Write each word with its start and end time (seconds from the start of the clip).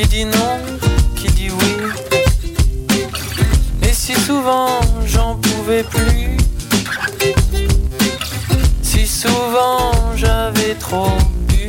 qui 0.00 0.08
dit 0.08 0.24
non, 0.24 0.58
qui 1.14 1.26
dit 1.32 1.50
oui. 1.50 1.76
Et 3.82 3.92
si 3.92 4.14
souvent 4.14 4.80
j'en 5.04 5.34
pouvais 5.36 5.82
plus, 5.82 6.38
si 8.82 9.06
souvent 9.06 9.92
j'avais 10.16 10.74
trop 10.76 11.12
bu, 11.48 11.68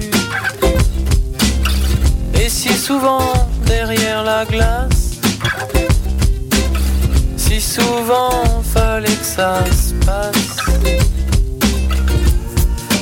et 2.41 2.47
si 2.47 2.69
souvent 2.69 3.33
derrière 3.65 4.23
la 4.23 4.45
glace, 4.45 5.19
si 7.35 7.59
souvent 7.59 8.63
fallait 8.73 9.09
que 9.09 9.25
ça 9.25 9.61
se 9.65 9.93
passe. 10.05 10.55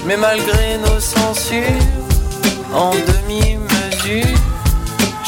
Mais 0.07 0.17
malgré 0.17 0.79
nos 0.79 0.99
censures, 0.99 1.85
en 2.73 2.91
demi-mesure, 2.93 4.38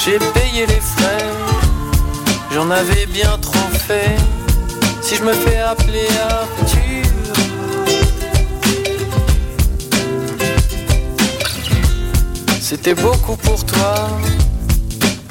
j'ai 0.04 0.18
payé 0.18 0.66
les 0.66 0.82
frais. 0.82 1.26
J'en 2.54 2.70
avais 2.72 3.06
bien 3.06 3.38
trop 3.40 3.70
fait. 3.88 4.16
Si 5.02 5.16
je 5.16 5.24
me 5.24 5.34
fais 5.34 5.58
appeler 5.58 6.08
Arthur, 6.30 7.06
c'était 12.60 12.96
beaucoup 12.96 13.36
pour 13.38 13.64
toi 13.66 14.10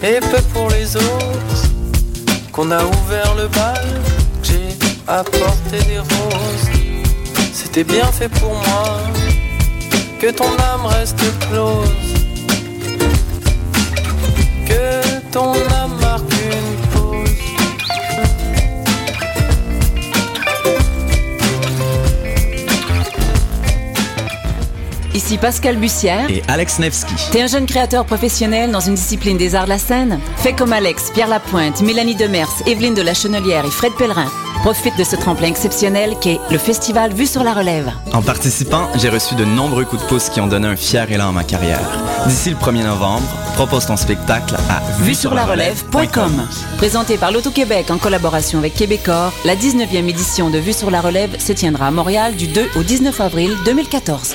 et 0.03 0.21
peu 0.21 0.43
pour 0.53 0.69
les 0.71 0.97
autres. 0.97 1.63
Qu'on 2.53 2.71
a 2.71 2.85
ouvert 2.85 3.35
le 3.37 3.49
bal, 3.49 3.89
j'ai 4.43 4.77
apporté 5.07 5.79
des 5.89 5.99
roses. 5.99 6.71
C'était 7.53 7.85
bien 7.85 8.07
fait 8.07 8.29
pour 8.29 8.55
moi 8.55 8.99
que 10.21 10.31
ton 10.31 10.53
âme 10.73 10.87
reste 10.87 11.23
close, 11.49 12.10
ton 15.33 15.53
âme 15.53 15.97
marque 16.01 16.33
une 16.33 16.91
pause. 16.91 17.29
Ici 25.15 25.39
Pascal 25.39 25.77
Bussière. 25.77 26.31
Et 26.31 26.43
Alex 26.49 26.79
Nevsky. 26.79 27.15
T'es 27.31 27.43
un 27.43 27.47
jeune 27.47 27.67
créateur 27.67 28.05
professionnel 28.05 28.71
dans 28.71 28.81
une 28.81 28.95
discipline 28.95 29.37
des 29.37 29.55
arts 29.55 29.65
de 29.65 29.71
la 29.71 29.79
scène? 29.79 30.19
Fais 30.37 30.53
comme 30.53 30.73
Alex, 30.73 31.11
Pierre 31.13 31.29
Lapointe, 31.29 31.81
Mélanie 31.83 32.17
Demers, 32.17 32.51
Evelyne 32.67 32.95
de 32.95 33.03
la 33.03 33.15
Chenelière 33.15 33.65
et 33.65 33.71
Fred 33.71 33.93
Pellerin. 33.99 34.31
Profite 34.63 34.99
de 34.99 35.05
ce 35.05 35.17
tremplin 35.17 35.49
exceptionnel 35.49 36.17
qu'est 36.21 36.39
le 36.51 36.59
festival 36.59 37.15
Vue 37.15 37.27
sur 37.27 37.43
la 37.43 37.55
Relève. 37.55 37.91
En 38.13 38.21
participant, 38.21 38.91
j'ai 38.95 39.09
reçu 39.09 39.35
de 39.35 39.47
nombreux 39.47 39.87
coups 39.87 40.03
de 40.03 40.07
pouce 40.07 40.29
qui 40.29 40.39
ont 40.43 40.47
donné 40.47 40.69
un 40.69 40.77
fier 40.77 41.11
élan 41.11 41.31
à 41.31 41.33
ma 41.33 41.45
carrière. 41.45 41.81
D'ici 42.27 42.51
le 42.51 42.57
1er 42.57 42.85
novembre, 42.85 43.27
propose 43.55 43.87
ton 43.87 43.97
spectacle 43.97 44.57
à 44.69 44.83
vue 45.03 45.15
sur 45.15 45.33
la 45.33 45.47
relève.com. 45.47 46.47
Présenté 46.77 47.17
par 47.17 47.33
l'Auto-Québec 47.33 47.91
en 47.91 47.97
collaboration 47.97 48.59
avec 48.59 48.75
Québecor, 48.75 49.33
la 49.47 49.57
19e 49.57 50.09
édition 50.09 50.51
de 50.51 50.59
Vue 50.59 50.75
sur 50.75 50.91
la 50.91 51.01
Relève 51.01 51.41
se 51.41 51.55
tiendra 51.55 51.87
à 51.87 51.91
Montréal 51.91 52.37
du 52.37 52.47
2 52.47 52.73
au 52.77 52.83
19 52.83 53.19
avril 53.19 53.57
2014. 53.65 54.35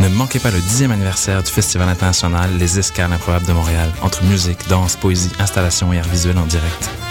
Ne 0.00 0.08
manquez 0.08 0.38
pas 0.38 0.50
le 0.50 0.58
10e 0.58 0.92
anniversaire 0.92 1.42
du 1.42 1.50
Festival 1.50 1.88
international 1.88 2.56
Les 2.56 2.78
Escales 2.78 3.12
improbables 3.12 3.46
de 3.46 3.52
Montréal, 3.52 3.90
entre 4.00 4.22
musique, 4.24 4.68
danse, 4.68 4.94
poésie, 4.96 5.32
installation 5.40 5.92
et 5.92 5.98
art 5.98 6.08
visuel 6.08 6.38
en 6.38 6.46
direct. 6.46 6.88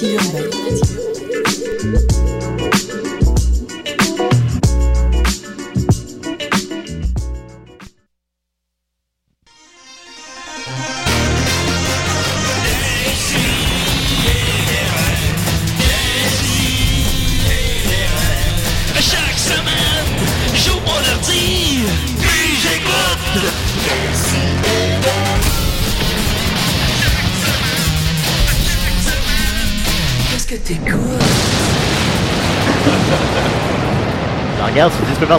partie 0.00 0.14
urbaine. 0.14 0.57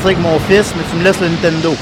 Avec 0.06 0.20
mon 0.20 0.40
fils, 0.40 0.74
mais 0.76 0.84
tu 0.90 0.98
me 0.98 1.04
laisses 1.04 1.20
le 1.20 1.28
Nintendo. 1.28 1.76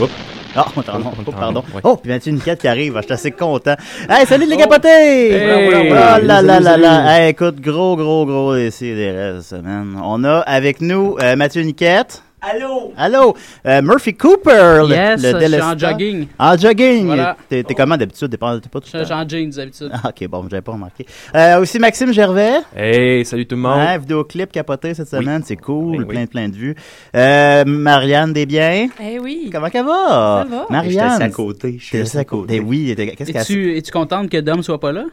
Oups. 0.00 0.10
Ah, 0.54 0.64
pardon, 0.86 1.12
oh, 1.26 1.30
pardon. 1.32 1.64
Oh, 1.84 1.96
puis 1.96 2.10
Mathieu 2.10 2.32
Niquette 2.32 2.60
qui 2.60 2.68
arrive, 2.68 2.96
je 2.96 3.02
suis 3.02 3.12
assez 3.12 3.30
content. 3.30 3.74
Hey, 4.08 4.24
salut 4.26 4.46
les 4.46 4.56
capotés! 4.56 5.32
Hey! 5.32 5.70
Oh 5.70 5.84
là 5.92 6.18
là 6.18 6.40
là 6.40 6.60
là. 6.60 6.70
salut. 6.70 7.08
Hey, 7.08 7.30
écoute, 7.30 7.60
gros, 7.60 7.94
gros, 7.96 8.24
gros 8.24 8.56
ici 8.56 8.94
des 8.94 9.10
restes, 9.10 9.50
semaine. 9.50 9.98
On 10.02 10.24
a 10.24 10.38
avec 10.38 10.80
nous 10.80 11.16
euh, 11.20 11.36
Mathieu 11.36 11.62
Niquette. 11.62 12.22
Allô? 12.48 12.92
Allô? 12.96 13.36
Euh, 13.66 13.82
Murphy 13.82 14.14
Cooper, 14.14 14.82
le, 14.88 14.94
Yes, 14.94 15.20
le 15.22 15.40
je 15.40 15.46
suis 15.46 15.60
en 15.62 15.76
jogging. 15.76 16.26
En 16.38 16.56
jogging? 16.56 17.06
Voilà. 17.06 17.36
T'es 17.48 17.64
comment 17.76 17.96
d'habitude? 17.96 18.30
T'es 18.30 18.36
pas, 18.36 18.60
t'es 18.60 18.68
pas 18.68 18.80
tout 18.80 18.88
Je 18.92 19.02
suis 19.02 19.12
en 19.14 19.28
jeans 19.28 19.50
d'habitude. 19.50 19.90
Ah, 19.92 20.10
ok, 20.10 20.28
bon, 20.28 20.46
j'avais 20.48 20.62
pas 20.62 20.72
remarqué. 20.72 21.04
Euh, 21.34 21.60
aussi 21.60 21.80
Maxime 21.80 22.12
Gervais. 22.12 22.60
Hey, 22.76 23.24
salut 23.24 23.46
tout 23.46 23.56
le 23.56 23.62
monde. 23.62 23.78
Ouais, 23.78 23.98
vidéoclip 23.98 24.52
capoté 24.52 24.94
cette 24.94 25.08
Oui. 25.12 25.18
semaine, 25.18 25.42
c'est 25.44 25.56
cool, 25.56 25.96
Oui, 25.98 26.04
plein, 26.04 26.20
oui. 26.20 26.26
plein 26.26 26.48
de 26.48 26.54
vues. 26.54 26.76
Euh, 27.16 27.64
Marianne 27.66 28.32
Desbiens. 28.32 28.88
Eh 29.02 29.18
oui. 29.18 29.50
Comment 29.52 29.68
ça 29.72 29.82
va? 29.82 29.92
Ça 29.98 30.46
va. 30.48 30.66
Marianne. 30.70 31.10
J'étais 31.12 31.24
à 31.24 31.28
côté. 31.30 31.80
Assis 32.00 32.18
à 32.18 32.24
côté. 32.24 32.60
Oui, 32.60 32.94
qu'est-ce 32.96 33.32
qu'elle 33.32 33.42
Es-tu 33.42 33.76
es-tu 33.76 33.90
contente 33.90 34.30
que 34.30 34.38
Dom 34.38 34.62
soit 34.62 34.78
pas 34.78 34.92
là? 34.92 35.04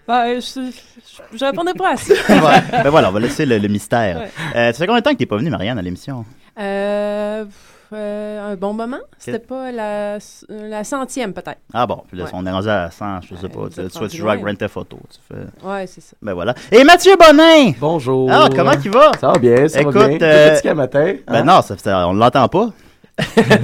Ben, 0.08 0.36
je, 0.40 0.42
je, 0.70 1.38
je 1.40 1.46
répondais 1.46 1.74
pas 1.74 1.94
à 1.94 1.98
ça. 1.98 2.14
Ouais. 2.30 2.84
Ben 2.84 2.90
voilà, 2.92 3.10
on 3.10 3.12
va 3.12 3.20
laisser 3.20 3.44
le, 3.46 3.58
le 3.58 3.68
mystère. 3.68 4.18
Ouais. 4.20 4.28
Euh, 4.56 4.68
ça 4.72 4.74
fait 4.74 4.86
combien 4.86 5.00
de 5.00 5.04
temps 5.04 5.14
que 5.14 5.18
t'es 5.18 5.26
pas 5.26 5.38
venu, 5.38 5.50
Marianne, 5.50 5.75
à 5.78 5.82
l'émission? 5.82 6.26
Euh, 6.60 7.46
euh, 7.94 8.52
un 8.54 8.56
bon 8.56 8.74
moment. 8.74 8.98
C'était 9.18 9.40
pas 9.40 9.72
la, 9.72 10.18
la 10.50 10.84
centième, 10.84 11.34
peut-être. 11.34 11.60
Ah 11.74 11.86
bon, 11.86 12.04
puis 12.08 12.18
là, 12.18 12.26
Ouais. 12.26 12.30
on 12.34 12.46
est 12.46 12.52
rendu 12.52 12.70
à 12.70 12.90
100, 12.90 13.22
je 13.22 13.36
sais 13.36 13.50
pas. 13.50 13.68
Tu, 13.74 13.88
tu, 13.90 14.08
tu 14.08 14.18
joues 14.18 14.30
à 14.30 14.36
loin. 14.36 14.44
Grand 14.46 14.56
Theft 14.58 14.78
Auto. 14.78 14.98
Tu 15.12 15.20
fais... 15.28 15.68
Ouais, 15.68 15.86
c'est 15.88 16.02
ça. 16.02 16.16
Ben 16.22 16.34
voilà. 16.34 16.54
Et 16.72 16.84
Mathieu 16.84 17.14
Bonin! 17.18 17.74
Bonjour. 17.80 18.32
Alors, 18.32 18.50
comment 18.50 18.76
tu 18.82 18.90
vas? 18.90 19.12
Ça 19.20 19.28
va 19.32 19.38
bien, 19.40 19.68
ça 19.68 19.82
Écoute, 19.82 19.94
va 19.96 20.08
bien. 20.08 20.18
euh, 20.22 20.54
Petit 20.56 20.64
qu'à 20.64 20.74
matin. 20.74 21.14
Ben 21.28 21.36
hein? 21.36 21.44
non, 21.44 21.62
ça, 21.62 21.78
ça- 21.78 22.08
on 22.08 22.14
l'entend 22.14 22.48
pas. 22.48 22.70
Ben, 23.18 23.56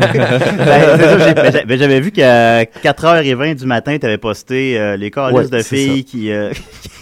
ben, 0.57 1.63
ben, 1.67 1.77
j'avais 1.79 1.99
vu 1.99 2.11
qu'à 2.11 2.63
4h20 2.63 3.55
du 3.55 3.65
matin, 3.65 3.97
tu 3.99 4.05
avais 4.05 4.17
posté 4.17 4.79
euh, 4.79 4.95
les 4.97 5.11
calices 5.11 5.49
Ouais, 5.51 5.57
de 5.57 5.63
filles 5.63 6.03
qui, 6.05 6.31
euh, 6.31 6.51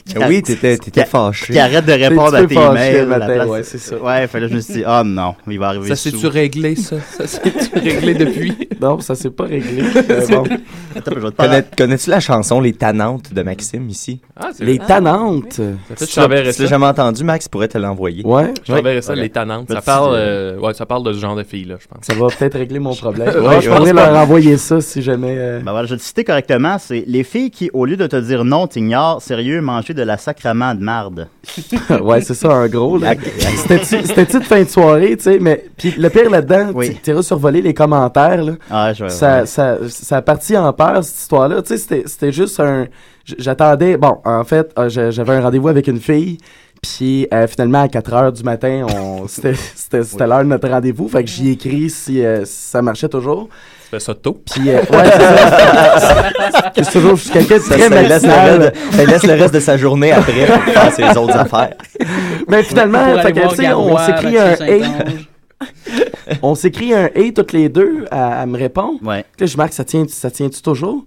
Qui 0.10 0.18
oui, 0.18 0.42
t'étais, 0.42 0.76
t'étais 0.80 1.04
qui- 1.04 1.10
fâché. 1.10 1.54
Qui 1.54 1.60
arrête 1.60 1.86
de 1.86 1.92
répondre 1.92 2.34
à 2.34 2.42
tes 2.42 2.48
peu 2.48 2.56
fâché 2.56 2.74
mails. 2.74 2.96
le 2.96 3.02
à 3.14 3.18
la 3.20 3.28
matin, 3.28 3.34
place- 3.36 3.48
ouais, 3.48 3.64
c'est 3.64 3.78
ça. 3.78 3.96
Ouais, 3.98 4.26
fait 4.28 4.40
là, 4.40 4.48
je 4.48 4.56
me 4.56 4.60
suis 4.60 4.74
dit, 4.74 4.84
oh 4.88 5.04
non, 5.06 5.36
il 5.48 5.60
va 5.60 5.68
arriver 5.68 5.88
Ça 5.88 5.96
s'est-tu 5.96 6.26
réglé, 6.26 6.76
ça? 6.76 6.96
Ça 7.18 7.28
s'est-tu 7.28 7.78
réglé 7.78 8.16
depuis? 8.16 8.54
Non, 8.82 9.00
ça 9.02 9.14
s'est 9.14 9.30
pas 9.30 9.44
réglé. 9.44 9.84
Bon. 10.30 10.44
Connais- 11.38 11.64
Connais-tu 11.78 12.10
la 12.10 12.20
chanson 12.20 12.60
Les 12.60 12.74
Tannantes 12.74 13.32
de 13.34 13.42
Maxime 13.44 13.88
ici? 13.90 14.20
Ah, 14.36 14.50
c'est 14.56 14.64
Les 14.66 14.78
vrai. 14.78 14.88
je 16.10 16.16
t'enverrai 16.16 16.54
tu 16.54 16.64
l'as 16.64 16.68
jamais 16.68 16.86
entendu, 16.88 17.24
Max 17.24 17.48
pourrait 17.48 17.68
te 17.68 17.78
l'envoyer. 17.78 18.24
Ouais. 18.26 18.52
Je 18.68 18.74
t'enverrai 18.74 19.02
ça, 19.04 19.14
les 19.14 19.30
Petit, 19.76 19.86
parle, 19.86 20.16
euh, 20.16 20.58
ouais, 20.58 20.74
ça 20.74 20.86
parle 20.88 21.04
de 21.04 21.14
ce 21.14 21.20
genre 21.20 21.36
de 21.36 21.44
filles-là, 21.44 21.76
je 21.80 21.88
pense. 21.88 22.04
Ça 22.04 22.14
va 22.16 22.30
peut-être 22.40 22.58
régler 22.58 22.80
mon 22.80 22.96
problème. 22.96 23.30
Je 23.62 23.70
pourrais 23.70 23.94
leur 23.94 24.16
envoyer 24.18 24.58
ça 24.58 24.82
si 24.82 25.02
jamais. 25.02 25.36
euh, 25.38 25.60
Ben 25.64 25.72
voilà, 25.72 25.86
je 25.88 25.94
vais 25.94 26.00
te 26.00 26.04
citer 26.04 26.24
correctement, 26.24 26.78
c'est 26.80 27.04
les 27.06 27.24
filles 27.24 27.52
qui, 27.52 27.70
au 27.74 27.86
lieu 27.86 27.98
de 27.98 28.08
te 28.08 28.16
dire 28.16 28.46
non, 28.46 28.66
t'ignorent, 28.68 29.22
sérieux, 29.22 29.62
manger 29.62 29.94
de 29.94 30.02
la 30.04 30.18
sacrament 30.18 30.74
de 30.76 30.82
marde. 30.84 31.28
ouais, 32.02 32.22
c'est 32.22 32.34
ça, 32.34 32.52
un 32.52 32.68
gros. 32.68 32.98
là. 32.98 33.14
C'était-tu 33.76 34.40
de 34.40 34.44
fin 34.44 34.64
de 34.64 34.68
soirée, 34.70 35.16
tu 35.18 35.24
sais, 35.24 35.40
mais 35.40 35.66
puis 35.78 35.94
le 35.98 36.10
pire 36.10 36.30
là-dedans, 36.30 36.72
Oui. 36.74 36.98
tu 37.04 37.12
iras 37.12 37.22
survoler 37.22 37.62
les 37.62 37.74
commentaires, 37.74 38.44
là. 38.44 38.54
Ah, 38.70 38.94
je 38.94 39.04
vais. 39.06 39.10
Ça, 39.10 39.46
ça, 39.46 39.78
ça 39.88 40.18
a 40.18 40.22
parti 40.22 40.56
en 40.58 40.72
peur, 40.74 41.04
cette 41.04 41.18
histoire-là. 41.20 41.62
Tu 41.62 41.78
sais, 41.78 42.04
c'était- 42.06 42.32
juste 42.32 42.60
un... 42.60 42.88
J'attendais... 43.38 43.98
Bon, 43.98 44.18
en 44.26 44.44
fait, 44.44 44.72
j'a- 44.88 45.12
j'avais 45.12 45.34
un 45.34 45.42
rendez-vous 45.42 45.68
avec 45.68 45.88
une 45.88 46.00
fille, 46.00 46.38
puis 46.82 47.28
euh, 47.34 47.48
finalement, 47.48 47.84
à 47.84 47.88
4 47.88 48.14
heures 48.14 48.32
du 48.32 48.44
matin, 48.44 48.86
on 48.96 49.28
c'était 49.28 50.28
l'heure 50.28 50.40
de 50.40 50.50
notre 50.50 50.70
rendez-vous, 50.70 51.08
fait 51.08 51.24
que 51.24 51.30
j'y 51.30 51.50
ai 51.50 51.52
écrit 51.52 51.90
si, 51.90 52.24
euh, 52.24 52.46
si 52.46 52.70
ça 52.70 52.82
marchait 52.82 53.10
toujours. 53.10 53.50
Tu 53.84 53.90
fais 53.92 54.00
ça 54.00 54.14
tôt? 54.14 54.40
Puis, 54.52 54.70
euh, 54.70 54.80
ouais, 54.80 54.86
c'est 54.90 56.00
ça. 56.00 56.72
C'est 56.76 56.92
toujours 56.92 57.16
je 57.16 57.24
suis 57.24 57.32
quelqu'un 57.32 57.58
de 57.58 57.62
très 57.62 57.90
ça 57.90 58.02
laisse, 58.02 58.24
le 58.24 58.60
de, 59.06 59.12
laisse 59.12 59.24
le 59.24 59.34
reste 59.34 59.54
de 59.54 59.60
sa 59.60 59.78
journée 59.78 60.12
après 60.12 60.46
pour 60.46 60.74
faire 60.74 60.94
ses 60.94 61.18
autres 61.18 61.38
affaires. 61.38 61.74
Mais 62.48 62.64
finalement, 62.64 63.20
fait 63.20 63.34
que, 63.34 63.74
on 63.74 63.98
s'écrit 63.98 64.38
un. 64.38 64.56
On 66.42 66.56
s'écrit 66.56 66.94
un 66.94 67.06
A 67.06 67.32
toutes 67.36 67.52
les 67.52 67.68
deux 67.68 68.06
à, 68.12 68.42
à 68.42 68.46
me 68.46 68.58
répondre. 68.58 69.00
Ouais. 69.04 69.26
Là, 69.40 69.46
je 69.46 69.58
marque, 69.58 69.74
ça 69.74 69.84
tient, 69.84 70.06
ça 70.08 70.32
tient-tu 70.32 70.62
toujours? 70.62 71.04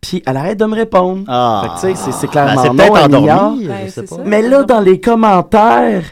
Puis 0.00 0.22
elle 0.26 0.36
arrête 0.36 0.58
de 0.58 0.64
me 0.64 0.74
répondre. 0.74 1.24
Ah. 1.28 1.62
Fait 1.62 1.88
que, 1.88 1.92
tu 1.94 1.96
sais, 1.96 2.04
c'est- 2.04 2.12
c'est 2.12 2.26
Ben, 2.26 2.32
clairement 2.32 2.54
non, 2.54 2.60
elle 2.96 3.66
Ben, 3.68 3.76
je 3.86 3.90
sais 3.90 3.90
c'est 4.00 4.08
pas. 4.08 4.16
ça. 4.16 4.22
Mais 4.24 4.42
là, 4.42 4.62
dans 4.64 4.80
les 4.80 4.98
commentaires, 4.98 6.02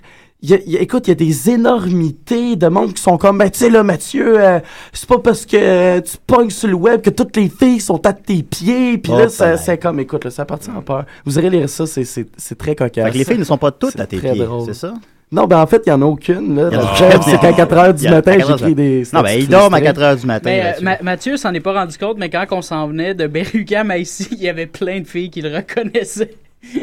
il 0.43 0.51
y 0.51 0.55
a- 0.55 0.59
il 0.67 0.73
y 0.73 0.77
a- 0.77 0.81
écoute, 0.81 1.07
il 1.09 1.11
y 1.11 1.13
a 1.13 1.15
des 1.17 1.51
énormités 1.51 2.55
de 2.57 2.69
monde 2.69 2.93
qui 2.93 3.03
sont 3.03 3.17
comme, 3.17 3.39
ben, 3.39 3.51
tu 3.51 3.59
sais, 3.61 3.71
là, 3.71 3.83
Mathieu, 3.83 4.39
euh, 4.39 4.61
c'est 4.93 5.09
pas 5.09 5.19
parce 5.19 5.47
que 5.47 5.57
euh, 5.57 6.01
tu 6.01 6.17
pognes 6.27 6.51
sur 6.51 6.69
le 6.69 6.75
web 6.75 7.01
que 7.01 7.11
toutes 7.11 7.35
les 7.37 7.49
filles 7.49 7.81
sont 7.81 8.05
à 8.07 8.13
tes 8.13 8.43
pieds. 8.43 8.99
Puis 8.99 9.13
Oh, 9.15 9.19
là, 9.19 9.29
ça- 9.31 9.45
pareil. 9.47 9.59
c'est 9.65 9.79
comme, 9.79 9.99
écoute, 10.01 10.25
là, 10.25 10.31
ça 10.31 10.45
partit 10.45 10.71
en 10.71 10.83
peur. 10.83 11.05
Vous 11.25 11.39
irez 11.39 11.51
lire 11.51 11.69
ça, 11.69 11.87
c'est- 11.87 12.05
c'est 12.05 12.27
c'est 12.37 12.59
très 12.59 12.75
cocasse. 12.77 13.05
Fait 13.07 13.11
que 13.13 13.19
les 13.19 13.25
filles 13.25 13.39
ne 13.39 13.45
sont 13.45 13.59
pas 13.59 13.71
toutes 13.73 13.93
C'est 13.93 14.01
à 14.01 14.07
tes 14.07 14.19
très 14.19 14.33
pieds, 14.33 14.45
drôle. 14.45 14.67
c'est 14.67 14.75
ça? 14.75 14.93
Non, 15.31 15.47
ben 15.47 15.59
en 15.59 15.67
fait, 15.67 15.83
il 15.87 15.91
n'y 15.91 15.95
en 15.95 16.01
a 16.03 16.07
aucune. 16.07 16.57
Là. 16.57 16.71
Le 16.71 17.23
c'est 17.23 17.39
qu'à 17.39 17.53
4 17.53 17.75
h 17.77 17.93
du 17.95 18.09
matin, 18.09 18.33
à 18.33 18.37
4 18.37 18.51
heures 18.51 18.59
j'écris 18.59 18.75
des. 18.75 19.03
Non, 19.13 19.21
ben, 19.21 19.31
il 19.39 19.47
dort 19.49 19.65
à 19.65 19.69
frustrées. 19.69 19.83
4 19.85 20.03
heures 20.03 20.17
du 20.17 20.27
matin. 20.27 20.51
Mais 20.51 20.63
euh. 20.63 20.81
Ma- 20.83 21.03
Mathieu 21.03 21.37
s'en 21.37 21.53
est 21.53 21.61
pas 21.61 21.75
rendu 21.75 21.99
compte, 21.99 22.17
mais 22.19 22.31
quand 22.31 22.47
on 22.53 22.63
s'en 22.63 22.89
venait 22.89 23.15
de 23.15 23.27
Berugam 23.27 23.91
à 23.91 23.99
ici, 23.99 24.27
il 24.33 24.39
y 24.43 24.49
avait 24.49 24.67
plein 24.67 25.01
de 25.01 25.07
filles 25.07 25.29
qui 25.31 25.43
le 25.43 25.55
reconnaissaient. 25.55 26.35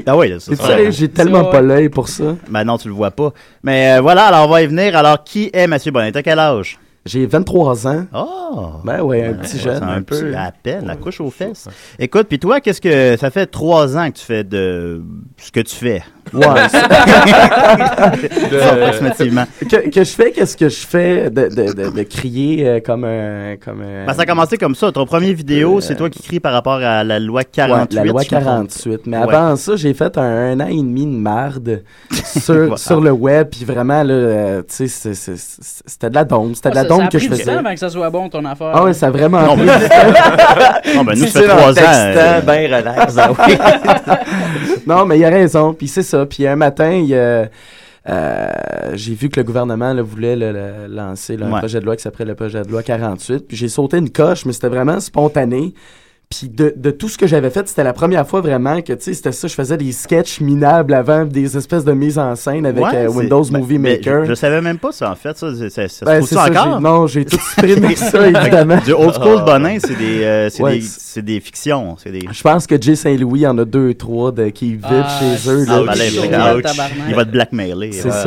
Ah 0.06 0.16
oui, 0.16 0.30
là, 0.30 0.36
c'est 0.40 0.92
j'ai 0.92 1.10
tellement 1.10 1.46
pas 1.46 1.62
l'œil 1.62 1.90
pour 1.90 2.08
ça. 2.08 2.36
Ben 2.50 2.64
non, 2.64 2.78
tu 2.78 2.88
le 2.88 2.94
vois 2.94 3.12
pas. 3.12 3.34
Mais 3.64 3.98
euh, 3.98 4.02
voilà, 4.02 4.28
alors 4.28 4.48
on 4.48 4.52
va 4.52 4.62
y 4.62 4.68
venir. 4.68 4.96
Alors, 4.96 5.24
qui 5.24 5.50
est 5.52 5.68
Mathieu 5.68 5.92
Bonnet? 5.92 6.12
T'as 6.12 6.22
quel 6.22 6.40
âge? 6.40 6.80
J'ai 7.06 7.26
23 7.26 7.88
ans. 7.88 8.06
Oh! 8.16 8.70
Ben 8.84 9.02
ouais, 9.02 9.26
un 9.26 9.34
petit 9.34 9.60
jeune, 9.60 9.78
C'est 9.78 9.84
un, 9.84 9.90
un 9.90 10.02
peu. 10.02 10.18
petit 10.20 10.36
à 10.36 10.52
peine, 10.52 10.86
la 10.88 10.96
couche 10.96 11.20
aux 11.22 11.30
fesses. 11.30 11.68
Écoute, 12.00 12.28
puis 12.28 12.40
toi, 12.40 12.62
qu'est-ce 12.62 12.82
que 12.82 13.16
ça 13.18 13.30
fait 13.30 13.46
trois 13.48 13.96
ans 13.98 14.10
que 14.10 14.18
tu 14.18 14.24
fais 14.26 14.44
de 14.44 15.04
ce 15.38 15.52
que 15.52 15.60
tu 15.60 15.76
fais? 15.76 16.02
Ouais. 16.34 16.46
De- 18.52 18.60
Approximativement. 18.62 19.46
que, 19.70 19.90
que 19.90 20.04
je 20.04 20.12
fais, 20.12 20.32
qu'est-ce 20.32 20.58
que 20.58 20.70
je 20.70 20.86
fais 20.86 21.30
de, 21.30 21.48
de, 21.50 21.74
de, 21.74 21.90
de 21.92 22.04
crier 22.04 22.68
euh, 22.68 22.80
comme 22.80 23.04
un. 23.04 23.56
Comme 23.64 23.82
un 23.82 24.06
Ben, 24.08 24.14
ça 24.14 24.22
a 24.24 24.26
commencé 24.26 24.58
comme 24.58 24.76
ça. 24.76 24.92
Ton 24.92 25.06
premier 25.06 25.34
vidéo, 25.34 25.82
c'est 25.82 25.96
toi 25.96 26.10
qui 26.10 26.22
cries 26.22 26.40
par 26.40 26.54
rapport 26.54 26.80
à 26.82 27.04
la 27.04 27.20
loi 27.20 27.44
48. 27.44 27.98
Ouais, 28.00 28.06
la 28.06 28.12
loi 28.12 28.22
je 28.24 28.36
me 28.36 28.42
trompe. 28.42 28.70
48. 28.70 29.02
Mais 29.08 29.18
Ouais. 29.18 29.24
avant 29.36 29.56
ça, 29.56 29.76
j'ai 29.76 29.94
fait 29.94 30.18
un, 30.18 30.22
un 30.24 30.60
an 30.60 30.68
et 30.68 30.76
demi 30.78 31.06
de 31.06 31.12
marde 31.12 31.84
sur, 32.12 32.54
Voilà. 32.56 32.78
sur 32.78 33.02
le 33.02 33.12
web. 33.12 33.48
Puis 33.52 33.66
vraiment, 33.66 34.04
là, 34.04 34.14
euh, 34.14 34.62
tu 34.62 34.76
sais, 34.76 34.88
c'est- 34.88 35.14
c'est- 35.14 35.38
c'est- 35.38 35.84
c'était 35.86 36.10
de 36.10 36.16
la 36.16 36.24
dombe. 36.24 36.54
C'était 36.56 36.70
de 36.72 36.76
la 36.76 36.82
Ah, 36.82 36.84
ça, 36.84 36.90
dombe 36.90 37.00
ça 37.02 37.06
a 37.06 37.10
que 37.10 37.18
pris 37.18 37.26
je 37.26 37.32
du 37.32 37.38
faisais. 37.40 37.52
temps 37.54 37.60
avant 37.60 37.74
que 37.74 37.80
ça 37.80 37.90
soit 37.90 38.10
bon, 38.10 38.30
ton 38.30 38.44
affaire. 38.46 38.72
Ah 38.74 38.84
ouais, 38.84 38.94
ça 38.94 39.08
a 39.08 39.12
vraiment 39.12 39.42
Non, 39.42 39.56
pris. 39.58 39.66
Non, 40.96 41.04
ben, 41.04 41.14
nous, 41.18 41.26
Si 41.26 41.32
ça 41.32 41.42
fait 41.42 41.48
trois 41.48 41.72
ans. 41.72 41.82
euh, 41.86 42.42
ben 42.42 42.74
relax. 42.76 43.16
ah 43.18 43.32
oui. 43.48 43.58
non, 44.88 45.06
mais 45.06 45.18
il 45.20 45.26
a 45.26 45.30
raison. 45.30 45.74
Puis 45.74 45.88
c'est 45.88 46.04
ça. 46.04 46.15
Puis 46.24 46.48
un 46.48 46.56
matin, 46.56 46.92
il 46.92 47.14
euh, 47.14 47.46
j'ai 48.94 49.14
vu 49.16 49.30
que 49.30 49.40
le 49.40 49.44
gouvernement 49.44 49.92
là, 49.94 50.02
voulait 50.04 50.36
le- 50.36 50.52
le- 50.52 50.88
lancer 50.88 51.38
là, 51.38 51.48
un 51.48 51.52
Ouais. 51.54 51.60
projet 51.60 51.80
de 51.80 51.86
loi 51.86 51.96
qui 51.96 52.04
s'appelait 52.04 52.26
le 52.26 52.36
projet 52.36 52.62
de 52.62 52.70
loi 52.70 52.84
48. 52.84 53.48
Puis 53.48 53.58
j'ai 53.58 53.68
sauté 53.68 53.98
une 53.98 54.12
coche, 54.12 54.46
mais 54.46 54.54
c'était 54.54 54.68
vraiment 54.70 55.00
spontané. 55.00 55.74
Puis 56.30 56.50
de, 56.50 56.74
de 56.76 56.92
tout 56.92 57.08
ce 57.08 57.18
que 57.18 57.28
j'avais 57.28 57.50
fait, 57.52 57.68
c'était 57.68 57.84
la 57.84 57.94
première 57.94 58.28
fois 58.28 58.42
vraiment 58.42 58.82
que, 58.82 58.94
tu 58.94 59.04
sais, 59.04 59.14
c'était 59.14 59.32
ça, 59.32 59.48
je 59.48 59.54
faisais 59.54 59.78
des 59.78 59.92
sketchs 59.92 60.42
minables 60.42 60.94
avant, 60.94 61.24
des 61.24 61.56
espèces 61.56 61.86
de 61.86 61.92
mises 61.94 62.18
en 62.18 62.36
scène 62.36 62.66
avec 62.66 62.84
ouais, 62.84 62.96
euh, 62.96 63.10
Windows 63.10 63.44
ben, 63.44 63.60
Movie 63.60 63.78
Maker. 63.78 64.24
Je, 64.26 64.30
je 64.30 64.34
savais 64.34 64.60
même 64.60 64.80
pas 64.80 64.92
ça, 64.92 65.12
en 65.12 65.16
fait. 65.16 65.38
Ça, 65.38 65.48
ça 65.56 66.06
Ben, 66.06 66.22
se 66.24 66.34
trouve 66.34 66.46
ça, 66.46 66.46
encore? 66.50 66.82
non, 66.82 67.06
j'ai 67.08 67.26
tout 67.26 67.38
supprimé 67.40 67.96
ça, 67.96 68.28
évidemment. 68.28 68.78
Du 68.84 68.92
old 68.94 69.14
school 69.14 69.46
Bonin, 69.46 69.78
c'est 69.80 69.96
des, 69.98 70.24
euh, 70.24 70.50
c'est 70.50 70.64
Ouais, 70.64 70.80
des, 71.16 71.22
des 71.22 71.40
fictions. 71.40 71.96
Des... 72.06 72.26
Je 72.32 72.42
pense 72.42 72.66
que 72.66 72.82
Jay 72.82 72.96
Saint-Louis 72.96 73.46
en 73.46 73.58
a 73.60 73.66
deux, 73.66 73.94
trois 73.94 74.32
de, 74.32 74.50
qui 74.50 74.72
vivent 74.72 74.82
Ah, 74.84 75.20
chez 75.20 75.50
eux. 75.50 75.66
Ah, 75.70 75.74
Là, 75.74 75.80
ben 75.80 75.86
là, 75.86 75.94
puis, 75.94 76.20
il, 76.24 76.34
euh, 76.34 76.62
va- 76.62 76.88
il 77.10 77.16
va 77.16 77.26
te 77.26 77.30
blackmailer. 77.32 77.92
C'est 77.92 78.10
ça, 78.10 78.24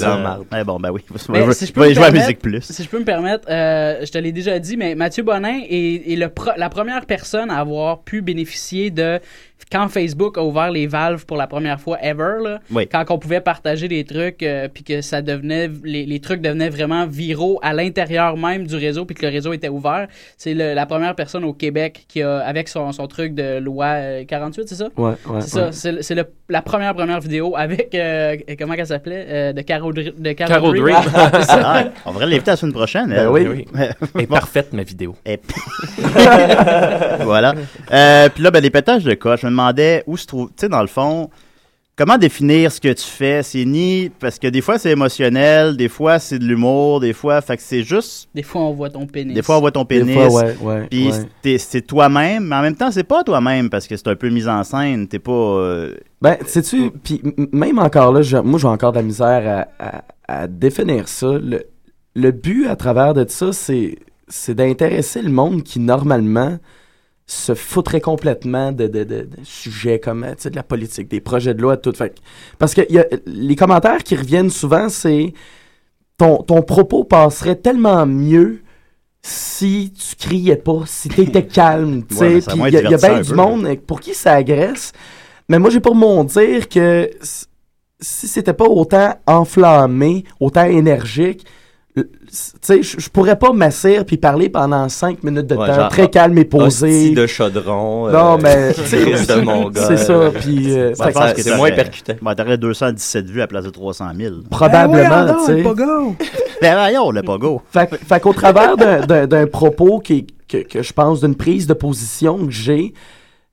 ça. 0.00 0.64
Bon, 0.64 0.78
ben 0.80 0.90
oui. 0.90 1.00
Je 1.10 1.32
vais- 1.32 1.52
si 1.52 1.64
je 1.66 1.68
je 1.68 1.72
peux 1.74 1.80
vais 1.82 1.88
me 1.90 1.94
jouer 1.94 2.02
à 2.04 2.06
permettre- 2.06 2.24
Musique 2.26 2.38
Plus. 2.40 2.62
Si 2.62 2.82
je 2.82 2.88
peux 2.88 2.98
me 2.98 3.04
permettre, 3.04 3.46
euh, 3.50 4.04
je 4.04 4.10
te 4.10 4.18
l'ai 4.18 4.32
déjà 4.32 4.58
dit, 4.58 4.76
mais 4.76 4.94
Mathieu 4.94 5.22
Bonin 5.22 5.60
est, 5.68 6.12
est 6.12 6.16
le 6.16 6.28
pro- 6.28 6.50
la 6.56 6.68
première 6.70 7.04
personne 7.06 7.41
avoir 7.48 8.02
pu 8.02 8.22
bénéficier 8.22 8.90
de 8.90 9.20
quand 9.70 9.88
Facebook 9.88 10.38
a 10.38 10.42
ouvert 10.42 10.70
les 10.70 10.86
valves 10.86 11.24
pour 11.26 11.36
la 11.36 11.46
première 11.46 11.80
fois 11.80 11.98
ever, 12.02 12.36
là, 12.42 12.58
Oui. 12.70 12.86
quand 12.88 13.04
on 13.10 13.18
pouvait 13.18 13.40
partager 13.40 13.88
des 13.88 14.04
trucs, 14.04 14.42
euh, 14.42 14.68
puis 14.72 14.84
que 14.84 15.00
ça 15.00 15.22
devenait, 15.22 15.70
les, 15.84 16.04
les 16.06 16.20
trucs 16.20 16.40
devenaient 16.40 16.68
vraiment 16.70 17.06
viraux 17.06 17.58
à 17.62 17.72
l'intérieur 17.72 18.36
même 18.36 18.66
du 18.66 18.76
réseau, 18.76 19.04
puis 19.04 19.14
que 19.14 19.24
le 19.26 19.32
réseau 19.32 19.52
était 19.52 19.68
ouvert. 19.68 20.08
C'est 20.36 20.54
le- 20.54 20.74
la 20.74 20.86
première 20.86 21.14
personne 21.14 21.44
au 21.44 21.52
Québec 21.52 22.04
qui 22.08 22.22
a, 22.22 22.38
avec 22.38 22.68
son, 22.68 22.92
son 22.92 23.06
truc 23.06 23.34
de 23.34 23.58
loi 23.58 23.86
euh, 23.86 24.24
48, 24.24 24.68
c'est 24.68 24.74
ça? 24.74 24.88
Ouais, 24.96 25.10
ouais, 25.26 25.40
C'est 25.40 25.56
ouais. 25.58 25.62
ça, 25.66 25.72
c'est 25.72 25.92
le- 25.92 26.02
c'est 26.02 26.14
le- 26.14 26.26
la 26.48 26.62
première 26.62 26.94
première 26.94 27.20
vidéo 27.20 27.54
avec, 27.56 27.94
euh, 27.94 28.36
comment 28.58 28.74
qu'elle 28.74 28.86
s'appelait? 28.86 29.26
Euh, 29.28 29.52
de 29.52 29.60
Caro, 29.62 29.92
de 29.92 30.32
Caro, 30.32 30.52
Caro. 30.52 30.72
Ah, 31.64 31.84
on 32.06 32.10
devrait 32.12 32.26
l'inviter 32.26 32.50
la 32.50 32.56
semaine 32.56 32.72
prochaine. 32.74 33.08
Ben 33.08 33.20
elle. 33.36 33.48
oui. 33.48 33.66
Elle 34.14 34.20
est 34.22 34.26
parfaite, 34.26 34.72
ma 34.72 34.82
vidéo. 34.82 35.14
Et- 35.26 35.40
voilà. 37.24 37.54
Euh, 37.92 38.28
puis 38.34 38.42
là, 38.42 38.50
ben, 38.50 38.60
des 38.60 38.70
pétages 38.70 39.04
de 39.04 39.14
coche. 39.14 39.44
Demandais 39.52 40.02
où 40.06 40.16
se 40.16 40.26
trouve. 40.26 40.48
Tu 40.48 40.54
sais, 40.62 40.68
dans 40.68 40.80
le 40.82 40.86
fond, 40.88 41.30
comment 41.96 42.18
définir 42.18 42.72
ce 42.72 42.80
que 42.80 42.92
tu 42.92 43.04
fais? 43.04 43.42
C'est 43.42 43.64
ni. 43.64 44.10
Parce 44.18 44.38
que 44.38 44.48
des 44.48 44.60
fois, 44.60 44.78
c'est 44.78 44.90
émotionnel, 44.90 45.76
des 45.76 45.88
fois, 45.88 46.18
c'est 46.18 46.38
de 46.38 46.44
l'humour, 46.44 47.00
des 47.00 47.12
fois. 47.12 47.40
Fait 47.40 47.56
que 47.56 47.62
c'est 47.62 47.82
juste. 47.82 48.28
Des 48.34 48.42
fois, 48.42 48.62
on 48.62 48.72
voit 48.72 48.90
ton 48.90 49.06
pénis. 49.06 49.34
Des 49.34 49.42
fois, 49.42 49.58
on 49.58 49.60
voit 49.60 49.70
ton 49.70 49.84
Des 49.84 49.98
pénis. 50.00 50.14
fois, 50.14 50.28
ouais, 50.30 50.56
ouais, 50.60 50.86
Puis 50.90 51.10
ouais. 51.44 51.58
c'est 51.58 51.82
toi-même, 51.86 52.44
mais 52.46 52.56
en 52.56 52.62
même 52.62 52.76
temps, 52.76 52.90
c'est 52.90 53.04
pas 53.04 53.22
toi-même 53.22 53.70
parce 53.70 53.86
que 53.86 53.96
c'est 53.96 54.08
un 54.08 54.16
peu 54.16 54.30
mis 54.30 54.48
en 54.48 54.64
scène. 54.64 55.06
T'es 55.06 55.18
pas. 55.18 55.32
euh, 55.32 55.94
Ben, 56.20 56.36
sais-tu, 56.46 56.90
puis 57.04 57.20
même 57.52 57.78
encore 57.78 58.12
là, 58.12 58.22
je- 58.22 58.36
moi 58.38 58.58
j'ai 58.58 58.68
encore 58.68 58.92
de 58.92 58.96
la 58.98 59.02
misère 59.02 59.66
à, 59.78 59.84
à- 59.84 60.04
à 60.42 60.46
définir 60.46 61.08
ça. 61.08 61.32
Le, 61.38 61.62
le 62.14 62.30
but 62.30 62.66
à 62.68 62.76
travers 62.76 63.12
de 63.12 63.24
ça, 63.28 63.52
c'est, 63.52 63.96
c'est 64.28 64.54
d'intéresser 64.54 65.20
le 65.20 65.30
monde 65.30 65.62
qui 65.62 65.78
normalement 65.80 66.58
se 67.32 67.54
foutrait 67.54 68.00
complètement 68.00 68.72
de, 68.72 68.86
de, 68.86 69.04
de- 69.04 69.22
de 69.22 69.44
sujets 69.44 69.98
comme 69.98 70.24
tu 70.36 70.42
sais, 70.42 70.50
de 70.50 70.56
la 70.56 70.62
politique, 70.62 71.08
des 71.08 71.20
projets 71.20 71.54
de 71.54 71.62
loi, 71.62 71.76
tout. 71.76 71.92
Fait, 71.92 72.14
parce 72.58 72.74
que 72.74 72.82
y 72.92 72.98
a, 72.98 73.06
les 73.26 73.56
commentaires 73.56 74.02
qui 74.04 74.16
reviennent 74.16 74.50
souvent, 74.50 74.88
c'est 74.88 75.32
ton, 76.18 76.38
ton 76.42 76.62
propos 76.62 77.04
passerait 77.04 77.56
tellement 77.56 78.06
mieux 78.06 78.62
si 79.22 79.92
tu 79.96 80.16
criais 80.16 80.56
pas, 80.56 80.82
si 80.86 81.10
t'étais 81.10 81.46
calme, 81.46 82.04
tu 82.06 82.14
Ouais, 82.14 82.40
Puis 82.48 82.58
va 82.58 82.68
il 82.68 82.74
y 82.74 82.76
a, 82.76 82.80
être 82.80 82.90
y 82.90 82.94
a 82.94 82.98
bien 82.98 83.20
du 83.20 83.30
peu, 83.30 83.34
monde 83.34 83.76
pour 83.86 84.00
qui 84.00 84.14
ça 84.14 84.34
agresse. 84.34 84.92
Mais 85.48 85.58
moi, 85.58 85.70
j'ai 85.70 85.80
pour 85.80 85.94
mon 85.94 86.24
dire 86.24 86.68
que 86.68 87.10
si 88.00 88.28
c'était 88.28 88.52
pas 88.52 88.64
autant 88.66 89.14
enflammé, 89.26 90.24
autant 90.40 90.64
énergique, 90.64 91.46
tu 91.94 92.04
sais, 92.62 92.82
je 92.82 93.10
pourrais 93.10 93.38
pas 93.38 93.52
m'asseoir 93.52 94.06
puis 94.06 94.16
parler 94.16 94.48
pendant 94.48 94.88
cinq 94.88 95.22
minutes 95.22 95.46
de 95.46 95.54
Ouais, 95.56 95.66
temps, 95.66 95.74
genre, 95.74 95.88
très 95.90 96.08
calme 96.08 96.38
et 96.38 96.46
posé. 96.46 97.10
de 97.10 97.26
chaudron. 97.26 98.10
Non, 98.10 98.34
euh, 98.34 98.38
mais, 98.42 98.72
c'est 98.86 99.96
ça, 99.98 100.30
puis, 100.40 100.72
euh, 100.72 100.92
que 100.94 101.42
c'est 101.42 101.56
moins 101.56 101.70
percutant. 101.70 102.14
Ouais, 102.22 102.34
t'aurais 102.34 102.56
217 102.56 103.26
vues 103.26 103.40
à 103.40 103.42
la 103.42 103.46
place 103.46 103.64
de 103.64 103.70
300 103.70 104.06
000. 104.16 104.34
Probablement, 104.50 105.34
tu 105.44 105.62
sais. 105.62 105.62
Ben 106.62 106.74
voyons, 106.74 107.10
le 107.10 107.22
pogo. 107.22 107.60
Fait, 107.70 107.90
fait 107.94 108.20
qu'au 108.20 108.32
travers 108.32 108.76
d'un 108.78 109.46
propos 109.46 109.98
qui, 109.98 110.26
que, 110.48 110.58
que 110.58 110.82
je 110.82 110.92
pense 110.94 111.20
d'une 111.20 111.34
prise 111.34 111.66
de 111.66 111.74
position 111.74 112.46
que 112.46 112.52
j'ai, 112.52 112.94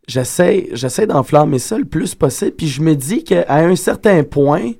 j'essaie, 0.08 0.70
j'essaie 0.74 1.08
d'enflammer 1.08 1.60
ça 1.60 1.78
le 1.78 1.86
plus 1.86 2.16
possible. 2.16 2.52
Puis 2.52 2.68
je 2.68 2.82
me 2.82 2.96
dis 2.96 3.24
qu'à 3.26 3.44
un 3.50 3.76
certain 3.76 4.24
point, 4.24 4.72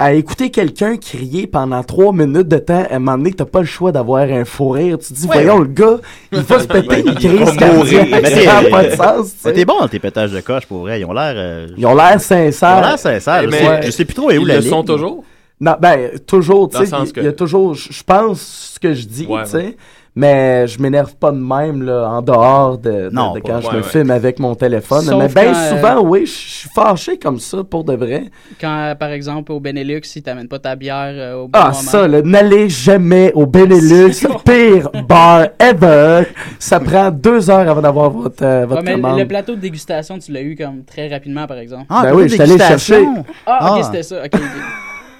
à 0.00 0.14
écouter 0.14 0.50
quelqu'un 0.50 0.96
crier 0.96 1.46
pendant 1.46 1.84
trois 1.84 2.12
minutes 2.12 2.48
de 2.48 2.56
temps, 2.56 2.84
à 2.90 2.96
un 2.96 2.98
moment 2.98 3.18
donné, 3.18 3.32
t'as 3.34 3.44
pas 3.44 3.60
le 3.60 3.66
choix 3.66 3.92
d'avoir 3.92 4.22
un 4.22 4.44
fou 4.46 4.70
rire. 4.70 4.98
Tu 4.98 5.08
te 5.08 5.12
dis, 5.12 5.26
Ouais, 5.26 5.44
voyons, 5.44 5.58
ouais. 5.58 5.68
le 5.68 5.74
gars, 5.74 5.96
il 6.32 6.40
va 6.40 6.58
se 6.58 6.66
péter 6.66 7.00
une 7.00 7.14
Il 7.20 7.56
cardiaque. 7.56 8.08
Mais 8.10 8.44
Ça 8.44 8.62
n'a 8.62 8.68
pas 8.70 8.84
de 8.84 8.90
sens, 8.96 9.34
t'es 9.42 9.64
bon 9.66 9.78
dans 9.78 9.88
tes 9.88 9.98
pétages 9.98 10.32
de 10.32 10.40
coche, 10.40 10.64
pour 10.66 10.78
vrai. 10.78 10.98
Ils 11.00 11.04
ont 11.04 11.12
l'air. 11.12 11.34
euh, 11.36 11.68
Ils 11.76 11.86
ont 11.86 11.94
l'air 11.94 12.20
sincères. 12.20 12.76
Ils 12.78 12.84
ont 12.84 12.88
l'air 12.88 12.98
sincères. 12.98 13.42
Je 13.44 13.48
Mais- 13.50 13.58
sais- 13.58 13.82
Je 13.86 13.90
sais 13.90 14.04
plus 14.06 14.14
trop 14.14 14.28
où 14.28 14.32
Ils 14.32 14.46
la 14.46 14.54
le 14.56 14.60
ligne. 14.62 14.70
sont 14.70 14.82
toujours? 14.84 15.22
Non, 15.60 15.76
ben, 15.78 16.10
toujours, 16.26 16.70
tu 16.70 16.78
sais. 16.78 16.90
Il 17.04 17.12
que- 17.12 17.20
il 17.20 17.24
y 17.26 17.28
a 17.28 17.32
toujours, 17.32 17.74
je 17.74 18.02
pense 18.02 18.72
ce 18.74 18.80
que 18.80 18.94
je 18.94 19.04
dis, 19.06 19.26
Ouais, 19.26 19.44
tu 19.44 19.50
sais. 19.50 19.76
Mais 20.16 20.66
je 20.66 20.82
m'énerve 20.82 21.14
pas 21.14 21.30
de 21.30 21.36
même, 21.38 21.82
là, 21.82 22.08
en 22.10 22.20
dehors 22.20 22.76
de, 22.78 22.90
de- 22.90 23.10
Non, 23.12 23.32
de 23.32 23.38
pas- 23.40 23.48
quand 23.48 23.60
je 23.60 23.66
ouais, 23.68 23.72
me 23.74 23.78
ouais. 23.78 23.82
filme 23.84 24.10
avec 24.10 24.40
mon 24.40 24.56
téléphone. 24.56 25.02
Sauf 25.02 25.22
mais 25.22 25.28
bien 25.28 25.54
euh, 25.54 25.70
souvent, 25.76 26.00
oui, 26.02 26.26
je 26.26 26.32
suis 26.32 26.68
fâché 26.74 27.16
comme 27.16 27.38
ça, 27.38 27.58
pour 27.62 27.84
de 27.84 27.94
vrai. 27.94 28.24
Quand, 28.60 28.94
par 28.98 29.10
exemple, 29.10 29.52
au 29.52 29.60
Benelux, 29.60 30.00
si 30.02 30.20
t'amènes 30.22 30.48
pas 30.48 30.58
ta 30.58 30.74
bière 30.74 31.12
euh, 31.14 31.34
au 31.36 31.44
bon 31.48 31.52
Ah, 31.54 31.66
moment. 31.68 31.74
ça, 31.74 32.08
n'allez 32.08 32.68
jamais 32.68 33.32
au 33.34 33.46
Benelux, 33.46 34.10
pire 34.44 34.90
bar 35.08 35.46
ever. 35.60 36.24
Ça 36.58 36.80
prend 36.80 37.10
deux 37.12 37.48
heures 37.48 37.68
avant 37.70 37.80
d'avoir 37.80 38.10
votre, 38.10 38.44
euh, 38.44 38.66
votre 38.66 38.82
Ouais, 38.82 38.96
mais 38.96 39.00
commande. 39.00 39.18
le 39.20 39.28
plateau 39.28 39.54
de 39.54 39.60
dégustation, 39.60 40.18
tu 40.18 40.32
l'as 40.32 40.42
eu 40.42 40.56
comme 40.56 40.82
très 40.84 41.06
rapidement, 41.08 41.46
par 41.46 41.58
exemple. 41.58 41.86
Ah, 41.88 42.00
Ben 42.02 42.14
oui, 42.14 42.24
je 42.28 42.34
suis 42.34 42.42
allé 42.42 42.58
chercher. 42.58 43.06
Ah, 43.46 43.74
ok, 43.74 43.80
Ah. 43.80 43.82
c'était 43.84 44.02
ça. 44.02 44.16
ok, 44.24 44.30
ok. 44.34 44.40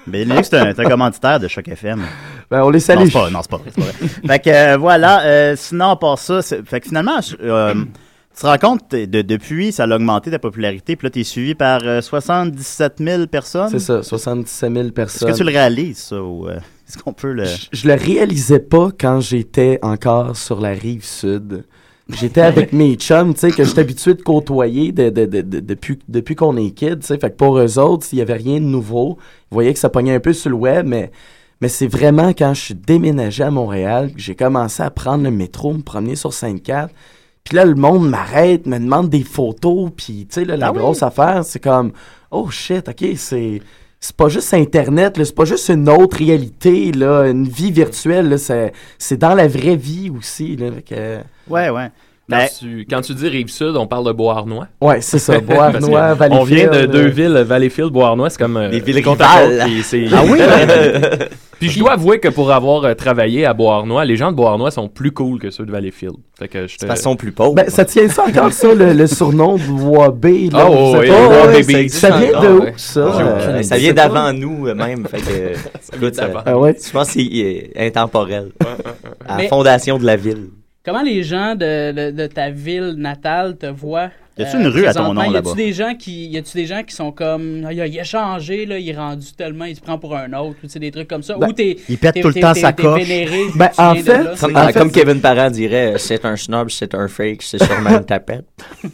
Mais 0.07 0.23
Linux, 0.23 0.49
c'est 0.51 0.57
un, 0.57 0.73
commanditaire 0.89 1.39
de 1.39 1.47
Choc 1.47 1.67
FM. 1.67 2.01
Ben, 2.49 2.63
on 2.63 2.69
les 2.69 2.79
Non, 2.79 2.83
salue. 2.85 3.05
c'est 3.05 3.11
pas, 3.13 3.29
non, 3.29 3.39
c'est 3.41 3.51
pas 3.51 3.57
vrai. 3.57 3.71
pas 3.71 3.81
vrai. 3.81 3.93
fait 4.27 4.39
que 4.39 4.49
euh, 4.49 4.77
voilà, 4.77 5.23
euh, 5.25 5.55
sinon, 5.55 5.91
à 5.91 5.95
part 5.95 6.17
ça, 6.19 6.41
fait 6.41 6.79
que 6.81 6.87
finalement, 6.87 7.19
euh, 7.41 7.73
tu 8.35 8.41
te 8.41 8.45
rends 8.47 8.57
compte, 8.57 8.91
de, 8.91 9.21
depuis, 9.21 9.71
ça 9.71 9.83
a 9.83 9.95
augmenté 9.95 10.31
ta 10.31 10.39
popularité, 10.39 10.95
puis 10.95 11.05
là, 11.07 11.11
t'es 11.11 11.23
suivi 11.23 11.55
par 11.55 11.81
euh, 11.83 12.01
77 12.01 12.95
000 12.99 13.27
personnes. 13.27 13.69
C'est 13.69 13.79
ça, 13.79 14.01
77 14.03 14.71
000 14.73 14.83
Est-ce 14.85 14.91
personnes. 14.93 15.31
que 15.31 15.37
tu 15.37 15.43
le 15.43 15.51
réalises, 15.51 15.97
ça, 15.97 16.21
ou 16.21 16.49
est-ce 16.49 16.97
qu'on 16.97 17.13
peut 17.13 17.31
le... 17.31 17.45
Je, 17.45 17.67
je 17.71 17.87
le 17.87 17.93
réalisais 17.93 18.59
pas 18.59 18.89
quand 18.99 19.21
j'étais 19.21 19.79
encore 19.81 20.35
sur 20.35 20.59
la 20.59 20.71
rive 20.71 21.05
sud. 21.05 21.63
J'étais 22.13 22.41
avec 22.41 22.73
mes 22.73 22.95
chums, 22.95 23.33
tu 23.33 23.39
sais, 23.41 23.51
que 23.51 23.63
j'étais 23.63 23.81
habitué 23.81 24.13
de 24.13 24.21
côtoyer 24.21 24.91
de- 24.91 25.09
de- 25.09 25.25
de- 25.25 25.41
de- 25.41 25.59
depuis, 25.59 25.99
depuis 26.07 26.35
qu'on 26.35 26.57
est 26.57 26.71
kid, 26.71 26.99
tu 26.99 27.07
sais. 27.07 27.17
Fait 27.17 27.29
que 27.31 27.35
pour 27.35 27.57
eux 27.57 27.79
autres, 27.79 28.07
il 28.11 28.19
y 28.19 28.21
avait 28.21 28.33
rien 28.33 28.59
de 28.59 28.65
nouveau. 28.65 29.17
Ils 29.51 29.53
voyaient 29.55 29.73
que 29.73 29.79
ça 29.79 29.89
pognait 29.89 30.15
un 30.15 30.19
peu 30.19 30.33
sur 30.33 30.49
le 30.49 30.55
web, 30.55 30.85
mais, 30.85 31.11
mais 31.61 31.67
c'est 31.69 31.87
vraiment 31.87 32.29
quand 32.29 32.53
je 32.53 32.61
suis 32.61 32.75
déménagé 32.75 33.43
à 33.43 33.51
Montréal 33.51 34.11
que 34.13 34.19
j'ai 34.19 34.35
commencé 34.35 34.83
à 34.83 34.89
prendre 34.89 35.23
le 35.23 35.31
métro, 35.31 35.73
me 35.73 35.81
promener 35.81 36.15
sur 36.15 36.33
Sainte-Cat. 36.33 36.89
Puis 37.43 37.55
là, 37.55 37.65
le 37.65 37.75
monde 37.75 38.07
m'arrête, 38.09 38.67
me 38.67 38.77
demande 38.77 39.09
des 39.09 39.23
photos, 39.23 39.89
puis 39.95 40.27
tu 40.29 40.35
sais, 40.41 40.45
là, 40.45 40.57
la 40.57 40.67
Ah 40.67 40.71
oui? 40.73 40.79
grosse 40.79 41.01
affaire, 41.03 41.43
c'est 41.43 41.59
comme, 41.59 41.91
oh 42.29 42.49
shit, 42.49 42.87
ok, 42.89 43.05
c'est 43.15 43.61
c'est 44.03 44.15
pas 44.15 44.27
juste 44.29 44.53
Internet, 44.55 45.13
c'est 45.23 45.35
pas 45.35 45.45
juste 45.45 45.69
une 45.69 45.87
autre 45.87 46.17
réalité, 46.17 46.91
là, 46.91 47.27
une 47.27 47.47
vie 47.47 47.71
virtuelle, 47.71 48.37
c'est, 48.39 48.73
dans 49.17 49.35
la 49.35 49.47
vraie 49.47 49.75
vie 49.75 50.09
aussi. 50.09 50.55
Là, 50.57 50.69
que- 50.85 51.19
Ouais, 51.47 51.69
ouais. 51.69 51.89
Quand, 52.29 52.37
Ben, 52.37 52.47
tu, 52.59 52.85
quand 52.89 53.01
tu 53.01 53.13
dis 53.13 53.27
Rive-Sud, 53.27 53.75
on 53.75 53.87
parle 53.87 54.05
de 54.07 54.11
Beauharnois. 54.13 54.67
Ouais, 54.79 55.01
c'est 55.01 55.19
ça, 55.19 55.39
Beauharnois, 55.41 56.15
que 56.15 56.31
On 56.31 56.43
vient 56.43 56.65
de 56.65 56.69
Valleyfield, 56.69 56.91
deux 56.91 57.07
villes, 57.07 57.43
Valleyfield, 57.45 57.89
Beauharnois, 57.91 58.29
c'est 58.29 58.37
comme... 58.39 58.55
euh, 58.55 58.69
Des 58.69 58.79
villes 58.79 58.97
rivales. 59.05 59.59
Ah 60.13 60.23
oui? 60.25 60.39
Puis 61.59 61.69
je 61.69 61.79
dois 61.79 61.91
avouer 61.91 62.19
que 62.19 62.29
pour 62.29 62.51
avoir 62.51 62.85
euh, 62.85 62.93
travaillé 62.95 63.45
à 63.45 63.53
Beauharnois, 63.53 64.03
les 64.05 64.15
gens 64.15 64.31
de 64.31 64.35
Beauharnois 64.37 64.71
sont 64.71 64.87
plus 64.87 65.11
cool 65.11 65.39
que 65.39 65.51
ceux 65.51 65.65
de 65.65 65.71
Valleyfield. 65.71 66.15
Fait 66.39 66.47
que 66.47 66.67
je 66.67 66.77
te... 66.77 66.85
De 66.85 66.87
façon 66.89 67.15
plus 67.15 67.31
pauvre. 67.33 67.53
Ben, 67.53 67.69
ça 67.69 67.85
tient 67.85 68.07
ça 68.07 68.23
encore, 68.27 68.51
ça, 68.53 68.73
le, 68.73 68.93
le 68.93 69.07
surnom 69.07 69.57
de 69.57 69.63
Wabé, 69.69 70.49
là? 70.51 70.67
Oh, 70.71 70.95
oui, 70.99 71.09
ouais, 71.09 71.61
Baby. 71.63 71.89
ça, 71.89 72.09
ça 72.11 72.17
vient 72.17 72.31
de 72.41 72.47
Ah, 72.47 72.51
où, 72.51 72.65
ça? 72.77 72.99
Euh, 73.01 73.61
ça 73.63 73.75
sais 73.75 73.79
vient 73.81 73.93
pas. 73.93 74.07
d'avant 74.07 74.33
nous 74.33 74.73
même. 74.73 75.05
Fait 75.05 75.17
que, 75.21 75.95
écoute, 75.97 76.15
ça- 76.15 76.27
d'avant. 76.27 76.41
Ah 76.45 76.57
ouais? 76.57 76.75
Je 76.83 76.91
pense 76.91 77.07
que 77.13 77.19
c'est 77.19 77.71
intemporel. 77.77 78.51
À 79.27 79.31
la 79.33 79.37
Mais- 79.37 79.47
fondation 79.49 79.99
de 79.99 80.05
la 80.05 80.15
ville. 80.15 80.47
Comment 80.83 81.03
les 81.03 81.21
gens 81.23 81.53
de, 81.55 81.91
de, 81.91 82.11
de 82.11 82.27
ta 82.27 82.49
ville 82.49 82.95
natale 82.97 83.55
te 83.57 83.67
voient? 83.67 84.09
Y 84.37 84.43
a-tu 84.43 84.57
une 84.57 84.67
rue 84.67 84.85
à 84.87 84.93
ton 84.93 85.13
nom, 85.13 85.21
Y 85.29 85.33
là-bas? 85.33 85.51
a-tu 85.51 85.57
des 85.57 85.73
gens 85.73 85.93
qui, 85.93 86.27
y 86.29 86.37
a-tu 86.37 86.57
des 86.57 86.65
gens 86.65 86.81
qui 86.83 86.95
sont 86.95 87.11
comme, 87.11 87.63
Ah, 87.67 87.73
il 87.73 87.81
a, 87.81 87.85
il 87.85 87.99
a 87.99 88.03
changé 88.03 88.65
là, 88.65 88.79
il 88.79 88.89
est 88.89 88.95
rendu 88.95 89.27
tellement, 89.37 89.65
il 89.65 89.75
se 89.75 89.81
prend 89.81 89.99
pour 89.99 90.15
un 90.15 90.31
autre, 90.33 90.55
ou 90.63 90.65
tu 90.65 90.69
sais, 90.69 90.79
des 90.79 90.89
trucs 90.89 91.07
comme 91.09 91.21
ça, 91.21 91.37
Ben, 91.37 91.49
ou 91.49 91.53
t'es, 91.53 91.77
il 91.87 91.97
pète 91.99 92.19
tout 92.19 92.29
le 92.29 92.33
temps 92.41 92.53
sa 92.55 92.73
coche. 92.73 93.03
vénéré, 93.03 93.41
Ben, 93.55 93.69
en 93.77 93.93
fait, 93.93 94.23
là. 94.23 94.33
Comme, 94.39 94.55
En 94.55 94.65
fait, 94.67 94.73
comme 94.73 94.91
Kevin 94.91 95.19
Parent 95.21 95.51
dirait, 95.51 95.95
c'est 95.97 96.25
un 96.25 96.35
snob, 96.37 96.69
c'est 96.71 96.95
un 96.95 97.07
fake, 97.07 97.43
c'est 97.43 97.61
sûrement 97.63 97.91
une 97.99 98.05
tapette. 98.05 98.45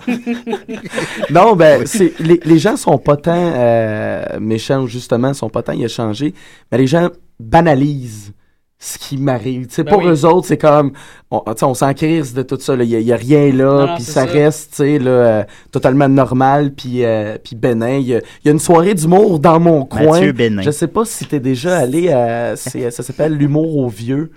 Non, 1.30 1.56
ben, 1.56 1.86
c'est, 1.86 2.20
les, 2.20 2.40
les 2.44 2.60
gens 2.60 2.76
sont 2.76 2.98
pas 2.98 3.16
tant 3.18 3.54
euh, 3.56 4.24
méchants, 4.40 4.88
justement, 4.88 5.34
sont 5.34 5.50
pas 5.50 5.64
tant 5.64 5.74
y 5.74 5.86
a 5.86 5.88
changé, 5.88 6.34
mais 6.72 6.78
les 6.80 6.88
gens 6.88 7.10
banalisent 7.40 8.34
ce 8.80 8.98
qui 9.00 9.18
m'arrive. 9.18 9.68
Tu 9.68 9.74
sais, 9.76 9.84
Ben 9.84 9.92
pour 9.92 10.04
oui. 10.04 10.10
eux 10.10 10.26
autres, 10.26 10.48
c'est 10.48 10.58
comme, 10.58 10.92
on, 11.32 11.40
tu 11.40 11.52
sais, 11.58 11.66
on 11.66 11.74
s'en 11.74 11.94
crise 11.94 12.34
de 12.34 12.44
tout 12.44 12.60
ça, 12.60 12.76
il 12.76 12.84
y, 12.84 13.12
a- 13.12 13.16
rien 13.16 13.52
là, 13.52 13.94
puis 13.96 14.04
ça, 14.04 14.26
ça. 14.26 14.32
reste, 14.32 14.72
tu 14.72 14.76
sais, 14.78 15.00
là, 15.00 15.10
euh, 15.12 15.44
totalement 15.72 16.08
normal, 16.08 16.72
puis 16.74 17.04
euh, 17.04 17.38
puis 17.44 17.56
bénin. 17.56 17.98
Il 17.98 18.08
y, 18.08 18.16
a- 18.16 18.22
y 18.46 18.50
a 18.50 18.52
une 18.52 18.60
soirée 18.60 18.94
d'humour 18.94 19.40
dans 19.40 19.60
mon 19.60 19.84
coin. 19.86 20.12
Mathieu 20.12 20.32
Bénin. 20.32 20.62
Je 20.62 20.72
sais 20.72 20.88
pas 20.88 21.06
si 21.06 21.26
t'es 21.26 21.40
déjà 21.40 21.78
allé 21.78 22.12
à, 22.12 22.56
ça 22.56 22.92
s'appelle 22.92 23.34
l'humour 23.36 23.78
au 23.78 23.88
vieux. 23.88 24.32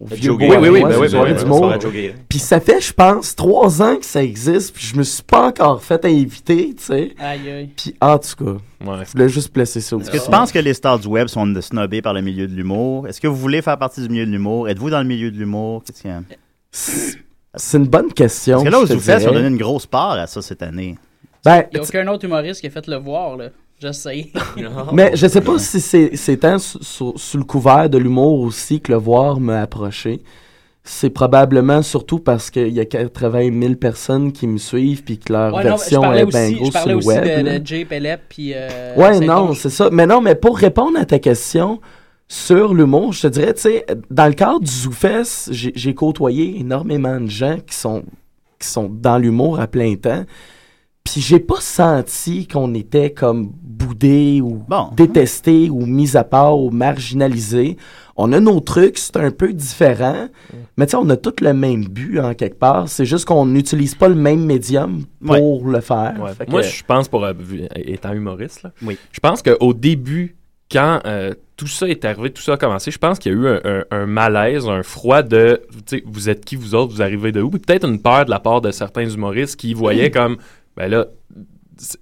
Guérin. 0.00 0.36
oui, 0.38 0.48
ben 0.48 0.70
oui, 0.70 0.82
ben 0.82 0.98
oui, 1.00 1.08
Guérin. 1.08 2.12
Puis 2.28 2.38
ça 2.38 2.60
fait, 2.60 2.80
je 2.80 2.92
pense, 2.92 3.34
trois 3.34 3.82
ans 3.82 3.96
que 3.96 4.04
ça 4.06 4.22
existe, 4.22 4.72
puis 4.74 4.86
je 4.86 4.96
me 4.96 5.02
suis 5.02 5.24
pas 5.24 5.48
encore 5.48 5.82
fait 5.82 6.04
inviter, 6.04 6.72
tu 6.76 6.84
sais. 6.84 7.14
Aïe, 7.18 7.50
aïe. 7.50 7.70
Puis 7.76 7.96
en 8.00 8.16
tout 8.18 8.44
cas, 8.44 8.52
Ouais. 8.86 9.04
je 9.04 9.10
voulais 9.10 9.28
juste 9.28 9.52
placer 9.52 9.80
ça 9.80 9.96
Est-ce 9.96 10.10
que 10.10 10.24
tu 10.24 10.30
penses 10.30 10.52
que 10.52 10.58
les 10.60 10.74
stars 10.74 11.00
du 11.00 11.08
web 11.08 11.26
sont 11.26 11.46
de- 11.48 11.60
snobées 11.60 12.00
par 12.00 12.14
le 12.14 12.20
milieu 12.20 12.46
de 12.46 12.54
l'humour? 12.54 13.08
Est-ce 13.08 13.20
que 13.20 13.26
vous 13.26 13.34
voulez 13.36 13.60
faire 13.60 13.76
partie 13.76 14.00
du 14.02 14.08
milieu 14.08 14.24
de 14.24 14.30
l'humour? 14.30 14.68
Êtes-vous 14.68 14.90
dans 14.90 15.00
le 15.00 15.06
milieu 15.08 15.32
de 15.32 15.36
l'humour? 15.36 15.82
C'est 16.70 17.76
une 17.78 17.86
bonne 17.88 18.12
question. 18.12 18.58
Parce 18.62 18.64
que 18.66 18.70
là, 18.70 18.78
je 18.78 18.82
aux 18.84 18.86
te 18.86 18.92
Zoufest, 18.92 19.22
ils 19.24 19.28
ont 19.28 19.32
donné 19.32 19.48
une 19.48 19.56
grosse 19.56 19.86
part 19.86 20.12
à 20.12 20.26
ça 20.28 20.40
cette 20.42 20.62
année. 20.62 20.96
Ben, 21.44 21.64
Il 21.72 21.78
n'y 21.78 21.80
a 21.80 21.88
aucun 21.88 22.06
autre 22.08 22.24
humoriste 22.24 22.60
qui 22.60 22.66
a 22.68 22.70
fait 22.70 22.86
le 22.86 22.96
voir, 22.96 23.36
là. 23.36 23.48
Je 23.80 23.92
sais. 23.92 24.28
mais 24.92 25.12
je 25.14 25.26
sais 25.26 25.40
pas 25.40 25.58
si 25.58 25.80
c'est 25.80 26.16
c'est 26.16 26.38
tant 26.38 26.58
sous, 26.58 27.14
le 27.34 27.44
couvert 27.44 27.88
de 27.88 27.98
l'humour 27.98 28.40
aussi 28.40 28.80
que 28.80 28.92
le 28.92 28.98
voir 28.98 29.40
m'a 29.40 29.62
approché. 29.62 30.22
C'est 30.82 31.10
probablement 31.10 31.82
surtout 31.82 32.18
parce 32.18 32.50
qu'il 32.50 32.72
y 32.72 32.80
a 32.80 32.86
80 32.86 33.50
000 33.60 33.74
personnes 33.74 34.32
qui 34.32 34.46
me 34.46 34.56
suivent 34.56 35.04
puis 35.04 35.18
que 35.18 35.32
leur 35.32 35.54
Ouais, 35.54 35.62
je 35.62 35.68
version 35.68 36.12
est 36.14 36.24
bien 36.24 36.46
aussi, 36.46 36.54
je 36.54 36.58
grosse 36.58 36.72
sur 36.72 36.88
le 36.88 36.96
aussi 36.96 37.08
web. 37.08 37.24
de, 37.24 37.44
là. 37.44 37.58
de 37.58 37.66
Jay 37.66 37.86
puis... 38.28 38.52
euh, 38.54 38.94
Ouais, 38.96 39.20
non, 39.20 39.52
c'est 39.52 39.68
ça. 39.68 39.90
Mais 39.92 40.06
non, 40.06 40.22
mais 40.22 40.34
pour 40.34 40.56
répondre 40.56 40.98
à 40.98 41.04
ta 41.04 41.18
question 41.18 41.78
sur 42.26 42.72
l'humour, 42.72 43.12
je 43.12 43.22
te 43.22 43.26
dirais, 43.26 43.52
tu 43.52 43.62
sais, 43.62 43.86
dans 44.10 44.26
le 44.26 44.32
cadre 44.32 44.60
du 44.60 44.70
ZooFest, 44.70 45.52
j'ai 45.52 45.72
j'ai 45.74 45.94
côtoyé 45.94 46.58
énormément 46.58 47.20
de 47.20 47.28
gens 47.28 47.58
qui 47.66 47.76
sont, 47.76 48.02
qui 48.58 48.66
sont 48.66 48.88
dans 48.88 49.18
l'humour 49.18 49.60
à 49.60 49.66
plein 49.66 49.94
temps. 49.94 50.24
Puis 51.12 51.20
j'ai 51.20 51.40
pas 51.40 51.60
senti 51.60 52.46
qu'on 52.46 52.74
était 52.74 53.10
comme 53.10 53.50
boudé 53.62 54.40
ou 54.42 54.62
Bon. 54.68 54.88
détesté 54.96 55.70
ou 55.70 55.86
mis 55.86 56.16
à 56.16 56.24
part 56.24 56.58
ou 56.58 56.70
marginalisé. 56.70 57.76
On 58.16 58.32
a 58.32 58.40
nos 58.40 58.58
trucs, 58.60 58.98
c'est 58.98 59.16
un 59.16 59.30
peu 59.30 59.52
différent. 59.52 60.28
Mais 60.76 60.86
tu 60.86 60.90
sais, 60.92 60.96
on 60.96 61.08
a 61.08 61.16
tous 61.16 61.40
le 61.40 61.52
même 61.54 61.84
but 61.84 62.18
en 62.18 62.34
quelque 62.34 62.58
part. 62.58 62.88
C'est 62.88 63.04
juste 63.04 63.24
qu'on 63.26 63.46
n'utilise 63.46 63.94
pas 63.94 64.08
le 64.08 64.16
même 64.16 64.44
médium 64.44 65.04
pour 65.24 65.66
le 65.68 65.80
faire. 65.80 66.16
Ouais. 66.20 66.32
Fait 66.34 66.46
que- 66.46 66.50
Moi, 66.50 66.62
je 66.62 66.82
pense, 66.84 67.08
pour 67.08 67.24
euh, 67.24 67.32
vu- 67.38 67.62
étant 67.76 68.12
humoriste, 68.12 68.64
là, 68.64 68.72
Oui. 68.82 68.98
je 69.12 69.20
pense 69.20 69.40
qu'au 69.42 69.72
début, 69.72 70.34
quand 70.70 71.00
euh, 71.06 71.32
tout 71.56 71.68
ça 71.68 71.88
est 71.88 72.04
arrivé, 72.04 72.30
tout 72.30 72.42
ça 72.42 72.54
a 72.54 72.56
commencé, 72.56 72.90
je 72.90 72.98
pense 72.98 73.18
qu'il 73.18 73.32
y 73.32 73.34
a 73.34 73.38
eu 73.38 73.46
un, 73.48 73.60
un- 73.64 73.84
un 73.92 74.06
malaise, 74.06 74.66
un 74.68 74.82
froid 74.82 75.22
de, 75.22 75.62
tu 75.86 75.98
sais, 75.98 76.02
vous 76.04 76.28
êtes 76.28 76.44
qui 76.44 76.56
vous 76.56 76.74
autres, 76.74 76.92
vous 76.92 77.02
arrivez 77.02 77.32
de 77.32 77.40
où, 77.40 77.50
peut-être 77.50 77.88
une 77.88 78.02
peur 78.02 78.24
de 78.26 78.30
la 78.30 78.38
part 78.40 78.60
de 78.60 78.70
certains 78.72 79.08
humoristes 79.08 79.56
qui 79.56 79.72
voyaient 79.74 80.10
comme, 80.10 80.36
ben 80.78 80.88
là, 80.88 81.06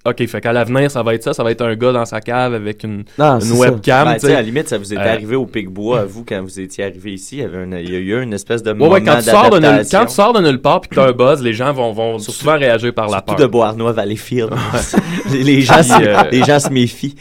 ok, 0.05 0.25
fait 0.27 0.41
qu'à 0.41 0.53
l'avenir, 0.53 0.89
ça 0.89 1.03
va 1.03 1.13
être 1.13 1.23
ça, 1.23 1.33
ça 1.33 1.43
va 1.43 1.51
être 1.51 1.61
un 1.63 1.75
gars 1.75 1.91
dans 1.91 2.05
sa 2.05 2.19
cave 2.21 2.53
avec 2.53 2.83
une, 2.83 3.03
Non, 3.19 3.39
une 3.39 3.51
webcam, 3.53 4.05
Ben, 4.07 4.13
tu 4.15 4.21
tu 4.21 4.25
à 4.27 4.35
la 4.35 4.41
limite, 4.41 4.67
ça 4.69 4.77
vous 4.77 4.91
est 4.93 4.97
Euh, 4.97 5.13
arrivé 5.13 5.35
au 5.35 5.45
Picbois, 5.45 6.05
vous, 6.05 6.23
quand 6.27 6.41
vous 6.41 6.59
étiez 6.59 6.83
arrivé 6.85 7.13
ici, 7.13 7.37
il 7.37 7.41
y, 7.41 7.43
avait 7.43 7.63
une- 7.63 7.77
il 7.79 7.91
y 7.91 7.95
a 7.95 7.99
eu 7.99 8.21
une 8.23 8.33
espèce 8.33 8.63
de 8.63 8.71
Ouais, 8.71 8.77
moment 8.77 8.91
ouais, 8.93 9.03
quand 9.03 9.17
tu, 9.17 9.29
sors 9.29 9.49
de 9.51 9.59
nulle, 9.59 9.85
quand 9.91 10.05
tu 10.05 10.13
sors 10.13 10.33
de 10.33 10.41
nulle 10.41 10.61
part 10.61 10.81
puis 10.81 10.89
que 10.89 10.95
t'as 10.95 11.07
un 11.09 11.11
buzz, 11.11 11.41
les 11.43 11.53
gens 11.53 11.73
vont, 11.73 11.91
vont 11.93 12.17
souvent 12.19 12.57
réagir 12.57 12.93
par 12.93 13.05
la 13.05 13.17
Surtout 13.17 13.35
peur. 13.35 13.41
de 13.41 13.51
Beauharnois 13.51 13.91
Valleyfield. 13.91 14.51
les, 15.31 15.43
les 15.43 15.61
gens, 15.61 15.81
euh, 16.01 16.23
les 16.31 16.43
gens 16.43 16.59
se 16.59 16.69
méfient. 16.69 17.15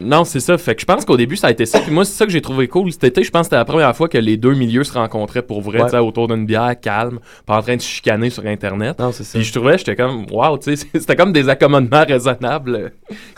Non, 0.00 0.24
c'est 0.24 0.40
ça. 0.40 0.58
Fait 0.58 0.74
que 0.74 0.80
je 0.82 0.86
pense 0.86 1.04
qu'au 1.04 1.16
début, 1.16 1.36
ça 1.36 1.46
a 1.46 1.50
été 1.50 1.64
ça. 1.66 1.80
Puis 1.80 1.90
moi, 1.90 2.04
c'est 2.04 2.12
ça 2.12 2.26
que 2.26 2.30
j'ai 2.32 2.42
trouvé 2.42 2.68
cool. 2.68 2.92
Cet 2.92 3.04
été, 3.04 3.24
je 3.24 3.30
pense 3.30 3.40
que 3.42 3.44
c'était 3.46 3.56
la 3.56 3.64
première 3.64 3.96
fois 3.96 4.08
que 4.08 4.18
les 4.18 4.36
deux 4.36 4.54
milieux 4.54 4.84
se 4.84 4.92
rencontraient 4.92 5.42
pour 5.42 5.62
vrai, 5.62 5.82
Ouais. 5.82 5.98
autour 5.98 6.28
d'une 6.28 6.44
bière, 6.46 6.74
calme, 6.80 7.18
pas 7.46 7.56
en 7.56 7.62
train 7.62 7.76
de 7.76 7.80
chicaner 7.80 8.28
sur 8.30 8.44
Internet. 8.46 8.98
Non, 8.98 9.12
c'est 9.12 9.24
ça. 9.24 9.38
Puis 9.38 9.46
je 9.46 9.52
trouvais, 9.54 9.78
j'étais 9.78 9.96
comme, 9.96 10.26
wow, 10.30 10.58
tu 10.58 10.76
sais, 10.76 10.86
c'était 10.94 11.16
comme 11.16 11.32
des 11.32 11.48
accommodements 11.48 12.04
raisonnables 12.08 12.74
euh, 12.76 12.88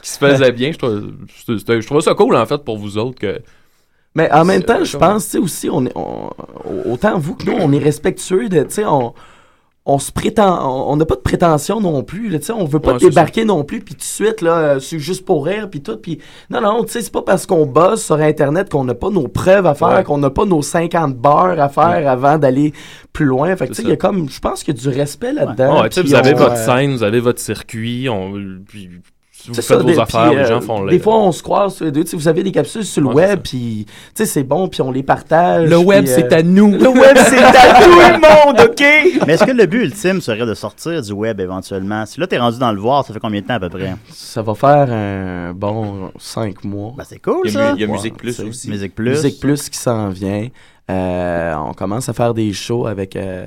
qui 0.03 0.11
se 0.11 0.19
faisaient 0.19 0.53
bien. 0.53 0.73
Je 0.73 0.79
trouvais, 0.79 1.81
je 1.81 1.87
trouvais 1.87 2.01
ça 2.01 2.15
cool, 2.15 2.35
en 2.37 2.47
fait, 2.47 2.59
pour 2.65 2.77
vous 2.79 2.99
autres 2.99 3.19
que. 3.21 3.41
Mais 4.15 4.29
en 4.33 4.45
même 4.45 4.63
temps, 4.65 4.83
je 4.83 4.97
pense, 4.97 5.27
tu 5.27 5.31
sais, 5.33 5.39
aussi, 5.39 5.69
on 5.71 5.87
est, 5.87 5.93
on- 5.95 6.31
autant 6.91 7.19
vous 7.19 7.35
que 7.37 7.45
nous, 7.45 7.57
on 7.61 7.71
est 7.73 7.79
respectueux 7.79 8.49
de, 8.49 8.63
tu 8.65 8.71
sais, 8.71 8.85
on, 8.85 9.15
on 9.91 9.99
se 9.99 10.13
prétend, 10.13 10.87
on 10.91 10.97
n'a 10.97 11.07
pas 11.07 11.15
de 11.17 11.21
prétention 11.21 11.81
non 11.81 12.03
plus. 12.03 12.29
Là, 12.29 12.39
tu 12.39 12.45
sais, 12.45 12.53
on 12.53 12.67
veut 12.67 12.79
pas 12.79 12.93
Ouais, 12.93 12.99
débarquer 12.99 13.47
non 13.47 13.65
plus, 13.65 13.81
puis 13.81 13.95
tout 13.95 14.01
de 14.01 14.05
suite 14.05 14.43
là, 14.43 14.59
euh, 14.59 14.81
c'est 14.81 14.99
juste 14.99 15.25
pour 15.25 15.47
rire, 15.47 15.69
puis 15.71 15.81
tout. 15.81 15.97
Puis 15.97 16.19
non, 16.51 16.61
non, 16.61 16.85
tu 16.85 16.93
sais, 16.93 17.01
c'est 17.01 17.13
pas 17.13 17.23
parce 17.23 17.47
qu'on 17.47 17.65
bosse 17.65 18.05
sur 18.05 18.17
Internet 18.17 18.69
qu'on 18.71 18.85
n'a 18.85 18.95
pas 18.95 19.09
nos 19.09 19.29
preuves 19.29 19.65
à 19.67 19.75
faire, 19.75 19.89
Ouais. 19.89 20.05
qu'on 20.05 20.19
n'a 20.19 20.29
pas 20.31 20.45
nos 20.45 20.61
50 20.61 21.17
bars 21.17 21.59
à 21.59 21.69
faire 21.71 22.07
avant 22.09 22.37
d'aller 22.37 22.75
plus 23.15 23.25
loin. 23.25 23.57
Fait 23.57 23.67
que 23.67 23.73
tu 23.73 23.77
sais, 23.77 23.83
il 23.83 23.89
y 23.89 23.93
a 23.93 23.97
comme, 23.97 24.29
je 24.29 24.39
pense 24.41 24.63
qu'il 24.63 24.77
y 24.77 24.79
a 24.79 24.81
du 24.81 24.89
respect 24.97 25.33
là-dedans. 25.33 25.83
Vous 26.05 26.15
avez 26.15 26.35
votre 26.35 26.53
euh, 26.53 26.67
scène, 26.67 26.93
vous 26.93 27.03
avez 27.03 27.21
votre 27.21 27.41
circuit, 27.41 28.09
on, 28.11 28.35
puis 28.69 28.91
vous 29.47 29.55
c'est 29.55 29.63
faites 29.63 29.65
ça, 29.65 29.77
vos 29.79 29.85
des- 29.85 29.99
affaires, 29.99 30.27
puis, 30.31 30.37
les 30.37 30.43
euh, 30.45 30.49
gens 30.49 30.61
font 30.61 30.85
Des 30.87 30.99
fois, 30.99 31.19
on 31.19 31.33
se 31.33 31.43
croise 31.43 31.75
sur 31.77 31.85
les 31.85 31.93
deux. 31.93 32.05
Vous 32.13 32.29
avez 32.29 32.43
des 32.43 32.51
capsules 32.53 32.85
sur 32.85 33.03
le 33.03 33.09
Ouais, 33.09 33.15
web, 33.29 33.41
puis 33.43 33.87
tu 33.87 33.93
sais, 34.15 34.27
c'est 34.27 34.43
bon, 34.43 34.69
puis 34.69 34.83
on 34.83 34.91
les 34.91 35.03
partage. 35.03 35.69
Le 35.69 35.77
web, 35.79 36.05
c'est 36.07 36.33
euh, 36.33 36.39
à 36.39 36.43
nous. 36.43 36.73
Le 36.73 36.89
web, 36.89 37.17
c'est 37.17 37.39
à 37.39 37.53
tout 37.83 37.89
le 37.91 38.21
monde, 38.21 38.61
OK? 38.69 39.23
Mais 39.27 39.35
est-ce 39.35 39.45
que 39.45 39.53
le 39.53 39.67
but 39.67 39.85
ultime 39.85 40.21
serait 40.21 40.45
de 40.47 40.55
sortir 40.55 41.01
du 41.01 41.13
web 41.13 41.41
éventuellement? 41.41 42.05
Si 42.07 42.19
là, 42.21 42.27
t'es 42.27 42.39
rendu 42.39 42.59
dans 42.59 42.73
le 42.73 42.81
voir, 42.81 43.05
ça 43.07 43.15
fait 43.15 43.21
combien 43.21 43.41
de 43.41 43.47
temps 43.47 43.55
à 43.55 43.61
peu 43.61 43.69
près? 43.71 43.95
Ça 44.11 44.43
va 44.43 44.55
faire 44.55 44.89
un 44.91 45.53
bon 45.55 46.11
cinq 46.19 46.65
mois. 46.65 46.95
Ben, 46.97 47.05
c'est 47.09 47.21
cool, 47.23 47.43
Il 47.45 47.53
y 47.53 47.57
a 47.57 47.61
ça. 47.61 47.73
mu- 47.73 47.79
il 47.79 47.81
y 47.81 47.85
a 47.85 47.87
Ouais, 47.87 47.93
Musique 47.95 48.17
Plus 48.17 48.41
aussi. 48.41 48.69
Musique 48.71 48.95
Plus. 48.95 49.11
Musique 49.11 49.41
Plus 49.41 49.69
qui 49.69 49.79
s'en 49.79 50.09
vient. 50.11 50.49
Euh, 50.91 51.55
on 51.55 51.75
commence 51.75 52.09
à 52.09 52.13
faire 52.15 52.33
des 52.33 52.53
shows 52.53 52.87
avec. 52.87 53.15
euh, 53.15 53.47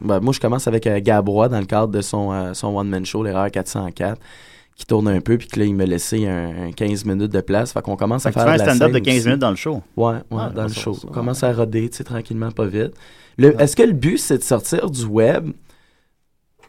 ben, 0.00 0.20
moi, 0.20 0.32
je 0.32 0.38
commence 0.40 0.68
avec 0.68 0.86
euh, 0.86 1.00
Gabrois 1.02 1.48
dans 1.48 1.58
le 1.58 1.64
cadre 1.66 1.88
de 1.88 2.00
son, 2.00 2.32
euh, 2.32 2.54
son 2.54 2.68
one-man 2.76 3.04
show, 3.04 3.22
l'erreur 3.24 3.50
404, 3.50 4.20
qui 4.80 4.86
tourne 4.86 5.06
un 5.08 5.20
peu, 5.20 5.38
puis 5.38 5.46
que 5.46 5.58
là, 5.60 5.66
il 5.66 5.74
m'a 5.74 5.84
laissé 5.84 6.26
un, 6.26 6.66
un 6.68 6.72
15 6.72 7.04
minutes 7.04 7.30
de 7.32 7.40
place. 7.40 7.72
Fait 7.72 7.82
qu'on 7.82 7.96
commence 7.96 8.22
Fait 8.24 8.30
à 8.30 8.32
tu 8.32 8.38
faire 8.38 8.48
fais 8.56 8.60
un 8.62 8.64
stand-up 8.74 8.88
de 8.90 8.94
scène 8.94 9.02
15 9.04 9.14
aussi. 9.16 9.26
minutes 9.26 9.40
dans 9.40 9.50
le 9.50 9.56
show. 9.56 9.82
Ouais, 9.96 10.14
ouais, 10.14 10.20
Ah, 10.38 10.50
dans 10.54 10.62
le 10.64 10.68
show. 10.72 10.94
ça, 10.94 11.06
On 11.08 11.12
commence 11.12 11.42
à 11.42 11.52
roder, 11.52 11.88
tu 11.90 11.98
sais, 11.98 12.04
tranquillement, 12.04 12.50
pas 12.50 12.66
vite. 12.66 12.92
Le- 13.38 13.60
Est-ce 13.60 13.76
que 13.76 13.82
le 13.82 13.92
but, 13.92 14.18
c'est 14.18 14.38
de 14.38 14.42
sortir 14.42 14.90
du 14.90 15.04
web? 15.04 15.50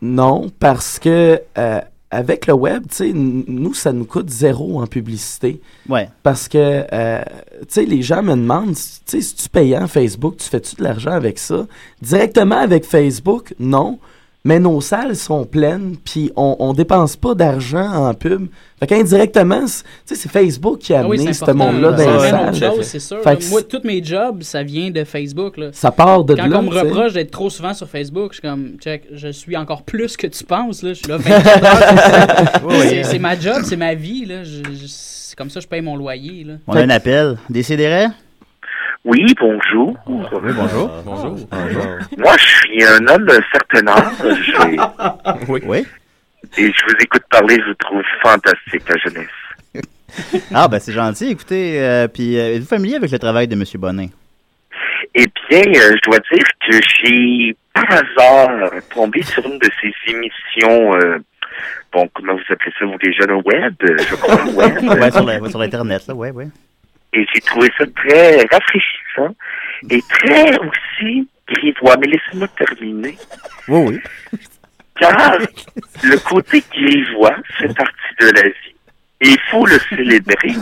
Non, 0.02 0.50
parce 0.60 0.98
que 1.00 1.40
euh, 1.58 1.80
avec 2.10 2.48
le 2.48 2.54
web, 2.54 2.84
tu 2.90 2.96
sais, 2.96 3.12
nous, 3.14 3.74
ça 3.74 3.94
nous 3.94 4.06
coûte 4.06 4.30
zéro 4.30 4.82
en 4.82 4.88
publicité. 4.88 5.62
Ouais. 5.88 6.10
Parce 6.24 6.48
que, 6.48 6.86
euh, 6.92 7.22
tu 7.62 7.66
sais, 7.70 7.86
les 7.86 8.02
gens 8.02 8.22
me 8.24 8.36
demandent, 8.36 8.74
tu 8.76 8.82
sais, 9.06 9.22
si 9.22 9.36
tu 9.36 9.48
payant 9.50 9.88
Facebook, 9.88 10.38
tu 10.38 10.50
fais-tu 10.50 10.76
de 10.76 10.84
l'argent 10.84 11.12
avec 11.12 11.40
ça? 11.40 11.68
Directement 12.02 12.58
avec 12.58 12.84
Facebook, 12.86 13.54
non. 13.60 14.00
Mais 14.44 14.60
nos 14.60 14.82
salles 14.82 15.16
sont 15.16 15.46
pleines, 15.46 15.98
puis 16.04 16.32
on, 16.36 16.56
on 16.58 16.74
dépense 16.74 17.16
pas 17.16 17.36
d'argent 17.36 17.88
en 18.08 18.12
pub. 18.16 18.48
Fait 18.80 18.88
qu'indirectement, 18.88 19.68
c'est- 19.68 19.84
tu 19.84 19.90
sais, 20.06 20.16
c'est 20.16 20.30
Facebook 20.32 20.80
qui 20.80 20.96
a 20.96 21.02
Ah 21.02 21.08
oui, 21.08 21.18
amené 21.20 21.34
ce 21.34 21.52
monde-là 21.52 21.96
C'est 21.96 22.06
dans 22.06 22.18
une 22.18 22.24
les 22.24 22.30
salles. 22.60 22.74
chose, 22.76 22.86
c'est 22.86 23.00
sûr. 23.00 23.22
Fait 23.22 23.38
que 23.38 23.50
Moi, 23.52 23.62
tous 23.62 23.82
mes 23.84 24.04
jobs, 24.04 24.42
ça 24.42 24.64
vient 24.64 24.90
de 24.90 25.04
Facebook. 25.04 25.58
Là. 25.58 25.70
Ça 25.74 25.92
part 25.92 26.24
de 26.24 26.34
Quand 26.34 26.48
là, 26.48 26.58
on 26.58 26.64
me 26.64 26.70
reproche 26.72 27.14
d'être 27.14 27.30
trop 27.30 27.52
souvent 27.52 27.76
sur 27.76 27.88
Facebook, 27.88 28.32
je 28.32 28.40
suis 28.40 28.42
comme, 28.42 28.78
check, 28.80 29.04
je 29.14 29.28
suis 29.28 29.56
encore 29.56 29.84
plus 29.84 30.18
que 30.18 30.26
tu 30.26 30.44
penses. 30.44 30.82
Là. 30.82 30.94
Je 30.94 31.00
suis 31.00 31.08
là 31.08 31.18
24 31.18 31.64
heures. 31.64 32.72
C'est- 32.82 33.04
C'est 33.04 33.20
ma 33.20 33.40
job, 33.40 33.62
c'est 33.64 33.78
ma 33.78 33.94
vie. 33.94 34.26
Là. 34.26 34.44
Je- 34.44 34.64
je- 34.74 34.88
c'est 34.88 35.36
comme 35.38 35.52
ça 35.52 35.60
que 35.60 35.66
je 35.66 35.68
paye 35.70 35.82
mon 35.82 35.96
loyer. 35.96 36.46
Là. 36.46 36.54
On 36.66 36.74
a 36.74 36.82
un 36.82 36.90
appel. 36.90 37.38
Décidérez? 37.48 38.08
Oui, 39.04 39.34
bonjour. 39.40 39.96
Oui, 40.06 40.26
bonjour. 40.56 40.90
Bonjour. 41.06 41.38
Moi, 42.18 42.38
je 42.38 42.46
suis 42.46 42.84
un 42.84 43.08
homme 43.08 43.26
d'un 43.26 43.40
certain 43.52 43.88
âge 43.88 44.54
Oui. 45.48 45.62
Oui. 45.66 45.86
et 46.58 46.72
je 46.72 46.84
vous 46.86 46.96
écoute 47.02 47.24
parler, 47.32 47.58
je 47.60 47.68
vous 47.70 47.74
trouve 47.76 48.04
fantastique, 48.22 48.84
la 48.90 48.98
jeunesse. 48.98 49.28
Ah, 50.54 50.68
ben 50.68 50.78
c'est 50.80 50.92
gentil. 50.92 51.30
Écoutez, 51.30 51.82
euh, 51.82 52.06
puis 52.10 52.38
euh, 52.38 52.56
êtes-vous 52.56 52.68
familier 52.68 52.96
avec 52.98 53.12
le 53.12 53.18
travail 53.18 53.48
de 53.48 53.54
M. 53.56 53.64
Bonnet? 53.76 54.10
Eh 55.16 55.26
bien, 55.50 55.62
euh, 55.62 55.96
je 55.96 56.10
dois 56.10 56.20
dire 56.30 56.44
que 56.68 56.78
j'ai 56.98 57.56
par 57.74 57.86
hasard 57.90 58.72
tombé 58.94 59.22
sur 59.24 59.46
une 59.46 59.58
de 59.58 59.70
ces 59.82 59.94
émissions, 60.12 60.94
euh, 60.96 61.18
bon, 61.94 62.10
comment 62.14 62.34
vous 62.34 62.42
appelez 62.54 62.74
ça, 62.78 62.84
vous 62.86 62.98
les 63.02 63.14
jeunes 63.14 63.32
au 63.32 63.42
web, 63.42 63.74
euh, 63.84 63.98
je 64.00 64.16
crois, 64.16 64.36
web. 64.54 65.42
ouais, 65.42 65.50
sur 65.50 65.60
l'Internet, 65.60 66.06
là, 66.08 66.14
ouais, 66.14 66.32
ouais. 66.32 66.48
Et 67.14 67.26
j'ai 67.34 67.42
trouvé 67.42 67.70
ça 67.78 67.86
très 67.96 68.46
rafraîchissant 68.52 69.36
et 69.90 70.02
très 70.10 70.58
aussi 70.60 71.28
grivois. 71.48 71.98
Mais 71.98 72.08
laissez-moi 72.08 72.48
terminer. 72.50 73.18
Oui, 73.68 73.80
oui. 73.88 74.00
Car 75.00 75.38
le 76.04 76.18
côté 76.18 76.64
grivois 76.72 77.36
fait 77.58 77.74
partie 77.74 78.16
de 78.20 78.28
la 78.28 78.44
vie. 78.44 78.76
Et 79.22 79.30
il 79.30 79.40
faut 79.50 79.66
le 79.66 79.78
célébrer. 79.90 80.54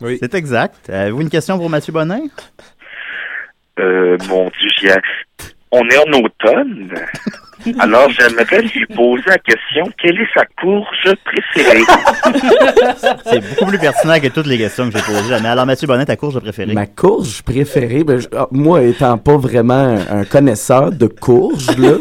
Oui. 0.00 0.18
C'est 0.20 0.34
exact. 0.34 0.90
Avez-vous 0.90 1.22
une 1.22 1.30
question 1.30 1.56
pour 1.56 1.70
Mathieu 1.70 1.92
Bonnet? 1.92 2.22
Euh, 3.78 4.16
mon 4.28 4.50
Dieu, 4.50 4.92
on 5.70 5.88
est 5.88 5.98
en 5.98 6.12
automne. 6.12 6.94
Alors, 7.78 8.08
j'aimerais 8.10 8.60
lui 8.62 8.86
poser 8.94 9.22
la 9.26 9.38
question, 9.38 9.90
quelle 10.00 10.18
est 10.20 10.28
sa 10.34 10.44
courge 10.60 11.14
préférée? 11.24 11.82
C'est 13.26 13.40
beaucoup 13.40 13.66
plus 13.70 13.78
pertinent 13.78 14.18
que 14.20 14.28
toutes 14.28 14.46
les 14.46 14.58
questions 14.58 14.90
que 14.90 14.96
j'ai 14.98 15.04
posées. 15.04 15.34
Alors, 15.34 15.66
Mathieu 15.66 15.86
Bonnet, 15.86 16.04
ta 16.04 16.16
courge 16.16 16.38
préférée? 16.40 16.72
Ma 16.74 16.86
courge 16.86 17.42
préférée, 17.42 18.04
ben, 18.04 18.18
je- 18.18 18.28
ah, 18.36 18.48
moi 18.50 18.82
étant 18.82 19.16
pas 19.18 19.36
vraiment 19.36 19.74
un, 20.10 20.20
un 20.20 20.24
connaisseur 20.24 20.90
de 20.92 21.06
courges, 21.06 21.76
là. 21.78 21.92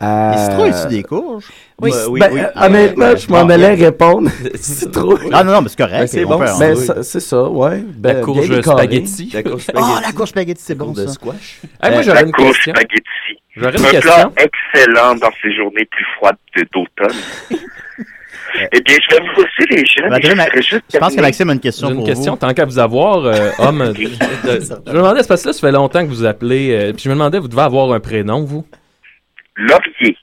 Euh, 0.00 0.32
Il 0.34 0.38
citrouille 0.38 0.70
ici 0.70 0.86
des 0.88 1.02
courges? 1.02 1.46
Oui, 1.80 1.90
Ouais, 1.90 1.96
oui, 2.08 2.20
ben, 2.20 2.30
oui. 2.32 2.40
euh, 2.40 2.50
honnêtement, 2.66 3.16
je 3.16 3.28
m'en 3.30 3.48
allais 3.48 3.76
bien. 3.76 3.86
répondre. 3.86 4.30
Citrouille. 4.54 5.30
Ah 5.32 5.42
non, 5.44 5.52
non, 5.52 5.62
mais 5.62 5.68
c'est 5.68 5.78
correct. 5.78 5.98
Ben, 6.00 6.06
c'est 6.06 6.24
on 6.24 6.28
bon. 6.28 6.38
Ben, 6.38 6.76
c'est 7.02 7.20
ça, 7.20 7.42
ouais. 7.48 7.82
Ben, 7.86 8.16
La 8.18 8.20
courge 8.22 8.48
bien 8.48 8.56
décoré. 8.58 8.76
spaghetti. 8.84 9.30
La 9.34 9.42
courge 9.42 9.64
Ah, 9.68 9.72
spaghetti. 9.72 10.02
la 10.06 10.12
courge 10.12 10.28
spaghetti, 10.30 10.62
c'est 10.64 10.74
bon, 10.74 10.84
Courge 10.86 10.98
de 10.98 11.06
ça. 11.06 11.12
squash. 11.14 11.60
Hey, 11.82 11.90
moi, 11.90 12.00
Euh, 12.00 12.02
j'aurais 12.02 12.20
La 12.20 12.26
une 12.26 12.32
courge 12.32 12.52
question. 12.54 12.74
spaghetti. 12.74 13.42
J'aurais 13.56 13.76
une 13.78 13.86
Un 13.86 13.90
question. 13.90 14.12
plat 14.30 14.32
excellent 14.44 15.14
dans 15.16 15.30
ces 15.42 15.52
journées 15.56 15.84
plus 15.90 16.06
froides 16.16 16.36
de- 16.56 16.62
d'automne. 16.72 17.18
eh 18.72 18.80
bien, 18.80 18.96
je 19.10 19.16
vais 19.16 19.22
vous 19.22 19.42
laisser 19.42 19.70
les 19.70 19.84
jeunes. 19.84 20.10
Ben, 20.36 20.48
je 20.54 20.60
juste 20.62 20.98
pense 20.98 21.14
que. 21.14 21.20
Maxime 21.20 21.50
a 21.50 21.52
une 21.54 21.60
question 21.60 21.88
J'ai 21.88 21.92
une 21.94 21.98
pour 21.98 22.06
question, 22.06 22.32
vous. 22.32 22.38
tant 22.38 22.54
qu'à 22.54 22.64
vous 22.64 22.78
avoir, 22.78 23.24
euh, 23.24 23.50
homme. 23.58 23.92
de- 23.92 23.92
de- 23.92 24.60
je 24.86 24.92
me 24.92 24.96
demandais, 24.96 25.22
c'est 25.22 25.28
parce 25.28 25.42
que 25.42 25.48
là, 25.48 25.52
ça 25.52 25.60
fait 25.60 25.72
longtemps 25.72 26.02
que 26.02 26.08
vous 26.08 26.24
appelez. 26.24 26.70
euh, 26.72 26.92
puis 26.92 27.02
je 27.04 27.08
me 27.08 27.14
demandais, 27.14 27.38
vous 27.38 27.48
devez 27.48 27.62
avoir 27.62 27.92
un 27.92 28.00
prénom, 28.00 28.44
vous? 28.44 28.64
Laurier. 29.58 30.16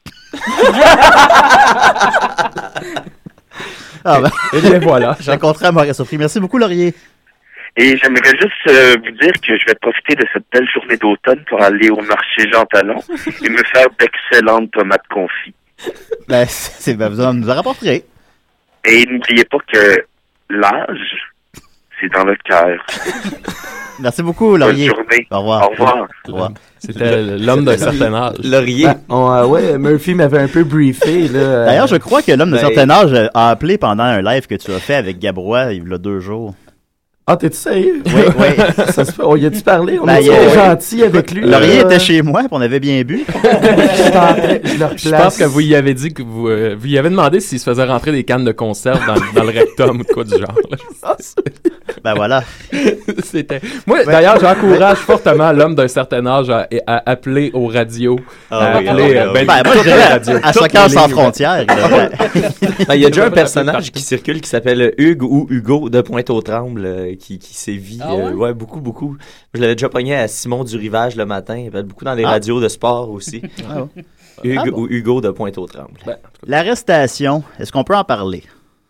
Ah, 4.03 4.21
ben, 4.21 4.29
Et 4.53 4.61
bien 4.61 4.79
voilà. 4.79 5.17
le 5.27 5.37
contraire 5.37 5.73
m'aurait 5.73 5.93
surpris. 5.93 6.17
Merci 6.17 6.39
beaucoup, 6.39 6.57
Laurier. 6.57 6.93
Et 7.77 7.97
j'aimerais 7.97 8.37
juste 8.39 8.67
euh, 8.67 8.95
vous 9.03 9.11
dire 9.17 9.33
que 9.41 9.57
je 9.57 9.65
vais 9.65 9.75
profiter 9.81 10.15
de 10.15 10.25
cette 10.31 10.45
belle 10.53 10.67
journée 10.73 10.95
d'automne 10.95 11.43
pour 11.49 11.61
aller 11.61 11.89
au 11.89 12.01
marché 12.01 12.49
Jean 12.51 12.63
Talon 12.65 13.01
et 13.43 13.49
me 13.49 13.63
faire 13.63 13.87
d'excellentes 13.99 14.71
tomates 14.71 15.07
confites. 15.09 15.55
Ben, 16.27 16.45
c'est, 16.47 16.95
ben, 16.95 17.09
vous 17.09 17.19
en 17.19 17.33
nous 17.33 17.49
en 17.49 17.55
rapporterez. 17.55 18.05
Et 18.85 19.05
n'oubliez 19.07 19.43
pas 19.45 19.57
que 19.73 20.05
l'âge, 20.49 21.33
c'est 21.99 22.11
dans 22.13 22.23
le 22.25 22.35
cœur. 22.43 22.77
Merci 23.99 24.21
beaucoup, 24.23 24.51
Bonne 24.51 24.59
Laurier. 24.59 24.87
journée. 24.87 25.25
Au 25.31 25.39
revoir. 25.39 25.63
Au 25.67 25.69
revoir. 25.71 26.07
Au 26.27 26.31
revoir. 26.33 26.51
C'était 26.79 27.21
l'homme 27.37 27.63
d'un 27.63 27.77
certain 27.77 28.13
âge. 28.13 28.35
Laurier. 28.43 28.85
Ben, 28.87 28.97
on, 29.09 29.31
euh, 29.31 29.45
ouais, 29.45 29.77
Murphy 29.77 30.13
m'avait 30.13 30.39
un 30.39 30.47
peu 30.49 30.63
briefé, 30.65 31.29
là. 31.29 31.39
euh, 31.39 31.65
D'ailleurs, 31.65 31.87
je 31.87 31.95
crois 31.95 32.21
que 32.21 32.31
l'homme 32.33 32.51
de 32.51 32.55
Ben- 32.57 32.59
certain 32.73 32.89
âge 32.89 33.29
a 33.33 33.49
appelé 33.49 33.77
pendant 33.77 34.03
un 34.03 34.21
live 34.21 34.47
que 34.47 34.55
tu 34.55 34.71
as 34.71 34.79
fait 34.79 34.95
avec 34.95 35.17
Gabrois 35.19 35.71
il 35.73 35.87
y 35.89 35.93
a 35.93 35.97
deux 35.97 36.19
jours. 36.19 36.53
Ah, 37.27 37.35
t'es-tu 37.37 37.57
sérieux? 37.57 38.03
Oui, 38.05 38.21
oui. 38.37 38.63
Ça 38.93 39.03
se 39.03 39.11
peut. 39.11 39.23
On 39.25 39.35
y 39.35 39.47
a-tu 39.47 39.61
parlé? 39.61 39.97
On 39.99 40.05
Ben, 40.05 40.19
oui. 40.19 40.29
gentil 40.53 41.01
avec 41.03 41.31
lui? 41.31 41.41
Laurier 41.41 41.77
là. 41.77 41.81
était 41.85 41.99
chez 41.99 42.21
moi, 42.21 42.41
puis 42.41 42.49
on 42.51 42.61
avait 42.61 42.79
bien 42.79 43.01
bu. 43.01 43.25
Je 44.95 45.09
pense 45.09 45.37
que 45.37 45.43
vous 45.45 45.61
y 45.61 45.73
avez 45.75 45.95
dit 45.95 46.13
que 46.13 46.21
vous, 46.21 46.47
euh, 46.49 46.75
vous 46.79 46.85
y 46.87 46.99
avez 46.99 47.09
demandé 47.09 47.39
s'il 47.39 47.59
se 47.59 47.67
faisait 47.67 47.83
rentrer 47.85 48.11
des 48.11 48.23
cannes 48.23 48.45
de 48.45 48.51
conserve 48.51 48.99
dans, 49.07 49.15
dans 49.33 49.43
le 49.43 49.49
rectum 49.57 50.01
ou 50.01 50.03
quoi 50.13 50.23
du 50.23 50.31
genre. 50.37 50.55
là. 50.69 50.77
Ben 52.03 52.13
voilà. 52.13 52.43
C'était. 53.23 53.59
Moi, 53.87 54.03
d'ailleurs, 54.05 54.39
j'encourage 54.39 54.97
fortement 54.97 55.51
l'homme 55.51 55.73
d'un 55.73 55.87
certain 55.87 56.23
âge 56.27 56.49
à, 56.51 56.67
à 56.85 57.09
appeler 57.09 57.49
aux 57.53 57.67
radios. 57.67 58.19
Ah 58.51 58.59
à 58.59 58.79
oui, 58.79 58.87
appeler, 58.87 59.03
ah 59.03 59.07
oui, 59.07 59.17
euh, 59.17 59.25
ah 59.29 59.33
ben. 59.33 59.45
Ben, 59.47 59.61
moi, 59.65 59.73
je 60.23 60.31
à 60.47 60.53
Soccer 60.53 60.89
sans 60.91 61.07
frontières. 61.07 61.65
Ben, 62.87 62.95
Il 62.95 63.01
y 63.01 63.05
a 63.05 63.09
déjà 63.09 63.25
un 63.25 63.31
personnage 63.31 63.91
qui 63.91 64.01
circule 64.03 64.39
qui 64.41 64.49
s'appelle 64.49 64.93
Hugues 64.99 65.23
ou 65.23 65.47
Hugo 65.49 65.89
de 65.89 66.01
Pointe-aux-Trembles 66.01 66.85
euh, 66.85 67.14
qui, 67.17 67.39
qui 67.39 67.53
sévit. 67.55 67.99
Ah 68.01 68.15
ouais? 68.15 68.21
euh, 68.23 68.33
ouais, 68.33 68.53
beaucoup, 68.53 68.81
beaucoup. 68.81 69.17
Je 69.53 69.61
l'avais 69.61 69.75
déjà 69.75 69.89
pogné 69.89 70.15
à 70.15 70.27
Simon 70.27 70.63
du 70.63 70.75
Rivage 70.77 71.15
le 71.15 71.25
matin. 71.25 71.57
Il 71.57 71.69
va 71.71 71.81
beaucoup 71.83 72.05
dans 72.05 72.13
les 72.13 72.23
Ah. 72.23 72.29
radios 72.29 72.59
de 72.61 72.67
sport 72.67 73.09
aussi. 73.11 73.41
Ah 73.69 73.83
ouais. 73.83 74.05
Hugues 74.43 74.59
Ah 74.61 74.69
bon? 74.71 74.81
ou 74.81 74.87
Hugo 74.89 75.21
de 75.21 75.29
Pointe-aux-Trembles. 75.31 75.99
Ben, 76.05 76.17
L'arrestation, 76.45 77.43
est-ce 77.59 77.71
qu'on 77.71 77.83
peut 77.85 77.95
en 77.95 78.03
parler? 78.03 78.43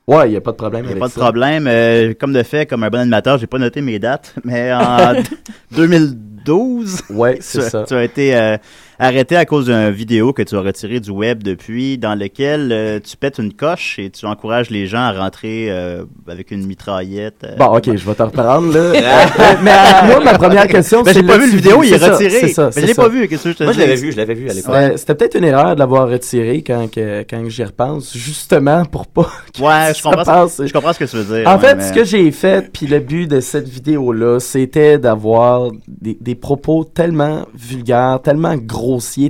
Ouais, 0.07 0.27
il 0.27 0.31
n'y 0.31 0.37
a 0.37 0.41
pas 0.41 0.51
de 0.51 0.57
problème 0.57 0.85
Il 0.85 0.91
n'y 0.91 0.93
a 0.95 0.99
pas 0.99 1.07
de 1.07 1.11
ça. 1.13 1.19
problème. 1.21 1.65
Euh, 1.67 2.13
comme 2.19 2.33
de 2.33 2.43
fait, 2.43 2.65
comme 2.67 2.83
un 2.83 2.89
bon 2.89 2.99
animateur, 2.99 3.37
j'ai 3.37 3.47
pas 3.47 3.57
noté 3.59 3.81
mes 3.81 3.97
dates, 3.99 4.35
mais 4.43 4.71
en 4.73 5.13
2000 5.71 6.17
2012. 6.45 7.01
Ouais, 7.09 7.35
Tu 7.39 7.59
ça. 7.61 7.83
Tu 7.87 7.95
as 7.95 8.03
été 8.03 8.35
euh, 8.35 8.57
arrêté 8.99 9.35
à 9.35 9.45
cause 9.45 9.65
d'une 9.65 9.89
vidéo 9.89 10.33
que 10.33 10.41
tu 10.41 10.55
as 10.55 10.61
retirée 10.61 10.99
du 10.99 11.11
web 11.11 11.43
depuis, 11.43 11.97
dans 11.97 12.15
lequel 12.15 12.69
euh, 12.71 12.99
tu 13.03 13.17
pètes 13.17 13.37
une 13.39 13.53
coche 13.53 13.99
et 13.99 14.09
tu 14.09 14.25
encourages 14.25 14.69
les 14.69 14.87
gens 14.87 14.99
à 15.01 15.11
rentrer 15.11 15.67
euh, 15.69 16.03
avec 16.27 16.51
une 16.51 16.65
mitraillette. 16.65 17.43
euh. 17.43 17.55
Bon, 17.57 17.65
ok, 17.77 17.95
je 17.95 18.05
vais 18.05 18.15
te 18.15 18.23
reprendre, 18.23 18.73
là. 18.73 18.91
Mais 19.63 20.07
moi, 20.07 20.19
ma 20.23 20.33
première 20.37 20.67
question, 20.67 21.03
Ben, 21.03 21.13
c'est... 21.13 21.19
j'ai 21.21 21.25
pas 21.25 21.37
là, 21.37 21.45
vu 21.45 21.45
le 21.45 21.51
tu- 21.51 21.57
vidéo, 21.57 21.83
il 21.83 21.93
est 21.93 21.97
retiré. 21.97 22.29
c'est 22.29 22.47
ça, 22.49 22.69
Mais 22.75 22.81
je 22.81 22.87
l'ai 22.87 22.93
pas 22.93 23.07
vu, 23.09 23.27
qu'est-ce 23.27 23.43
que 23.45 23.51
je 23.51 23.57
te 23.57 23.63
Moi, 23.63 23.73
je 23.73 23.79
l'avais 23.79 23.95
vu, 23.95 24.11
je 24.11 24.17
l'avais 24.17 24.33
vu 24.33 24.49
à 24.49 24.53
l'époque. 24.53 24.73
Ouais, 24.73 24.97
C'était 24.97 25.15
peut-être 25.15 25.35
une 25.35 25.43
erreur 25.45 25.75
de 25.75 25.79
l'avoir 25.79 26.07
retiré 26.09 26.61
quand, 26.61 26.89
que, 26.91 27.21
quand 27.29 27.43
j'y 27.49 27.63
repense, 27.63 28.15
justement 28.15 28.85
pour 28.85 29.07
pas 29.07 29.29
Ouais, 29.59 29.93
je 29.95 30.01
comprends, 30.03 30.23
passe. 30.23 30.61
je 30.65 30.71
comprends 30.73 30.93
ce 30.93 30.99
que 30.99 31.05
tu 31.05 31.15
veux 31.17 31.37
dire. 31.39 31.47
En 31.49 31.55
ouais, 31.55 31.59
fait, 31.59 31.75
mais- 31.75 31.87
ce 31.89 31.93
que 31.93 32.03
j'ai 32.03 32.31
fait, 32.31 32.71
puis 32.71 32.87
le 32.87 32.99
but 32.99 33.27
de 33.27 33.39
cette 33.39 33.67
vidéo-là, 33.67 34.39
c'était 34.39 34.97
d'avoir 34.97 35.71
des, 35.87 36.17
des 36.19 36.35
propos 36.35 36.83
tellement 36.83 37.45
vulgaires, 37.53 38.19
tellement 38.23 38.55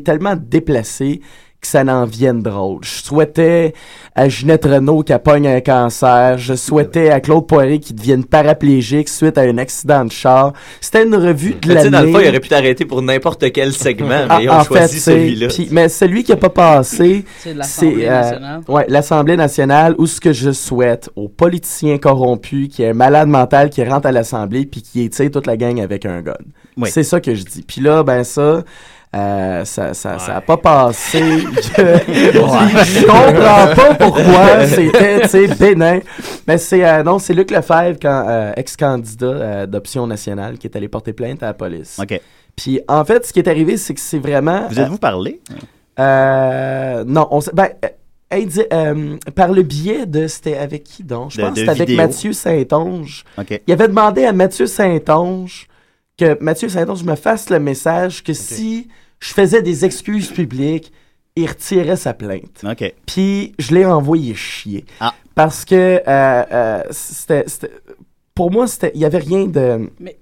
tellement 0.04 0.36
déplacés 0.36 1.22
que 1.62 1.68
ça 1.72 1.84
n'en 1.84 2.06
vienne 2.06 2.44
drôle. 2.44 2.82
Je 2.84 3.02
souhaitais 3.04 3.74
à 4.13 4.30
Ginette 4.30 4.65
Renault 4.65 5.02
qu'elle 5.02 5.18
pogne 5.24 5.48
un 5.48 5.62
cancer. 5.62 6.38
Je 6.38 6.54
souhaitais 6.54 7.10
à 7.10 7.20
Claude 7.20 7.48
Poiré 7.48 7.80
qu'il 7.80 7.96
devienne 7.96 8.24
paraplégique 8.24 9.10
suite 9.10 9.36
à 9.39 9.41
un 9.41 9.58
accident 9.58 10.06
de 10.06 10.12
char. 10.12 10.54
C'était 10.80 11.04
une 11.06 11.15
revue 11.15 11.56
de 11.56 11.68
Mais 11.68 11.76
tu 11.78 11.82
sais, 11.82 11.89
dans 11.89 12.02
le 12.02 12.06
l'année. 12.06 12.12
fond, 12.12 12.20
il 12.24 12.28
aurait 12.30 12.39
pu 12.39 12.50
t'arrêter 12.50 12.86
pour 12.86 13.02
n'importe 13.02 13.52
quel 13.52 13.74
segment, 13.74 14.26
Ah, 14.30 14.38
mais 14.38 14.44
ils 14.44 14.50
ont 14.50 14.54
en 14.54 14.63
choisi 14.63 14.96
fait, 14.96 15.00
c'est- 15.00 15.12
celui-là. 15.12 15.48
mais 15.72 15.89
celui 15.89 16.24
qui 16.24 16.32
n'a 16.34 16.38
pas 16.38 16.50
passé, 16.50 17.26
C'est 17.39 17.56
l'Assemblée 17.56 18.06
euh, 18.06 18.10
nationale. 18.12 18.62
ouais, 18.68 18.86
l'Assemblée 18.88 19.38
nationale, 19.38 19.96
où 19.98 20.06
ce 20.06 20.22
que 20.22 20.34
je 20.34 20.52
souhaite 20.52 21.10
aux 21.15 21.30
politiciens 21.30 21.98
corrompus, 21.98 22.68
qui 22.70 22.84
est 22.84 22.89
un 22.89 22.94
malade 22.94 23.28
mental 23.28 23.72
qui 23.72 23.84
rentre 23.84 24.06
à 24.06 24.12
l'Assemblée 24.12 24.68
puis 24.68 24.84
qui 24.84 25.02
étire 25.02 25.32
toute 25.32 25.48
la 25.48 25.58
gang 25.58 25.82
avec 25.82 26.06
un 26.06 26.22
gun. 26.22 26.34
Oui. 26.78 26.89
C'est 26.91 27.04
ça 27.04 27.20
que 27.20 27.34
je 27.34 27.44
dis. 27.44 27.63
Puis 27.63 27.82
là, 27.82 28.04
ben 28.04 28.24
ça. 28.24 28.63
Euh, 29.15 29.63
ça, 29.65 29.93
ça, 29.93 30.19
ça 30.19 30.36
a 30.38 30.41
pas 30.41 30.58
passé. 30.58 31.19
Je 32.12 33.06
comprends 33.06 33.75
pas 33.75 33.95
pourquoi 33.95 34.65
c'était, 34.67 35.47
bénin. 35.56 35.99
Mais 36.47 36.58
c'est, 36.58 36.86
euh, 36.86 37.04
non, 37.04 37.19
c'est 37.19 37.34
Luc 37.34 37.51
Lefebvre, 37.51 37.97
quand, 38.01 38.25
euh, 38.28 38.51
ex-candidat 38.58 39.25
euh, 39.25 39.65
d'Option 39.65 40.06
nationale, 40.08 40.58
qui 40.58 40.67
est 40.67 40.75
allé 40.75 40.88
porter 40.88 41.13
plainte 41.13 41.41
à 41.43 41.47
la 41.47 41.54
police. 41.54 41.97
OK. 42.01 42.19
Puis 42.56 42.80
en 42.88 43.04
fait, 43.06 43.25
ce 43.25 43.34
qui 43.34 43.39
est 43.39 43.47
arrivé, 43.47 43.78
c'est 43.78 43.93
que 43.93 43.99
c'est 44.01 44.19
vraiment. 44.19 44.67
Vous 44.69 44.80
êtes-vous 44.80 44.97
parlé? 44.97 45.41
Euh, 45.99 47.04
non, 47.06 47.28
on 47.32 47.39
ben, 47.54 47.69
euh, 47.84 47.88
indi- 48.32 48.65
euh, 48.73 49.17
par 49.36 49.51
le 49.51 49.62
biais 49.63 50.06
de, 50.06 50.28
c'était 50.28 50.58
avec 50.58 50.84
qui 50.84 51.04
donc? 51.04 51.32
Je 51.32 51.38
De- 51.38 51.41
pense 51.43 51.54
que 51.54 51.60
c'était 51.60 51.69
avec 51.71 51.89
vidéo. 51.89 52.06
Mathieu 52.06 52.34
Saint-Onge. 52.34 53.23
OK. 53.38 53.62
Il 53.67 53.73
avait 53.73 53.88
demandé 53.88 54.25
à 54.25 54.34
Mathieu 54.34 54.65
Saint-Onge 54.67 55.67
que 56.17 56.38
Mathieu 56.41 56.69
Saint-Onge 56.69 57.04
me 57.04 57.15
fasse 57.15 57.49
le 57.49 57.60
message 57.60 58.23
que 58.23 58.34
si 58.34 58.88
je 59.19 59.34
faisais 59.34 59.62
des 59.62 59.86
excuses 59.86 60.32
publiques, 60.32 60.91
il 61.36 61.47
retirait 61.47 61.97
sa 61.97 62.13
plainte. 62.13 62.63
OK. 62.63 62.93
Puis 63.06 63.54
je 63.60 63.73
l'ai 63.73 63.86
envoyé 63.86 64.34
chier. 64.36 64.86
Ah. 64.99 65.13
Parce 65.36 65.65
que 65.65 65.75
euh, 65.75 66.01
euh, 66.08 66.84
c'était, 66.91 67.45
pour 68.34 68.51
moi, 68.51 68.67
c'était, 68.67 68.91
il 68.95 69.01
y 69.01 69.06
avait 69.06 69.17
rien 69.17 69.45
de. 69.45 69.89
Mais- 69.99 70.17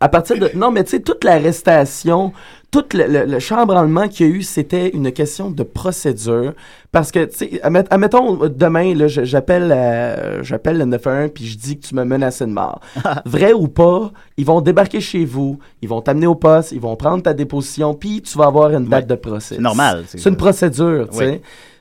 À 0.00 0.08
partir 0.08 0.38
de. 0.38 0.50
Non, 0.54 0.70
mais 0.70 0.84
tu 0.84 0.90
sais, 0.90 1.00
toute 1.00 1.24
l'arrestation, 1.24 2.32
tout 2.70 2.84
le, 2.94 3.06
le, 3.06 3.24
le 3.24 3.38
chambranlement 3.40 4.06
qu'il 4.08 4.26
y 4.26 4.30
a 4.30 4.32
eu, 4.32 4.42
c'était 4.42 4.90
une 4.90 5.10
question 5.12 5.50
de 5.50 5.62
procédure. 5.64 6.52
Parce 6.92 7.10
que, 7.10 7.24
tu 7.24 7.36
sais, 7.36 7.60
admet- 7.64 7.86
admettons, 7.90 8.36
demain, 8.48 8.94
là, 8.94 9.08
j'appelle, 9.08 9.72
euh, 9.74 10.42
j'appelle 10.44 10.78
le 10.78 10.84
911 10.84 11.30
puis 11.34 11.46
je 11.46 11.58
dis 11.58 11.78
que 11.78 11.86
tu 11.86 11.94
me 11.94 12.04
menaces 12.04 12.40
de 12.40 12.46
mort. 12.46 12.80
Vrai 13.26 13.52
ou 13.52 13.66
pas, 13.68 14.12
ils 14.36 14.46
vont 14.46 14.60
débarquer 14.60 15.00
chez 15.00 15.24
vous, 15.24 15.58
ils 15.82 15.88
vont 15.88 16.00
t'amener 16.00 16.26
au 16.26 16.34
poste, 16.36 16.72
ils 16.72 16.80
vont 16.80 16.94
prendre 16.96 17.22
ta 17.22 17.34
déposition, 17.34 17.92
puis 17.94 18.22
tu 18.22 18.38
vas 18.38 18.46
avoir 18.46 18.70
une 18.70 18.86
date 18.86 19.06
de 19.08 19.14
procès. 19.16 19.56
C'est 19.56 19.60
normal, 19.60 20.04
c'est- 20.06 20.18
C'est 20.18 20.30
une 20.30 20.36
procédure, 20.36 21.08
tu 21.10 21.18
sais. 21.18 21.26
Oui. 21.30 21.40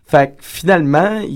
Fait 0.10 0.28
que 0.30 0.34
finalement, 0.40 1.20
il 1.20 1.36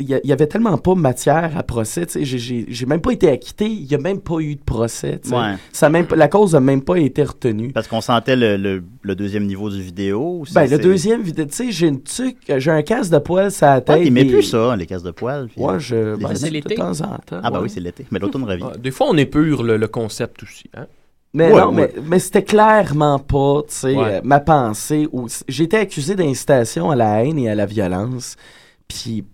y, 0.00 0.32
avait 0.32 0.46
tellement 0.46 0.78
pas 0.78 0.94
matière 0.94 1.52
à 1.56 1.62
procès. 1.62 2.06
J'ai- 2.14 2.38
J'ai 2.38 2.64
j'ai 2.68 2.86
même 2.86 3.02
pas 3.02 3.12
été 3.12 3.28
acquitté. 3.28 3.66
Il 3.66 3.86
n'y 3.86 3.94
a 3.94 3.98
même 3.98 4.20
pas 4.20 4.38
eu 4.40 4.54
de 4.56 4.62
procès. 4.62 5.20
Ouais. 5.30 5.56
Ça 5.72 5.86
a 5.86 5.88
même, 5.90 6.06
la 6.16 6.28
cause 6.28 6.54
n'a 6.54 6.60
même 6.60 6.80
pas 6.82 6.96
été 6.96 7.22
retenue. 7.22 7.70
Parce 7.72 7.88
qu'on 7.88 8.00
sentait 8.00 8.34
le, 8.34 8.56
le, 8.56 8.82
le 9.02 9.14
deuxième 9.14 9.44
niveau 9.44 9.68
du 9.68 9.82
vidéo. 9.82 10.42
Ben, 10.54 10.70
le 10.70 10.78
deuxième 10.78 11.20
vidéo, 11.20 11.44
tu 11.44 11.52
sais, 11.54 11.70
j'ai 11.70 11.88
une 11.88 12.02
tuque, 12.02 12.38
j'ai 12.56 12.70
un 12.70 12.82
casse 12.82 13.10
de 13.10 13.18
poil 13.18 13.50
sur 13.50 13.66
la 13.66 13.82
tête. 13.82 13.98
Ouais, 14.10 14.24
plus 14.24 14.42
ça, 14.42 14.74
les 14.74 14.86
cases 14.86 15.02
de 15.02 15.10
poils. 15.10 15.48
puis- 15.48 15.60
Ouais, 15.60 15.78
je. 15.78 16.16
Les- 16.16 16.22
ben, 16.24 16.34
c'est 16.34 16.50
de 16.50 16.74
temps 16.74 17.00
en 17.02 17.18
temps. 17.18 17.40
Ah, 17.42 17.50
bah 17.50 17.58
ouais. 17.58 17.64
oui, 17.64 17.70
c'est 17.70 17.80
l'été. 17.80 18.06
Mais 18.10 18.18
l'automne 18.18 18.44
revient. 18.44 18.64
Ah, 18.72 18.78
des 18.78 18.90
fois, 18.90 19.06
on 19.10 19.16
épure 19.18 19.62
le, 19.62 19.76
le 19.76 19.88
concept 19.88 20.42
aussi. 20.44 20.64
Hein? 20.74 20.86
Mais 21.34 21.50
Ouais, 21.50 21.60
non, 21.60 21.68
ouais. 21.74 21.90
mais, 21.96 22.02
mais 22.06 22.18
c'était 22.18 22.42
clairement 22.44 23.18
pas, 23.18 23.62
tu 23.68 23.74
sais, 23.74 23.96
Ouais. 23.96 24.16
euh, 24.16 24.20
ma 24.22 24.40
pensée. 24.40 25.08
Où, 25.12 25.28
été 25.48 25.78
accusé 25.78 26.14
d'incitation 26.14 26.90
à 26.90 26.96
la 26.96 27.24
haine 27.24 27.38
et 27.38 27.48
à 27.48 27.54
la 27.54 27.64
violence. 27.66 28.36
Puis 28.86 29.24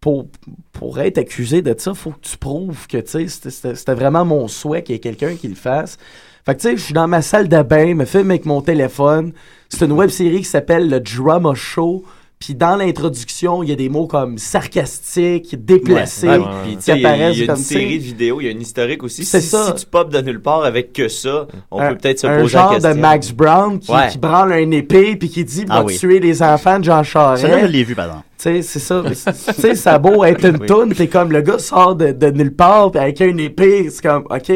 pour, 0.00 0.26
pour 0.72 0.98
être 0.98 1.18
accusé 1.18 1.62
de 1.62 1.74
ça, 1.78 1.94
faut 1.94 2.10
que 2.10 2.20
tu 2.22 2.36
prouves 2.36 2.86
que, 2.88 2.98
tu 2.98 3.28
sais, 3.28 3.50
c'était 3.50 3.94
vraiment 3.94 4.24
mon 4.24 4.48
souhait 4.48 4.82
qu'il 4.82 4.94
y 4.94 4.96
ait 4.96 5.00
quelqu'un 5.00 5.34
qui 5.36 5.48
le 5.48 5.54
fasse. 5.54 5.96
Fait 6.44 6.54
que, 6.54 6.60
tu 6.60 6.68
sais, 6.70 6.76
je 6.76 6.82
suis 6.82 6.94
dans 6.94 7.08
ma 7.08 7.22
salle 7.22 7.48
de 7.48 7.62
bain, 7.62 7.94
me 7.94 8.04
filme 8.04 8.30
avec 8.30 8.46
mon 8.46 8.60
téléphone. 8.62 9.32
C'est 9.68 9.84
une 9.84 9.92
web 9.92 10.08
série 10.10 10.38
qui 10.38 10.44
s'appelle 10.44 10.88
Le 10.88 10.98
Drama 11.00 11.54
Show. 11.54 12.04
Puis 12.38 12.54
dans 12.54 12.76
l'introduction, 12.76 13.62
il 13.64 13.68
y 13.68 13.72
a 13.72 13.74
des 13.74 13.88
mots 13.88 14.06
comme 14.06 14.38
sarcastique, 14.38 15.56
déplacé, 15.64 16.28
Ouais, 16.28 16.36
ouais, 16.38 16.44
ouais. 16.44 16.50
Puis, 16.64 16.70
tu 16.72 16.76
qui 16.76 16.82
sais, 16.84 16.92
il 16.96 17.00
y 17.02 17.04
a, 17.04 17.08
apparaissent 17.08 17.36
il 17.36 17.40
y 17.40 17.42
a 17.42 17.46
comme 17.48 17.56
une 17.56 17.62
série 17.64 17.98
de 17.98 18.04
vidéos, 18.04 18.40
il 18.40 18.44
y 18.44 18.48
a 18.48 18.50
une 18.52 18.60
historique 18.62 19.02
aussi. 19.02 19.24
C'est 19.24 19.40
si, 19.40 19.48
ça. 19.48 19.66
si 19.76 19.84
tu 19.84 19.86
popes 19.90 20.10
de 20.12 20.20
nulle 20.20 20.40
part 20.40 20.62
avec 20.64 20.92
que 20.92 21.08
ça, 21.08 21.46
on 21.70 21.80
un, 21.80 21.88
peut 21.90 21.96
peut-être 21.98 22.20
se 22.20 22.26
un 22.28 22.36
poser 22.38 22.48
genre 22.52 22.68
la 22.68 22.74
question. 22.76 22.94
de 22.94 23.00
Max 23.00 23.32
Brown 23.32 23.78
qui, 23.80 23.90
Ouais. 23.90 24.08
qui 24.08 24.18
branle 24.18 24.52
un 24.52 24.70
épée 24.70 25.16
puis 25.16 25.28
qui 25.28 25.44
dit 25.44 25.64
Ah 25.68 25.80
va 25.80 25.84
oui. 25.86 25.98
tuer 25.98 26.20
les 26.20 26.42
enfants 26.42 26.78
de 26.78 26.84
Jean 26.84 27.02
Charest. 27.02 27.44
Ça, 27.44 27.60
je 27.60 27.66
l'ai 27.66 27.82
vu, 27.82 27.94
par 27.96 28.06
exemple. 28.06 28.24
Tu 28.40 28.44
sais, 28.44 28.62
c'est 28.62 28.78
ça. 28.78 29.02
tu 29.08 29.60
sais, 29.60 29.74
ça 29.74 29.94
a 29.94 29.98
beau 29.98 30.22
être 30.24 30.44
une 30.44 30.58
Oui. 30.60 30.66
toune, 30.66 30.94
t'es 30.94 31.08
comme 31.08 31.32
le 31.32 31.40
gars 31.40 31.58
sort 31.58 31.96
de, 31.96 32.12
de 32.12 32.30
nulle 32.30 32.54
part 32.54 32.92
puis 32.92 33.00
avec 33.00 33.18
une 33.18 33.40
épée, 33.40 33.90
c'est 33.90 34.00
comme 34.02 34.26
OK. 34.30 34.52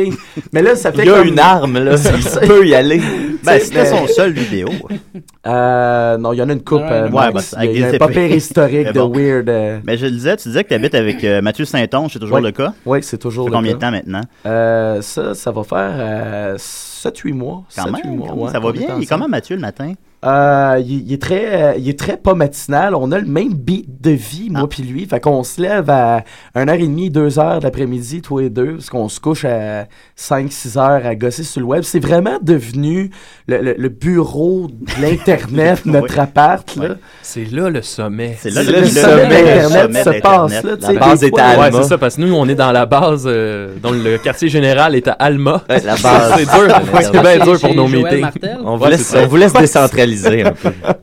Mais 0.53 0.63
là, 0.63 0.77
ça 0.77 0.93
fait 0.93 1.03
Il 1.03 1.09
y 1.09 1.11
a 1.11 1.19
comme 1.19 1.27
une 1.29 1.39
arme, 1.41 1.79
là, 1.83 1.93
il 1.95 2.23
ça. 2.23 2.41
peut 2.41 2.65
y 2.67 2.75
aller. 2.77 3.01
Ben, 3.45 3.59
c'était 3.61 3.87
son 3.87 4.07
seul 4.07 4.33
vidéo. 4.35 4.69
Euh, 5.49 6.17
non, 6.17 6.33
il 6.33 6.37
y 6.39 6.43
en 6.43 6.49
a 6.49 6.53
une 6.53 6.63
coupe. 6.63 6.79
Ouais, 6.83 6.93
euh, 6.93 7.05
ouais, 7.11 7.33
Max. 7.33 7.51
bah, 7.55 7.59
avec 7.59 7.75
il 7.75 7.81
y 7.81 7.85
a 7.85 7.89
des 7.91 7.97
un 7.97 7.99
papier 7.99 8.37
historique 8.37 8.87
de 8.93 9.01
bon. 9.01 9.09
weird. 9.13 9.49
euh, 9.49 9.81
Mais 9.85 9.97
je 9.97 10.05
le 10.07 10.13
disais, 10.13 10.37
tu 10.37 10.49
disais 10.49 10.63
que 10.63 10.69
tu 10.69 10.75
habites 10.75 10.95
avec 10.95 11.25
euh, 11.25 11.43
Mathieu 11.43 11.65
Saint-Onge, 11.65 12.13
c'est 12.13 12.21
toujours 12.21 12.37
Ouais. 12.37 12.43
le 12.43 12.53
cas? 12.53 12.73
Oui, 12.87 13.01
c'est 13.03 13.19
toujours 13.19 13.47
le 13.49 13.53
combien 13.57 13.73
cas. 13.73 13.77
de 13.77 13.81
temps 13.81 13.91
maintenant? 13.91 14.21
Euh, 14.47 15.03
ça, 15.03 15.35
ça 15.35 15.51
va 15.51 15.65
faire 15.65 15.93
euh, 15.97 16.57
7-8 16.57 17.33
mois. 17.35 17.65
Quand 17.75 17.87
7-8 17.87 17.91
même, 18.05 18.17
mois, 18.17 18.29
quand 18.29 18.35
même, 18.37 18.45
ouais, 18.45 18.53
ça 18.53 18.61
va 18.61 18.71
bien. 18.73 18.95
Il 18.97 19.03
est 19.03 19.07
comment 19.07 19.27
Mathieu 19.29 19.57
le 19.57 19.63
matin? 19.63 19.93
Euh, 20.25 20.81
il, 20.81 21.07
il 21.09 21.13
est 21.15 21.21
très, 21.21 21.63
euh, 21.63 21.73
il 21.79 21.89
est 21.89 21.99
très 21.99 22.17
pas 22.17 22.35
matinal. 22.35 22.95
On 22.95 23.11
a 23.11 23.19
le 23.19 23.27
même 23.27 23.55
beat 23.55 24.01
de 24.01 24.11
vie, 24.13 24.51
moi 24.51 24.61
Ah. 24.65 24.67
puis 24.69 24.85
lui. 24.85 25.05
Fait 25.07 25.19
qu'on 25.19 25.43
se 25.43 25.61
lève 25.61 25.91
à 25.91 26.23
1h30, 26.55 27.11
2h 27.11 27.59
de 27.59 27.65
l'après-midi, 27.65 28.23
tous 28.23 28.39
les 28.39 28.49
deux, 28.49 28.75
parce 28.75 28.89
qu'on 28.89 29.09
se 29.09 29.19
couche 29.19 29.45
à 29.45 29.87
5-6 30.17 30.79
heures 30.79 31.05
à 31.05 31.17
gosser 31.17 31.43
sur 31.43 31.61
le 31.61 31.67
web. 31.67 31.83
C'est 31.83 31.99
vraiment 31.99 32.39
devenu 32.41 33.11
le, 33.49 33.59
le- 33.63 33.75
le 33.77 33.89
bureau 33.89 34.69
de 34.71 35.03
l'Internet, 35.03 35.83
notre 35.87 36.15
Oui. 36.15 36.21
appart. 36.21 36.77
Là. 36.77 36.95
C'est 37.23 37.51
là 37.51 37.69
le 37.69 37.83
sommet. 37.83 38.37
C'est 38.39 38.51
là 38.51 38.63
Le, 38.63 38.71
le, 38.73 38.81
le- 38.83 38.87
sommet 38.87 39.43
le 39.43 39.45
d'Internet 39.45 39.73
sommet 39.73 40.05
se 40.05 40.21
passe. 40.21 40.63
Là, 40.63 40.71
La 40.93 41.01
base 41.01 41.25
est 41.25 41.39
à 41.39 41.59
Ouais, 41.59 41.65
Alma. 41.67 41.83
c'est 41.83 41.89
ça, 41.89 41.99
parce 41.99 42.15
que 42.15 42.21
nous, 42.21 42.33
on 42.35 42.49
est 42.49 42.55
dans 42.55 42.71
la 42.71 42.87
base, 42.87 43.25
euh, 43.27 43.75
dont 43.83 43.91
le 43.91 44.19
quartier 44.19 44.49
général 44.49 44.95
est 44.95 45.09
à 45.09 45.13
Alma. 45.13 45.65
Ouais, 45.69 45.81
la 45.85 45.97
base. 45.97 46.33
c'est 46.37 46.45
dur, 46.45 46.81
c'est 47.01 47.11
bien 47.11 47.39
dur 47.45 47.61
pour 47.61 47.75
nos 47.75 47.89
meetings. 47.89 48.25
On 48.65 48.79
Ouais, 48.79 48.97
on 49.17 49.27
vous 49.27 49.37
laisse 49.37 49.53
décentraliser 49.53 50.12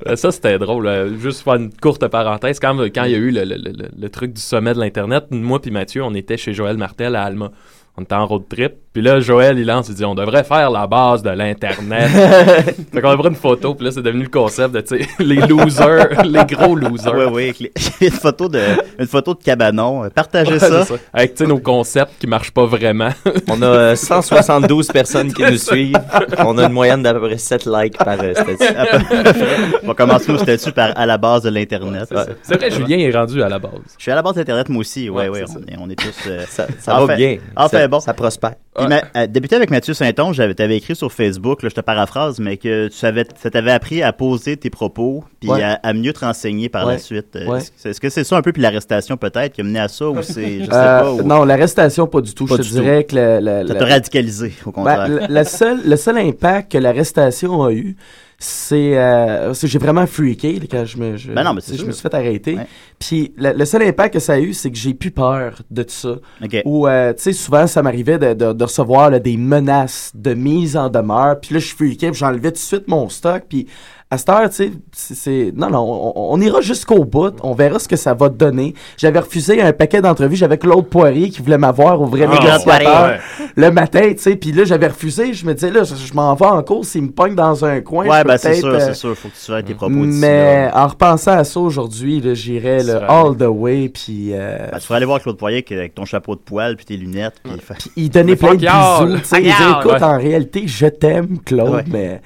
Euh, 0.07 0.15
Ça, 0.15 0.31
c'était 0.31 0.57
drôle. 0.59 0.87
euh, 0.87 1.17
Juste 1.17 1.41
faire 1.43 1.55
une 1.55 1.71
courte 1.73 2.07
parenthèse. 2.07 2.59
Quand, 2.59 2.77
quand 2.93 3.03
il 3.03 3.11
y 3.11 3.15
a 3.15 3.17
eu 3.17 3.31
le 3.31 4.07
truc 4.09 4.33
du 4.33 4.41
sommet 4.41 4.73
de 4.73 4.79
l'Internet, 4.79 5.25
moi 5.31 5.61
puis 5.61 5.71
Mathieu, 5.71 6.03
on 6.03 6.13
était 6.13 6.37
chez 6.37 6.53
Joël 6.53 6.77
Martel 6.77 7.15
à 7.15 7.23
Alma. 7.23 7.51
On 7.97 8.03
était 8.03 8.15
en 8.15 8.25
road 8.25 8.43
trip. 8.49 8.73
Puis 8.99 9.07
là, 9.07 9.21
Joël, 9.21 9.57
il 9.57 9.65
lance, 9.65 9.87
il 9.87 9.95
dit 9.95 10.03
on 10.03 10.13
devrait 10.13 10.43
faire 10.43 10.69
la 10.69 10.85
base 10.85 11.23
de 11.23 11.29
l'Internet. 11.29 12.09
fait 12.91 12.99
qu'on 13.01 13.11
a 13.11 13.15
pris 13.17 13.29
une 13.29 13.35
photo. 13.35 13.73
Puis 13.73 13.85
là, 13.85 13.91
c'est 13.93 14.01
devenu 14.01 14.23
le 14.23 14.29
concept 14.29 14.75
de, 14.75 14.81
tu 14.81 14.97
sais, 15.01 15.07
les 15.23 15.37
losers, 15.37 16.21
les 16.25 16.43
gros 16.43 16.75
losers. 16.75 17.13
Oui, 17.15 17.23
oui. 17.31 17.43
avec 17.43 17.59
les- 17.59 17.71
une, 18.07 18.11
photo 18.11 18.49
de, 18.49 18.59
une 18.99 19.07
photo 19.07 19.33
de 19.35 19.41
cabanon. 19.41 20.03
Euh, 20.03 20.09
Partagez 20.09 20.51
Ouais, 20.51 20.59
ça. 20.59 20.83
Avec, 21.13 21.33
tu 21.35 21.45
sais, 21.45 21.49
nos 21.49 21.59
concepts 21.59 22.11
qui 22.19 22.27
marchent 22.27 22.51
pas 22.51 22.65
vraiment. 22.65 23.11
On 23.47 23.61
a 23.61 23.65
euh, 23.65 23.95
172 23.95 24.87
personnes 24.89 25.31
qui 25.31 25.43
nous 25.43 25.55
suivent. 25.57 25.95
On 26.39 26.57
a 26.57 26.65
une 26.65 26.73
moyenne 26.73 27.01
d'à 27.01 27.13
peu 27.13 27.21
près 27.21 27.37
7 27.37 27.67
likes 27.67 27.97
par 27.97 28.17
euh, 28.21 28.33
statut. 28.33 28.73
On 29.81 29.87
va 29.87 29.93
commencer 29.93 30.29
nos 30.33 30.39
statuts 30.39 30.73
par 30.73 30.91
à 30.97 31.05
la 31.05 31.17
base 31.17 31.43
de 31.43 31.49
l'Internet. 31.51 32.13
C'est 32.43 32.57
vrai, 32.57 32.69
Julien 32.69 32.97
est 32.97 33.11
rendu 33.15 33.41
à 33.41 33.47
la 33.47 33.59
base. 33.59 33.71
Je 33.97 34.01
suis 34.03 34.11
à 34.11 34.15
la 34.15 34.21
base 34.21 34.33
d'Internet, 34.35 34.67
moi 34.67 34.81
aussi. 34.81 35.09
Oui, 35.09 35.19
Ouais, 35.27 35.29
oui. 35.29 35.39
c'est 35.45 35.57
On 35.57 35.61
est, 35.61 35.77
on 35.87 35.89
est 35.89 35.95
tous. 35.95 36.15
euh, 36.27 36.43
Ça, 36.49 36.67
ça 36.79 36.95
Enfin- 36.97 37.05
va 37.05 37.15
bien. 37.15 37.37
enfin, 37.55 37.77
ça, 37.77 37.87
bon. 37.87 37.99
ça 38.01 38.13
prospère. 38.13 38.55
Ma- 38.77 39.01
euh, 39.15 39.27
débuter 39.27 39.55
avec 39.55 39.71
Mathieu 39.71 39.93
Saint-Onge, 39.93 40.41
t'avais 40.55 40.77
écrit 40.77 40.95
sur 40.95 41.11
Facebook, 41.11 41.63
là, 41.63 41.69
je 41.69 41.75
te 41.75 41.81
paraphrase, 41.81 42.39
mais 42.39 42.55
que 42.57 42.87
tu 42.87 42.95
savais, 42.95 43.25
ça 43.41 43.49
t'avait 43.49 43.71
appris 43.71 44.03
à 44.03 44.13
poser 44.13 44.57
tes 44.57 44.69
propos, 44.69 45.23
puis 45.39 45.49
Ouais. 45.49 45.63
à, 45.63 45.79
à 45.83 45.91
mieux 45.93 46.13
te 46.13 46.19
renseigner 46.19 46.69
par 46.69 46.85
la 46.85 46.97
suite. 46.97 47.35
Euh, 47.35 47.45
Ouais. 47.47 47.59
Est-ce 47.83 47.99
que- 47.99 48.09
c'est 48.09 48.23
ça 48.23 48.37
un 48.37 48.41
peu, 48.41 48.51
puis 48.53 48.61
l'arrestation 48.61 49.17
peut-être, 49.17 49.53
qui 49.53 49.61
a 49.61 49.63
mené 49.63 49.79
à 49.79 49.87
ça, 49.87 50.07
ou 50.07 50.21
c'est, 50.21 50.59
je 50.59 50.65
sais 50.65 50.69
Euh, 50.71 50.99
pas, 51.01 51.11
ou... 51.11 51.23
Non, 51.23 51.43
l'arrestation, 51.45 52.05
pas 52.07 52.21
du 52.21 52.33
tout. 52.33 52.45
Pas 52.45 52.57
je 52.57 52.61
te 52.61 52.67
dirais 52.67 53.03
que 53.05 53.15
le, 53.15 53.39
le- 53.39 53.67
Ça 53.67 53.73
le- 53.73 53.79
t'a 53.79 53.85
radicalisé, 53.85 54.53
au 54.65 54.71
contraire. 54.71 55.09
Ben, 55.29 55.43
seul, 55.43 55.79
le 55.85 55.95
seul 55.97 56.17
impact 56.19 56.71
que 56.71 56.77
l'arrestation 56.77 57.63
a 57.63 57.71
eu, 57.73 57.95
c'est 58.41 58.97
euh, 58.97 59.53
j'ai 59.53 59.79
vraiment 59.79 60.07
freaké 60.07 60.59
quand 60.71 60.85
je 60.85 60.97
me, 60.97 61.17
je, 61.17 61.33
Ben 61.33 61.43
non, 61.43 61.53
mais 61.53 61.59
c'est 61.61 61.75
je 61.75 61.85
me 61.85 61.91
suis 61.91 62.01
fait 62.01 62.13
arrêter. 62.13 62.57
Puis 62.97 63.33
le, 63.37 63.51
le 63.51 63.65
seul 63.65 63.83
impact 63.83 64.13
que 64.13 64.19
ça 64.19 64.33
a 64.33 64.39
eu, 64.39 64.53
c'est 64.53 64.71
que 64.71 64.77
j'ai 64.77 64.93
plus 64.93 65.11
peur 65.11 65.61
de 65.69 65.83
tout 65.83 65.89
ça. 65.89 66.15
Ok. 66.41 66.61
Ou, 66.63 66.87
euh, 66.87 67.13
tu 67.13 67.23
sais, 67.23 67.33
souvent, 67.33 67.67
ça 67.67 67.81
m'arrivait 67.81 68.17
de, 68.17 68.33
de, 68.33 68.53
de 68.53 68.63
recevoir 68.63 69.09
là, 69.09 69.19
des 69.19 69.35
menaces 69.35 70.11
de 70.15 70.33
mise 70.33 70.77
en 70.77 70.89
demeure. 70.89 71.39
Puis 71.41 71.53
là, 71.53 71.59
je 71.59 71.75
freakais, 71.75 72.13
j'enlevais 72.13 72.51
tout 72.51 72.55
de 72.55 72.57
suite 72.59 72.87
mon 72.87 73.09
stock. 73.09 73.43
Puis 73.49 73.67
à 74.11 74.17
cette 74.17 74.29
heure, 74.29 74.49
tu 74.49 74.55
sais, 74.55 74.71
c'est-. 75.13 75.51
Non, 75.55 75.69
non, 75.69 76.13
on, 76.15 76.33
on 76.33 76.41
ira 76.41 76.61
jusqu'au 76.61 77.05
bout. 77.05 77.35
On 77.43 77.53
verra 77.53 77.77
ce 77.77 77.87
que 77.87 77.95
ça 77.95 78.15
va 78.15 78.27
donner. 78.29 78.73
J'avais 78.97 79.19
refusé 79.19 79.61
un 79.61 79.71
paquet 79.71 80.01
d'entrevues. 80.01 80.35
J'avais 80.35 80.57
Claude 80.57 80.87
Poirier 80.87 81.29
qui 81.29 81.43
voulait 81.43 81.59
m'avoir 81.59 82.01
au 82.01 82.05
vrai 82.07 82.27
Ah, 82.27 82.33
négociateur 82.33 83.19
le 83.55 83.69
matin, 83.71 84.09
tu 84.13 84.17
sais. 84.17 84.35
Puis 84.35 84.51
là, 84.51 84.63
j'avais 84.63 84.87
refusé. 84.87 85.33
Je 85.33 85.45
me 85.45 85.53
disais, 85.53 85.69
là, 85.69 85.83
je, 85.83 85.93
je 85.93 86.13
m'en 86.15 86.33
vais 86.33 86.45
en 86.47 86.63
cours. 86.63 86.85
S'il 86.85 87.03
me 87.03 87.11
pogne 87.11 87.35
dans 87.35 87.63
un 87.63 87.81
coin, 87.81 88.07
ouais, 88.07 88.23
ben 88.23 88.37
c'est 88.37 88.55
sûr, 88.55 88.69
euh, 88.69 88.79
c'est 88.79 88.95
sûr, 88.95 89.15
faut 89.15 89.27
que 89.29 89.33
tu 89.35 89.51
fasses 89.51 89.63
tes 89.65 89.75
propos 89.75 89.93
mais 89.93 90.65
là. 90.65 90.83
en 90.83 90.87
repensant 90.87 91.33
à 91.37 91.43
ça 91.43 91.59
aujourd'hui, 91.59 92.19
là, 92.19 92.33
j'irais 92.33 92.83
le 92.83 92.95
all 93.07 93.37
the 93.37 93.43
way. 93.47 93.89
Puis. 93.89 94.29
euh, 94.33 94.69
Ben, 94.71 94.79
tu 94.79 94.85
ferais 94.87 94.97
aller 94.97 95.05
voir 95.05 95.21
Claude 95.21 95.37
Poirier 95.37 95.63
avec- 95.69 95.93
ton 95.93 96.05
chapeau 96.05 96.33
de 96.33 96.41
poil 96.41 96.75
puis 96.77 96.85
tes 96.85 96.97
lunettes. 96.97 97.35
Puis 97.43 97.53
il 97.55 97.61
fait- 97.61 97.89
il 97.95 98.09
donnait 98.09 98.35
plein 98.35 98.55
de 98.55 98.57
bisous. 98.57 99.17
tu 99.19 99.23
sais, 99.23 99.35
Fuck 99.35 99.39
Il 99.39 99.43
disait, 99.43 99.55
y'all! 99.63 99.79
écoute, 99.81 99.91
Ouais. 99.91 100.03
en 100.03 100.17
réalité, 100.17 100.63
je 100.65 100.87
t'aime, 100.87 101.37
Claude, 101.45 101.69
Ouais. 101.75 101.83
mais. 101.91 102.21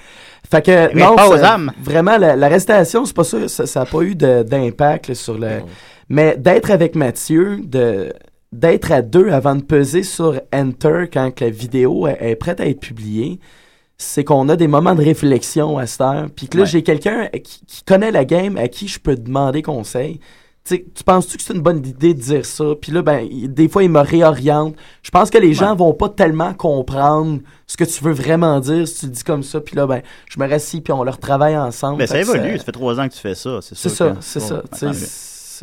Fait 0.50 0.64
que, 0.66 0.96
non, 0.98 1.16
pas 1.16 1.28
aux 1.30 1.72
vraiment, 1.82 2.18
la- 2.18 2.36
l'arrestation, 2.36 3.06
c'est 3.06 3.16
pas 3.16 3.24
ça, 3.24 3.48
ça 3.48 3.80
n'a 3.80 3.86
pas 3.86 4.02
eu 4.02 4.16
d'impact 4.16 5.14
sur 5.14 5.38
le. 5.38 5.62
Mais 6.10 6.36
d'être 6.38 6.70
avec 6.72 6.96
Mathieu, 6.96 7.60
de 7.64 8.14
d'être 8.52 8.92
à 8.92 9.02
deux 9.02 9.30
avant 9.32 9.56
de 9.56 9.64
peser 9.64 10.04
sur 10.04 10.40
Enter 10.54 11.06
quand 11.12 11.32
que 11.34 11.46
la 11.46 11.50
vidéo 11.50 12.06
est, 12.08 12.18
est 12.22 12.36
prête 12.36 12.60
à 12.60 12.68
être 12.68 12.80
publiée, 12.82 13.40
c'est 13.98 14.24
qu'on 14.24 14.48
a 14.48 14.56
des 14.56 14.68
moments 14.68 14.94
de 14.94 15.04
réflexion 15.04 15.80
à 15.80 15.88
cette 15.88 16.02
heure. 16.02 16.28
Puis 16.36 16.48
que 16.50 16.58
là, 16.58 16.64
Ouais. 16.64 16.70
j'ai 16.70 16.84
quelqu'un 16.84 17.30
qui, 17.44 17.66
qui 17.66 17.84
connaît 17.84 18.12
la 18.12 18.26
game, 18.26 18.58
à 18.58 18.68
qui 18.68 18.88
je 18.88 19.00
peux 19.00 19.16
demander 19.16 19.64
conseil. 19.64 20.20
Tu 20.66 20.76
sais, 20.76 20.86
tu 20.96 21.04
penses-tu 21.04 21.36
que 21.36 21.44
c'est 21.44 21.54
une 21.54 21.62
bonne 21.62 21.86
idée 21.86 22.14
de 22.14 22.22
dire 22.22 22.46
ça? 22.46 22.64
Puis 22.82 22.94
là, 22.94 23.02
ben, 23.02 23.28
il- 23.30 23.54
des 23.54 23.68
fois, 23.68 23.84
il 23.84 23.90
me 23.90 24.00
réoriente. 24.00 24.76
Je 25.02 25.12
pense 25.12 25.30
que 25.30 25.38
les 25.38 25.54
gens 25.54 25.76
vont 25.76 25.94
pas 25.94 26.08
tellement 26.08 26.54
comprendre 26.54 27.40
ce 27.68 27.76
que 27.76 27.84
tu 27.84 28.02
veux 28.02 28.14
vraiment 28.14 28.62
dire 28.62 28.88
si 28.88 29.00
tu 29.02 29.06
le 29.08 29.12
dis 29.12 29.24
comme 29.26 29.44
ça. 29.44 29.60
Puis 29.60 29.76
là, 29.76 29.86
ben, 29.88 30.02
je 30.30 30.40
me 30.40 30.48
rassis, 30.50 30.80
puis 30.80 30.94
on 30.94 31.04
leur 31.04 31.18
travaille 31.18 31.58
ensemble. 31.58 31.98
Ben, 31.98 32.08
ça 32.08 32.16
évolue, 32.22 32.58
ça 32.58 32.64
fait 32.64 32.72
trois 32.72 32.98
ans 32.98 33.08
que 33.10 33.14
tu 33.14 33.20
fais 33.20 33.36
ça. 33.36 33.60
C'est 33.62 33.76
ça, 33.90 34.06
c'est 34.22 34.40
ça. 34.40 34.64
ben. 34.88 34.94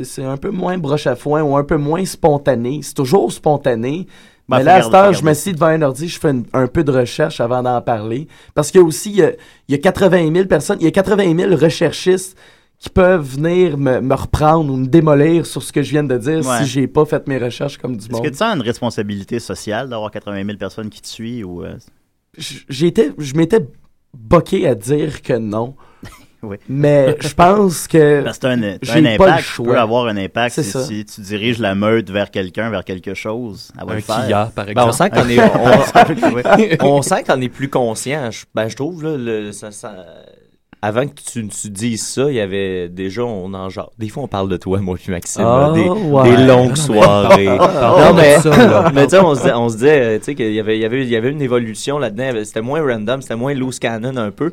C'est 0.04 0.24
un 0.24 0.36
peu 0.36 0.50
moins 0.50 0.76
broche 0.78 1.06
à 1.06 1.16
foin 1.16 1.42
ou 1.42 1.56
un 1.56 1.64
peu 1.64 1.76
moins 1.76 2.04
spontané. 2.04 2.80
C'est 2.82 2.94
toujours 2.94 3.32
spontané. 3.32 4.06
Ben, 4.48 4.58
mais 4.58 4.64
là, 4.64 4.74
à 4.74 4.82
cette 4.82 4.94
heure, 4.94 5.04
je 5.06 5.10
garder 5.12 5.24
m'assieds 5.24 5.52
devant 5.54 5.66
un 5.66 5.82
ordi, 5.82 6.08
je 6.08 6.18
fais 6.20 6.30
une- 6.30 6.44
un 6.52 6.66
peu 6.66 6.84
de 6.84 6.90
recherche 6.92 7.40
avant 7.40 7.62
d'en 7.62 7.80
parler. 7.80 8.26
Parce 8.54 8.70
qu'il 8.70 8.80
y 8.80 8.84
a 8.84 8.86
aussi, 8.86 9.10
il 9.10 9.16
y 9.16 9.22
a, 9.22 9.30
il 9.68 9.72
y 9.72 9.74
a 9.74 9.78
80 9.78 10.32
000 10.32 10.46
personnes, 10.46 10.78
il 10.80 10.84
y 10.84 10.88
a 10.88 10.90
80 10.90 11.36
000 11.36 11.56
recherchistes 11.56 12.36
qui 12.80 12.88
peuvent 12.88 13.22
venir 13.36 13.76
me, 13.76 14.00
me 14.00 14.14
reprendre 14.14 14.72
ou 14.72 14.76
me 14.76 14.86
démolir 14.86 15.44
sur 15.46 15.62
ce 15.62 15.70
que 15.72 15.82
je 15.82 15.90
viens 15.90 16.02
de 16.02 16.16
dire 16.16 16.44
Ouais. 16.46 16.58
si 16.60 16.66
j'ai 16.66 16.86
pas 16.88 17.04
fait 17.04 17.28
mes 17.28 17.36
recherches 17.38 17.76
comme 17.78 17.94
du 17.96 18.04
Est-ce 18.06 18.10
monde. 18.12 18.24
que 18.24 18.28
tu 18.30 18.36
sens 18.38 18.56
une 18.56 18.62
responsabilité 18.62 19.38
sociale 19.38 19.88
d'avoir 19.90 20.10
80 20.10 20.44
000 20.46 20.56
personnes 20.56 20.88
qui 20.88 21.02
te 21.02 21.06
suivent 21.06 21.46
ou 21.46 21.62
euh, 21.62 21.74
J'étais, 22.68 23.10
je 23.18 23.34
m'étais 23.34 23.60
boqué 24.16 24.66
à 24.66 24.74
dire 24.74 25.20
que 25.22 25.34
non. 25.34 25.74
Oui. 26.42 26.56
Mais 26.70 27.16
je 27.20 27.34
pense 27.34 27.86
que 27.86 28.22
Parce 28.24 28.38
que 28.38 28.46
t'as 28.46 28.48
un, 28.52 28.62
un 28.62 28.78
pas 28.78 28.98
le 28.98 29.06
impact, 29.08 29.38
tu 29.40 29.44
choix. 29.44 29.66
peux 29.66 29.78
avoir 29.78 30.06
un 30.06 30.16
impact 30.16 30.54
C'est 30.54 30.62
si, 30.62 31.04
tu 31.04 31.20
diriges 31.20 31.58
la 31.58 31.74
meute 31.74 32.08
vers 32.10 32.30
quelqu'un, 32.30 32.70
vers 32.70 32.82
quelque 32.82 33.12
chose. 33.12 33.70
Un 33.76 33.84
le 33.94 34.00
faire. 34.00 34.26
Kia, 34.26 34.50
par 34.54 34.64
Ben, 34.64 34.86
on 34.86 34.92
sent 34.92 35.10
qu'on 35.10 35.28
est, 35.28 36.82
on, 36.82 36.94
on 36.96 37.02
sent 37.02 37.24
qu'on 37.24 37.38
est 37.42 37.50
plus 37.50 37.68
conscient. 37.68 38.30
Je, 38.30 38.46
ben, 38.54 38.68
je 38.68 38.74
trouve, 38.76 39.02
là, 39.04 39.18
le, 39.18 39.52
ça, 39.52 39.70
ça- 39.70 40.06
avant 40.82 41.06
que 41.06 41.12
tu, 41.14 41.46
tu 41.48 41.70
dises 41.70 42.06
ça, 42.06 42.30
il 42.30 42.34
y 42.34 42.40
avait 42.40 42.88
déjà, 42.88 43.22
on 43.22 43.52
en 43.52 43.68
genre, 43.68 43.92
des 43.98 44.08
fois 44.08 44.22
on 44.22 44.28
parle 44.28 44.48
de 44.48 44.56
toi, 44.56 44.78
moi 44.78 44.96
puis 44.96 45.12
Maxime, 45.12 45.44
Ah, 45.46 45.68
là, 45.68 45.72
des, 45.74 45.88
ouais. 45.88 46.36
des 46.36 46.42
longues 46.44 46.76
soirées. 46.76 47.46
Non, 47.46 48.14
mais, 48.14 48.36
mais 48.94 49.04
tu 49.04 49.10
sais, 49.10 49.18
on 49.18 49.34
se 49.34 49.40
disait, 49.42 49.52
on 49.54 49.68
se 49.68 49.74
disait, 49.74 50.00
euh, 50.00 50.18
tu 50.18 50.24
sais, 50.24 50.34
qu'il 50.34 50.52
y 50.52 50.60
avait, 50.60 50.78
il 50.78 50.80
y 50.80 50.84
avait, 50.84 51.02
il 51.02 51.08
y 51.08 51.16
avait 51.16 51.30
une 51.30 51.42
évolution 51.42 51.98
là-dedans, 51.98 52.32
c'était 52.44 52.62
moins 52.62 52.82
random, 52.82 53.20
c'était 53.20 53.36
moins 53.36 53.52
loose 53.54 53.78
cannon 53.78 54.16
un 54.16 54.30
peu. 54.30 54.52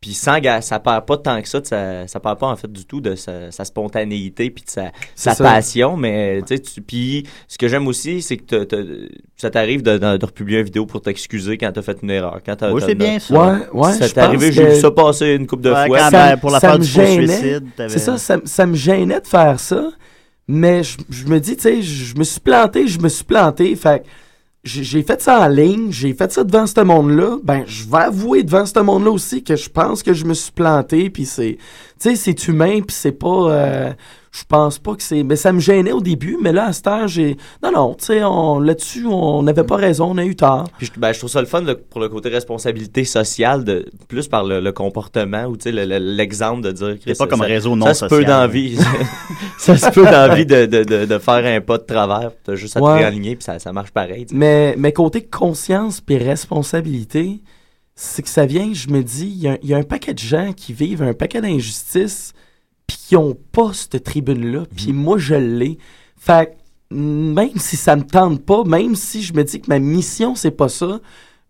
Puis 0.00 0.14
sans 0.14 0.38
ça 0.60 0.78
perd 0.78 1.06
pas 1.06 1.16
tant 1.16 1.42
que 1.42 1.48
ça, 1.48 1.60
sa, 1.64 2.06
ça 2.06 2.20
perd 2.20 2.38
pas 2.38 2.46
en 2.46 2.54
fait 2.54 2.70
du 2.70 2.84
tout 2.84 3.00
de 3.00 3.16
sa, 3.16 3.50
sa 3.50 3.64
spontanéité 3.64 4.48
puis 4.50 4.62
de 4.64 4.70
sa, 4.70 4.92
ça. 5.16 5.34
passion. 5.34 5.96
Mais 5.96 6.40
tu 6.46 6.54
sais, 6.56 6.62
tu- 6.62 6.80
puis 6.82 7.26
ce 7.48 7.58
que 7.58 7.66
j'aime 7.66 7.86
aussi, 7.88 8.22
c'est 8.22 8.36
que 8.36 8.68
ça 9.36 9.50
t'arrive 9.50 9.82
de, 9.82 9.98
de, 9.98 10.16
de 10.16 10.24
republier 10.24 10.58
une 10.58 10.64
vidéo 10.66 10.86
pour 10.86 11.00
t'excuser 11.02 11.58
quand 11.58 11.72
t'as 11.72 11.82
fait 11.82 11.98
une 12.02 12.10
erreur. 12.10 12.38
Quand 12.46 12.62
Moi, 12.70 12.80
c'est 12.80 12.94
bien 12.94 13.18
ça. 13.18 13.34
Ouais, 13.34 13.58
ouais, 13.72 13.92
Ça 13.94 14.08
t'est 14.08 14.20
arrivé, 14.20 14.52
j'ai 14.52 14.66
vu 14.74 14.80
ça 14.80 14.90
passer 14.92 15.34
une 15.34 15.46
couple 15.48 15.62
de 15.64 15.72
Ouais, 15.72 15.86
fois. 15.88 15.98
quand- 15.98 16.10
ça, 16.10 16.36
pour 16.36 16.50
la 16.50 16.60
ça 16.60 16.68
part 16.68 16.78
me 16.78 16.84
du 16.84 16.88
suicide, 16.90 17.64
C'est 17.88 17.98
ça, 17.98 18.18
ça, 18.18 18.38
ça 18.44 18.66
me 18.66 18.74
gênait 18.76 19.20
de 19.20 19.26
faire 19.26 19.58
ça. 19.58 19.90
Mais 20.46 20.82
je, 20.84 20.96
je 21.10 21.26
me 21.26 21.40
dis, 21.40 21.56
tu 21.56 21.62
sais, 21.62 21.82
je 21.82 22.16
me 22.16 22.24
suis 22.24 22.40
planté, 22.40 22.86
je 22.88 22.98
me 23.00 23.08
suis 23.08 23.24
planté. 23.24 23.74
Fait 23.76 24.00
que 24.04 24.08
j'ai 24.68 25.02
fait 25.02 25.20
ça 25.22 25.40
en 25.40 25.48
ligne, 25.48 25.90
j'ai 25.90 26.12
fait 26.14 26.30
ça 26.30 26.44
devant 26.44 26.66
ce 26.66 26.80
monde-là. 26.80 27.38
Ben, 27.42 27.64
je 27.66 27.84
vais 27.88 27.98
avouer 27.98 28.42
devant 28.42 28.66
ce 28.66 28.78
monde-là 28.78 29.10
aussi 29.10 29.42
que 29.42 29.56
je 29.56 29.68
pense 29.68 30.02
que 30.02 30.12
je 30.12 30.24
me 30.24 30.34
suis 30.34 30.52
planté. 30.52 31.10
Puis 31.10 31.24
c'est, 31.24 31.56
tu 31.98 32.10
sais, 32.10 32.16
c'est 32.16 32.48
humain, 32.48 32.80
puis 32.86 32.94
c'est 32.94 33.12
pas. 33.12 33.50
euh, 33.50 33.92
je 34.40 34.44
pense 34.46 34.78
pas 34.78 34.94
que 34.94 35.02
c'est. 35.02 35.22
Mais 35.22 35.36
ça 35.36 35.52
me 35.52 35.60
gênait 35.60 35.92
au 35.92 36.00
début, 36.00 36.36
mais 36.42 36.52
là, 36.52 36.66
à 36.66 36.72
cette 36.72 36.86
heure, 36.86 37.08
j'ai. 37.08 37.36
Non, 37.62 37.70
non, 37.72 37.94
tu 37.94 38.06
sais, 38.06 38.22
on- 38.24 38.60
là-dessus, 38.60 39.06
on 39.06 39.42
n'avait 39.42 39.64
pas 39.64 39.76
raison, 39.76 40.10
on 40.12 40.18
a 40.18 40.24
eu 40.24 40.36
tort. 40.36 40.68
Puis 40.78 40.90
je, 40.94 41.00
ben, 41.00 41.12
je 41.12 41.18
trouve 41.18 41.30
ça 41.30 41.40
le 41.40 41.46
fun 41.46 41.62
de- 41.62 41.74
pour 41.74 42.00
le 42.00 42.08
côté 42.08 42.28
responsabilité 42.28 43.04
sociale, 43.04 43.64
de, 43.64 43.86
plus 44.08 44.28
par 44.28 44.44
le, 44.44 44.60
le 44.60 44.72
comportement 44.72 45.44
ou 45.46 45.56
tu 45.56 45.64
sais, 45.64 45.72
le- 45.72 45.84
le- 45.84 45.98
l'exemple 45.98 46.62
de 46.62 46.72
dire 46.72 46.98
que 47.04 47.16
pas 47.16 47.26
comme 47.26 47.40
ça, 47.40 47.44
réseau 47.46 47.74
non 47.76 47.86
ça 47.86 47.94
se 47.94 48.04
peut 48.06 48.16
social. 48.22 48.30
dans 48.30 48.38
la 48.40 48.46
vie. 48.46 48.78
ça 49.58 49.76
se 49.76 49.90
peut 49.90 50.04
dans 50.04 50.10
la 50.28 50.34
vie 50.34 50.46
de, 50.46 50.66
de, 50.66 50.84
de, 50.84 51.04
de 51.06 51.18
faire 51.18 51.44
un 51.44 51.60
pas 51.60 51.78
de 51.78 51.82
travers, 51.84 52.30
t'as 52.44 52.54
juste 52.54 52.76
à 52.76 52.80
te 52.80 52.84
Ouais. 52.84 52.98
réaligner 52.98 53.34
puis 53.36 53.44
ça, 53.44 53.58
ça 53.58 53.72
marche 53.72 53.90
pareil. 53.90 54.26
Mais, 54.32 54.74
mais 54.78 54.92
côté 54.92 55.22
conscience 55.22 56.00
puis 56.00 56.18
responsabilité, 56.18 57.40
c'est 57.94 58.22
que 58.22 58.28
ça 58.28 58.46
vient, 58.46 58.70
je 58.72 58.88
me 58.88 59.02
dis, 59.02 59.26
il 59.26 59.58
y, 59.64 59.68
y 59.68 59.74
a 59.74 59.76
un 59.76 59.82
paquet 59.82 60.14
de 60.14 60.18
gens 60.18 60.52
qui 60.52 60.72
vivent 60.72 61.02
un 61.02 61.14
paquet 61.14 61.40
d'injustices 61.40 62.32
puis 62.88 62.96
qui 62.96 63.16
ont 63.16 63.36
pas 63.52 63.72
cette 63.72 64.02
tribune-là, 64.02 64.64
puis 64.74 64.92
moi, 64.92 65.18
je 65.18 65.36
l'ai. 65.36 65.78
Fait 66.16 66.56
même 66.90 67.56
si 67.56 67.76
ça 67.76 67.94
me 67.96 68.02
tente 68.02 68.44
pas, 68.44 68.64
même 68.64 68.96
si 68.96 69.22
je 69.22 69.34
me 69.34 69.44
dis 69.44 69.60
que 69.60 69.68
ma 69.68 69.78
mission, 69.78 70.34
c'est 70.34 70.50
pas 70.50 70.68
ça, 70.68 71.00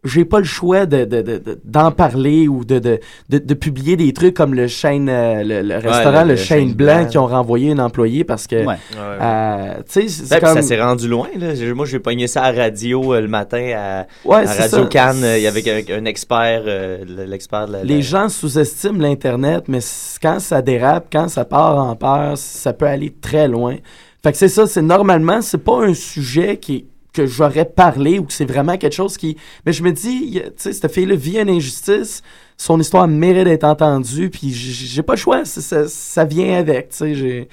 j'ai 0.05 0.25
pas 0.25 0.39
le 0.39 0.45
choix 0.45 0.87
de, 0.87 1.05
de- 1.05 1.23
de- 1.23 1.39
de- 1.39 1.61
d'en 1.65 1.91
parler 1.91 2.47
ou 2.47 2.65
de, 2.65 2.79
de, 2.79 3.01
de, 3.31 3.39
de 3.39 3.55
publier 3.55 3.97
des 3.97 4.13
trucs 4.13 4.35
comme 4.35 4.55
le 4.55 4.69
chaîne, 4.69 5.09
euh, 5.09 5.43
le, 5.43 5.61
le 5.63 5.75
restaurant, 5.75 6.23
le- 6.23 6.29
le, 6.29 6.31
le 6.31 6.37
chaîne 6.37 6.69
Chêne 6.69 6.75
blanc, 6.75 6.97
Blanc. 7.01 7.07
qui 7.09 7.19
ont 7.19 7.27
renvoyé 7.27 7.73
un 7.73 7.79
employé 7.81 8.23
parce 8.23 8.47
que, 8.47 8.65
Ouais. 8.65 8.77
euh, 8.97 9.75
tu 9.91 10.09
sais, 10.09 10.09
c'est 10.09 10.41
Ben, 10.41 10.47
comme... 10.47 10.55
Ça 10.55 10.63
s'est 10.63 10.81
rendu 10.81 11.09
loin. 11.09 11.27
Là. 11.37 11.49
Moi, 11.75 11.85
j'ai 11.87 11.99
pogné 11.99 12.27
ça 12.29 12.43
à 12.45 12.53
la 12.53 12.63
radio 12.65 13.13
euh, 13.15 13.21
le 13.21 13.29
matin 13.29 13.73
à, 13.77 14.07
Ouais, 14.25 14.47
à 14.47 14.53
Radio 14.53 14.69
ça. 14.69 14.87
Cannes. 14.87 15.25
euh, 15.25 15.37
Il 15.37 15.43
y 15.43 15.47
avait 15.49 15.93
un, 15.93 16.05
expert, 16.05 16.63
euh, 16.67 17.05
le- 17.05 17.25
l'expert 17.25 17.67
de 17.67 17.73
la, 17.73 17.85
Les 17.85 18.03
gens 18.03 18.29
sous-estiment 18.29 18.99
l'Internet, 19.01 19.65
mais 19.69 19.81
quand 20.23 20.39
ça 20.39 20.63
dérape, 20.63 21.07
quand 21.13 21.29
ça 21.29 21.45
part 21.45 21.77
en 21.77 21.97
peur, 21.97 22.39
ça 22.39 22.73
peut 22.73 22.87
aller 22.87 23.13
très 23.21 23.49
loin. 23.49 23.77
Fait 24.23 24.31
que 24.33 24.39
c'est 24.39 24.49
ça, 24.49 24.67
c'est 24.67 24.83
normalement, 24.83 25.43
c'est 25.43 25.59
pas 25.63 25.85
un 25.85 25.95
sujet 25.95 26.57
qui 26.57 26.87
que 27.13 27.27
j'aurais 27.27 27.65
parlé 27.65 28.19
ou 28.19 28.25
que 28.25 28.33
c'est 28.33 28.45
vraiment 28.45 28.77
quelque 28.77 28.95
chose 28.95 29.17
qui... 29.17 29.37
Mais 29.67 29.73
je 29.73 29.83
me 29.83 29.93
dis, 29.93 30.41
tu 30.43 30.53
sais, 30.57 30.73
cette 30.73 30.93
fille-là 30.93 31.17
vit 31.17 31.39
une 31.39 31.51
injustice, 31.51 32.23
son 32.57 32.81
histoire 32.81 33.09
mérite 33.09 33.45
d'être 33.45 33.65
entendue, 33.65 34.31
puis 34.31 34.53
j'ai 34.53 35.03
pas 35.03 35.15
le 35.15 35.19
choix, 35.19 35.45
ça, 35.45 35.89
ça 35.89 36.25
vient 36.25 36.59
avec, 36.59 36.91
tu 36.91 36.97
sais, 36.97 37.15
j'ai... 37.15 37.49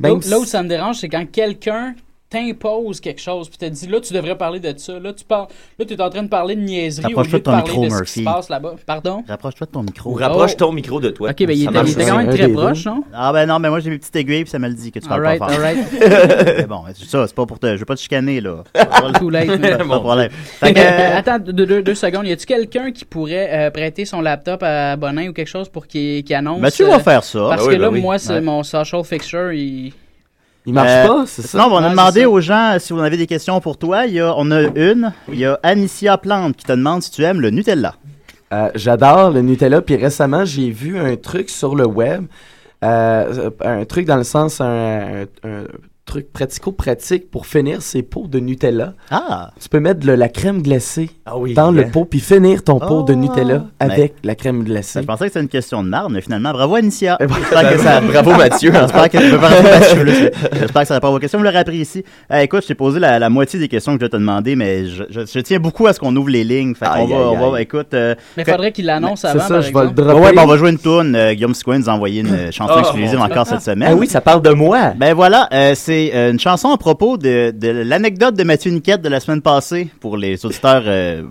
Là, 0.00 0.14
où 0.14 0.44
ça 0.44 0.62
me 0.62 0.68
dérange, 0.68 0.98
c'est 0.98 1.08
quand 1.08 1.26
quelqu'un 1.30 1.94
t'impose 2.30 3.00
quelque 3.00 3.20
chose, 3.20 3.48
puis 3.48 3.58
te 3.58 3.64
dit 3.66 3.88
là, 3.88 4.00
tu 4.00 4.14
devrais 4.14 4.36
parler 4.38 4.60
de 4.60 4.72
ça. 4.78 4.98
Là, 5.00 5.12
tu 5.12 5.24
parles, 5.24 5.48
là, 5.78 5.84
es 5.88 6.00
en 6.00 6.10
train 6.10 6.22
de 6.22 6.28
parler 6.28 6.54
de 6.54 6.60
niaiserie 6.60 7.06
au 7.06 7.08
lieu 7.08 7.16
Rapproche-toi 7.16 7.38
de 7.40 7.44
ton 7.44 7.50
parler 7.50 7.68
micro, 7.70 7.84
de 7.84 7.88
ce 7.90 7.94
qui 7.94 7.98
Murphy. 7.98 8.20
se 8.20 8.24
passe 8.24 8.48
là-bas. 8.48 8.74
Pardon? 8.86 9.24
Rapproche-toi 9.28 9.66
de 9.66 9.72
ton 9.72 9.82
micro. 9.82 10.10
Ou 10.10 10.14
rapproche 10.14 10.52
Oh. 10.54 10.58
ton 10.58 10.72
micro 10.72 11.00
de 11.00 11.10
toi. 11.10 11.30
Ok, 11.30 11.36
ben 11.38 11.50
il 11.50 11.64
était, 11.64 11.80
il 11.84 11.90
était 11.90 12.04
quand 12.06 12.18
même 12.18 12.28
Un 12.28 12.32
très 12.32 12.48
proche, 12.48 12.84
non? 12.86 13.02
Ah 13.12 13.32
ben 13.32 13.46
non, 13.46 13.58
mais 13.58 13.68
moi 13.68 13.80
j'ai 13.80 13.90
mes 13.90 13.98
petites 13.98 14.14
aiguilles 14.16 14.42
puis 14.44 14.50
ça 14.50 14.58
me 14.60 14.68
le 14.68 14.74
dit 14.74 14.92
que 14.92 15.00
tu 15.00 15.08
parles 15.08 15.26
Alright, 15.26 15.40
pas 15.40 15.48
fort. 15.48 15.60
mais 16.56 16.66
bon, 16.66 16.82
c'est 16.94 17.08
ça, 17.08 17.26
c'est 17.26 17.34
pas 17.34 17.46
pour 17.46 17.58
te... 17.58 17.66
Je 17.74 17.80
veux 17.80 17.84
pas 17.84 17.96
te 17.96 18.00
chicaner, 18.00 18.40
là. 18.40 18.62
Too 19.18 19.28
late, 19.30 19.46
Pas 19.60 19.76
de 19.78 19.84
problème. 19.84 20.30
Fait 20.30 20.66
Fait 20.66 20.74
que, 20.74 20.78
que, 20.78 20.84
euh, 20.84 21.16
attends 21.18 21.38
deux, 21.40 21.66
deux- 21.66 21.82
deux 21.82 21.94
secondes. 21.94 22.26
Y 22.26 22.32
a-tu 22.32 22.46
quelqu'un 22.46 22.92
qui 22.92 23.04
pourrait 23.04 23.48
euh, 23.66 23.70
prêter 23.70 24.04
son 24.04 24.20
laptop 24.20 24.62
à 24.62 24.94
Bonin 24.96 25.28
ou 25.28 25.32
quelque 25.32 25.48
chose 25.48 25.68
pour 25.68 25.86
qu'il 25.88 26.24
annonce? 26.34 26.60
Ben, 26.60 26.70
tu 26.70 26.84
euh, 26.84 26.88
vas 26.88 27.00
faire 27.00 27.24
ça. 27.24 27.40
Parce 27.50 27.66
Ben 27.66 27.72
que 27.72 27.76
là, 27.80 27.88
ben 27.88 27.94
oui. 27.94 28.00
moi, 28.02 28.18
c'est 28.18 28.40
mon 28.40 28.62
social 28.62 29.02
fixture. 29.04 29.52
Il... 29.52 29.92
Il 30.66 30.74
marche 30.74 30.90
Euh, 30.90 31.06
pas, 31.06 31.24
c'est 31.26 31.42
ça? 31.42 31.48
sinon, 31.48 31.68
on 31.72 31.76
a 31.78 31.84
Ouais, 31.84 31.90
demandé 31.90 32.24
aux 32.26 32.40
gens 32.40 32.76
si 32.78 32.92
vous 32.92 33.00
avez 33.00 33.16
des 33.16 33.26
questions 33.26 33.60
pour 33.60 33.78
toi. 33.78 34.06
Il 34.06 34.14
y 34.14 34.20
a, 34.20 34.34
on 34.36 34.50
a 34.50 34.60
une. 34.62 35.12
Il 35.28 35.38
y 35.38 35.46
a 35.46 35.58
Anicia 35.62 36.18
Plante 36.18 36.56
qui 36.56 36.64
te 36.64 36.72
demande 36.72 37.02
si 37.02 37.10
tu 37.10 37.22
aimes 37.24 37.40
le 37.40 37.50
Nutella. 37.50 37.94
Euh, 38.52 38.68
J'adore 38.74 39.30
le 39.30 39.40
Nutella. 39.42 39.80
Puis 39.80 39.96
récemment, 39.96 40.44
j'ai 40.44 40.70
vu 40.70 40.98
un 40.98 41.16
truc 41.16 41.48
sur 41.50 41.74
le 41.74 41.86
web. 41.86 42.26
euh, 42.82 43.50
un 43.62 43.84
truc 43.84 44.06
dans 44.06 44.16
le 44.16 44.24
sens, 44.24 44.60
un, 44.60 45.24
un- 45.44 45.48
un 45.48 45.64
truc 46.10 46.32
pratico-pratique 46.32 47.30
pour 47.30 47.46
finir 47.46 47.82
ses 47.82 48.02
pots 48.02 48.26
de 48.26 48.40
Nutella. 48.40 48.94
Ah! 49.12 49.50
Tu 49.60 49.68
peux 49.68 49.78
mettre 49.80 50.00
de 50.00 50.10
la 50.12 50.28
crème 50.28 50.60
glacée 50.60 51.08
oui, 51.36 51.54
dans 51.54 51.68
hein? 51.68 51.72
le 51.72 51.86
pot, 51.88 52.04
puis 52.04 52.18
finir 52.20 52.64
ton 52.64 52.78
pot 52.80 53.02
de 53.04 53.12
Oh! 53.12 53.16
Nutella 53.16 53.64
Mais- 53.80 53.92
avec 53.92 54.14
la 54.24 54.34
crème 54.34 54.64
glacée. 54.64 55.00
Je 55.02 55.06
pensais 55.06 55.26
que 55.26 55.30
c'était 55.30 55.40
une 55.42 55.48
question 55.48 55.82
de 55.84 55.88
marde, 55.88 56.12
mais 56.12 56.20
finalement, 56.20 56.50
bravo 56.52 56.74
Anicia. 56.74 57.16
Ben, 57.20 57.28
que 57.28 57.78
ça... 57.78 58.00
bravo, 58.00 58.32
Mathieu. 58.34 58.72
J'espère 58.72 59.08
que... 59.08 59.18
Mathieu. 59.62 60.30
J'espère 60.52 60.82
que 60.82 60.88
ça 60.88 60.94
répond 60.94 61.08
à 61.08 61.10
vos 61.12 61.18
questions. 61.20 61.38
Vous 61.38 61.44
l'aurez 61.44 61.58
appris 61.58 61.76
ici. 61.78 62.04
Euh, 62.32 62.38
écoute, 62.40 62.62
je 62.62 62.66
t'ai 62.68 62.74
posé 62.74 62.98
la, 62.98 63.18
la 63.20 63.30
moitié 63.30 63.58
des 63.60 63.68
questions 63.68 63.92
que 63.94 64.00
je 64.00 64.04
vais 64.06 64.10
te 64.10 64.16
demander, 64.16 64.56
mais 64.56 64.86
je, 64.86 65.04
je- 65.10 65.20
je 65.32 65.40
tiens 65.40 65.60
beaucoup 65.60 65.86
à 65.86 65.92
ce 65.92 66.00
qu'on 66.00 66.14
ouvre 66.16 66.30
les 66.30 66.42
lignes. 66.44 66.74
Fait 66.74 66.86
Aïe, 66.86 67.06
va, 67.08 67.16
aïe, 67.16 67.22
on 67.40 67.50
va, 67.50 67.56
aïe. 67.56 67.62
écoute... 67.62 67.94
euh, 67.94 68.14
Mais 68.36 68.44
que- 68.44 68.50
faudrait 68.50 68.72
qu'il 68.72 68.86
l'annonce 68.86 69.20
C'est 69.20 69.28
avant, 69.28 69.40
ça, 69.40 69.48
par 69.48 69.62
je 69.62 69.72
vais 69.72 69.84
le 69.84 69.90
dropper. 69.92 70.20
Ouais, 70.20 70.32
ben, 70.32 70.42
on 70.42 70.46
va 70.46 70.56
jouer 70.56 70.70
une 70.70 70.78
tourne. 70.78 71.14
Euh, 71.14 71.34
Guillaume 71.34 71.54
Sigouin 71.54 71.78
nous 71.78 71.88
a 71.88 71.92
envoyé 71.92 72.20
une 72.22 72.50
chanson 72.50 72.74
Oh, 72.76 72.80
exclusive 72.80 73.20
encore 73.20 73.46
cette 73.46 73.62
semaine. 73.62 73.90
Ah 73.92 73.94
oui, 73.94 74.06
ça 74.08 74.20
parle 74.20 74.42
de 74.42 74.50
moi. 74.50 74.92
Ben 74.96 75.14
voilà, 75.14 75.48
euh, 75.52 75.74
c'est 76.00 76.14
euh, 76.14 76.30
une 76.32 76.40
chanson 76.40 76.70
à 76.70 76.78
propos 76.78 77.16
de, 77.16 77.52
de 77.54 77.68
l'anecdote 77.68 78.34
de 78.34 78.44
Mathieu 78.44 78.70
Niquette 78.70 79.02
de 79.02 79.08
la 79.08 79.20
semaine 79.20 79.42
passée 79.42 79.88
pour 80.00 80.16
les 80.16 80.44
auditeurs 80.46 80.82
euh, 80.86 81.22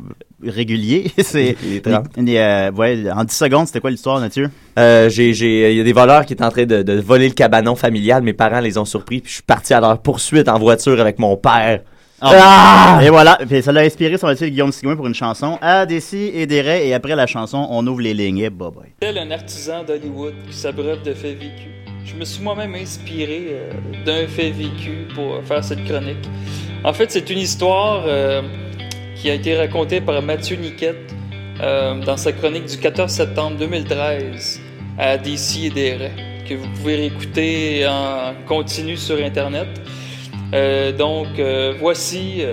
réguliers. 0.44 1.12
c'est 1.18 1.56
euh, 1.88 2.72
ouais, 2.72 3.12
en 3.12 3.24
10 3.24 3.36
secondes, 3.36 3.68
c'était 3.68 3.80
quoi 3.80 3.90
l'histoire, 3.90 4.20
Mathieu? 4.20 4.50
Euh, 4.78 5.10
j'ai, 5.10 5.32
il 5.72 5.78
y 5.78 5.82
a 5.82 5.84
des 5.84 5.94
voleurs 5.94 6.26
qui 6.26 6.34
étaient 6.34 6.44
en 6.44 6.52
train 6.52 6.66
de, 6.66 6.82
de 6.82 6.94
voler 7.00 7.28
le 7.28 7.34
cabanon 7.34 7.76
familial. 7.76 8.22
Mes 8.24 8.34
parents 8.34 8.60
les 8.60 8.78
ont 8.78 8.86
surpris, 8.86 9.22
puis 9.22 9.30
je 9.30 9.36
suis 9.36 9.44
parti 9.44 9.74
à 9.74 9.80
leur 9.80 10.02
poursuite 10.02 10.48
en 10.50 10.60
voiture 10.60 11.00
avec 11.00 11.20
mon 11.20 11.36
père. 11.36 11.82
Ah! 12.22 13.00
Et 13.02 13.10
voilà, 13.10 13.40
puis 13.48 13.62
ça 13.64 13.72
l'a 13.72 13.82
inspiré 13.82 14.18
son 14.18 14.28
métier 14.28 14.48
de 14.48 14.52
Guillaume 14.52 14.74
Sigouin 14.74 14.98
pour 14.98 15.08
une 15.08 15.16
chanson 15.16 15.58
à 15.62 15.86
des 15.86 16.02
si 16.02 16.32
et 16.34 16.46
des 16.46 16.62
raies, 16.62 16.88
et 16.88 16.94
après 16.94 17.16
la 17.16 17.28
chanson, 17.28 17.66
on 17.70 17.86
ouvre 17.88 18.02
les 18.02 18.14
lignes. 18.14 18.40
Et 18.40 18.50
bye 18.50 18.70
bye. 18.72 18.92
Tel 19.00 19.18
un 19.18 19.32
artisan 19.32 19.84
d'Hollywood 19.84 20.34
qui 20.50 20.56
s'abreuve 20.56 21.02
de 21.04 21.14
faits 21.14 21.40
vécus. 21.40 21.89
Je 22.06 22.16
me 22.16 22.26
suis 22.26 22.44
moi-même 22.44 22.76
inspiré 22.76 23.48
euh, 23.52 23.72
d'un 24.06 24.28
fait 24.28 24.52
vécu 24.52 25.08
pour 25.14 25.44
faire 25.44 25.64
cette 25.64 25.84
chronique. 25.86 26.28
En 26.84 26.94
fait, 26.94 27.12
c'est 27.12 27.30
une 27.30 27.40
histoire 27.40 28.04
euh, 28.08 28.42
qui 29.16 29.30
a 29.30 29.34
été 29.34 29.56
racontée 29.58 30.02
par 30.02 30.22
Mathieu 30.22 30.56
Niquette 30.56 31.14
euh, 31.62 32.00
dans 32.04 32.18
sa 32.18 32.32
chronique 32.32 32.66
du 32.66 32.78
14 32.78 33.12
septembre 33.12 33.58
2013 33.58 34.62
à 34.98 35.18
DC 35.18 35.66
et 35.66 35.70
des 35.70 35.98
que 36.48 36.56
vous 36.56 36.68
pouvez 36.78 36.96
réécouter 36.96 37.86
en 37.88 38.34
continu 38.48 38.98
sur 38.98 39.18
Internet. 39.24 39.68
Donc, 40.98 41.28
voici 41.80 42.44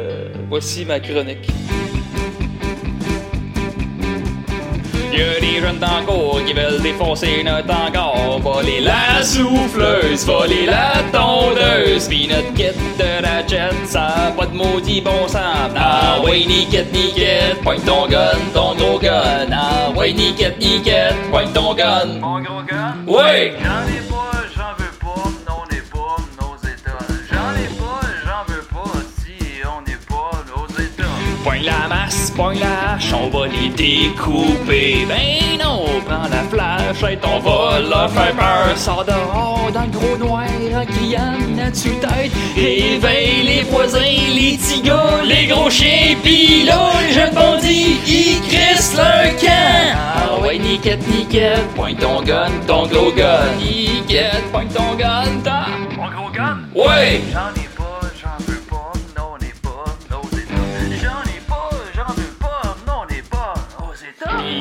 ma 0.86 1.00
chronique. 1.00 1.48
Veulent 6.52 6.82
défoncer 6.82 7.42
notre 7.44 7.70
encore. 7.70 8.40
Voler 8.40 8.80
la 8.80 9.22
souffleuse, 9.22 10.24
voler 10.24 10.66
la 10.66 10.92
tondeuse. 11.12 12.08
Puis 12.08 12.28
notre 12.28 12.52
kit 12.54 12.76
de 12.98 13.22
la 13.22 13.46
jet, 13.46 13.74
ça 13.86 14.06
a 14.28 14.30
pas 14.32 14.46
de 14.46 14.56
maudit 14.56 15.00
bon 15.00 15.28
sens. 15.28 15.72
Ah 15.76 16.20
ouais, 16.24 16.44
niquette, 16.46 16.92
niquette, 16.92 17.60
pointe 17.62 17.84
ton 17.84 18.06
gun, 18.06 18.38
ton 18.54 18.74
gros 18.74 18.98
gun. 18.98 19.48
Ah 19.52 19.90
ouais, 19.96 20.12
niquette, 20.12 20.58
niquette, 20.58 21.14
pointe 21.30 21.52
ton 21.52 21.74
gun. 21.74 22.20
Mon 22.20 22.40
pogne 32.36 32.60
la 32.60 32.98
on 33.14 33.28
va 33.30 33.46
les 33.46 33.68
découper. 33.70 35.06
Ben 35.08 35.58
non, 35.58 35.84
prends 36.04 36.28
la 36.28 36.42
flashette, 36.50 37.24
on 37.24 37.38
va 37.40 37.80
leur 37.80 38.10
faire 38.10 38.34
peur. 38.34 38.76
Sors 38.76 39.04
dehors 39.04 39.70
dans 39.72 39.82
le 39.82 39.88
gros 39.88 40.16
noir 40.18 40.44
en 40.74 40.84
criant 40.84 41.38
à 41.66 41.70
tue-tête. 41.70 42.32
Éveille 42.56 43.42
les 43.44 43.62
voisins, 43.62 43.98
les 44.00 44.58
petits 44.58 44.82
gars, 44.82 45.22
les 45.24 45.46
gros 45.46 45.70
chiens, 45.70 46.16
pis 46.22 46.64
là, 46.64 46.90
les 47.06 47.14
jeunes 47.14 47.34
bandits, 47.34 47.98
ils 48.06 48.40
crissent 48.48 48.96
leur 48.96 49.36
camp. 49.36 49.94
Ah 49.94 50.42
ouais, 50.42 50.58
niquette, 50.58 51.06
niquette, 51.08 51.66
pointe 51.74 51.98
ton 51.98 52.22
gun, 52.22 52.50
ton 52.66 52.86
gros 52.86 53.12
gun. 53.12 53.46
Niquette, 53.58 54.44
pointe 54.52 54.72
ton 54.74 54.94
gun, 54.94 55.40
ta... 55.42 55.66
Mon 55.96 56.08
gros 56.10 56.30
gun? 56.30 56.58
Ouais! 56.74 57.22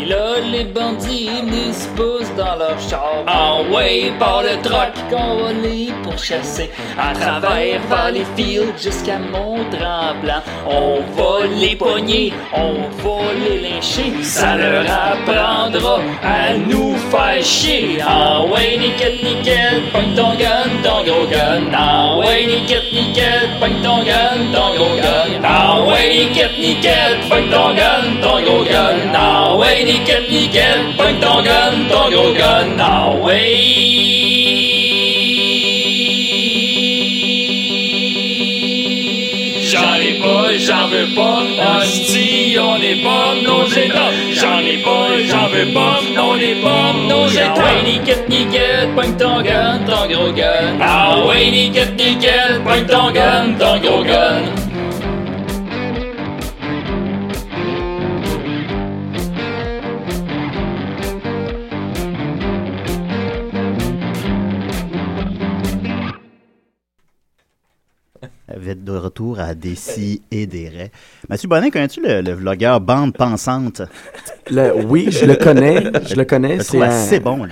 Pis 0.05 0.11
là, 0.11 0.35
les 0.51 0.65
bandits 0.65 1.29
venus 1.41 1.75
se 1.75 1.87
poussent 1.95 2.35
dans 2.37 2.55
leur 2.57 2.79
char. 2.79 3.23
Ah 3.25 3.57
ouais, 3.71 4.11
par 4.19 4.43
le 4.43 4.61
troc 4.61 4.93
qu'on 5.09 5.43
va 5.43 5.53
les 5.63 5.91
pourchasser. 6.03 6.69
À 6.97 7.13
travers 7.13 7.79
vers 7.89 8.11
les 8.11 8.25
fields 8.35 8.77
jusqu'à 8.77 9.17
Mont-Tremblant. 9.17 10.43
On 10.67 10.99
va 11.15 11.47
les 11.47 11.75
pogner, 11.75 12.33
on 12.53 12.73
va 13.01 13.33
les 13.47 13.61
lyncher. 13.61 14.13
Ça 14.21 14.55
leur 14.55 14.85
apprendra 14.85 15.99
à 16.23 16.53
nous 16.53 16.95
faire 17.09 17.43
chier. 17.43 17.97
Ah 18.07 18.41
ouais, 18.43 18.77
nickel, 18.77 19.17
nickel, 19.23 19.81
pogne 19.91 20.13
ton 20.15 20.35
gun, 20.35 20.69
ton 20.83 21.03
gros 21.03 21.25
gun. 21.25 21.63
Ah 21.73 22.17
ouais, 22.17 22.45
nickel, 22.45 22.83
nickel, 22.93 23.49
pogne 23.59 23.81
ton 23.81 24.03
gun, 24.03 24.37
ton 24.53 24.75
gros 24.75 24.95
gun. 24.97 25.41
Ah 25.43 25.79
ouais, 25.87 26.09
nickel, 26.15 26.51
nickel, 26.59 27.17
pogne 27.27 27.49
ton 27.49 27.73
gun, 27.73 28.21
ton 28.21 28.41
gros 28.43 28.63
gun. 28.63 28.97
Ah 29.15 29.55
ouais, 29.55 29.83
nickel, 29.95 30.23
nickel, 30.29 30.79
pogne 30.97 31.19
ton 31.19 31.41
gun, 31.41 31.73
ton 31.89 32.09
gros 32.11 32.33
gun. 32.33 32.67
Ah. 32.79 33.11
J'en 39.71 39.95
ai 40.07 40.13
pas, 40.19 40.47
j'en 40.57 40.87
veux 40.87 41.15
pas, 41.15 41.41
hostie, 41.81 42.57
on 42.59 42.77
n'est 42.79 43.01
pas 43.03 43.35
nos 43.43 43.67
états. 43.67 44.11
J'en 44.33 44.59
ai 44.59 44.77
pas, 44.83 45.07
j'en 45.29 45.47
veux 45.49 45.73
pas, 45.73 45.99
on 46.21 46.35
n'est 46.37 46.61
pas 46.61 46.93
nos 47.09 47.27
états. 47.27 47.53
Ah 47.57 47.81
niquette, 47.83 48.25
pogne 48.95 49.15
ton 49.17 49.41
gun, 49.41 49.79
ton 49.87 50.07
gros 50.11 50.31
gun. 50.31 50.77
Ah 50.81 51.15
niquette, 51.51 51.95
pogne 52.65 52.85
ton 52.85 53.11
gun, 53.11 53.53
ton 53.59 53.77
gros 53.79 54.03
gun. 54.03 54.74
Retour 68.97 69.39
à 69.39 69.53
des 69.55 69.75
si 69.75 70.21
et 70.31 70.45
des 70.47 70.69
raies. 70.69 70.91
Mathieu 71.29 71.47
Bonnet, 71.47 71.71
connais-tu 71.71 72.01
le, 72.01 72.21
le 72.21 72.33
vlogueur 72.33 72.79
Bande 72.81 73.13
Pensante? 73.15 73.81
Le- 74.49 74.73
oui, 74.85 75.07
je 75.09 75.25
le 75.25 75.35
connais, 75.35 75.83
je 76.07 76.15
le 76.15 76.25
connais, 76.25 76.59
c'est 76.61 76.77
un- 76.81 76.89
assez 76.89 77.19
bon, 77.19 77.45
lui. 77.45 77.51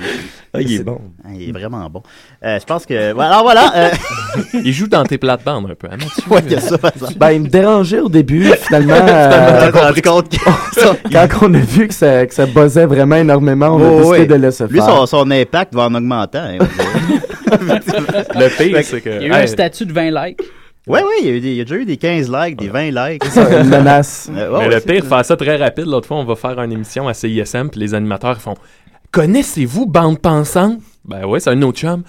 Ah, 0.56 0.62
il 0.62 0.72
est 0.74 0.84
bon. 0.84 1.02
Ah, 1.26 1.30
il 1.34 1.50
est 1.50 1.52
vraiment 1.52 1.90
bon. 1.90 2.04
Euh, 2.46 2.60
je 2.60 2.66
pense 2.66 2.86
que... 2.86 3.18
Alors 3.20 3.42
voilà... 3.42 3.74
euh, 3.76 3.90
Il 4.64 4.72
joue 4.72 4.86
dans 4.88 5.04
tes 5.04 5.18
plates-bandes 5.18 5.72
un 5.72 5.74
peu, 5.76 5.88
hein, 5.92 5.98
Mathieu? 5.98 6.24
Ouais, 6.30 6.42
il 6.46 6.52
y 6.52 6.56
a 6.56 6.60
ça. 6.60 6.78
Ben, 7.18 7.32
il 7.32 7.42
me 7.42 7.48
dérangeait 7.48 8.00
au 8.02 8.10
début, 8.10 8.44
finalement. 8.62 8.94
Finalement, 8.94 9.08
euh, 9.10 9.72
t'as 9.72 9.88
rendu 9.88 10.02
compte 10.04 10.30
que- 10.30 11.12
quand 11.12 11.48
on 11.48 11.54
a 11.56 11.58
vu 11.60 11.88
que 11.88 11.94
ça, 11.96 12.28
que 12.28 12.34
ça 12.36 12.46
buzzait 12.46 12.86
vraiment 12.86 13.16
énormément, 13.16 13.70
on 13.76 13.84
a 13.84 13.90
décidé 13.98 14.10
ouais. 14.20 14.26
de 14.28 14.36
laisser 14.36 14.68
Lui, 14.68 14.80
faire. 14.80 14.90
son, 14.90 15.06
son 15.08 15.32
impact 15.32 15.74
va 15.74 15.86
en 15.88 15.96
augmentant. 15.96 16.44
hein. 16.44 16.58
Le 17.52 18.56
pire, 18.58 18.80
c'est 18.84 19.02
que. 19.02 19.10
Il 19.22 19.28
y 19.28 19.32
a 19.32 19.40
eu 19.40 19.44
un 19.44 19.48
statut 19.48 19.86
de 19.86 19.94
20 19.94 20.12
likes. 20.26 20.42
Ouais, 20.86 21.02
ouais, 21.02 21.10
il 21.22 21.28
y, 21.28 21.30
a 21.30 21.34
eu 21.34 21.40
des- 21.40 21.52
il 21.52 21.56
y 21.56 21.62
a 21.62 21.64
déjà 21.64 21.76
eu 21.78 21.86
des 21.86 21.96
15 21.98 22.30
likes, 22.30 22.58
des 22.58 22.68
20 22.68 22.92
likes. 22.92 23.24
ça, 23.26 23.62
une 23.62 23.70
menace. 23.70 24.30
Euh, 24.36 24.52
ouais, 24.52 24.58
Mais 24.60 24.68
ouais, 24.68 24.74
le 24.76 24.80
c'est- 24.82 24.86
pire, 24.94 25.06
faire 25.06 25.24
ça 25.26 25.38
très 25.38 25.56
rapide. 25.56 25.86
L'autre 25.86 26.08
fois, 26.08 26.18
on 26.18 26.26
va 26.26 26.36
faire 26.36 26.60
une 26.62 26.72
émission 26.74 27.08
à 27.08 27.14
CISM, 27.14 27.70
puis 27.70 27.80
les 27.80 27.94
animateurs 27.94 28.42
font 28.42 28.56
Connaissez-vous 29.12 29.86
Bande 29.86 30.20
Pensante 30.20 30.80
Ben 31.06 31.26
ouais, 31.26 31.40
c'est 31.40 31.52
un 31.52 31.62
autre 31.62 31.80
chum. 31.80 32.04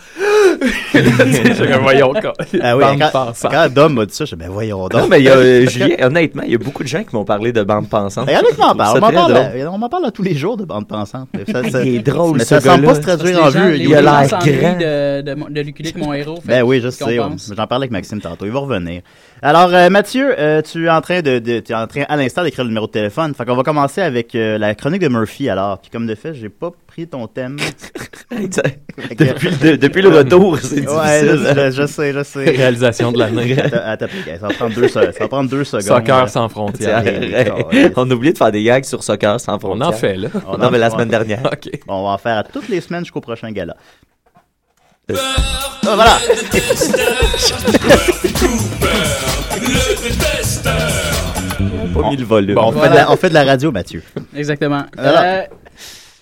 J'ai 0.92 1.66
comme, 1.72 1.82
voyons, 1.82 2.12
quoi. 2.12 2.32
Ah 2.62 2.76
oui, 2.76 2.84
Bande 2.84 2.98
quand, 3.00 3.10
Pensante. 3.10 3.50
quand 3.50 3.68
Dom 3.72 3.94
m'a 3.94 4.06
dit 4.06 4.14
ça, 4.14 4.24
je 4.24 4.34
dis, 4.34 4.40
ben 4.42 4.50
voyons 4.50 4.88
donc. 4.88 5.00
Non, 5.02 5.08
mais 5.08 5.20
il 5.20 5.24
y 5.24 5.28
a, 5.28 5.64
Julien, 5.68 5.96
honnêtement, 6.02 6.42
il 6.44 6.52
y 6.52 6.54
a 6.54 6.58
beaucoup 6.58 6.82
de 6.82 6.88
gens 6.88 7.02
qui 7.04 7.14
m'ont 7.14 7.24
parlé 7.24 7.52
de 7.52 7.62
bande 7.62 7.88
pensante. 7.88 8.26
Il 8.28 8.34
y 8.34 8.36
en 8.36 8.40
a 8.40 8.52
qui 8.52 8.60
m'en 8.60 8.74
parlent. 8.74 8.98
Ça 9.00 9.06
On 9.06 9.12
m'en 9.12 9.12
parle, 9.12 9.36
à- 9.36 9.70
on 9.72 9.78
m'en 9.78 9.88
parle 9.88 10.06
à 10.06 10.10
tous 10.10 10.22
les 10.22 10.34
jours 10.34 10.56
de 10.56 10.64
bande 10.64 10.86
pensante. 10.88 11.28
Ça, 11.52 11.62
ça- 11.70 11.84
Il 11.84 11.96
est 11.96 11.98
drôle, 12.00 12.38
Mais 12.38 12.44
ce 12.44 12.60
ça 12.60 12.60
semble 12.60 12.84
pas 12.86 12.94
se 12.94 13.00
traduire 13.00 13.44
en 13.44 13.48
vue. 13.50 13.78
Il 13.78 13.94
a 13.94 14.02
l'air 14.02 14.28
grand. 14.28 14.78
de, 14.78 15.20
de, 15.22 15.34
mon- 15.34 15.48
de 15.50 16.14
héros. 16.14 16.36
fait 16.36 16.48
Ben 16.48 16.62
oui, 16.62 16.80
je 16.82 16.88
sais. 16.90 17.16
J'en 17.16 17.66
parlais 17.66 17.84
avec 17.84 17.90
Maxime 17.90 18.20
tantôt. 18.20 18.44
Il 18.46 18.52
va 18.52 18.60
revenir. 18.60 19.02
Alors, 19.42 19.72
euh, 19.74 19.90
Mathieu, 19.90 20.34
euh, 20.38 20.62
tu 20.62 20.86
es 20.86 20.90
en 20.90 21.00
train 21.00 21.20
de, 21.20 21.38
de- 21.38 21.60
tu 21.60 21.72
es 21.72 21.74
en 21.74 21.86
train 21.86 22.04
à 22.08 22.16
l'instant 22.16 22.42
d'écrire 22.42 22.64
le 22.64 22.68
numéro 22.70 22.86
de 22.86 22.92
téléphone. 22.92 23.34
Fait 23.34 23.44
qu'on 23.44 23.56
va 23.56 23.62
commencer 23.62 24.00
avec 24.00 24.34
euh, 24.34 24.56
la 24.58 24.74
chronique 24.74 25.02
de 25.02 25.08
Murphy. 25.08 25.48
Alors, 25.50 25.78
puis 25.78 25.90
comme 25.90 26.06
de 26.06 26.14
fait, 26.14 26.32
j'ai 26.34 26.48
pas 26.48 26.70
ton 27.02 27.26
thème. 27.26 27.56
Depuis 28.30 29.50
le- 29.62 29.76
depuis 29.76 30.02
le 30.02 30.08
retour, 30.08 30.58
c'est 30.58 30.88
Ouais, 30.88 31.22
difficile. 31.22 31.54
je, 31.56 31.70
je 31.82 31.86
sais, 31.86 32.12
je 32.12 32.22
sais. 32.22 32.44
Réalisation 32.44 33.12
de 33.12 33.18
l'année. 33.18 33.56
Attends, 33.60 34.06
ça 34.24 34.36
va 34.48 34.54
prendre 34.54 34.74
deux, 34.74 34.88
ça 34.88 35.04
va 35.06 35.28
prendre 35.28 35.50
deux 35.50 35.64
secondes. 35.64 35.82
Soccer 35.82 36.28
sans 36.28 36.48
frontières. 36.48 37.02
On 37.96 38.10
a 38.10 38.14
oublié 38.14 38.32
de 38.32 38.38
faire 38.38 38.50
des 38.50 38.62
gags 38.64 38.84
sur 38.84 39.04
soccer 39.04 39.38
sans 39.40 39.58
frontières. 39.58 39.88
en 39.88 39.92
fait, 39.92 40.16
là. 40.16 40.28
On 40.48 40.56
Non, 40.58 40.66
en- 40.66 40.70
mais 40.70 40.78
la 40.78 40.88
on- 40.88 40.92
semaine 40.92 41.08
dernière. 41.08 41.42
On 41.86 42.04
va 42.04 42.10
en 42.10 42.18
faire 42.18 42.38
à 42.38 42.44
toutes 42.44 42.68
les 42.68 42.80
semaines 42.80 43.04
jusqu'au 43.04 43.20
prochain 43.20 43.50
gala. 43.52 43.76
Ah, 45.12 45.94
voilà! 45.94 46.18
Pas 51.94 52.08
mis 52.10 52.16
le 52.16 52.24
volume. 52.24 52.54
Bon, 52.56 52.68
on, 52.68 52.72
fait 52.72 52.88
de 52.90 52.94
la, 52.94 53.10
on 53.12 53.16
fait 53.16 53.28
de 53.28 53.34
la 53.34 53.44
radio, 53.44 53.70
Mathieu. 53.70 54.02
Exactement. 54.34 54.84
Voilà. 54.96 55.24
Euh, 55.24 55.42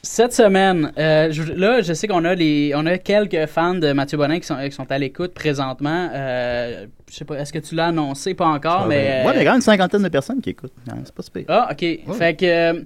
cette 0.04 0.32
semaine, 0.32 0.92
euh, 0.98 1.28
je- 1.30 1.52
là, 1.52 1.80
je 1.80 1.92
sais 1.92 2.08
qu'on 2.08 2.24
a 2.24 2.34
les, 2.34 2.72
on 2.74 2.84
a 2.86 2.98
quelques 2.98 3.46
fans 3.46 3.74
de 3.74 3.92
Mathieu 3.92 4.18
Bonin 4.18 4.40
qui 4.40 4.46
sont, 4.46 4.56
qui 4.64 4.72
sont 4.72 4.90
à 4.90 4.98
l'écoute 4.98 5.32
présentement. 5.32 6.10
Euh, 6.12 6.86
je 7.08 7.14
sais 7.14 7.24
pas, 7.24 7.36
est-ce 7.38 7.52
que 7.52 7.60
tu 7.60 7.76
l'as 7.76 7.86
annoncé? 7.86 8.34
Pas 8.34 8.46
encore, 8.46 8.86
mais. 8.88 8.96
Ouais, 9.24 9.30
euh, 9.30 9.32
mais 9.36 9.44
quand 9.44 9.50
même 9.52 9.54
une 9.56 9.60
cinquantaine 9.60 10.02
de 10.02 10.08
personnes 10.08 10.40
qui 10.40 10.50
écoutent. 10.50 10.72
Non, 10.88 10.96
c'est 11.04 11.14
pas 11.14 11.22
super. 11.22 11.44
Ah, 11.46 11.68
ok. 11.70 12.14
Fait 12.18 12.34
que 12.36 12.44
euh, 12.46 12.80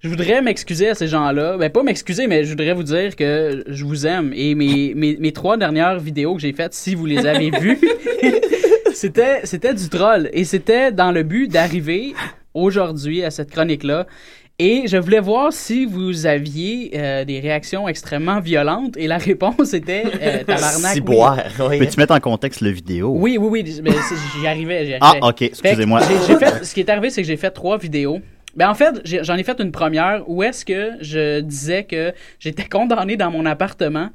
je 0.00 0.08
voudrais 0.10 0.42
m'excuser 0.42 0.90
à 0.90 0.94
ces 0.94 1.06
gens-là. 1.08 1.56
Ben, 1.56 1.70
pas 1.70 1.82
m'excuser, 1.82 2.26
mais 2.26 2.44
je 2.44 2.50
voudrais 2.50 2.74
vous 2.74 2.82
dire 2.82 3.16
que 3.16 3.64
je 3.66 3.84
vous 3.86 4.06
aime. 4.06 4.32
Et 4.34 4.54
mes, 4.54 4.92
mes, 4.96 5.16
mes 5.16 5.32
trois 5.32 5.56
dernières 5.56 5.98
vidéos 5.98 6.34
que 6.34 6.42
j'ai 6.42 6.52
faites, 6.52 6.74
si 6.74 6.94
vous 6.94 7.06
les 7.06 7.24
avez 7.24 7.50
vues, 7.50 7.78
c'était, 8.92 9.40
c'était 9.44 9.72
du 9.72 9.88
troll. 9.88 10.28
Et 10.34 10.44
c'était 10.44 10.92
dans 10.92 11.12
le 11.12 11.22
but 11.22 11.48
d'arriver 11.50 12.12
aujourd'hui 12.52 13.24
à 13.24 13.30
cette 13.30 13.50
chronique-là. 13.50 14.06
Et 14.60 14.88
je 14.88 14.96
voulais 14.96 15.20
voir 15.20 15.52
si 15.52 15.84
vous 15.84 16.26
aviez 16.26 16.90
euh, 16.96 17.24
des 17.24 17.38
réactions 17.38 17.86
extrêmement 17.86 18.40
violentes. 18.40 18.96
Et 18.96 19.06
la 19.06 19.18
réponse 19.30 19.72
était 19.72 20.02
euh, 20.20 20.38
tabarnak. 20.42 20.74
oui. 20.86 20.94
Ciboire, 20.94 21.38
oui. 21.60 21.78
Peux-tu 21.78 21.96
mettre 22.00 22.14
en 22.14 22.18
contexte 22.18 22.60
le 22.62 22.70
vidéo? 22.70 23.14
Oui, 23.16 23.38
oui, 23.38 23.62
oui. 23.64 23.80
mais 23.84 23.92
c'est- 23.92 24.16
J'y 24.40 24.46
arrivais, 24.48 24.84
j'y 24.86 24.94
Ah, 25.00 25.14
ok, 25.22 25.42
excusez-moi. 25.42 26.00
j'ai- 26.00 26.26
j'ai 26.32 26.38
fait- 26.44 26.64
ce 26.64 26.74
qui 26.74 26.80
est 26.80 26.90
arrivé, 26.90 27.10
c'est 27.10 27.22
que 27.22 27.28
j'ai 27.28 27.36
fait 27.36 27.52
trois 27.52 27.78
vidéos. 27.78 28.18
Ben 28.56 28.68
en 28.68 28.74
fait, 28.74 29.00
j'en 29.22 29.36
ai 29.36 29.44
fait 29.44 29.60
une 29.60 29.70
première 29.70 30.24
où 30.28 30.42
est-ce 30.42 30.64
que 30.64 30.90
je 31.00 31.38
disais 31.40 31.84
que 31.84 32.12
j'étais 32.40 32.64
condamné 32.64 33.16
dans 33.16 33.30
mon 33.30 33.46
appartement 33.46 34.08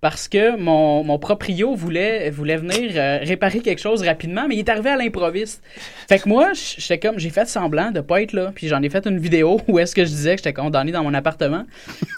parce 0.00 0.28
que 0.28 0.56
mon, 0.56 1.04
mon 1.04 1.18
proprio 1.18 1.74
voulait, 1.74 2.30
voulait 2.30 2.56
venir 2.56 2.92
euh, 2.94 3.18
réparer 3.22 3.60
quelque 3.60 3.80
chose 3.80 4.02
rapidement, 4.02 4.46
mais 4.48 4.56
il 4.56 4.60
est 4.60 4.68
arrivé 4.68 4.90
à 4.90 4.96
l'improviste. 4.96 5.62
Fait 6.08 6.18
que 6.18 6.28
moi, 6.28 6.52
j'étais 6.54 6.98
comme, 6.98 7.18
j'ai 7.18 7.30
fait 7.30 7.46
semblant 7.46 7.90
de 7.90 8.00
pas 8.00 8.22
être 8.22 8.32
là, 8.32 8.50
puis 8.54 8.66
j'en 8.68 8.82
ai 8.82 8.88
fait 8.88 9.06
une 9.06 9.18
vidéo 9.18 9.60
où 9.68 9.78
est-ce 9.78 9.94
que 9.94 10.04
je 10.04 10.10
disais 10.10 10.36
que 10.36 10.38
j'étais 10.38 10.54
condamné 10.54 10.90
dans 10.90 11.04
mon 11.04 11.12
appartement, 11.12 11.64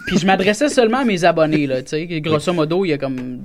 puis 0.07 0.17
je 0.17 0.25
m'adressais 0.25 0.69
seulement 0.69 0.99
à 0.99 1.05
mes 1.05 1.25
abonnés, 1.25 1.67
là, 1.67 1.81
tu 1.81 1.89
sais, 1.89 2.21
grosso 2.21 2.53
modo, 2.53 2.85
il 2.85 2.89
y 2.89 2.93
a 2.93 2.97
comme, 2.97 3.39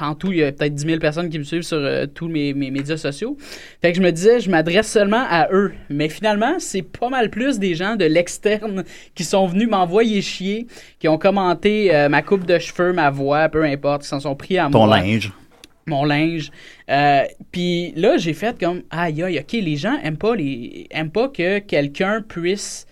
en 0.00 0.14
tout, 0.14 0.30
il 0.32 0.38
y 0.38 0.44
a 0.44 0.52
peut-être 0.52 0.74
10 0.74 0.86
000 0.86 0.98
personnes 0.98 1.28
qui 1.28 1.38
me 1.38 1.44
suivent 1.44 1.62
sur 1.62 1.78
euh, 1.78 2.06
tous 2.06 2.28
mes, 2.28 2.54
mes 2.54 2.70
médias 2.70 2.96
sociaux. 2.96 3.36
Fait 3.82 3.90
que 3.90 3.96
je 3.96 4.02
me 4.02 4.12
disais, 4.12 4.40
je 4.40 4.50
m'adresse 4.50 4.90
seulement 4.90 5.24
à 5.28 5.48
eux. 5.52 5.72
Mais 5.88 6.08
finalement, 6.08 6.54
c'est 6.58 6.82
pas 6.82 7.08
mal 7.08 7.30
plus 7.30 7.58
des 7.58 7.74
gens 7.74 7.96
de 7.96 8.04
l'externe 8.04 8.84
qui 9.14 9.24
sont 9.24 9.46
venus 9.46 9.68
m'envoyer 9.68 10.22
chier, 10.22 10.66
qui 10.98 11.08
ont 11.08 11.18
commenté 11.18 11.94
euh, 11.94 12.08
ma 12.08 12.22
coupe 12.22 12.46
de 12.46 12.58
cheveux, 12.58 12.92
ma 12.92 13.10
voix, 13.10 13.48
peu 13.48 13.64
importe, 13.64 13.79
qui 13.98 14.06
s'en 14.06 14.20
sont 14.20 14.34
pris 14.36 14.58
à 14.58 14.68
Ton 14.70 14.86
moi. 14.86 14.98
linge. 15.00 15.32
Mon 15.86 16.04
linge. 16.04 16.50
Euh, 16.88 17.24
Puis 17.52 17.92
là, 17.96 18.16
j'ai 18.16 18.32
fait 18.34 18.58
comme, 18.58 18.82
aïe, 18.90 19.22
aïe, 19.22 19.38
ok, 19.38 19.52
les 19.52 19.76
gens 19.76 19.96
aiment 20.02 20.18
pas, 20.18 20.36
les, 20.36 20.86
aiment 20.90 21.10
pas 21.10 21.28
que 21.28 21.58
quelqu'un 21.58 22.22
puisse 22.22 22.86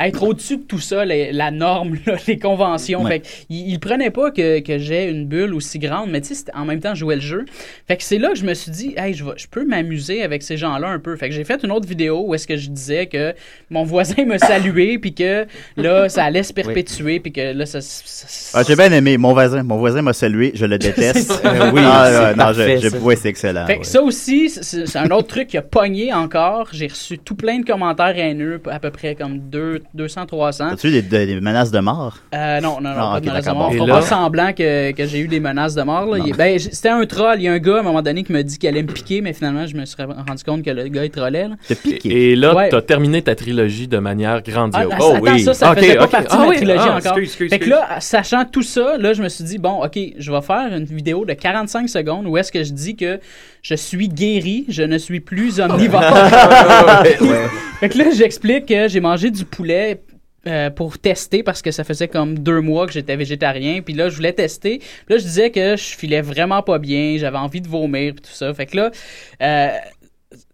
être 0.00 0.22
au-dessus 0.24 0.56
de 0.56 0.62
tout 0.62 0.80
ça, 0.80 1.04
les- 1.04 1.30
la 1.32 1.50
norme, 1.50 1.96
là, 2.06 2.16
les 2.26 2.38
conventions. 2.38 3.02
Ouais. 3.04 3.10
Fait 3.10 3.20
qu'ils 3.20 3.68
ils 3.68 3.78
prenaient 3.78 4.10
pas 4.10 4.30
que, 4.30 4.58
que 4.60 4.78
j'ai 4.78 5.08
une 5.08 5.26
bulle 5.26 5.54
aussi 5.54 5.78
grande, 5.78 6.10
mais 6.10 6.20
tu 6.20 6.28
sais, 6.28 6.34
c'était- 6.34 6.54
en 6.56 6.64
même 6.64 6.80
temps, 6.80 6.94
je 6.94 7.00
jouais 7.00 7.14
le 7.16 7.20
jeu. 7.20 7.44
Fait 7.86 7.96
que 7.96 8.02
c'est 8.02 8.18
là 8.18 8.30
que 8.30 8.34
je 8.36 8.44
me 8.44 8.54
suis 8.54 8.70
dit, 8.72 8.94
hey, 8.96 9.14
je, 9.14 9.22
vais- 9.24 9.32
je 9.36 9.46
peux 9.48 9.64
m'amuser 9.64 10.22
avec 10.22 10.42
ces 10.42 10.56
gens-là 10.56 10.88
un 10.88 10.98
peu. 10.98 11.14
Fait 11.16 11.28
que 11.28 11.34
j'ai 11.34 11.44
fait 11.44 11.62
une 11.62 11.70
autre 11.70 11.86
vidéo 11.86 12.24
où 12.26 12.34
est-ce 12.34 12.46
que 12.48 12.56
je 12.56 12.68
disais 12.70 13.06
que 13.06 13.34
mon 13.70 13.84
voisin 13.84 14.24
me 14.24 14.38
saluait, 14.38 14.98
puis 15.00 15.14
que 15.14 15.46
là, 15.76 16.08
ça 16.08 16.24
allait 16.24 16.42
se 16.42 16.52
perpétuer, 16.52 17.20
puis 17.20 17.30
que 17.32 17.52
là, 17.52 17.66
ça. 17.66 17.80
ça- 17.80 18.58
Ah, 18.58 18.62
j'ai 18.66 18.74
bien 18.74 18.90
aimé. 18.92 19.18
Mon 19.18 19.34
voisin, 19.34 19.62
mon 19.62 19.76
voisin 19.76 20.02
m'a 20.02 20.14
salué. 20.14 20.52
Je 20.54 20.66
le 20.66 20.78
déteste. 20.78 21.30
Euh, 21.44 21.70
oui, 21.72 21.80
Ah, 21.84 22.02
ah, 22.02 22.10
c'est 22.10 22.18
ouais, 22.18 22.30
non, 22.30 22.36
parfait, 22.36 22.76
je, 22.78 22.82
je- 22.84 22.88
ça. 22.88 22.98
ouais, 22.98 23.16
c'est 23.16 23.28
excellent. 23.28 23.66
Fait 23.66 23.74
que 23.74 23.78
ouais. 23.80 23.84
ça 23.84 24.02
aussi, 24.02 24.48
c'est 24.50 24.86
c'est 24.86 24.98
un 24.98 25.10
autre 25.10 25.28
truc 25.28 25.48
qui 25.48 25.58
a 25.58 25.62
pogné 25.62 26.12
encore. 26.12 26.68
J'ai 26.72 26.88
reçu 26.88 27.18
tout 27.18 27.34
plein 27.36 27.60
de 27.60 27.64
commentaires 27.64 28.18
haineux, 28.18 28.60
à 28.68 28.80
peu 28.80 28.90
près 28.90 29.14
comme 29.14 29.38
deux- 29.38 29.81
200, 29.94 30.26
300. 30.26 30.68
As-tu 30.68 30.88
eu 30.88 30.90
des, 30.90 31.02
des- 31.02 31.26
des 31.26 31.40
menaces 31.40 31.70
de 31.70 31.80
mort? 31.80 32.18
Euh, 32.34 32.60
non, 32.60 32.80
non, 32.80 32.90
non, 32.90 32.96
Ah, 32.98 33.10
pas 33.14 33.20
de 33.20 33.26
menaces 33.26 33.44
de 33.46 33.50
mort. 33.52 33.72
Et 33.72 33.78
Faut 33.78 33.86
là- 33.86 33.94
pas 33.94 34.02
semblant 34.02 34.52
que, 34.52 34.92
que 34.92 35.06
j'ai 35.06 35.18
eu 35.20 35.28
des 35.28 35.40
menaces 35.40 35.74
de 35.74 35.82
mort. 35.82 36.06
là. 36.06 36.18
Non. 36.18 36.24
Il- 36.26 36.34
ben, 36.36 36.58
c'était 36.58 36.88
un 36.88 37.04
troll. 37.06 37.36
Il 37.38 37.42
y 37.44 37.48
a 37.48 37.52
un 37.52 37.58
gars, 37.58 37.76
à 37.76 37.80
un 37.80 37.82
moment 37.82 38.02
donné, 38.02 38.22
qui 38.24 38.32
m'a 38.32 38.42
dit 38.42 38.58
qu'il 38.58 38.68
allait 38.68 38.82
me 38.82 38.92
piquer, 38.92 39.20
mais 39.20 39.32
finalement, 39.32 39.66
je 39.66 39.76
me 39.76 39.84
suis 39.84 39.96
rendu 40.02 40.44
compte 40.44 40.62
que 40.64 40.70
le 40.70 40.88
gars, 40.88 41.04
il 41.04 41.10
trollait. 41.10 41.48
Là. 41.48 41.54
Et 42.04 42.36
là, 42.36 42.54
Ouais. 42.54 42.68
tu 42.68 42.76
as 42.76 42.82
terminé 42.82 43.22
ta 43.22 43.34
trilogie 43.34 43.88
de 43.88 43.98
manière 43.98 44.40
Ah, 44.46 44.50
grandiose. 44.50 44.86
ah, 44.92 45.16
attends, 45.16 45.38
ça, 45.38 45.54
ça 45.54 45.70
Ok, 45.72 45.78
faisait 45.78 45.96
pas 45.96 46.08
partie 46.08 46.26
Ah 46.30 46.36
de 46.36 46.40
ma 46.42 46.48
oui, 46.48 46.56
trilogie 46.56 46.78
ah, 46.82 46.96
encore. 46.96 47.12
excuse, 47.18 47.24
excuse, 47.28 47.50
fait 47.50 47.58
que 47.58 47.68
là, 47.70 48.00
sachant 48.00 48.44
tout 48.44 48.62
ça, 48.62 48.96
là, 48.98 49.12
je 49.12 49.22
me 49.22 49.28
suis 49.28 49.44
dit, 49.44 49.58
bon, 49.58 49.82
OK, 49.84 49.98
je 50.18 50.32
vais 50.32 50.40
faire 50.42 50.72
une 50.74 50.84
vidéo 50.84 51.24
de 51.24 51.32
45 51.32 51.88
secondes 51.88 52.26
où 52.26 52.36
est-ce 52.36 52.52
que 52.52 52.62
je 52.64 52.72
dis 52.72 52.96
que 52.96 53.18
je 53.62 53.74
suis 53.74 54.08
guéri, 54.08 54.64
je 54.68 54.82
ne 54.82 54.98
suis 54.98 55.20
plus 55.20 55.60
omnivore. 55.60 56.02
Ouais, 56.02 57.20
ouais. 57.20 57.46
Fait 57.80 57.88
que 57.88 57.98
là, 57.98 58.10
j'explique 58.14 58.66
que 58.66 58.88
j'ai 58.88 59.00
mangé 59.00 59.30
du 59.30 59.44
poulet 59.44 60.02
euh, 60.46 60.70
pour 60.70 60.98
tester 60.98 61.44
parce 61.44 61.62
que 61.62 61.70
ça 61.70 61.84
faisait 61.84 62.08
comme 62.08 62.38
deux 62.38 62.60
mois 62.60 62.86
que 62.86 62.92
j'étais 62.92 63.14
végétarien. 63.14 63.80
Puis 63.82 63.94
là, 63.94 64.08
je 64.08 64.16
voulais 64.16 64.32
tester. 64.32 64.78
Puis 64.78 65.14
là, 65.14 65.18
je 65.18 65.22
disais 65.22 65.50
que 65.50 65.76
je 65.76 65.96
filais 65.96 66.20
vraiment 66.20 66.62
pas 66.62 66.78
bien, 66.78 67.16
j'avais 67.18 67.38
envie 67.38 67.60
de 67.60 67.68
vomir, 67.68 68.14
puis 68.14 68.22
tout 68.22 68.34
ça. 68.36 68.52
Fait 68.52 68.66
que 68.66 68.76
là, 68.76 68.90
euh, 69.42 69.68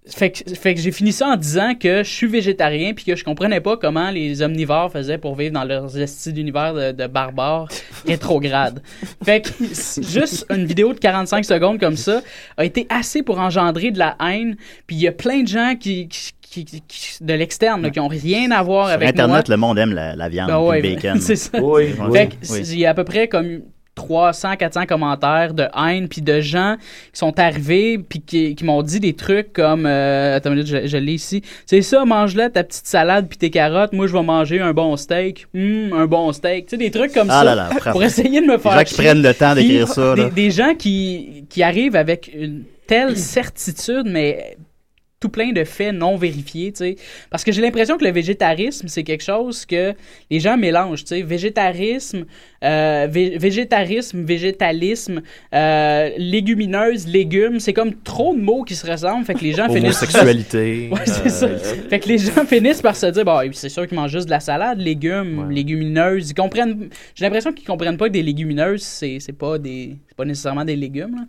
fait 0.09 0.31
que, 0.31 0.55
fait 0.55 0.75
que 0.75 0.81
j'ai 0.81 0.93
fini 0.93 1.13
ça 1.13 1.29
en 1.29 1.37
disant 1.37 1.75
que 1.75 2.03
je 2.03 2.11
suis 2.11 2.27
végétarien 2.27 2.95
puis 2.95 3.05
que 3.05 3.15
je 3.17 3.25
comprenais 3.25 3.61
pas 3.61 3.77
comment 3.77 4.11
les 4.11 4.43
omnivores 4.43 4.91
faisaient 4.91 5.19
pour 5.19 5.35
vivre 5.37 5.53
dans 5.53 5.65
leurs 5.65 5.99
estis 5.99 6.33
d'univers 6.33 6.73
de, 6.75 6.93
de 6.93 7.07
barbares 7.07 7.69
rétrogrades. 8.07 8.83
fait 9.25 9.43
que 9.43 9.51
juste 10.03 10.47
une 10.51 10.65
vidéo 10.67 10.93
de 10.95 10.99
45 10.99 11.45
secondes 11.45 11.79
comme 11.79 11.97
ça 11.97 12.23
a 12.57 12.65
été 12.65 12.87
assez 12.91 13.23
pour 13.23 13.39
engendrer 13.39 13.91
de 13.91 13.99
la 13.99 14.17
haine. 14.27 14.57
Puis 14.87 14.97
il 14.97 15.03
y 15.03 15.09
a 15.09 15.13
plein 15.13 15.43
de 15.43 15.49
gens 15.49 15.75
qui, 15.79 16.09
qui- 16.09 16.33
qui- 16.43 16.65
qui- 16.89 17.19
de 17.23 17.35
l'externe 17.35 17.91
qui 17.91 18.01
ont 18.01 18.09
rien 18.09 18.51
à 18.51 18.63
voir 18.63 18.87
Sur 18.87 18.95
avec 18.95 19.11
Internet, 19.11 19.49
moi. 19.49 19.55
le 19.55 19.61
monde 19.61 19.79
aime 19.79 19.93
la, 19.93 20.17
la 20.17 20.29
viande 20.31 20.49
Ben 20.49 20.59
ouais, 20.61 20.81
le 20.81 20.95
bacon. 20.95 21.21
c'est 21.21 21.37
ça. 21.37 21.51
Fait 21.53 21.61
que 21.61 22.35
Oui. 22.51 22.61
il 22.73 22.79
y 22.79 22.87
a 22.87 22.91
à 22.91 22.95
peu 22.95 23.05
près 23.05 23.29
comme 23.29 23.61
300, 23.99 24.55
400 24.57 24.87
commentaires 24.87 25.55
de 25.55 25.67
haine, 25.77 26.07
puis 26.09 26.23
de 26.23 26.41
gens 26.41 26.77
qui 27.13 27.19
sont 27.19 27.37
arrivés, 27.41 27.99
puis 27.99 28.21
qui, 28.21 28.55
qui 28.55 28.65
m'ont 28.65 28.83
dit 28.83 29.01
des 29.01 29.15
trucs 29.15 29.53
comme, 29.53 29.87
euh, 29.87 30.37
attends 30.37 30.51
une 30.51 30.57
minute, 30.61 30.69
je, 30.69 30.87
je 30.87 30.97
l'ai 30.97 31.15
ici, 31.15 31.43
c'est 31.67 31.83
ça, 31.83 32.05
mange-la 32.05 32.49
ta 32.49 32.63
petite 32.63 32.87
salade 32.87 33.27
puis 33.29 33.39
tes 33.39 33.51
carottes, 33.51 33.93
moi 33.93 34.07
je 34.07 34.13
vais 34.13 34.23
manger 34.23 34.61
un 34.61 34.73
bon 34.73 34.97
steak, 34.97 35.47
Hum, 35.53 35.93
un 35.93 36.07
bon 36.07 36.33
steak, 36.33 36.67
tu 36.67 36.71
sais, 36.71 36.77
des 36.77 36.93
trucs 36.93 37.13
comme 37.13 37.29
Ah 37.29 37.41
ça, 37.41 37.45
là 37.45 37.55
là, 37.57 37.71
pour 37.93 38.03
essayer 38.05 38.41
de 38.41 38.47
me 38.47 38.57
faire 38.57 38.79
gens 38.79 38.85
qui 38.85 38.95
prennent 38.95 39.23
le 39.23 39.35
temps 39.35 39.55
d'écrire 39.55 39.89
ça, 39.89 40.15
là. 40.15 40.25
Des, 40.29 40.31
des 40.31 40.51
gens 40.53 40.75
qui, 40.75 41.45
qui 41.51 41.65
arrivent 41.65 41.97
avec 41.97 42.31
une 42.33 42.63
telle 42.87 43.17
certitude, 43.17 44.05
mais 44.07 44.57
tout 45.21 45.29
plein 45.31 45.51
de 45.53 45.65
faits 45.65 45.93
non 45.95 46.17
vérifiés, 46.17 46.71
tu 46.73 46.79
sais. 46.79 46.97
Parce 47.31 47.43
que 47.43 47.51
j'ai 47.51 47.61
l'impression 47.61 47.97
que 47.99 48.05
le 48.05 48.13
végétarisme, 48.13 48.87
c'est 48.89 49.03
quelque 49.03 49.25
chose 49.25 49.67
que 49.67 49.95
les 50.31 50.39
gens 50.41 50.57
mélangent, 50.57 51.03
tu 51.05 51.09
sais. 51.17 51.23
Végétarisme, 51.23 52.25
euh, 52.65 53.07
vé- 53.09 53.37
végétarisme, 53.39 54.23
végétalisme, 54.23 55.23
euh, 55.55 56.11
légumineuse, 56.19 57.07
légumes, 57.09 57.59
c'est 57.61 57.73
comme 57.73 57.95
trop 58.03 58.35
de 58.35 58.41
mots 58.41 58.63
qui 58.63 58.75
se 58.77 58.87
ressemblent, 58.89 59.25
fait 59.25 59.35
que 59.35 59.45
les 59.45 59.53
gens 59.53 59.69
finissent... 59.69 60.03
Homosexualité. 60.03 60.89
Ouais, 60.93 61.01
c'est 61.05 61.29
ça. 61.31 61.47
euh, 61.47 61.59
Fait 61.91 61.99
que 61.99 62.09
les 62.09 62.19
gens 62.19 62.45
finissent 62.47 62.81
par 62.83 62.95
se 62.97 63.07
dire, 63.07 63.25
bon, 63.25 63.41
c'est 63.53 63.69
sûr 63.69 63.87
qu'ils 63.87 63.97
mangent 63.97 64.13
juste 64.13 64.27
de 64.27 64.31
la 64.31 64.41
salade, 64.41 64.79
légumes, 64.79 65.51
légumineuses. 65.51 66.31
Ils 66.31 66.35
comprennent. 66.35 66.89
J'ai 67.15 67.25
l'impression 67.25 67.53
qu'ils 67.53 67.67
comprennent 67.67 67.97
pas 67.97 68.07
que 68.09 68.13
des 68.13 68.23
légumineuses, 68.23 68.83
c'est 68.83 69.19
c'est 69.21 69.33
pas 69.33 69.59
des, 69.59 69.97
c'est 70.09 70.17
pas 70.17 70.25
nécessairement 70.25 70.65
des 70.65 70.77
légumes. 70.77 71.15
là. 71.17 71.23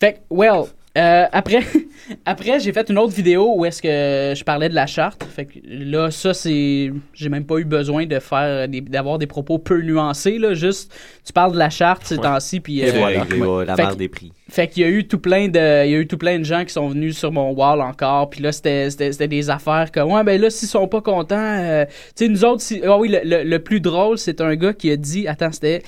Fait 0.00 0.14
que, 0.14 0.18
well, 0.30 0.64
euh, 0.96 1.26
après, 1.32 1.60
après 2.24 2.60
j'ai 2.60 2.72
fait 2.72 2.88
une 2.90 2.98
autre 2.98 3.12
vidéo 3.12 3.52
où 3.56 3.64
est-ce 3.64 3.82
que 3.82 4.34
je 4.38 4.44
parlais 4.44 4.68
de 4.68 4.74
la 4.74 4.86
charte. 4.86 5.24
Fait 5.24 5.44
que 5.44 5.58
là, 5.64 6.10
ça, 6.10 6.32
c'est. 6.34 6.90
J'ai 7.12 7.28
même 7.28 7.44
pas 7.44 7.58
eu 7.58 7.64
besoin 7.64 8.06
de 8.06 8.18
faire 8.18 8.66
des- 8.68 8.80
d'avoir 8.80 9.18
des 9.18 9.26
propos 9.26 9.58
peu 9.58 9.80
nuancés, 9.82 10.38
là. 10.38 10.54
Juste, 10.54 10.92
tu 11.24 11.32
parles 11.32 11.52
de 11.52 11.58
la 11.58 11.70
charte 11.70 12.02
ces 12.04 12.16
Ouais. 12.16 12.22
temps-ci, 12.22 12.60
puis. 12.60 12.80
Et 12.80 12.88
euh, 12.88 12.92
voilà, 12.98 13.24
ouais. 13.24 13.64
la 13.66 13.76
Fait 13.76 13.82
barre 13.82 13.92
que- 13.92 13.98
des 13.98 14.08
prix. 14.08 14.32
fait 14.48 14.68
qu'il 14.68 14.82
y 14.82 14.86
a 14.86 14.88
eu 14.88 15.06
tout 15.06 15.18
plein 15.18 15.48
de, 15.48 15.84
il 15.86 15.90
y 15.90 15.94
a 15.94 15.98
eu 15.98 16.06
tout 16.06 16.18
plein 16.18 16.38
de 16.38 16.44
gens 16.44 16.64
qui 16.64 16.72
sont 16.72 16.88
venus 16.88 17.18
sur 17.18 17.32
mon 17.32 17.52
wall 17.52 17.80
encore. 17.80 18.30
Puis 18.30 18.40
là, 18.42 18.52
c'était, 18.52 18.88
c'était, 18.90 19.12
c'était 19.12 19.28
des 19.28 19.50
affaires 19.50 19.90
comme, 19.92 20.12
ouais, 20.12 20.24
ben 20.24 20.40
là, 20.40 20.50
s'ils 20.50 20.68
sont 20.68 20.88
pas 20.88 21.00
contents, 21.00 21.36
euh, 21.38 21.84
tu 22.16 22.24
sais, 22.24 22.28
nous 22.28 22.44
autres, 22.44 22.62
si- 22.62 22.80
ah 22.84 22.96
oui, 22.98 23.08
le, 23.08 23.20
le- 23.24 23.42
le 23.44 23.58
plus 23.58 23.80
drôle, 23.80 24.18
c'est 24.18 24.40
un 24.40 24.54
gars 24.54 24.72
qui 24.72 24.90
a 24.90 24.96
dit, 24.96 25.26
attends, 25.28 25.52
c'était, 25.52 25.82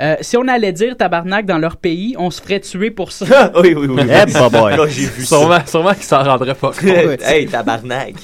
euh, 0.00 0.16
si 0.20 0.36
on 0.36 0.46
allait 0.48 0.72
dire 0.72 0.96
tabarnak 0.96 1.44
dans 1.46 1.58
leur 1.58 1.76
pays, 1.76 2.14
on 2.18 2.30
se 2.30 2.40
ferait 2.40 2.60
tuer 2.60 2.90
pour 2.90 3.12
ça. 3.12 3.52
oui, 3.62 3.74
oui, 3.74 3.86
oui. 3.88 4.02
Eh, 4.04 4.32
bah, 4.32 4.48
boy. 4.48 4.76
Là, 4.76 4.86
j'ai 4.86 5.06
vu 5.06 5.24
Sûrement, 5.24 5.58
ça. 5.60 5.66
sûrement 5.66 5.94
qu'ils 5.94 6.02
s'en 6.04 6.22
rendraient 6.22 6.54
pas 6.54 6.70
compte. 6.80 7.22
hey, 7.22 7.46
tabarnak. 7.46 8.14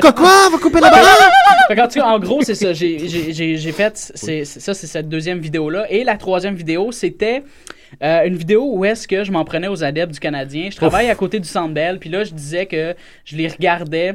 Quoi, 0.00 0.12
quoi? 0.12 0.48
Va 0.52 0.58
couper 0.60 0.80
la 0.80 0.90
cas, 0.90 1.88
en 2.04 2.18
gros, 2.18 2.42
c'est 2.42 2.54
ça. 2.54 2.72
J'ai- 2.72 3.08
J'ai 3.08 3.32
j'ai- 3.32 3.56
j'ai 3.56 3.72
fait. 3.72 3.92
c'est 4.14 4.44
c'est 4.44 4.60
ça, 4.60 4.74
c'est 4.74 4.86
cette 4.86 5.08
deuxième 5.08 5.38
vidéo-là. 5.38 5.86
Et 5.90 6.04
la 6.04 6.16
troisième 6.16 6.54
vidéo, 6.54 6.92
c'était. 6.92 7.42
euh, 8.02 8.24
une 8.26 8.34
vidéo 8.36 8.70
où 8.72 8.84
est-ce 8.84 9.06
que 9.06 9.22
je 9.22 9.30
m'en 9.30 9.44
prenais 9.44 9.68
aux 9.68 9.84
adeptes 9.84 10.12
du 10.14 10.18
Canadien. 10.18 10.68
Je 10.70 10.76
travaille 10.76 11.08
à 11.10 11.14
côté 11.14 11.38
du 11.38 11.46
Centre 11.46 11.72
Bell, 11.72 11.98
puis 12.00 12.10
là, 12.10 12.24
je 12.24 12.32
disais 12.34 12.66
que 12.66 12.94
je 13.24 13.36
les 13.36 13.46
regardais. 13.46 14.14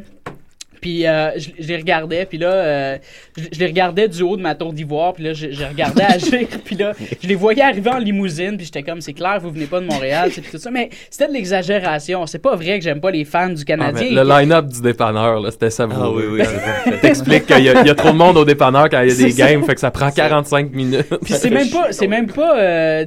Puis 0.81 1.05
euh, 1.07 1.31
je, 1.37 1.49
je 1.59 1.67
les 1.67 1.77
regardais, 1.77 2.25
puis 2.25 2.37
là, 2.37 2.51
euh, 2.51 2.97
je, 3.37 3.43
je 3.51 3.59
les 3.59 3.65
regardais 3.67 4.07
du 4.07 4.21
haut 4.23 4.37
de 4.37 4.41
ma 4.41 4.55
tour 4.55 4.73
d'ivoire, 4.73 5.13
puis 5.13 5.23
là, 5.25 5.33
je, 5.33 5.51
je 5.51 5.63
regardais 5.63 6.03
agir, 6.07 6.47
puis 6.63 6.75
là, 6.75 6.93
je 7.21 7.27
les 7.27 7.35
voyais 7.35 7.61
arriver 7.63 7.89
en 7.89 7.97
limousine, 7.99 8.55
puis 8.57 8.65
j'étais 8.65 8.83
comme, 8.83 9.01
c'est 9.01 9.13
clair, 9.13 9.39
vous 9.41 9.51
venez 9.51 9.65
pas 9.65 9.79
de 9.79 9.85
Montréal, 9.85 10.29
c'est 10.33 10.41
tout 10.41 10.57
ça. 10.57 10.71
Mais 10.71 10.89
c'était 11.09 11.27
de 11.27 11.33
l'exagération. 11.33 12.25
C'est 12.27 12.39
pas 12.39 12.55
vrai 12.55 12.77
que 12.79 12.83
j'aime 12.85 13.01
pas 13.01 13.11
les 13.11 13.25
fans 13.25 13.49
du 13.49 13.61
Ah, 13.61 13.65
Canadien. 13.65 14.23
le 14.23 14.27
line-up 14.29 14.65
du 14.67 14.81
dépanneur, 14.81 15.39
là, 15.39 15.51
c'était 15.51 15.69
ça. 15.69 15.87
Ah 15.91 16.09
oui, 16.09 16.23
oui. 16.31 16.41
T'expliques 17.01 17.45
qu'il 17.45 17.63
y, 17.63 17.69
a- 17.69 17.81
il 17.81 17.87
y 17.87 17.89
a 17.89 17.95
trop 17.95 18.11
de 18.11 18.17
monde 18.17 18.37
au 18.37 18.45
dépanneur 18.45 18.89
quand 18.89 19.01
il 19.01 19.09
y 19.09 19.11
a 19.11 19.15
des 19.27 19.33
games, 19.33 19.63
fait 19.63 19.75
que 19.75 19.81
ça 19.81 19.91
prend 19.91 20.11
45 20.11 20.71
minutes. 20.71 21.07
Puis 21.23 21.33
c'est 21.33 21.49
même 21.49 21.69
pas, 21.69 21.91
c'est 21.91 22.07
même 22.07 22.27
pas, 22.31 22.57
euh, 22.57 23.05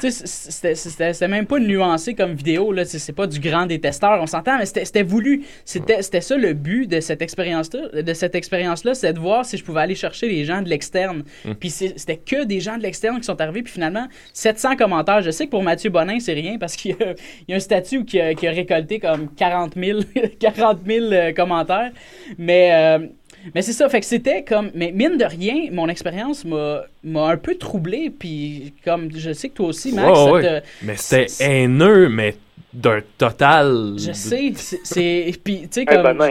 tu 0.00 0.10
sais, 0.10 0.74
c'était- 0.74 1.28
même 1.28 1.46
pas 1.46 1.58
nuancé 1.60 2.14
comme 2.14 2.34
vidéo 2.34 2.72
là. 2.72 2.84
C'est 2.84 3.12
pas 3.12 3.26
du 3.26 3.38
grand 3.40 3.66
détesteur, 3.66 4.18
on 4.20 4.26
s'entend, 4.26 4.58
mais 4.58 4.66
c'était 4.66 5.02
voulu. 5.02 5.44
C'était 5.64 6.02
c'était 6.02 6.20
ça 6.20 6.36
le 6.36 6.52
but 6.52 6.86
de 6.86 7.00
cette 7.00 7.22
expérience-là, 7.22 8.02
de 8.02 8.14
cette 8.14 8.34
expérience-là, 8.34 8.94
c'est 8.94 9.12
de 9.12 9.18
voir 9.20 9.44
si 9.44 9.56
je 9.56 9.64
pouvais 9.64 9.80
aller 9.82 9.94
chercher 9.94 10.28
les 10.28 10.44
gens 10.44 10.62
de 10.62 10.68
l'externe. 10.68 11.22
Mm. 11.44 11.52
Puis 11.54 11.70
c'était 11.70 12.16
que 12.16 12.44
des 12.44 12.60
gens 12.60 12.76
de 12.76 12.82
l'externe 12.82 13.18
qui 13.18 13.24
sont 13.24 13.40
arrivés. 13.40 13.62
Puis 13.62 13.72
finalement, 13.72 14.06
700 14.32 14.76
commentaires. 14.76 15.22
Je 15.22 15.30
sais 15.30 15.46
que 15.46 15.50
pour 15.50 15.62
Mathieu 15.62 15.90
Bonin, 15.90 16.18
c'est 16.20 16.32
rien 16.34 16.58
parce 16.58 16.76
qu'il 16.76 16.90
y, 16.92 17.02
a- 17.02 17.14
il 17.46 17.50
y 17.50 17.52
a 17.52 17.56
un 17.56 17.60
statut 17.60 18.04
qui 18.04 18.20
a, 18.20 18.34
qui 18.34 18.46
a 18.46 18.50
récolté 18.50 18.98
comme 18.98 19.28
40 19.34 19.74
000, 19.76 20.00
40 20.40 20.80
000 20.86 21.06
euh, 21.12 21.32
commentaires. 21.32 21.92
Mais 22.38 22.70
euh, 22.72 23.06
mais 23.54 23.62
c'est 23.62 23.72
ça, 23.72 23.88
fait 23.88 24.00
que 24.00 24.06
c'était 24.06 24.42
comme. 24.44 24.70
Mais 24.74 24.92
mine 24.94 25.16
de 25.16 25.24
rien, 25.24 25.68
mon 25.72 25.88
expérience 25.88 26.44
m'a 26.44 26.82
m'a 27.02 27.26
un 27.28 27.36
peu 27.36 27.56
troublé. 27.56 28.10
Puis, 28.16 28.72
comme 28.84 29.08
je 29.14 29.32
sais 29.32 29.48
que 29.48 29.54
toi 29.54 29.66
aussi, 29.68 29.92
Max, 29.92 30.08
Ouais, 30.08 30.14
ça 30.24 30.30
ouais. 30.32 30.42
te- 30.60 30.66
Mais 30.82 30.96
c'était 30.96 31.26
haineux, 31.44 32.08
mais 32.08 32.36
d'un 32.72 33.00
total. 33.18 33.94
Je 33.98 34.12
sais, 34.12 34.52
c'est- 34.56 34.80
c'est. 34.84 35.32
Puis, 35.42 35.62
tu 35.62 35.68
sais, 35.70 35.80
Hey, 35.80 35.86
comme. 35.86 36.02
bonne 36.02 36.16
main. 36.16 36.30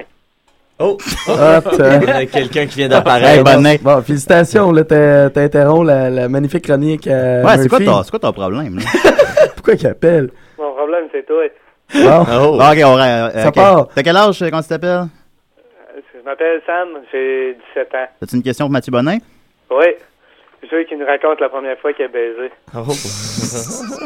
Oh! 0.80 0.98
Hop, 1.28 1.68
euh. 1.80 2.00
Il 2.02 2.08
y 2.08 2.12
a 2.12 2.26
Quelqu'un 2.26 2.66
qui 2.66 2.78
vient 2.78 2.90
d'apparaître. 2.90 3.48
Hey, 3.48 3.78
bon, 3.80 3.80
bon, 3.84 4.02
félicitations, 4.02 4.72
là, 4.72 4.84
t'as- 4.84 5.30
t'interromps 5.30 5.86
la, 5.86 6.10
la 6.10 6.28
magnifique 6.28 6.64
chronique. 6.64 7.08
à 7.08 7.42
Ouais, 7.44 7.58
c'est 7.58 7.70
quoi, 7.70 7.80
quoi 8.10 8.20
ton 8.20 8.34
problème, 8.34 8.80
là? 8.80 8.84
Pourquoi 9.56 9.76
qu'il 9.76 9.88
appelle? 9.88 10.30
Mon 10.58 10.74
problème, 10.74 11.06
c'est 11.12 11.26
toi. 11.26 11.44
Bon. 11.94 12.58
Bon, 12.58 12.72
ok, 12.72 12.78
on 12.86 12.98
euh, 12.98 13.30
Ça 13.44 13.52
part. 13.52 13.88
T'as 13.94 14.02
quel 14.02 14.18
âge 14.18 14.42
euh, 14.42 14.50
quand 14.50 14.62
tu 14.64 14.68
t'appelles? 14.70 15.06
Je 16.24 16.30
m'appelle 16.30 16.62
Sam, 16.66 16.88
j'ai 17.12 17.58
17 17.76 17.96
ans. 17.96 18.08
T'as-tu 18.22 18.36
une 18.38 18.44
question 18.44 18.66
pour 18.66 18.72
Mathieu 18.72 18.92
Bonin? 18.92 19.18
Oui. 19.70 19.86
Je 20.64 20.74
veux 20.74 20.84
qu'il 20.86 20.98
nous 20.98 21.06
raconte 21.06 21.42
la 21.42 21.50
première 21.50 21.78
fois 21.80 21.92
qu'il 21.92 22.06
a 22.06 22.08
baisé. 22.08 22.50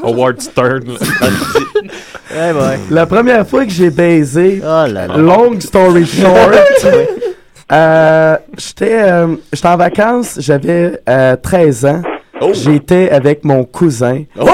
Howard 0.04 0.42
Stern. 0.42 0.98
Eh 2.32 2.54
boy. 2.54 2.78
La 2.90 3.06
première 3.06 3.48
fois 3.48 3.66
que 3.66 3.72
j'ai 3.72 3.92
baisé, 3.92 4.56
là 4.58 4.88
là. 4.88 5.06
long 5.16 5.60
story 5.60 6.06
short, 6.08 6.88
euh, 7.72 8.38
j'étais 8.58 9.00
euh, 9.00 9.36
j'étais 9.54 9.68
en 9.68 9.78
vacances, 9.78 10.38
j'avais 10.40 11.00
euh, 11.08 11.36
13 11.36 11.86
ans. 11.86 12.02
J'étais 12.54 13.12
avec 13.12 13.44
mon 13.44 13.64
cousin. 13.64 14.24
Oh! 14.40 14.48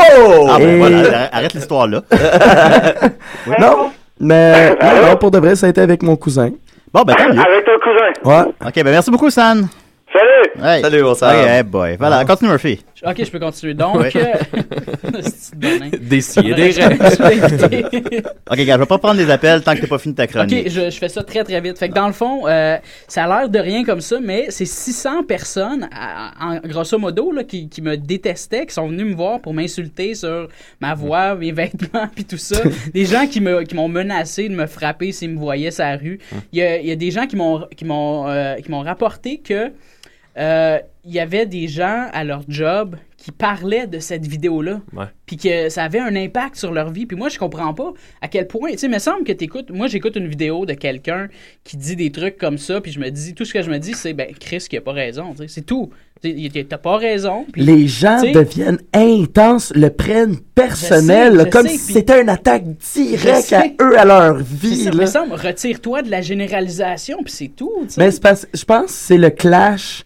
Ah, 0.50 0.58
ben 0.60 0.70
Et- 0.70 0.78
voilà, 0.78 1.30
arrête 1.34 1.54
l'histoire 1.54 1.88
là. 1.88 2.02
Non, 3.60 3.92
mais 4.20 4.72
non, 4.76 5.08
non, 5.10 5.16
pour 5.18 5.32
de 5.32 5.38
vrai, 5.38 5.56
ça 5.56 5.68
a 5.68 5.70
été 5.70 5.80
avec 5.82 6.04
mon 6.04 6.18
cousin. 6.18 6.52
Bon, 6.94 7.02
ben. 7.04 7.16
Avec 7.16 7.66
ton 7.66 7.80
cousin. 7.82 8.12
Ouais. 8.24 8.54
Ok, 8.66 8.76
ben 8.76 8.92
merci 8.92 9.10
beaucoup, 9.10 9.30
San. 9.30 9.68
Salut! 10.14 10.64
Hey. 10.64 10.82
Salut, 10.82 11.04
on 11.04 11.16
s'en 11.16 11.28
Ok, 11.28 11.34
va. 11.34 11.58
hey 11.58 11.64
boy. 11.64 11.96
Voilà, 11.98 12.24
continue, 12.24 12.52
Murphy. 12.52 12.84
Ok, 13.06 13.22
je 13.26 13.30
peux 13.32 13.40
continuer. 13.40 13.74
Donc. 13.74 13.96
Ouais. 13.98 14.12
euh. 14.16 14.34
Ok, 18.50 18.58
gars, 18.66 18.76
je 18.76 18.80
vais 18.80 18.86
pas 18.86 18.98
prendre 18.98 19.18
des 19.18 19.30
appels 19.30 19.62
tant 19.62 19.76
que 19.76 19.82
t'as 19.82 19.88
pas 19.88 19.98
fini 19.98 20.16
ta 20.16 20.24
Ok, 20.24 20.30
chronique. 20.30 20.70
je, 20.70 20.90
je 20.90 20.98
fais 20.98 21.10
ça 21.10 21.24
très 21.24 21.44
très 21.44 21.60
vite. 21.62 21.78
Fait 21.78 21.90
que 21.90 21.94
dans 21.94 22.08
le 22.08 22.14
fond, 22.14 22.48
euh, 22.48 22.78
ça 23.08 23.26
a 23.26 23.40
l'air 23.40 23.50
de 23.50 23.60
rien 23.60 23.84
comme 23.84 24.02
ça, 24.02 24.20
mais 24.22 24.46
c'est 24.50 24.66
600 24.66 25.24
personnes, 25.24 25.90
à- 25.94 26.32
en 26.40 26.60
grosso 26.68 26.98
modo, 26.98 27.32
là, 27.32 27.44
qui, 27.44 27.70
qui 27.70 27.82
me 27.82 27.98
détestaient, 27.98 28.66
qui 28.66 28.74
sont 28.74 28.88
venus 28.88 29.06
me 29.08 29.16
voir 29.16 29.40
pour 29.42 29.54
m'insulter 29.54 30.16
sur 30.16 30.48
ma 30.80 30.94
voix, 30.94 31.36
mes 31.36 31.52
vêtements, 31.52 32.08
puis 32.14 32.26
tout 32.26 32.38
ça. 32.38 32.62
des 32.94 33.06
gens 33.06 33.28
qui 33.28 33.42
me 33.42 33.64
qui 33.64 33.76
m'ont 33.76 33.88
menacé 33.90 34.50
de 34.50 34.56
me 34.56 34.66
frapper 34.66 35.12
s'ils 35.12 35.32
me 35.32 35.40
voyaient 35.40 35.72
sur 35.72 35.84
la 35.84 35.98
rue. 35.98 36.20
Il 36.52 36.60
y 36.60 36.62
a, 36.62 36.80
il 36.80 36.88
y 36.88 36.92
a 36.92 36.96
des 36.96 37.12
gens 37.12 37.28
qui 37.28 37.36
m'ont 37.36 37.66
qui 37.76 37.86
m'ont 37.86 38.28
euh, 38.28 38.56
qui 38.56 38.72
m'ont 38.72 38.82
rapporté 38.82 39.38
que 39.40 39.72
euh, 40.38 40.80
il 41.06 41.14
y 41.14 41.20
avait 41.20 41.46
des 41.46 41.68
gens 41.68 42.08
à 42.14 42.24
leur 42.24 42.44
job 42.48 42.96
qui 43.18 43.32
parlaient 43.32 43.88
de 43.88 44.00
cette 44.00 44.26
vidéo-là 44.26 44.82
puis 45.26 45.38
que 45.38 45.70
ça 45.70 45.84
avait 45.84 46.00
un 46.00 46.16
impact 46.16 46.56
sur 46.58 46.72
leur 46.74 46.92
vie. 46.92 47.06
Puis 47.06 47.16
moi, 47.18 47.30
je 47.30 47.38
comprends 47.40 47.74
pas 47.74 47.94
à 48.22 48.28
quel 48.28 48.48
point. 48.48 48.72
Tu 48.72 48.80
sais, 48.80 48.88
il 48.88 48.94
me 48.94 49.00
semble 49.00 49.24
que 49.24 49.32
t'écoutes. 49.32 49.70
Moi, 49.70 49.88
j'écoute 49.88 50.16
une 50.18 50.28
vidéo 50.28 50.66
de 50.66 50.74
quelqu'un 50.74 51.28
qui 51.64 51.78
dit 51.78 51.96
des 51.96 52.12
trucs 52.12 52.38
comme 52.38 52.58
ça, 52.58 52.82
puis 52.82 52.92
je 52.92 53.00
me 53.00 53.10
dis, 53.10 53.34
tout 53.34 53.46
ce 53.46 53.54
que 53.54 53.62
je 53.62 53.70
me 53.70 53.80
dis, 53.80 53.94
c'est, 53.94 54.14
ben, 54.14 54.28
Chris 54.40 54.66
qui 54.70 54.76
a 54.78 54.82
pas 54.82 54.92
raison. 54.92 55.34
C'est 55.48 55.66
tout. 55.66 55.90
Tu 56.22 56.50
sais, 56.54 56.64
T'as 56.70 56.78
pas 56.78 56.98
raison. 56.98 57.46
Les 57.56 57.88
gens 57.88 58.22
deviennent 58.22 58.80
intenses, 58.94 59.74
le 59.76 59.90
prennent 59.90 60.38
personnel, 60.56 61.34
Je 61.34 61.38
sais, 61.38 61.44
là, 61.44 61.50
comme 61.50 61.68
sais, 61.68 61.78
si 61.78 61.94
c'était 61.94 62.22
une 62.22 62.30
attaque 62.30 62.64
directe 62.94 63.54
à 63.54 63.64
eux, 63.82 64.00
à 64.00 64.06
leur 64.06 64.38
vie. 64.38 64.84
ça, 64.84 64.92
là. 64.92 65.02
me 65.02 65.06
semble, 65.06 65.34
retire-toi 65.34 66.02
de 66.02 66.12
la 66.12 66.22
généralisation, 66.22 67.18
puis 67.24 67.34
c'est 67.34 67.52
tout. 67.56 67.72
Mais 67.98 68.12
c'est 68.12 68.22
parce- 68.22 68.48
je 68.54 68.64
pense 68.64 68.86
que 68.86 68.92
c'est 68.92 69.18
le 69.18 69.30
clash 69.30 70.04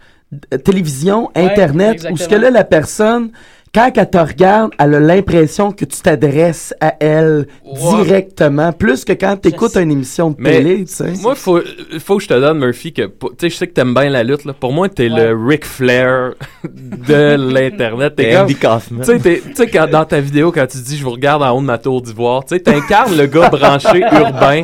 télévision, 0.63 1.29
Ouais, 1.35 1.43
internet, 1.43 2.07
où 2.11 2.17
ce 2.17 2.27
que 2.27 2.35
là, 2.35 2.49
la 2.49 2.63
personne, 2.63 3.31
quand 3.73 3.91
elle 3.95 4.09
te 4.09 4.17
regarde, 4.17 4.71
elle 4.79 4.95
a 4.95 4.99
l'impression 4.99 5.71
que 5.71 5.85
tu 5.85 6.01
t'adresses 6.01 6.73
à 6.81 6.95
elle 6.99 7.47
directement, 7.91 8.71
plus 8.71 9.05
que 9.05 9.13
quand 9.13 9.37
tu 9.41 9.49
écoutes 9.49 9.75
une 9.75 9.91
émission 9.91 10.31
de 10.31 10.35
Mais 10.39 10.51
télé, 10.51 10.85
tu 10.85 10.93
sais. 10.93 11.13
moi, 11.21 11.35
faut, 11.35 11.59
faut 11.99 12.17
que 12.17 12.23
je 12.23 12.27
te 12.27 12.33
donne, 12.33 12.59
Murphy, 12.59 12.93
que 12.93 13.03
tu 13.03 13.27
sais, 13.39 13.49
je 13.49 13.55
sais 13.55 13.67
que 13.67 13.73
t'aimes 13.73 13.93
bien 13.93 14.09
la 14.09 14.23
lutte. 14.23 14.45
Là. 14.45 14.53
Pour 14.53 14.73
moi, 14.73 14.89
t'es 14.89 15.09
le 15.09 15.35
Ric 15.35 15.65
Flair 15.65 16.33
de 16.63 17.35
l'Internet. 17.53 18.15
T'es 18.15 18.35
Andy 18.35 18.55
Kaufman. 18.55 19.01
Tu 19.03 19.19
sais, 19.19 19.41
tu 19.69 19.77
dans 19.91 20.05
ta 20.05 20.19
vidéo, 20.19 20.51
quand 20.51 20.65
tu 20.67 20.77
dis 20.79 20.97
je 20.97 21.03
vous 21.03 21.11
regarde 21.11 21.43
en 21.43 21.51
haut 21.51 21.61
de 21.61 21.65
ma 21.65 21.77
tour 21.77 22.01
d'ivoire, 22.01 22.45
tu 22.45 22.55
sais, 22.55 22.61
t'incarnes 22.61 23.15
le 23.15 23.27
gars 23.27 23.49
branché 23.49 23.99
urbain. 24.11 24.63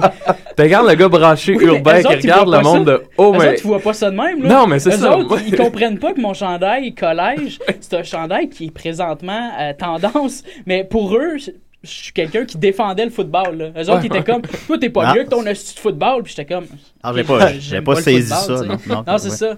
T'incarnes 0.55 0.87
le 0.87 0.95
gars 0.95 1.07
branché 1.09 1.55
Oui, 1.55 1.65
urbain 1.65 1.97
eux 1.97 2.01
qui 2.01 2.07
autres, 2.07 2.15
ils 2.17 2.31
regarde 2.31 2.51
le 2.53 2.61
monde 2.61 2.85
ça. 2.87 2.91
de 2.97 3.03
oh, 3.17 3.31
mais. 3.33 3.37
autres, 3.39 3.53
ils 3.59 3.67
voient 3.67 3.79
pas 3.79 3.93
ça 3.93 4.11
de 4.11 4.15
même. 4.15 4.43
Là. 4.43 4.49
Non, 4.49 4.67
mais 4.67 4.79
c'est 4.79 4.91
ça. 4.91 5.17
autres, 5.17 5.39
ils 5.47 5.55
comprennent 5.55 5.99
pas 5.99 6.13
que 6.13 6.21
mon 6.21 6.33
chandail 6.33 6.93
collège, 6.93 7.59
c'est 7.81 7.95
un 7.95 8.03
chandail 8.03 8.49
qui 8.49 8.65
est 8.65 8.71
présentement 8.71 9.51
euh, 9.59 9.73
tendance. 9.77 10.43
Mais 10.65 10.83
pour 10.83 11.15
eux, 11.15 11.37
je 11.37 11.51
suis 11.89 12.13
quelqu'un 12.13 12.45
qui 12.45 12.57
défendait 12.57 13.05
le 13.05 13.11
football. 13.11 13.57
Là. 13.57 13.65
Eux 13.77 13.89
autres, 13.89 13.93
Ouais. 13.95 13.99
ils 14.03 14.05
étaient 14.17 14.23
comme, 14.23 14.41
toi, 14.41 14.77
t'es 14.77 14.89
pas 14.89 15.03
Ah. 15.07 15.13
mieux 15.15 15.23
que 15.23 15.29
ton 15.29 15.45
hostie 15.45 15.75
de 15.75 15.79
football. 15.79 16.23
Puis 16.23 16.33
j'étais 16.37 16.53
comme, 16.53 16.65
Ah, 17.01 17.11
j'ai 17.15 17.23
pas- 17.23 17.47
j'ai 17.53 17.81
saisi 18.01 18.31
football, 18.33 18.57
ça, 18.67 18.77
tu 18.83 18.89
non, 18.89 19.03
non, 19.07 19.17
c'est 19.17 19.29
ouais. 19.29 19.35
ça. 19.35 19.57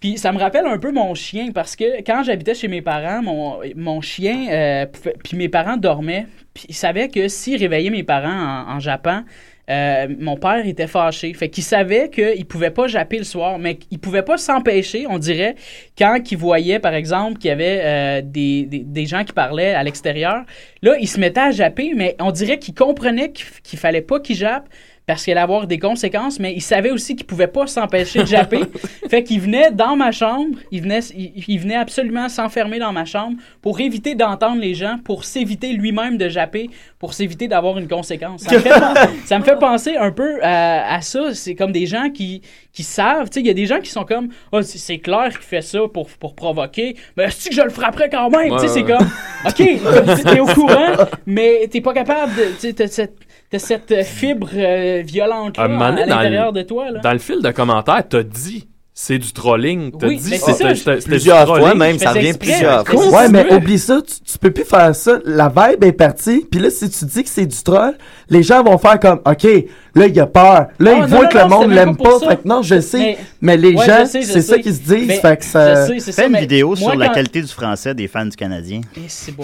Puis 0.00 0.18
ça 0.18 0.32
me 0.32 0.38
rappelle 0.38 0.66
un 0.66 0.78
peu 0.78 0.92
mon 0.92 1.14
chien 1.14 1.48
parce 1.54 1.76
que 1.76 2.02
quand 2.04 2.22
j'habitais 2.24 2.54
chez 2.54 2.68
mes 2.68 2.82
parents, 2.82 3.22
mon, 3.22 3.58
mon 3.74 4.00
chien, 4.02 4.48
euh, 4.50 4.86
puis 5.22 5.36
mes 5.36 5.48
parents 5.48 5.78
dormaient, 5.78 6.26
puis 6.52 6.66
ils 6.68 6.74
savaient 6.74 7.08
que 7.08 7.26
s'ils 7.28 7.56
réveillaient 7.56 7.88
mes 7.90 8.02
parents 8.02 8.66
en, 8.68 8.76
en 8.76 8.80
jappant, 8.80 9.22
euh, 9.70 10.08
mon 10.18 10.36
père 10.36 10.66
était 10.66 10.86
fâché. 10.86 11.32
Fait 11.32 11.48
qu'il 11.48 11.64
savait 11.64 12.10
qu'il 12.10 12.44
pouvait 12.46 12.70
pas 12.70 12.86
japper 12.86 13.18
le 13.18 13.24
soir, 13.24 13.58
mais 13.58 13.78
il 13.90 13.98
pouvait 13.98 14.22
pas 14.22 14.36
s'empêcher, 14.36 15.06
on 15.08 15.18
dirait, 15.18 15.54
quand 15.96 16.18
il 16.30 16.36
voyait, 16.36 16.78
par 16.78 16.94
exemple, 16.94 17.38
qu'il 17.38 17.48
y 17.48 17.52
avait 17.52 17.80
euh, 17.82 18.22
des, 18.22 19.06
gens 19.06 19.24
qui 19.24 19.32
parlaient 19.32 19.74
à 19.74 19.82
l'extérieur. 19.82 20.44
Là, 20.82 20.96
il 21.00 21.08
se 21.08 21.18
mettait 21.18 21.40
à 21.40 21.50
japper, 21.50 21.92
mais 21.96 22.16
on 22.20 22.30
dirait 22.30 22.58
qu'il 22.58 22.74
comprenait 22.74 23.32
qu'il 23.32 23.46
qu'il 23.62 23.78
fallait 23.78 24.02
pas 24.02 24.20
qu'il 24.20 24.36
jappe 24.36 24.68
parce 25.06 25.22
qu'il 25.24 25.32
allait 25.32 25.40
avoir 25.42 25.66
des 25.66 25.78
conséquences, 25.78 26.40
mais 26.40 26.54
il 26.54 26.62
savait 26.62 26.90
aussi 26.90 27.14
qu'il 27.14 27.26
pouvait 27.26 27.46
pas 27.46 27.66
s'empêcher 27.66 28.20
de 28.20 28.26
japper. 28.26 28.60
fait 29.10 29.22
qu'il 29.22 29.40
venait 29.40 29.70
dans 29.70 29.96
ma 29.96 30.12
chambre, 30.12 30.56
il 30.70 30.82
venait, 30.82 31.00
il, 31.14 31.44
il 31.46 31.58
venait 31.60 31.76
absolument 31.76 32.28
s'enfermer 32.28 32.78
dans 32.78 32.92
ma 32.92 33.04
chambre 33.04 33.36
pour 33.60 33.80
éviter 33.80 34.14
d'entendre 34.14 34.60
les 34.60 34.74
gens, 34.74 34.96
pour 35.04 35.24
s'éviter 35.24 35.72
lui-même 35.74 36.16
de 36.16 36.28
japper, 36.30 36.70
pour 36.98 37.12
s'éviter 37.12 37.48
d'avoir 37.48 37.76
une 37.78 37.88
conséquence. 37.88 38.42
Ça 38.42 38.54
me 38.54 38.60
fait, 38.60 38.68
pen- 38.94 38.94
ça 39.26 39.38
me 39.38 39.44
fait 39.44 39.58
penser 39.58 39.96
un 39.96 40.10
peu 40.10 40.42
à, 40.42 40.94
à 40.94 41.00
ça. 41.02 41.34
C'est 41.34 41.54
comme 41.54 41.72
des 41.72 41.84
gens 41.86 42.08
qui, 42.10 42.40
qui 42.72 42.82
savent. 42.82 43.28
Tu 43.28 43.34
sais, 43.34 43.40
il 43.40 43.46
y 43.46 43.50
a 43.50 43.54
des 43.54 43.66
gens 43.66 43.80
qui 43.80 43.90
sont 43.90 44.04
comme, 44.04 44.28
oh, 44.52 44.62
c'est 44.62 44.98
clair 44.98 45.28
qu'il 45.30 45.42
fait 45.42 45.60
ça 45.62 45.80
pour, 45.92 46.08
pour 46.08 46.34
provoquer, 46.34 46.96
mais 47.16 47.24
est-ce 47.24 47.50
que 47.50 47.54
je 47.54 47.60
le 47.62 47.70
frapperais 47.70 48.08
quand 48.08 48.30
même? 48.30 48.52
Ouais, 48.52 48.58
tu 48.58 48.68
sais, 48.68 48.74
c'est 48.74 48.84
comme, 48.84 49.06
OK, 49.46 50.22
t'es 50.24 50.40
au 50.40 50.46
courant, 50.46 51.04
mais 51.26 51.68
t'es 51.70 51.82
pas 51.82 51.92
capable 51.92 52.32
de. 52.34 52.86
Cette, 52.86 53.12
t'as 53.50 53.58
cette 53.58 54.04
fibre 54.04 54.50
euh, 54.54 55.02
violente 55.04 55.58
à 55.58 55.68
dans 55.68 55.90
l'intérieur 55.90 56.52
de 56.52 56.62
toi. 56.62 56.90
Là. 56.90 57.00
Dans 57.00 57.12
le 57.12 57.18
fil 57.18 57.42
de 57.42 57.50
commentaires, 57.50 58.06
t'as 58.08 58.22
dit 58.22 58.68
c'est 58.96 59.18
du 59.18 59.32
trolling. 59.32 59.90
T'as 59.98 60.06
Oui, 60.06 60.18
dit? 60.18 60.38
c'est 60.38 61.04
Plusieurs 61.04 61.40
du 61.40 61.46
fois 61.50 61.58
trolling. 61.58 61.78
même, 61.78 61.98
ça 61.98 62.12
revient 62.12 62.28
exprès, 62.28 62.52
plusieurs 62.52 62.86
fois. 62.86 63.08
Ouais, 63.10 63.28
mais 63.28 63.52
oublie 63.52 63.78
ça, 63.78 64.00
tu, 64.00 64.14
tu 64.32 64.38
peux 64.38 64.52
plus 64.52 64.64
faire 64.64 64.94
ça. 64.94 65.18
La 65.24 65.48
vibe 65.48 65.82
est 65.82 65.92
partie, 65.92 66.46
puis 66.48 66.60
là, 66.60 66.70
si 66.70 66.88
tu 66.88 67.04
dis 67.06 67.24
que 67.24 67.28
c'est 67.28 67.44
du 67.46 67.60
troll, 67.62 67.94
les 68.30 68.44
gens 68.44 68.62
vont 68.62 68.78
faire 68.78 69.00
comme, 69.00 69.20
OK, 69.26 69.42
là, 69.96 70.06
il 70.06 70.20
a 70.20 70.26
peur. 70.28 70.68
Là, 70.78 70.92
Ah, 70.92 70.92
il 70.94 71.00
non, 71.00 71.06
voit 71.08 71.22
non, 71.24 71.28
que 71.28 71.38
le 71.38 71.48
monde 71.48 71.70
l'aime 71.72 71.96
pas. 71.96 72.20
Fait 72.20 72.36
que 72.36 72.46
non, 72.48 72.62
je 72.62 72.80
sais. 72.80 72.98
Mais, 72.98 73.18
Mais- 73.40 73.56
les 73.56 73.74
Ouais, 73.74 73.84
gens, 73.84 74.06
c'est 74.06 74.22
ça 74.22 74.58
qu'ils 74.60 74.74
se 74.74 74.80
disent. 74.80 75.08
Mais 75.08 75.18
fait 75.18 75.36
que 75.38 75.44
ça. 75.44 75.86
je 75.88 75.92
sais, 75.94 75.98
c'est 75.98 76.12
ça, 76.12 76.22
Fais 76.22 76.28
une 76.28 76.36
vidéo 76.38 76.68
moi, 76.68 76.76
sur 76.76 76.94
la 76.94 77.08
qualité 77.08 77.42
du 77.42 77.48
français 77.48 77.94
des 77.94 78.06
fans 78.06 78.24
du 78.26 78.36
Canadien. 78.36 78.80
Eh, 78.96 79.00
c'est 79.08 79.32
bon, 79.32 79.42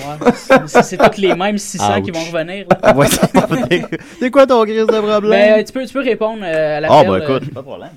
c'est 0.66 0.96
toutes 0.96 1.18
les 1.18 1.34
mêmes 1.34 1.58
600 1.58 2.02
qui 2.02 2.12
vont 2.12 2.20
revenir. 2.24 2.66
c'est 4.20 4.30
quoi 4.30 4.46
ton 4.46 4.62
crise 4.62 4.86
de 4.86 5.00
problème? 5.00 5.56
Ben, 5.56 5.64
tu 5.64 5.72
peux, 5.72 5.84
tu 5.84 5.92
peux 5.92 6.02
répondre 6.02 6.42
euh, 6.44 6.76
à 6.78 6.80
la 6.80 6.88
Ah, 6.88 7.02
ben 7.04 7.16
écoute, 7.16 7.52
pas 7.52 7.60
de 7.60 7.66
problème. 7.66 7.88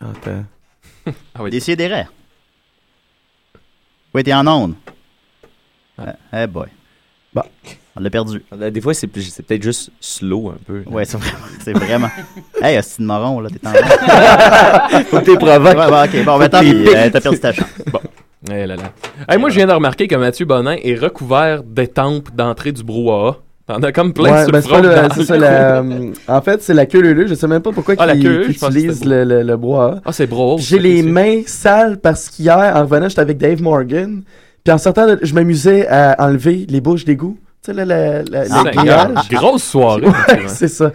Attends. 0.00 0.44
Ah 1.34 1.42
oui. 1.42 1.50
Décidérez. 1.50 2.04
Oui, 4.12 4.22
t'es 4.22 4.34
en 4.34 4.46
onde. 4.46 4.74
Eh 6.32 6.46
boy. 6.46 6.68
Bon. 7.32 7.42
On 7.96 8.00
l'a 8.00 8.10
perdu. 8.10 8.44
Des 8.52 8.80
fois, 8.80 8.94
c'est 8.94 9.06
peut-être 9.06 9.62
juste 9.62 9.90
slow 10.00 10.50
un 10.50 10.58
peu. 10.66 10.82
Ouais, 10.86 11.04
c'est 11.04 11.16
vraiment. 11.16 11.46
C'est 11.64 11.72
vraiment... 11.72 12.10
hey, 12.62 12.78
hostie 12.78 13.02
de 13.02 13.06
moron, 13.06 13.40
là, 13.40 13.48
t'es 13.50 13.66
en 13.66 13.70
onde. 13.70 15.04
Faut 15.06 15.18
que 15.18 15.24
t'es 15.24 15.36
provoques. 15.36 15.76
Ouais, 15.76 16.20
ok, 16.20 16.24
bon, 16.24 16.38
t'es 16.48 16.96
euh, 16.96 17.10
t'as 17.10 17.20
perdu 17.20 17.40
ta 17.40 17.52
chance. 17.52 17.66
Bon. 17.90 18.00
Eh 18.50 18.66
là 18.66 18.76
là. 18.76 18.92
Hey, 19.28 19.38
moi, 19.38 19.50
je 19.50 19.56
viens 19.56 19.66
de 19.66 19.72
remarquer 19.72 20.06
que 20.06 20.14
Mathieu 20.14 20.46
Bonin 20.46 20.76
est 20.80 20.94
recouvert 20.94 21.62
d'étampes 21.64 22.34
d'entrée 22.34 22.72
du 22.72 22.84
brouhaha. 22.84 23.38
T'en 23.68 23.82
as 23.82 23.92
comme 23.92 24.12
plein 24.14 24.32
Ouais, 24.32 24.42
sur 24.44 24.50
ben 24.52 24.58
le 24.58 24.62
front. 24.64 25.08
c'est 25.14 25.24
ça, 25.24 25.36
la- 25.36 25.76
euh, 25.82 26.12
en 26.28 26.40
fait, 26.40 26.62
c'est 26.62 26.72
la 26.72 26.86
queue 26.86 27.00
leu 27.02 27.26
Je 27.26 27.34
sais 27.34 27.46
même 27.46 27.60
pas 27.62 27.70
pourquoi 27.70 27.94
Ah, 27.98 28.06
pensais 28.06 28.18
que 28.18 28.48
utilisent 28.50 29.04
le, 29.04 29.24
le, 29.24 29.42
le 29.42 29.56
bois. 29.58 30.00
Ah, 30.06 30.12
c'est 30.12 30.26
bro. 30.26 30.56
J'ai 30.58 30.78
les 30.78 31.02
mains 31.02 31.42
sales 31.46 31.98
parce 31.98 32.30
qu'hier, 32.30 32.56
en 32.74 32.80
revenant, 32.80 33.08
j'étais 33.10 33.20
avec 33.20 33.36
Dave 33.38 33.60
Morgan. 33.62 34.22
Puis 34.64 34.72
en 34.72 34.78
sortant, 34.78 35.06
je 35.20 35.34
m'amusais 35.34 35.86
à 35.86 36.16
enlever 36.18 36.66
les 36.68 36.80
bouches 36.80 37.04
d'égout. 37.04 37.38
Tu 37.62 37.70
sais, 37.70 37.74
là, 37.74 37.84
la, 37.84 38.22
la, 38.22 38.40
Ah, 38.50 38.62
le 38.64 38.68
ah, 38.68 38.70
grillage. 38.72 39.10
ah, 39.16 39.22
grosse 39.32 39.64
soirée. 39.64 40.06
Ouais, 40.06 40.14
c'est 40.46 40.68
ça. 40.68 40.90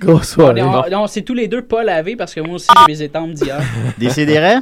Grosse 0.00 0.28
soirée. 0.28 0.62
on- 0.62 0.82
on 1.02 1.06
s'est 1.08 1.22
tous 1.22 1.34
les 1.34 1.48
deux 1.48 1.62
pas 1.62 1.82
lavés 1.82 2.14
parce 2.16 2.32
que 2.34 2.40
moi 2.40 2.54
aussi 2.54 2.68
j'ai 2.86 2.92
mes 2.94 3.02
étampes 3.02 3.32
d'hier. 3.32 3.58
Décidérez? 3.98 4.58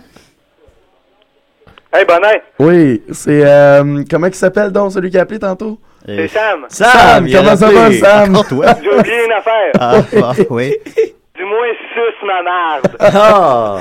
Hey, 1.92 2.04
Bonin, 2.06 2.38
Oui, 2.58 3.02
c'est. 3.10 3.42
euh, 3.44 4.02
comment 4.08 4.28
il 4.28 4.34
s'appelle 4.34 4.70
donc 4.70 4.92
celui 4.92 5.10
qui 5.10 5.18
a 5.18 5.22
appelé 5.22 5.38
tantôt? 5.40 5.78
C'est 6.06 6.28
Sam. 6.28 6.66
Sam, 6.68 7.28
comment 7.30 7.56
ça 7.56 7.70
va. 7.70 7.92
Sam? 7.92 8.38
J'ai 8.82 8.98
oublié 8.98 9.24
une 9.26 9.32
affaire. 9.32 9.72
Ah, 9.78 10.02
ah, 10.22 10.32
oui. 10.50 10.74
Dis-moi, 11.36 11.66
suce 11.94 12.26
ma 12.26 12.42
marde. 12.42 12.96
Ah! 13.00 13.78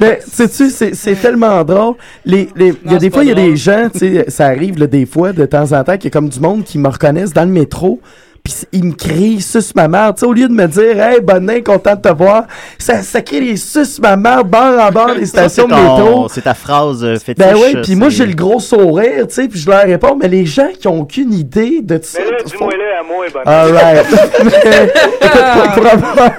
Mais 0.00 0.18
sais-tu, 0.20 0.70
c'est 0.70 0.94
c'est 0.94 1.14
tellement 1.14 1.62
drôle. 1.64 1.94
Les, 2.24 2.48
les, 2.56 2.68
il 2.68 2.86
y 2.86 2.88
a 2.88 2.92
Non, 2.92 2.96
des 2.98 3.10
fois, 3.10 3.22
il 3.22 3.28
y 3.28 3.32
a 3.32 3.34
des 3.34 3.56
gens, 3.56 3.88
tu 3.92 3.98
sais, 3.98 4.30
ça 4.30 4.46
arrive 4.46 4.78
là, 4.78 4.86
des 4.86 5.06
fois, 5.06 5.32
de 5.32 5.46
temps 5.46 5.72
en 5.72 5.84
temps, 5.84 5.94
qu'il 5.94 6.04
y 6.04 6.08
a 6.08 6.10
comme 6.10 6.28
du 6.28 6.40
monde 6.40 6.64
qui 6.64 6.78
me 6.78 6.88
reconnaissent 6.88 7.32
dans 7.32 7.44
le 7.44 7.52
métro. 7.52 8.00
Puis 8.44 8.54
ils 8.72 8.84
me 8.84 8.92
crient 8.92 9.40
suce 9.40 9.74
ma 9.74 9.88
mère. 9.88 10.12
Tu 10.14 10.20
sais, 10.20 10.26
au 10.26 10.34
lieu 10.34 10.46
de 10.48 10.52
me 10.52 10.66
dire, 10.68 11.00
hey, 11.02 11.18
bonnet, 11.22 11.62
content 11.62 11.94
de 11.94 12.02
te 12.02 12.12
voir, 12.14 12.44
ça, 12.78 13.00
ça 13.00 13.22
crie 13.22 13.40
les 13.40 13.56
suce 13.56 13.98
ma 13.98 14.16
mère, 14.16 14.44
bord 14.44 14.78
en 14.78 14.90
bord 14.90 15.14
des 15.14 15.24
Ça, 15.24 15.48
stations 15.48 15.66
c'est 15.66 15.74
de 15.74 15.80
ton- 15.80 15.96
métro. 15.96 16.28
C'est 16.28 16.42
ta 16.42 16.52
phrase 16.52 17.02
euh, 17.02 17.16
fétiche. 17.16 17.42
Ben 17.42 17.54
oui, 17.56 17.74
puis 17.82 17.94
moi 17.96 18.10
j'ai 18.10 18.26
le 18.26 18.34
gros 18.34 18.60
sourire, 18.60 19.26
tu 19.28 19.34
sais, 19.34 19.48
puis 19.48 19.58
je 19.58 19.70
leur 19.70 19.84
réponds, 19.84 20.18
mais 20.20 20.28
les 20.28 20.44
gens 20.44 20.68
qui 20.78 20.86
ont 20.88 21.00
aucune 21.00 21.32
idée 21.32 21.80
de 21.80 21.98
ça. 22.02 22.18
Mais 22.22 22.30
là, 22.32 22.36
font- 22.40 22.44
dis-moi-le 22.50 22.98
à 23.00 23.02
moi, 23.02 23.26
Bonin. 23.32 23.50
Alright. 23.50 24.06
Mais, 24.44 24.84
écoute, 25.26 25.42
pour, 25.54 25.72
pour 25.72 25.86
avoir... 25.86 26.30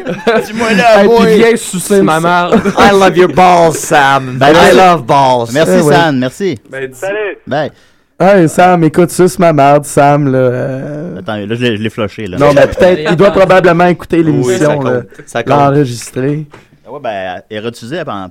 Dis-moi 0.45 0.73
là, 0.73 1.01
Hey, 1.01 1.07
moi. 1.07 1.21
puis 1.25 1.35
viens 1.37 1.55
sucer 1.55 2.01
ma 2.03 2.19
mère. 2.19 2.51
I 2.77 2.91
love 2.91 3.17
your 3.17 3.29
balls, 3.33 3.73
Sam. 3.77 4.37
Ben, 4.37 4.53
I 4.53 4.75
love 4.75 5.05
balls. 5.07 5.49
Merci, 5.51 5.71
Eh 5.79 5.81
ouais. 5.81 5.93
Sam, 5.95 6.19
merci. 6.19 6.59
Salut. 6.93 7.37
Bye. 7.47 7.71
Hey, 8.17 8.47
Sam, 8.47 8.81
écoute, 8.85 9.09
suce 9.11 9.37
ma 9.39 9.51
merde, 9.51 9.83
Sam, 9.83 10.31
là. 10.31 10.37
euh, 10.37 11.19
Attends, 11.19 11.35
là, 11.35 11.53
je 11.55 11.65
l'ai 11.65 11.75
je 11.77 11.89
flushé, 11.89 12.27
là. 12.27 12.37
Non, 12.37 12.53
mais 12.53 12.65
peut-être, 12.67 13.11
il 13.11 13.15
doit 13.17 13.31
probablement 13.31 13.87
écouter 13.87 14.17
Oui, 14.19 14.23
l'émission, 14.23 14.81
Ça 15.25 15.43
compte. 15.43 15.51
Ah 15.51 15.69
l'enregistrer. 15.69 16.45
Ouais, 16.87 16.99
ben, 17.01 17.41
elle 17.49 17.57
est 17.57 17.61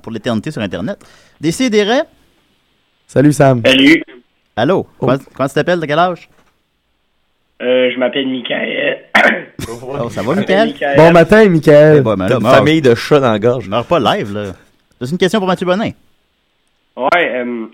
pour 0.01 0.11
l'éternité 0.11 0.49
sur 0.49 0.61
Internet. 0.61 0.97
Décidérez. 1.39 2.01
Salut, 3.05 3.31
Sam. 3.31 3.61
Salut, 3.63 4.03
Allô? 4.55 4.87
Oh. 4.87 4.95
Comment, 4.97 5.17
comment 5.35 5.47
tu 5.49 5.53
t'appelles? 5.53 5.79
De 5.79 5.85
quel 5.85 5.99
âge? 5.99 6.29
euh, 7.61 7.89
je 7.93 7.99
m'appelle 7.99 8.27
Michael. 8.27 8.97
Oh, 9.67 10.09
ça 10.09 10.21
va, 10.21 10.33
Je 10.33 10.39
Michael? 10.39 10.67
Michael. 10.69 10.97
Bon 10.97 11.11
matin, 11.11 11.41
Eh 11.45 11.49
Michael. 11.49 12.01
ben, 12.01 12.15
ben 12.15 12.27
T'as 12.27 12.39
là, 12.39 12.49
une 12.49 12.55
famille 12.55 12.81
de 12.81 12.95
chats 12.95 13.19
dans 13.19 13.31
la 13.31 13.39
gorge. 13.39 13.67
meurs 13.69 13.85
pas 13.85 13.99
live, 13.99 14.33
là. 14.33 14.51
C'est 15.01 15.11
une 15.11 15.17
question 15.17 15.39
pour 15.39 15.47
Mathieu 15.47 15.65
Bonin. 15.65 15.91
Ouais, 16.97 17.09
euh, 17.15 17.65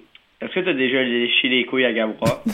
est-ce 0.41 0.55
que 0.59 0.65
t'as 0.65 0.73
déjà 0.73 1.01
léché 1.03 1.47
les 1.49 1.65
couilles 1.65 1.85
à 1.85 1.93
Gabra? 1.93 2.43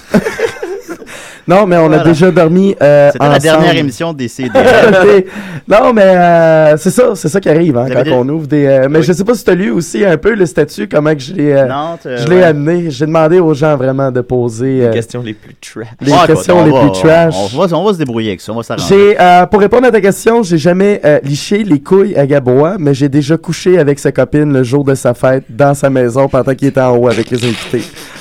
Non, 1.48 1.66
mais 1.66 1.78
on 1.78 1.90
a 1.94 2.04
déjà 2.04 2.30
dormi 2.30 2.76
euh, 2.82 3.10
C'était 3.14 3.28
la 3.30 3.40
dernière 3.40 3.76
émission 3.78 4.12
des 4.12 4.28
CD. 4.28 4.50
Non, 5.68 5.94
mais 5.94 6.02
euh, 6.04 6.78
c'est 6.78 6.90
ça, 6.90 7.16
c'est 7.16 7.28
ça 7.30 7.40
qui 7.40 7.48
arrive 7.50 7.78
hein, 7.78 7.88
quand 7.92 8.04
on 8.12 8.28
ouvre 8.30 8.48
des. 8.48 8.66
euh, 8.66 8.88
mais 8.90 9.00
Oui. 9.00 9.06
je 9.06 9.14
sais 9.14 9.24
pas 9.24 9.34
si 9.34 9.44
tu 9.46 9.52
as 9.52 9.56
lu 9.56 9.70
aussi 9.72 10.04
un 10.06 10.18
peu 10.18 10.34
le 10.34 10.46
statut, 10.46 10.88
comment 10.90 11.14
que 11.14 11.20
je 11.22 11.34
l'ai, 11.34 11.52
euh, 11.54 11.66
non, 11.68 11.98
tu- 12.02 12.10
je 12.18 12.28
l'ai 12.28 12.38
ouais. 12.38 12.44
amené. 12.44 12.90
J'ai 12.92 13.06
demandé 13.06 13.40
aux 13.40 13.54
gens 13.54 13.76
vraiment 13.78 14.12
de 14.12 14.22
poser 14.22 14.84
euh, 14.84 14.90
Les 14.90 14.96
questions 14.96 15.22
les 15.22 15.34
plus 15.34 15.56
trash. 15.56 15.88
les 16.02 16.12
Ouais, 16.12 16.18
questions 16.28 16.66
les 16.66 16.72
plus 16.72 16.92
trash. 17.02 17.34
On 17.54 17.58
va, 17.66 17.78
on 17.78 17.84
va 17.86 17.94
se 17.94 17.98
débrouiller 17.98 18.30
avec 18.30 18.42
ça, 18.42 18.52
on 18.54 18.58
va 18.58 18.64
s'arranger. 18.64 19.16
Euh, 19.20 19.46
pour 19.46 19.60
répondre 19.62 19.88
à 19.88 19.92
ta 19.92 20.02
question, 20.02 20.44
j'ai 20.44 20.58
jamais 20.58 21.00
euh, 21.06 21.20
liché 21.24 21.64
les 21.64 21.80
couilles 21.82 22.16
à 22.18 22.26
Gabois, 22.28 22.76
mais 22.80 22.94
j'ai 22.94 23.10
déjà 23.10 23.38
couché 23.38 23.78
avec 23.78 24.00
sa 24.00 24.12
copine 24.12 24.52
le 24.54 24.64
jour 24.64 24.84
de 24.86 24.96
sa 24.96 25.14
fête 25.14 25.44
dans 25.50 25.74
sa 25.74 25.90
maison 25.90 26.28
pendant 26.30 26.54
qu'il 26.56 26.68
était 26.70 26.82
en 26.82 26.96
haut 26.98 27.08
avec 27.10 27.30
les 27.30 27.44
invités. 27.44 27.77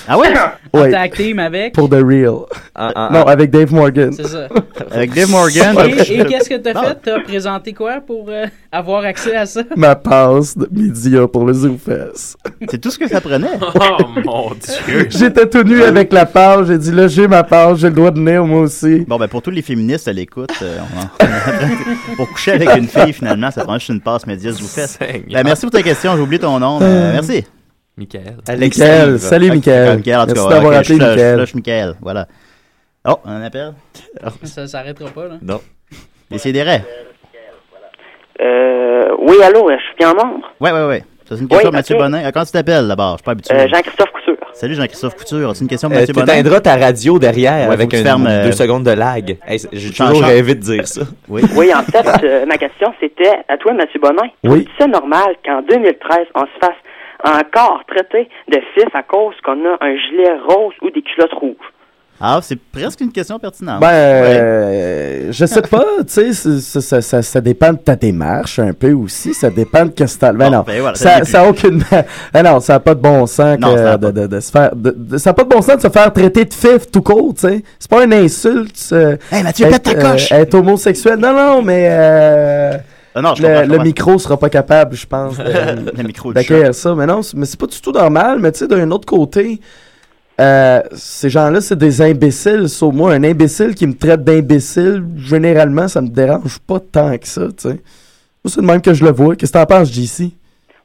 Ah 0.09 0.17
ouais? 0.19 0.29
Ouais, 0.73 0.91
Tag 0.91 1.13
team 1.15 1.39
avec? 1.39 1.73
pour 1.75 1.89
the 1.89 1.95
real. 2.03 2.45
Ah, 2.75 2.93
ah, 2.95 3.09
Non, 3.13 3.25
ah. 3.27 3.31
avec 3.33 3.51
Dave 3.51 3.73
Morgan. 3.73 4.13
C'est 4.13 4.27
ça. 4.29 4.47
Avec 4.93 5.13
Dave 5.15 5.31
Morgan. 5.31 5.75
Et, 5.87 6.21
et 6.21 6.25
qu'est-ce 6.27 6.49
que 6.49 6.55
t'as 6.57 6.75
Non. 6.75 6.83
fait? 6.83 6.99
T'as 7.03 7.21
présenté 7.21 7.73
quoi 7.73 8.01
pour 8.07 8.27
euh, 8.29 8.47
avoir 8.71 9.05
accès 9.05 9.35
à 9.35 9.47
ça? 9.47 9.63
Ma 9.75 9.97
passe 9.97 10.57
de 10.57 10.69
média 10.71 11.27
pour 11.27 11.45
le 11.47 11.53
ZooFest. 11.55 12.37
C'est 12.71 12.79
tout 12.81 12.91
ce 12.91 12.99
que 12.99 13.09
ça 13.09 13.21
prenait. 13.21 13.47
Oh 13.75 14.05
mon 14.25 14.51
dieu. 14.51 15.09
J'étais 15.11 15.49
tout 15.49 15.63
nu 15.63 15.83
avec 15.83 16.13
la 16.13 16.27
page. 16.27 16.67
J'ai 16.67 16.79
dit 16.79 16.93
là, 16.93 17.09
j'ai 17.09 17.27
ma 17.27 17.43
page, 17.43 17.79
j'ai 17.79 17.89
le 17.89 17.95
droit 17.95 18.11
de 18.11 18.19
venir 18.19 18.45
moi 18.45 18.61
aussi. 18.61 19.01
Bon, 19.09 19.17
ben 19.19 19.29
pour 19.29 19.43
tous 19.43 19.51
les 19.51 19.63
féministes 19.63 20.07
à 20.09 20.13
l'écoute, 20.13 20.51
euh, 20.63 20.79
on 20.95 21.25
en- 21.25 22.17
pour 22.17 22.29
coucher 22.31 22.53
avec 22.53 22.69
une 22.77 22.87
fille, 22.89 23.13
finalement, 23.13 23.51
ça 23.51 23.65
prend 23.65 23.79
juste 23.79 23.89
une 23.91 24.01
passe 24.01 24.27
média. 24.27 24.53
Seigneur. 24.53 25.23
Ben, 25.31 25.43
merci 25.45 25.63
pour 25.63 25.71
ta 25.73 25.83
question, 25.83 26.15
j'ai 26.17 26.23
oublié 26.23 26.39
ton 26.41 26.59
nom. 26.59 26.79
euh, 26.83 27.13
merci. 27.13 27.45
Michael. 27.99 28.37
Alex 28.47 28.79
Michael, 28.79 29.19
Steve. 29.19 29.31
salut 29.31 29.49
Michael. 29.51 29.97
Michael, 29.97 30.17
en 30.17 30.27
tout 30.27 30.33
Merci 30.35 30.49
cas, 30.49 30.55
d'avoir 30.55 30.73
appelé 30.75 30.85
je 30.85 30.93
flush- 30.95 31.09
Michael. 31.09 31.37
flush 31.39 31.55
Michael, 31.55 31.95
voilà. 32.03 32.27
Oh, 33.09 33.19
un 33.25 33.43
appel? 33.43 33.73
Ça 34.45 34.67
s'arrêtera 34.67 35.09
pas, 35.11 35.29
là. 35.29 35.35
Non. 35.41 35.61
Décidérez. 36.31 36.83
Euh, 38.43 39.09
oui, 39.21 39.37
allô, 39.43 39.71
je 39.71 39.77
suis 39.83 39.95
bien 39.99 40.13
membre. 40.13 40.47
Ouais, 40.61 40.73
ouais, 40.73 40.87
ouais. 40.87 41.05
C'est 41.29 41.35
une 41.37 41.49
question 41.49 41.57
Oui, 41.59 41.63
pour 41.65 41.73
Mathieu 41.73 41.95
ok. 41.97 42.03
Bonin. 42.03 42.25
Euh, 42.25 42.31
Comment 42.33 42.45
tu 42.45 42.53
t'appelles 42.53 42.87
d'abord? 42.87 43.13
Je 43.13 43.17
suis 43.17 43.25
pas 43.25 43.31
habitué. 43.33 43.55
Euh, 43.55 43.67
Jean-Christophe 43.69 44.13
Couture. 44.13 44.37
Salut 44.53 44.75
Jean-Christophe 44.75 45.17
Couture. 45.17 45.57
C'est 45.57 45.63
une 45.63 45.69
question 45.69 45.91
Euh, 45.91 45.95
Mathieu 45.95 46.13
Bonin. 46.13 46.27
T'éteindras 46.27 46.61
ta 46.61 46.77
radio 46.77 47.19
derrière 47.19 47.69
Ouais, 47.69 47.75
avec 47.75 47.81
faut 47.81 47.87
que 47.89 47.97
tu 47.97 48.03
un, 48.03 48.05
fermes, 48.05 48.27
euh, 48.29 48.45
deux 48.45 48.53
secondes 48.53 48.85
de 48.85 48.91
lag. 48.93 49.37
Hey, 49.47 49.59
c'est- 49.59 49.69
J'ai 49.73 49.93
Change- 49.93 50.09
toujours 50.11 50.27
rêvé 50.27 50.55
de 50.55 50.61
dire 50.61 50.87
ça. 50.87 51.01
Oui. 51.29 51.43
Oui, 51.57 51.73
en 51.75 51.83
fait, 51.83 52.07
euh, 52.25 52.47
ma 52.47 52.59
question, 52.59 52.93
c'était 53.01 53.33
à 53.49 53.57
toi, 53.57 53.73
Mathieu 53.73 53.99
Bonin. 54.01 54.29
Oui. 54.45 54.69
C'est 54.79 54.87
normal 54.87 55.35
qu'en 55.45 55.63
2013, 55.63 56.27
on 56.37 56.43
se 56.43 56.47
fasse 56.61 56.77
encore 57.27 57.83
traiter 57.89 58.29
de 58.51 58.59
fif 58.75 58.95
à 58.95 59.03
cause 59.03 59.35
qu'on 59.45 59.65
a 59.65 59.77
un 59.81 59.97
gilet 59.97 60.33
rose 60.49 60.75
ou 60.83 60.91
des 60.91 61.03
culottes 61.03 61.33
rouges? 61.35 61.57
Ah, 62.19 62.39
c'est 62.41 62.59
presque 62.59 63.03
une 63.03 63.13
question 63.13 63.39
pertinente. 63.39 63.79
Ben, 63.79 63.89
Ouais. 63.89 64.39
euh, 64.41 65.33
je 65.33 65.45
sais 65.45 65.61
pas, 65.61 65.85
tu 65.99 66.05
sais, 66.07 66.33
c'est- 66.33 66.61
c'est- 66.61 66.81
ça, 66.81 67.03
ça, 67.03 67.21
ça 67.21 67.41
dépend 67.43 67.75
de 67.75 67.77
ta 67.79 67.95
démarche 67.95 68.59
un 68.59 68.73
peu 68.73 68.93
aussi, 68.93 69.35
ça 69.35 69.51
dépend 69.51 69.85
de 69.85 69.91
que 69.91 70.05
t'as. 70.19 70.33
Ben 70.33 70.47
Bon, 70.47 70.57
non, 70.57 70.65
ben 70.67 70.81
voilà, 70.81 70.95
ça 70.95 71.11
ça, 71.11 71.19
l'est 71.19 71.25
ça 71.27 71.43
a 71.43 71.49
aucune, 71.51 71.83
ben 72.33 72.43
non, 72.43 72.59
ça 72.61 72.77
a 72.77 72.81
pas 72.81 72.95
de 72.95 73.01
bon 73.03 73.27
sens 73.27 73.59
Non, 73.59 73.75
que 73.75 73.79
ça 73.81 73.93
a 73.93 73.97
de, 73.99 74.07
pas. 74.07 74.13
de, 74.13 74.27
de 74.29 74.41
se 74.41 74.51
faire, 74.51 74.75
de, 74.75 74.95
de- 74.97 75.19
ça 75.19 75.29
a 75.31 75.35
pas 75.35 75.45
de 75.45 75.49
bon 75.51 75.61
sens 75.61 75.77
de 75.77 75.83
se 75.83 75.89
faire 75.91 76.11
traiter 76.11 76.47
de 76.47 76.55
fif 76.55 76.91
tout 76.91 77.03
court, 77.03 77.35
tu 77.35 77.41
sais. 77.49 77.63
C'est 77.79 77.91
pas 77.91 78.03
une 78.05 78.15
insulte. 78.15 78.79
euh, 78.93 79.19
Hey, 79.31 79.43
Mathieu, 79.43 79.67
être, 79.67 79.73
pète 79.83 79.83
ta 79.83 79.95
coche! 80.13 80.33
euh, 80.33 80.37
être 80.37 80.55
homosexuel. 80.55 81.17
Non, 81.19 81.35
non, 81.35 81.61
mais 81.61 81.87
euh, 81.91 82.73
Ah 83.19 83.23
non, 83.23 83.35
je 83.35 83.43
le, 83.43 83.49
comprends, 83.49 83.63
je 83.63 83.67
le 83.67 83.73
comprends. 83.73 83.85
micro 83.85 84.19
sera 84.19 84.37
pas 84.37 84.51
capable, 84.51 84.95
je 84.95 85.07
pense, 85.07 85.37
de- 85.39 85.97
Le 85.97 86.03
micro 86.03 86.29
du 86.31 86.35
d'accueillir 86.35 86.75
ça. 86.75 86.95
Mais 86.95 87.07
non, 87.07 87.23
c'est- 87.23 87.37
mais 87.37 87.47
c'est 87.47 87.59
pas 87.59 87.67
du 87.67 87.81
tout 87.81 87.91
normal. 87.93 88.39
Mais 88.41 88.53
tu 88.53 88.59
sais, 88.59 88.69
d'un 88.69 88.91
autre 88.91 89.07
côté, 89.07 89.59
euh, 90.41 90.83
ces 90.95 91.31
gens-là, 91.31 91.61
c'est 91.63 91.79
des 91.79 92.03
imbéciles. 92.03 92.69
Sauf 92.69 92.93
moi, 92.95 93.15
un 93.15 93.25
imbécile 93.25 93.75
qui 93.75 93.87
me 93.87 93.95
traite 93.95 94.23
d'imbécile, 94.23 95.03
généralement, 95.17 95.89
ça 95.89 96.03
me 96.03 96.09
dérange 96.09 96.59
pas 96.59 96.79
tant 96.79 97.17
que 97.17 97.27
ça, 97.27 97.47
tu 97.49 97.69
sais. 97.71 97.81
Moi, 98.45 98.53
c'est 98.55 98.61
de 98.61 98.67
même 98.67 98.83
que 98.83 98.93
je 98.93 99.03
le 99.05 99.11
vois. 99.13 99.35
Qu'est-ce 99.35 99.53
que 99.53 99.59
t'en 99.59 99.65
penses, 99.67 99.91
JC? 99.91 100.33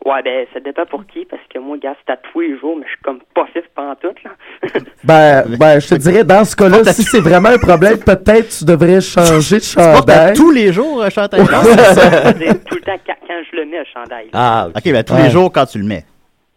Ouais, 0.03 0.23
ben, 0.23 0.47
ça 0.51 0.59
dépend 0.59 0.85
pour 0.87 1.05
qui, 1.05 1.25
parce 1.25 1.41
que 1.53 1.59
moi, 1.59 1.77
gars, 1.77 1.95
c'est 2.05 2.11
à 2.13 2.17
tous 2.17 2.39
les 2.39 2.57
jours, 2.59 2.75
mais 2.75 2.85
je 2.85 2.91
suis 2.93 3.01
comme 3.03 3.19
pas 3.35 3.45
fif 3.53 3.61
pantoute, 3.75 4.17
là. 4.23 4.31
Ben, 5.03 5.43
ben, 5.59 5.79
je 5.79 5.87
te 5.89 5.95
dirais, 5.95 6.23
dans 6.23 6.43
ce 6.43 6.55
cas-là, 6.55 6.83
si 6.85 7.03
c'est 7.03 7.19
vraiment 7.19 7.49
un 7.49 7.57
problème, 7.59 7.99
peut-être 7.99 8.49
tu 8.49 8.65
devrais 8.65 8.99
changer 9.01 9.57
de 9.57 9.63
chandail. 9.63 10.33
tous 10.33 10.51
les 10.51 10.73
jours, 10.73 11.03
un 11.03 11.09
chandail. 11.11 11.41
Non, 11.41 11.47
c'est 11.63 12.63
tout 12.65 12.75
le 12.75 12.81
temps 12.81 12.97
quand, 13.05 13.13
je 13.51 13.55
le 13.57 13.65
mets, 13.65 13.77
le 13.79 13.85
chandail. 13.93 14.27
Ah, 14.33 14.69
ok, 14.75 14.83
ben 14.91 15.03
tous 15.03 15.13
Ouais. 15.13 15.23
les 15.23 15.29
jours 15.29 15.51
quand 15.51 15.65
tu 15.67 15.77
le 15.77 15.85
mets. 15.85 16.05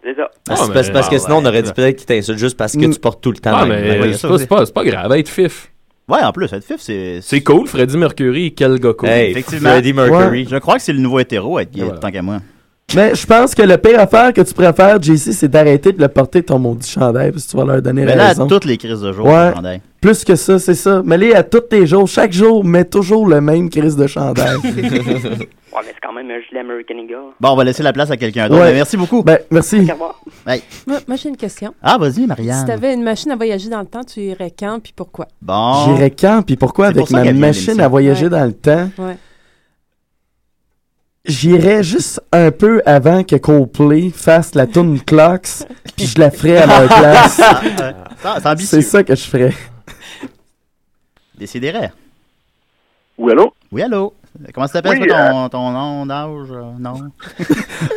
C'est 0.02 0.14
ça. 0.16 0.30
Ah, 0.50 0.56
c'est 0.56 0.72
parce, 0.72 0.90
parce 0.90 1.08
que 1.08 1.18
sinon, 1.18 1.38
on 1.38 1.44
aurait 1.46 1.62
dit 1.62 1.72
peut-être 1.72 1.96
qu'il 1.96 2.06
t'insulte 2.06 2.38
juste 2.38 2.56
parce 2.58 2.74
que 2.76 2.92
tu 2.92 2.98
portes 3.00 3.22
tout 3.22 3.30
le 3.32 3.38
temps. 3.38 3.52
Ah, 3.54 3.66
mais 3.66 3.80
Ben 3.98 4.12
c'est 4.12 4.18
ça 4.18 4.28
pas, 4.28 4.34
aussi. 4.34 4.42
c'est 4.44 4.48
pas, 4.48 4.66
c'est 4.66 4.74
pas 4.74 4.84
grave, 4.84 5.12
être 5.12 5.28
fif. 5.28 5.70
Ouais, 6.08 6.20
en 6.22 6.32
plus, 6.32 6.50
être 6.52 6.64
fif, 6.64 6.76
c'est. 6.80 7.20
C'est 7.22 7.42
cool, 7.42 7.66
Freddie 7.66 7.96
Mercury, 7.96 8.54
quel 8.54 8.78
gars 8.78 8.92
cool. 8.92 9.08
Hey, 9.08 9.30
Effectivement. 9.30 9.70
Freddie 9.70 9.92
Mercury. 9.94 10.46
Je 10.50 10.56
crois 10.56 10.76
que 10.76 10.82
c'est 10.82 10.92
le 10.92 10.98
nouveau 11.00 11.20
hétéro, 11.20 11.58
tant 12.00 12.10
qu'à 12.10 12.22
moi. 12.22 12.38
Mais 12.94 13.14
je 13.14 13.26
pense 13.26 13.54
que 13.54 13.62
le 13.62 13.76
pire 13.76 13.98
affaire 14.00 14.32
que 14.32 14.40
tu 14.40 14.54
préfères, 14.54 15.00
JC, 15.02 15.32
c'est 15.32 15.48
d'arrêter 15.48 15.92
de 15.92 16.00
le 16.00 16.08
porter 16.08 16.42
ton 16.42 16.58
maudit 16.58 16.88
chandail, 16.88 17.32
parce 17.32 17.44
que 17.46 17.50
tu 17.50 17.56
vas 17.56 17.64
leur 17.64 17.82
donner 17.82 18.04
Mais 18.04 18.14
là, 18.14 18.24
à 18.24 18.28
raison. 18.28 18.46
toutes 18.46 18.64
les 18.64 18.76
crises 18.76 19.00
de 19.00 19.12
jour, 19.12 19.26
Ouais. 19.26 19.48
le 19.50 19.54
chandail. 19.56 19.80
Plus 20.00 20.24
que 20.24 20.36
ça, 20.36 20.58
c'est 20.58 20.74
ça. 20.74 21.02
Mets-les 21.04 21.34
à 21.34 21.42
tous 21.42 21.62
les 21.72 21.86
jours. 21.86 22.06
Chaque 22.06 22.32
jour, 22.32 22.62
mets 22.64 22.84
toujours 22.84 23.26
le 23.26 23.40
même 23.40 23.68
crise 23.70 23.96
de 23.96 24.06
chandail. 24.06 24.56
Ouais, 25.74 25.80
mais 25.84 25.90
c'est 25.92 26.00
quand 26.06 26.12
même 26.12 26.30
un 26.30 26.40
gilet 26.48 26.60
American 26.60 26.94
Eagle. 26.98 27.32
Bon, 27.40 27.50
on 27.50 27.56
va 27.56 27.64
laisser 27.64 27.82
la 27.82 27.92
place 27.92 28.08
à 28.10 28.16
quelqu'un 28.16 28.48
d'autre. 28.48 28.60
Ouais. 28.60 28.68
Ben, 28.68 28.74
merci 28.76 28.96
beaucoup. 28.96 29.22
Ben, 29.24 29.38
merci. 29.50 29.80
Bye. 30.46 30.62
Moi, 30.86 30.98
moi, 31.08 31.16
j'ai 31.16 31.30
une 31.30 31.36
question. 31.36 31.74
Ah, 31.82 31.98
vas-y, 31.98 32.12
Si 32.14 32.26
Marianne. 32.28 32.64
tu 32.64 32.70
avais 32.70 32.94
une 32.94 33.02
machine 33.02 33.32
à 33.32 33.36
voyager 33.36 33.68
dans 33.70 33.80
le 33.80 33.86
temps, 33.86 34.04
tu 34.04 34.20
irais 34.20 34.52
quand 34.56 34.78
puis 34.80 34.92
pourquoi? 34.94 35.26
Bon. 35.42 35.86
J'irais 35.86 36.10
quand, 36.12 36.42
puis 36.46 36.54
pourquoi 36.56 36.86
avec 36.88 36.98
pour 37.06 37.10
ma 37.12 37.32
machine 37.32 37.80
à 37.80 37.88
voyager 37.88 38.24
Ouais. 38.26 38.30
dans 38.30 38.44
le 38.44 38.52
temps? 38.52 38.88
Ouais. 38.98 39.16
J'irais 41.26 41.82
juste 41.82 42.20
un 42.32 42.50
peu 42.50 42.82
avant 42.84 43.24
que 43.24 43.36
Coldplay 43.36 44.10
fasse 44.14 44.54
la 44.54 44.66
tune 44.66 45.00
Clocks, 45.00 45.64
puis 45.96 46.06
je 46.06 46.20
la 46.20 46.30
ferais 46.30 46.58
à 46.58 46.66
leur 46.66 46.86
place. 46.98 47.40
C'est 48.58 48.82
ça 48.82 49.02
que 49.02 49.14
je 49.14 49.24
ferais. 49.24 49.52
Décidérez. 51.38 51.88
Oui, 53.16 53.32
allô? 53.32 53.54
Oui, 53.72 53.82
allô? 53.82 54.12
Comment 54.52 54.66
ça 54.66 54.74
s'appelle 54.74 54.98
Oui, 55.00 55.06
toi, 55.06 55.16
euh, 55.16 55.30
ton, 55.30 55.48
ton 55.48 55.70
nom 55.70 56.06
d'âge? 56.06 56.48
euh, 56.50 56.72
non? 56.78 56.94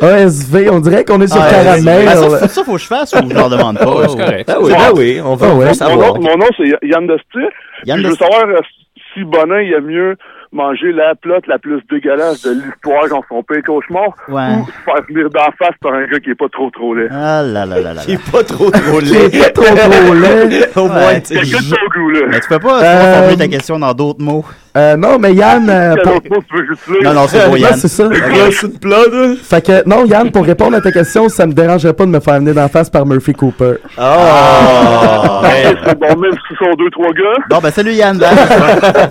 ASV, 0.00 0.68
on 0.70 0.78
dirait 0.78 1.04
qu'on 1.04 1.20
est 1.20 1.26
sur 1.26 1.40
Ah, 1.42 1.50
caramel. 1.50 1.84
ben, 1.84 2.08
ça, 2.16 2.22
faut- 2.38 2.48
ça, 2.48 2.64
faut 2.64 2.72
que 2.74 2.78
je 2.78 2.86
fasse 2.86 3.12
ou 3.12 3.28
je 3.28 3.34
leur 3.34 3.50
demande 3.50 3.76
pas? 3.78 3.86
Ouais, 3.96 4.08
c'est 4.08 4.16
correct. 4.16 4.48
Ah 4.50 4.58
oui, 4.60 4.72
ah 4.78 4.90
oui, 4.94 5.20
on 5.22 5.34
va, 5.34 5.48
Ah 5.48 5.52
on 5.52 5.58
va 5.58 5.66
ouais. 5.66 5.74
savoir. 5.74 6.14
Mon 6.14 6.22
nom, 6.22 6.36
nom, 6.36 6.46
c'est 6.56 6.86
Yann 6.86 7.06
Destir. 7.08 7.48
Yann 7.84 8.00
je 8.02 8.08
veux 8.08 8.14
savoir 8.14 8.44
euh, 8.46 8.60
si 9.12 9.24
Bonin, 9.24 9.60
il 9.60 9.74
a 9.74 9.80
mieux 9.80 10.16
manger 10.52 10.92
la 10.92 11.14
plotte 11.14 11.46
la 11.46 11.58
plus 11.58 11.80
dégueulasse 11.90 12.42
de 12.42 12.52
l'histoire 12.52 13.08
dans 13.08 13.22
son 13.28 13.42
pire 13.42 13.62
cauchemar 13.66 14.08
Ouais. 14.28 14.56
ou 14.60 14.66
se 14.66 14.72
faire 14.84 15.02
venir 15.08 15.30
d'en 15.30 15.50
face 15.58 15.76
par 15.80 15.92
un 15.94 16.06
gars 16.06 16.18
qui 16.20 16.30
est 16.30 16.34
pas 16.34 16.48
trop 16.50 16.70
trop 16.70 16.94
laid. 16.94 17.08
Ah 17.10 17.42
là 17.42 17.66
là 17.66 17.80
là 17.80 17.94
là. 17.94 18.02
Il 18.08 18.14
là. 18.14 18.20
est 18.20 18.30
pas 18.32 18.42
trop 18.44 18.70
trop 18.70 19.00
Il 19.00 19.14
est 19.16 19.28
laid. 19.34 19.40
pas 19.40 19.50
trop 19.50 19.74
trop 19.76 20.14
laid. 20.14 20.68
Au 20.76 20.86
moins, 20.88 21.06
Ouais. 21.08 21.20
tu 21.20 21.34
sais, 21.34 21.40
Quelqu'un 21.40 21.58
de 21.58 21.70
ton 21.70 22.00
goût, 22.00 22.10
là. 22.10 22.20
Mais 22.28 22.40
tu 22.40 22.48
peux 22.48 22.58
pas, 22.58 22.58
tu 22.58 22.60
peux 22.60 22.68
pas 22.68 22.84
Euh, 22.84 23.14
formuler 23.18 23.36
ta 23.36 23.48
question 23.48 23.78
dans 23.78 23.92
d'autres 23.94 24.22
mots. 24.22 24.44
Euh, 24.78 24.96
non, 24.96 25.18
mais 25.18 25.34
Yann, 25.34 25.68
euh, 25.68 25.94
Quel 25.96 26.20
pour-? 26.20 26.42
Non, 27.02 27.12
non, 27.14 27.26
c'est 27.28 27.46
Ouais, 27.48 27.58
Yann. 27.60 27.74
c'est 27.76 27.88
ça. 27.88 28.08
c'est 28.52 28.72
de 28.72 28.78
plat, 28.78 28.98
là. 29.10 29.34
Fait 29.42 29.64
que, 29.66 29.88
non, 29.88 30.04
Yann, 30.06 30.30
pour 30.30 30.44
répondre 30.44 30.76
à 30.76 30.80
ta 30.80 30.92
question, 30.92 31.28
ça 31.28 31.46
me 31.46 31.52
dérangerait 31.52 31.94
pas 31.94 32.04
de 32.06 32.10
me 32.10 32.20
faire 32.20 32.34
venir 32.38 32.54
d'en 32.54 32.68
face 32.68 32.88
par 32.88 33.04
Murphy 33.04 33.32
Cooper. 33.32 33.74
Oh! 33.98 34.02
Hey, 35.44 35.74
c'est 35.84 35.98
bon, 35.98 36.16
même 36.20 36.32
si 36.32 36.38
ce 36.50 36.64
sont 36.64 36.74
deux, 36.78 36.90
trois 36.90 37.10
gars. 37.12 37.44
Bon, 37.50 37.58
ben 37.58 37.70
salut 37.70 37.92
Yann. 37.92 38.20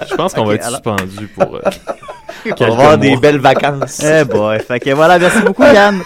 Je 0.09 0.15
pense 0.15 0.33
qu'on 0.33 0.45
va 0.45 0.55
être 0.55 0.65
alors- 0.67 0.81
suspendu 0.83 1.27
pour. 1.27 1.55
euh, 1.55 1.59
On 1.65 2.49
va 2.49 2.55
quelques 2.55 2.61
avoir 2.71 2.97
des 2.97 3.17
belles 3.17 3.39
vacances. 3.39 4.01
Eh 4.05 4.23
boy. 4.23 4.59
Fait 4.59 4.79
que 4.79 4.91
voilà, 4.91 5.19
merci 5.19 5.41
beaucoup 5.41 5.63
Yann. 5.63 5.99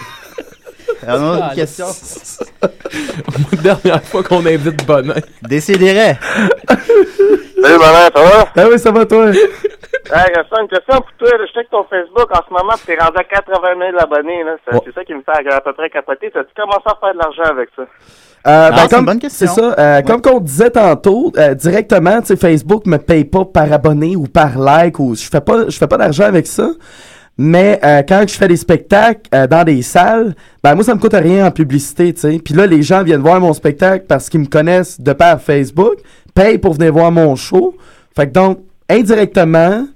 Alors, 1.06 1.22
on 1.22 1.40
a 1.40 1.44
Ah, 1.44 1.48
une 1.50 1.54
question. 1.56 1.86
Dernière 3.62 4.02
fois 4.04 4.22
qu'on 4.22 4.44
invite 4.46 4.86
Bonin. 4.86 5.14
Décidérez. 5.42 6.16
Salut, 6.68 7.78
maman, 7.78 8.08
ça 8.14 8.22
va? 8.22 8.48
Ah 8.56 8.64
oui, 8.70 8.78
ça 8.78 8.90
va, 8.90 9.04
toi? 9.06 9.30
Hey, 9.30 10.32
une 10.60 10.68
question 10.68 10.96
pour 11.00 11.12
toi. 11.18 11.28
Je 11.40 11.52
sais 11.52 11.64
que 11.64 11.70
ton 11.70 11.84
Facebook, 11.84 12.26
en 12.30 12.40
ce 12.46 12.52
moment, 12.52 12.74
t'es 12.84 12.96
rendu 12.98 13.16
à 13.18 13.24
80 13.24 13.58
000 13.78 13.98
abonnés. 13.98 14.42
là. 14.44 14.56
C'est 14.84 14.94
ça 14.94 15.04
qui 15.04 15.14
me 15.14 15.22
fait 15.22 15.48
à 15.52 15.60
peu 15.60 15.72
près 15.72 15.88
capoter. 15.90 16.30
T'as-tu 16.32 16.50
commencé 16.56 16.82
à 16.86 16.96
faire 17.00 17.14
de 17.14 17.18
l'argent 17.18 17.50
avec 17.50 17.68
ça? 17.76 17.82
Euh, 18.44 18.70
ben, 18.70 18.76
c'est 18.76 18.88
comme- 18.90 18.98
une 19.00 19.06
bonne 19.06 19.18
question. 19.20 19.46
C'est 19.54 19.60
ça. 19.60 19.74
euh, 19.78 20.02
Comme 20.02 20.20
qu'on 20.20 20.40
disait 20.40 20.70
tantôt, 20.70 21.32
euh, 21.36 21.54
directement, 21.54 22.20
tu 22.20 22.26
sais, 22.28 22.36
Facebook 22.36 22.86
me 22.86 22.96
paye 22.98 23.24
pas 23.24 23.44
par 23.44 23.72
abonné 23.72 24.16
ou 24.16 24.24
par 24.24 24.58
like 24.58 24.98
ou 24.98 25.14
je 25.14 25.22
fais 25.30 25.40
pas, 25.40 25.68
je 25.68 25.78
fais 25.78 25.86
pas 25.86 25.96
d'argent 25.96 26.24
avec 26.24 26.48
ça. 26.48 26.68
Mais 27.38 27.80
euh, 27.82 28.02
quand 28.06 28.24
je 28.28 28.34
fais 28.34 28.48
des 28.48 28.56
spectacles 28.56 29.22
euh, 29.34 29.46
dans 29.46 29.64
des 29.64 29.82
salles, 29.82 30.34
ben 30.62 30.74
moi 30.74 30.84
ça 30.84 30.94
me 30.94 31.00
coûte 31.00 31.14
rien 31.14 31.46
en 31.46 31.50
publicité, 31.50 32.12
tu 32.12 32.20
sais. 32.20 32.38
Puis 32.38 32.54
là 32.54 32.66
les 32.66 32.82
gens 32.82 33.02
viennent 33.02 33.22
voir 33.22 33.40
mon 33.40 33.52
spectacle 33.52 34.04
parce 34.06 34.28
qu'ils 34.28 34.40
me 34.40 34.46
connaissent 34.46 35.00
de 35.00 35.12
par 35.12 35.40
Facebook, 35.40 35.96
payent 36.34 36.58
pour 36.58 36.74
venir 36.74 36.92
voir 36.92 37.10
mon 37.10 37.34
show. 37.34 37.76
Fait 38.14 38.26
que 38.26 38.32
donc 38.32 38.60
indirectement, 38.88 39.86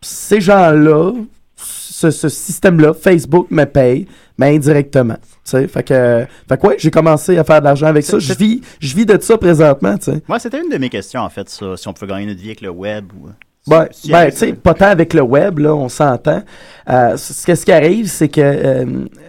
ces 0.00 0.40
gens-là, 0.40 1.12
ce, 1.56 2.10
ce 2.10 2.28
système-là, 2.28 2.94
Facebook 2.94 3.48
me 3.50 3.64
paye, 3.64 4.06
mais 4.38 4.54
indirectement. 4.54 5.16
Tu 5.44 5.50
sais, 5.50 5.68
fait 5.68 5.82
que, 5.82 6.26
fait 6.48 6.56
que 6.56 6.66
ouais, 6.66 6.76
j'ai 6.78 6.90
commencé 6.90 7.36
à 7.36 7.44
faire 7.44 7.60
de 7.60 7.64
l'argent 7.64 7.86
avec 7.86 8.04
ça. 8.04 8.18
Je 8.18 8.32
vis, 8.32 8.62
je 8.80 8.96
vis 8.96 9.04
de 9.04 9.20
ça 9.20 9.36
présentement, 9.36 9.98
tu 9.98 10.12
sais. 10.12 10.22
Moi, 10.26 10.38
c'était 10.38 10.60
une 10.60 10.70
de 10.70 10.78
mes 10.78 10.88
questions, 10.88 11.20
en 11.20 11.28
fait, 11.28 11.48
ça. 11.50 11.76
Si 11.76 11.86
on 11.86 11.92
pouvait 11.92 12.10
gagner 12.10 12.26
notre 12.26 12.40
vie 12.40 12.48
avec 12.48 12.62
le 12.62 12.70
web 12.70 13.06
ou. 13.12 13.28
Ben, 13.66 13.86
Si- 13.90 14.10
ben, 14.10 14.30
tu 14.30 14.36
sais, 14.36 14.52
pas 14.52 14.74
tant 14.74 14.88
avec 14.88 15.14
le 15.14 15.22
web, 15.22 15.58
là, 15.58 15.74
on 15.74 15.88
s'entend. 15.88 16.42
Euh, 16.90 17.16
ce, 17.16 17.32
ce 17.54 17.64
qui 17.64 17.72
arrive, 17.72 18.06
c'est 18.08 18.28
que, 18.28 18.40
euh, 18.40 18.84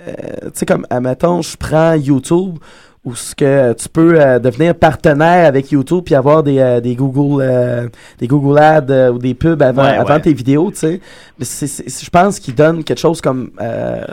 euh, 0.08 0.14
tu 0.44 0.52
sais, 0.56 0.66
comme, 0.66 0.86
admettons, 0.90 1.42
je 1.42 1.56
prends 1.56 1.94
YouTube, 1.94 2.58
où 3.06 3.14
ce 3.16 3.36
que 3.36 3.72
tu 3.74 3.88
peux 3.88 4.20
euh, 4.20 4.40
devenir 4.40 4.74
partenaire 4.76 5.46
avec 5.46 5.70
YouTube 5.72 6.02
puis 6.06 6.16
avoir 6.16 6.42
des, 6.42 6.58
euh, 6.58 6.82
des 6.82 6.96
Google 6.96 7.40
euh, 7.44 7.88
des 8.18 8.26
Google 8.28 8.58
Ads 8.58 8.86
euh, 8.90 9.12
ou 9.12 9.20
des 9.20 9.36
pubs 9.36 9.62
avant, 9.62 9.84
Ouais, 9.84 9.90
avant 9.96 10.16
ouais. 10.16 10.22
tes 10.22 10.34
vidéos, 10.34 10.72
tu 10.72 10.78
sais. 10.80 11.00
Mais 11.40 11.46
je 11.46 12.10
pense 12.10 12.40
qu'ils 12.40 12.56
donnent 12.56 12.84
quelque 12.84 12.98
chose 13.00 13.22
comme 13.22 13.52
euh, 13.62 14.04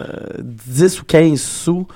10 0.41 1.01
ou 1.01 1.05
15 1.07 1.41
sous 1.41 1.87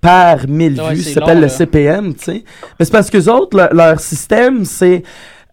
par 0.00 0.48
1000 0.48 0.80
Ouais, 0.80 0.94
vues. 0.94 1.02
Ça 1.02 1.14
s'appelle 1.20 1.40
le. 1.40 1.48
CPM, 1.48 2.12
tu 2.16 2.24
sais. 2.24 2.44
Mais 2.78 2.86
c'est 2.86 2.92
parce 2.92 3.08
que 3.08 3.28
autres, 3.30 3.56
le- 3.56 3.76
leur 3.76 4.00
système, 4.00 4.64
c'est 4.64 5.04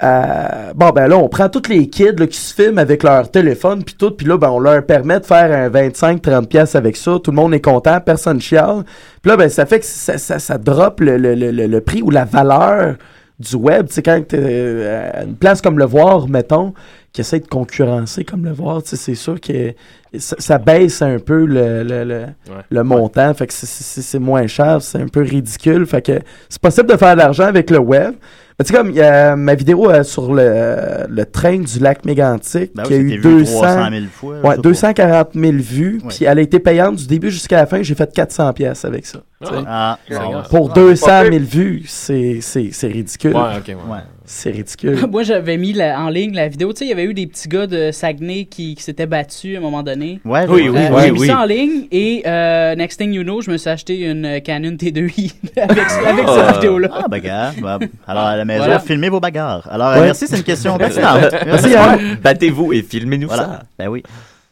euh, 0.02 0.72
bon 0.76 0.92
ben 0.92 1.08
là 1.08 1.18
on 1.18 1.28
prend 1.28 1.50
tous 1.50 1.68
les 1.70 1.90
kids 1.90 2.14
là, 2.18 2.26
qui 2.28 2.38
se 2.38 2.54
filment 2.54 2.78
avec 2.78 3.04
leur 3.04 3.30
téléphone 3.30 3.84
puis 3.84 3.96
tout 3.96 4.12
puis 4.12 4.26
là 4.26 4.38
ben 4.38 4.50
on 4.50 4.60
leur 4.60 4.86
permet 4.86 5.20
de 5.20 5.26
faire 5.26 5.52
un 5.52 5.68
25 5.70 6.22
30 6.22 6.48
pièces 6.48 6.76
avec 6.76 6.96
ça. 6.96 7.18
Tout 7.22 7.32
le 7.32 7.36
monde 7.36 7.54
est 7.54 7.60
content 7.64 8.00
personne 8.00 8.40
chiale. 8.40 8.84
Puis 9.22 9.30
là 9.30 9.36
ben 9.38 9.50
ça 9.50 9.66
fait 9.66 9.80
que 9.80 9.86
ça, 9.86 10.18
ça, 10.18 10.40
ça 10.40 10.58
drop 10.58 11.02
le, 11.02 11.18
le, 11.18 11.36
le, 11.36 11.52
le- 11.52 11.82
prix 11.82 12.02
ou 12.02 12.12
la 12.12 12.24
valeur 12.26 12.96
du 13.40 13.56
web. 13.56 13.88
Tu 13.88 13.96
sais 13.96 14.02
quand 14.04 14.22
t'es 14.28 14.38
euh, 14.40 15.12
une 15.26 15.36
place 15.36 15.62
comme 15.62 15.78
le 15.80 15.86
voir 15.86 16.28
mettons 16.30 16.74
qui 17.12 17.22
essaie 17.22 17.40
de 17.40 17.48
concurrencer 17.48 18.24
comme 18.24 18.46
le 18.46 18.52
voir 18.52 18.84
tu 18.84 18.90
sais 18.92 18.96
c'est 18.98 19.16
sûr 19.16 19.40
que 19.42 19.74
ça, 20.18 20.36
ça 20.40 20.58
baisse 20.60 21.02
un 21.02 21.20
peu 21.20 21.46
le, 21.46 21.84
le, 21.84 22.04
le, 22.06 22.26
le 22.70 22.84
montant. 22.84 23.34
Fait 23.34 23.48
que 23.48 23.54
c'est- 23.54 23.66
c'est 23.66 24.02
c'est 24.02 24.20
moins 24.20 24.48
cher 24.48 24.82
c'est 24.82 25.00
un 25.02 25.08
peu 25.08 25.22
ridicule. 25.22 25.86
Fait 25.86 26.02
que 26.02 26.20
c'est 26.48 26.62
possible 26.62 26.88
de 26.90 26.96
faire 26.98 27.16
de 27.16 27.20
l'argent 27.20 27.46
avec 27.46 27.70
le 27.70 27.80
web 27.80 28.14
mais 28.60 28.66
tu 28.66 28.72
sais, 28.74 28.78
comme 28.78 28.90
il 28.90 28.98
y 28.98 29.02
a 29.02 29.36
ma 29.36 29.56
vidéo 29.56 29.90
euh, 29.90 30.04
sur 30.04 30.34
le, 30.34 31.06
le 31.08 31.26
train 31.26 31.58
du 31.60 31.80
lac 31.80 32.06
Mégantic 32.06 32.76
Ben 32.76 32.84
qui 32.84 32.94
a 32.94 32.98
eu 32.98 33.10
c'était 33.10 33.28
vu 33.30 33.40
200, 33.40 33.52
300 33.62 33.90
000 33.92 34.04
fois, 34.12 34.36
ouais, 34.42 34.56
ça, 34.56 34.62
240 34.62 35.30
000 35.34 35.54
vues, 35.58 36.02
puis 36.10 36.26
elle 36.26 36.38
a 36.38 36.42
été 36.42 36.60
payante 36.60 36.96
du 36.98 37.08
début 37.08 37.32
jusqu'à 37.32 37.56
la 37.58 37.66
fin. 37.66 37.82
J'ai 37.82 37.96
fait 37.96 38.12
400 38.14 38.54
pièces 38.54 38.86
avec 38.86 39.06
ça. 39.06 39.20
Ah, 39.68 39.98
bon. 40.10 40.44
Pour 40.50 40.70
Ah, 40.72 40.74
200 40.76 41.06
pas 41.08 41.24
000 41.32 41.38
vues, 41.46 41.84
c'est 41.88 42.40
c'est- 42.42 42.70
c'est 42.74 42.88
ridicule. 42.88 43.34
Ouais, 43.36 43.58
ok, 43.58 43.68
ouais. 43.68 43.98
C'est 44.32 44.52
ridicule. 44.52 45.08
Moi, 45.12 45.24
j'avais 45.24 45.58
mis 45.58 45.74
la- 45.74 46.00
en 46.00 46.08
ligne 46.10 46.36
la 46.36 46.48
vidéo. 46.48 46.72
Tu 46.72 46.78
sais, 46.80 46.86
il 46.86 46.90
y 46.90 46.92
avait 46.92 47.06
eu 47.06 47.16
des 47.16 47.26
petits 47.26 47.48
gars 47.48 47.66
de 47.66 47.90
Saguenay 47.92 48.46
qui, 48.46 48.76
qui 48.76 48.84
s'étaient 48.84 49.08
battus 49.08 49.56
à 49.56 49.58
un 49.58 49.62
moment 49.62 49.82
donné. 49.82 50.20
Ouais, 50.24 50.46
Oui, 50.48 50.68
Euh, 50.68 50.72
oui, 50.72 50.80
j'ai 50.88 50.94
oui, 50.94 51.12
mis 51.14 51.20
oui. 51.22 51.28
ça 51.28 51.40
en 51.40 51.46
ligne 51.46 51.88
et 51.92 52.22
euh, 52.28 52.76
next 52.76 53.00
thing 53.00 53.12
you 53.12 53.24
know, 53.24 53.42
je 53.42 53.50
me 53.50 53.58
suis 53.58 53.70
acheté 53.72 54.00
une 54.08 54.40
Canon 54.42 54.74
T2i 54.76 55.34
avec, 55.58 55.80
avec 55.80 56.26
Ah. 56.28 56.46
cette 56.46 56.56
vidéo-là. 56.58 56.90
Ah, 56.94 57.08
bagarre. 57.08 57.54
Bah, 57.60 57.80
alors, 58.08 58.24
à 58.26 58.36
la 58.38 58.46
maison, 58.46 58.66
Voilà. 58.66 58.80
filmez 58.80 59.10
vos 59.10 59.20
bagarres. 59.20 59.68
Alors, 59.72 59.88
euh, 59.88 59.96
Ouais. 59.96 60.02
merci, 60.06 60.28
c'est 60.28 60.38
une 60.38 60.44
question 60.44 60.78
pertinente. 60.78 61.34
Merci, 61.48 61.70
Yann. 61.72 62.18
Battez-vous 62.22 62.72
et 62.74 62.84
filmez-nous 62.84 63.28
Voilà. 63.30 63.44
ça. 63.44 63.64
Ben 63.80 63.88
oui. 63.88 64.04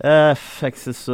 Euh, 0.06 0.34
fait 0.36 0.72
que 0.72 0.78
c'est 0.80 0.94
ça. 0.96 1.12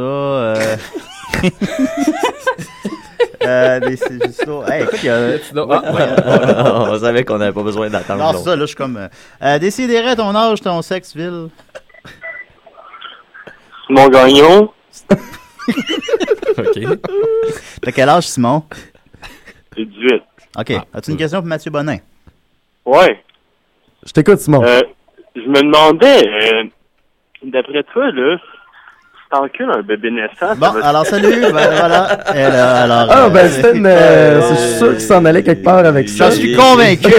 Euh... 3.46 3.80
des- 3.80 3.96
c'est 3.96 4.22
juste 4.24 4.44
ça. 4.44 4.74
Hey, 4.74 4.82
écoute, 4.84 4.98
il 5.02 5.06
y 5.06 5.08
a. 5.10 5.36
Ah, 5.56 5.92
ouais. 5.92 6.90
On 6.90 6.98
savait 6.98 7.24
qu'on 7.24 7.38
n'avait 7.38 7.52
pas 7.52 7.62
besoin 7.62 7.88
d'attendre. 7.90 8.32
Non, 8.32 8.38
ça, 8.38 8.56
là, 8.56 8.62
je 8.62 8.66
suis 8.66 8.76
comme. 8.76 8.96
Euh, 8.96 9.08
euh, 9.42 9.58
décidérez 9.58 10.16
ton 10.16 10.34
âge, 10.34 10.60
ton 10.60 10.80
sexe, 10.82 11.14
ville. 11.16 11.48
Simon 13.86 14.08
Gagnon. 14.08 14.70
ok. 16.58 16.98
T'as 17.82 17.92
quel 17.92 18.08
âge, 18.08 18.28
Simon? 18.28 18.62
J'ai 19.76 19.84
18. 19.86 20.22
Ok. 20.58 20.72
As-tu 20.92 21.10
une 21.10 21.16
question 21.16 21.40
pour 21.40 21.48
Mathieu 21.48 21.70
Bonin? 21.70 21.98
Ouais. 22.84 23.22
Je 24.06 24.12
t'écoute, 24.12 24.38
Simon. 24.38 24.62
Euh, 24.64 24.80
je 25.34 25.40
me 25.42 25.62
demandais, 25.62 26.28
euh, 26.28 26.64
d'après 27.42 27.82
toi, 27.92 28.10
là, 28.10 28.36
t'encules 29.30 29.70
un 29.70 29.82
bébé 29.82 30.10
naissant. 30.10 30.54
Bon, 30.56 30.68
alors 30.82 31.04
salut, 31.06 31.40
ben, 31.40 31.50
voilà. 31.52 32.18
Et 32.34 32.42
là, 32.42 32.82
alors, 32.82 33.06
Ah, 33.10 33.24
euh, 33.24 33.28
ben, 33.30 33.48
c'était 33.50 33.76
une. 33.76 33.86
euh, 33.86 34.40
c'est- 34.42 34.54
je 34.54 34.60
suis 34.68 34.78
sûr 34.78 34.90
qu'il 34.92 35.00
s'en 35.00 35.24
allait 35.24 35.42
quelque 35.42 35.64
part 35.64 35.78
avec 35.84 36.08
ça. 36.08 36.30
J'en 36.30 36.36
suis 36.36 36.54
convaincu. 36.54 37.10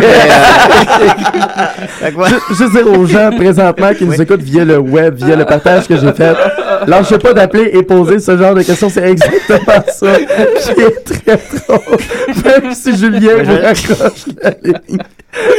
Ju- 2.02 2.56
Juste 2.56 2.72
dire 2.72 2.88
aux 3.00 3.06
gens 3.06 3.32
présentement 3.36 3.94
qui 3.94 4.06
nous 4.06 4.22
écoutent 4.22 4.42
via 4.42 4.66
le 4.66 4.78
web, 4.78 5.16
via 5.16 5.36
le 5.36 5.46
partage 5.46 5.88
que 5.88 5.98
j'ai 5.98 6.12
fait, 6.14 6.36
lâchez 6.88 7.18
pas 7.18 7.34
d'appeler 7.34 7.72
et 7.74 7.84
poser 7.84 8.20
ce 8.20 8.38
genre 8.38 8.54
de 8.56 8.64
questions, 8.64 8.90
c'est 8.90 9.10
exactement 9.10 9.84
ça 9.88 10.16
qui 10.18 10.82
est 10.82 11.04
très 11.04 11.40
drôle. 11.68 11.98
Même 12.64 12.74
si 12.74 12.96
Julien 12.98 13.44
vous 13.44 13.56
raccroche 13.62 14.26
la 14.42 14.52
ligne. 14.64 14.98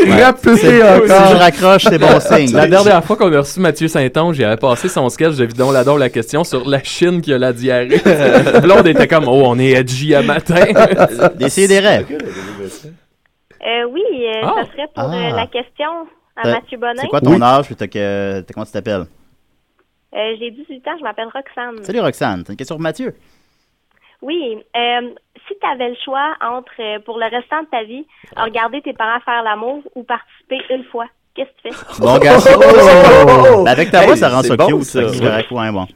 Rappelez 0.08 0.56
Si 0.56 0.66
encore. 0.82 1.30
je 1.30 1.36
raccroche, 1.36 1.84
c'est 1.84 1.98
bon 1.98 2.20
signe. 2.20 2.52
La 2.56 2.66
dernière 2.66 3.04
fois 3.04 3.16
qu'on 3.16 3.32
a 3.32 3.38
reçu 3.40 3.60
Mathieu 3.60 3.88
Saint-Onge, 3.88 4.38
il 4.38 4.44
avait 4.44 4.56
passé 4.56 4.88
son 4.88 5.08
sketch 5.08 5.36
de 5.36 5.44
Vidon 5.44 5.70
Ladon 5.70 5.96
la 5.96 6.08
question 6.08 6.44
sur 6.44 6.68
la 6.68 6.82
Chine 6.82 7.20
qui 7.20 7.32
a 7.32 7.38
la 7.38 7.52
diarrhée. 7.52 8.00
Blonde 8.62 8.86
était 8.86 9.08
comme 9.08 9.28
Oh, 9.28 9.42
on 9.46 9.58
est 9.58 9.72
edgy 9.72 10.14
à 10.14 10.22
matin. 10.22 10.64
Décidérez. 11.36 12.06
Euh, 12.08 13.84
oui, 13.90 14.02
euh, 14.12 14.40
Ah. 14.44 14.52
ça 14.64 14.72
serait 14.72 14.88
pour 14.94 15.04
Ah. 15.04 15.14
euh, 15.32 15.36
la 15.36 15.46
question 15.46 15.88
à 16.36 16.48
Mathieu 16.50 16.78
Bonin. 16.78 16.94
C'est 17.02 17.08
quoi 17.08 17.20
ton 17.20 17.40
âge? 17.42 17.66
puis 17.66 17.74
t'as 17.76 17.86
que- 17.88 18.44
comment 18.52 18.64
tu 18.66 18.72
t'appelles? 18.72 19.06
Euh, 20.14 20.34
J'ai 20.38 20.50
18 20.50 20.86
ans, 20.88 20.92
je 20.98 21.02
m'appelle 21.02 21.26
Roxane. 21.34 21.82
Salut 21.82 22.00
Roxane, 22.00 22.44
t'as 22.44 22.52
une 22.52 22.56
question 22.56 22.76
pour 22.76 22.82
Mathieu? 22.82 23.14
Oui, 24.22 24.56
euh, 24.76 25.10
si 25.48 25.54
tu 25.60 25.66
avais 25.66 25.88
le 25.90 25.96
choix 26.04 26.34
entre, 26.40 26.70
euh, 26.80 26.98
pour 27.04 27.18
le 27.18 27.24
restant 27.24 27.62
de 27.62 27.68
ta 27.70 27.82
vie, 27.84 28.04
regarder 28.36 28.80
tes 28.82 28.92
parents 28.92 29.20
faire 29.24 29.42
l'amour 29.42 29.82
ou 29.94 30.02
participer 30.02 30.58
une 30.74 30.84
fois, 30.84 31.06
qu'est-ce 31.34 31.50
que 31.62 31.68
tu 31.68 31.74
fais? 31.74 32.00
Bon 32.02 32.18
garçon. 32.18 32.50
Oh! 32.56 33.62
Ben, 33.64 33.70
avec 33.72 33.90
ta 33.90 34.02
voix, 34.02 34.12
Hey, 34.14 34.18
ça 34.18 34.28
rend 34.28 34.42
ça 34.42 34.56
bon, 34.56 34.66
cute. 34.66 34.82
ça. 34.84 35.02
correct, 35.02 35.50
ouais, 35.50 35.70
bon. 35.72 35.86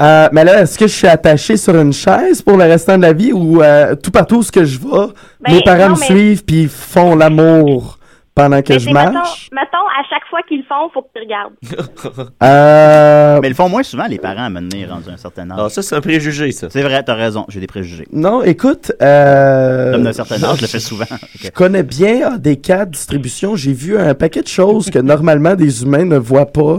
Euh, 0.00 0.28
mais 0.32 0.44
là, 0.44 0.62
est-ce 0.62 0.78
que 0.78 0.86
je 0.86 0.92
suis 0.94 1.06
attaché 1.06 1.56
sur 1.56 1.76
une 1.76 1.92
chaise 1.92 2.42
pour 2.42 2.56
le 2.56 2.64
restant 2.64 2.96
de 2.96 3.02
la 3.02 3.12
vie 3.12 3.32
ou 3.32 3.62
euh, 3.62 3.94
tout 3.94 4.10
partout 4.10 4.36
où 4.38 4.42
ce 4.42 4.50
que 4.50 4.64
je 4.64 4.78
vais, 4.78 5.12
Ben, 5.40 5.52
mes 5.54 5.60
parents 5.62 5.90
non, 5.90 5.94
me 5.94 6.00
mais- 6.00 6.06
suivent 6.06 6.44
puis 6.44 6.66
font 6.66 7.14
l'amour? 7.14 7.98
Pendant 8.34 8.62
que 8.62 8.72
Mais 8.72 8.78
je 8.78 8.90
marche? 8.90 9.50
mettons, 9.52 9.62
mettons, 9.62 9.86
à 10.00 10.02
chaque 10.08 10.26
fois 10.30 10.40
qu'ils 10.48 10.58
le 10.58 10.64
font, 10.64 10.88
faut 10.92 11.02
que 11.02 11.08
tu 11.14 11.22
regardes. 11.22 11.52
Euh, 12.42 13.38
Mais 13.40 13.48
ils 13.48 13.50
le 13.50 13.54
font 13.56 13.68
moins 13.68 13.82
souvent, 13.82 14.06
les 14.06 14.18
parents, 14.18 14.44
à 14.44 14.50
mener 14.50 14.86
rendus 14.86 15.10
un 15.10 15.16
certain 15.16 15.50
âge. 15.50 15.58
Ah, 15.60 15.68
ça, 15.68 15.82
c'est 15.82 15.94
un 15.94 16.00
préjugé, 16.00 16.50
ça. 16.52 16.68
C'est 16.70 16.82
vrai, 16.82 17.02
t'as 17.02 17.14
raison, 17.14 17.44
j'ai 17.48 17.60
des 17.60 17.66
préjugés. 17.66 18.06
Non, 18.12 18.42
écoute, 18.42 18.92
euh, 19.02 19.92
L'homme 19.92 20.04
d'un 20.04 20.12
certain 20.12 20.42
âge 20.42 20.60
le 20.60 20.66
fait 20.66 20.80
souvent. 20.90 21.04
Je 21.38 21.50
connais 21.50 21.82
bien 21.82 22.36
des 22.38 22.56
cas 22.56 22.84
de 22.84 22.90
distribution. 22.92 23.54
J'ai 23.56 23.72
vu 23.72 23.98
un 23.98 24.14
paquet 24.14 24.42
de 24.42 24.48
choses 24.48 24.90
que 24.90 24.98
normalement 24.98 25.54
des 25.54 25.82
humains 25.82 26.04
ne 26.04 26.16
voient 26.18 26.46
pas. 26.46 26.78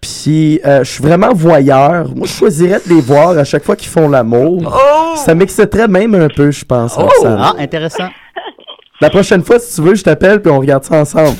Puis, 0.00 0.60
euh, 0.64 0.84
je 0.84 0.90
suis 0.92 1.02
vraiment 1.02 1.32
voyeur. 1.32 2.14
Moi, 2.14 2.26
je 2.26 2.32
choisirais 2.32 2.80
de 2.86 2.94
les 2.94 3.00
voir 3.00 3.30
à 3.30 3.44
chaque 3.44 3.64
fois 3.64 3.74
qu'ils 3.76 3.88
font 3.88 4.08
l'amour. 4.08 4.78
Ça 5.16 5.34
m'exciterait 5.34 5.88
même 5.88 6.14
un 6.14 6.28
peu, 6.28 6.50
je 6.50 6.64
pense. 6.64 6.94
Roxane. 6.94 7.38
Ah, 7.40 7.54
intéressant. 7.58 8.08
La 9.00 9.10
prochaine 9.10 9.42
fois, 9.42 9.58
si 9.58 9.74
tu 9.76 9.82
veux, 9.86 9.94
je 9.94 10.02
t'appelle 10.02 10.40
puis 10.40 10.50
on 10.50 10.58
regarde 10.58 10.82
ça 10.84 10.96
ensemble. 10.96 11.36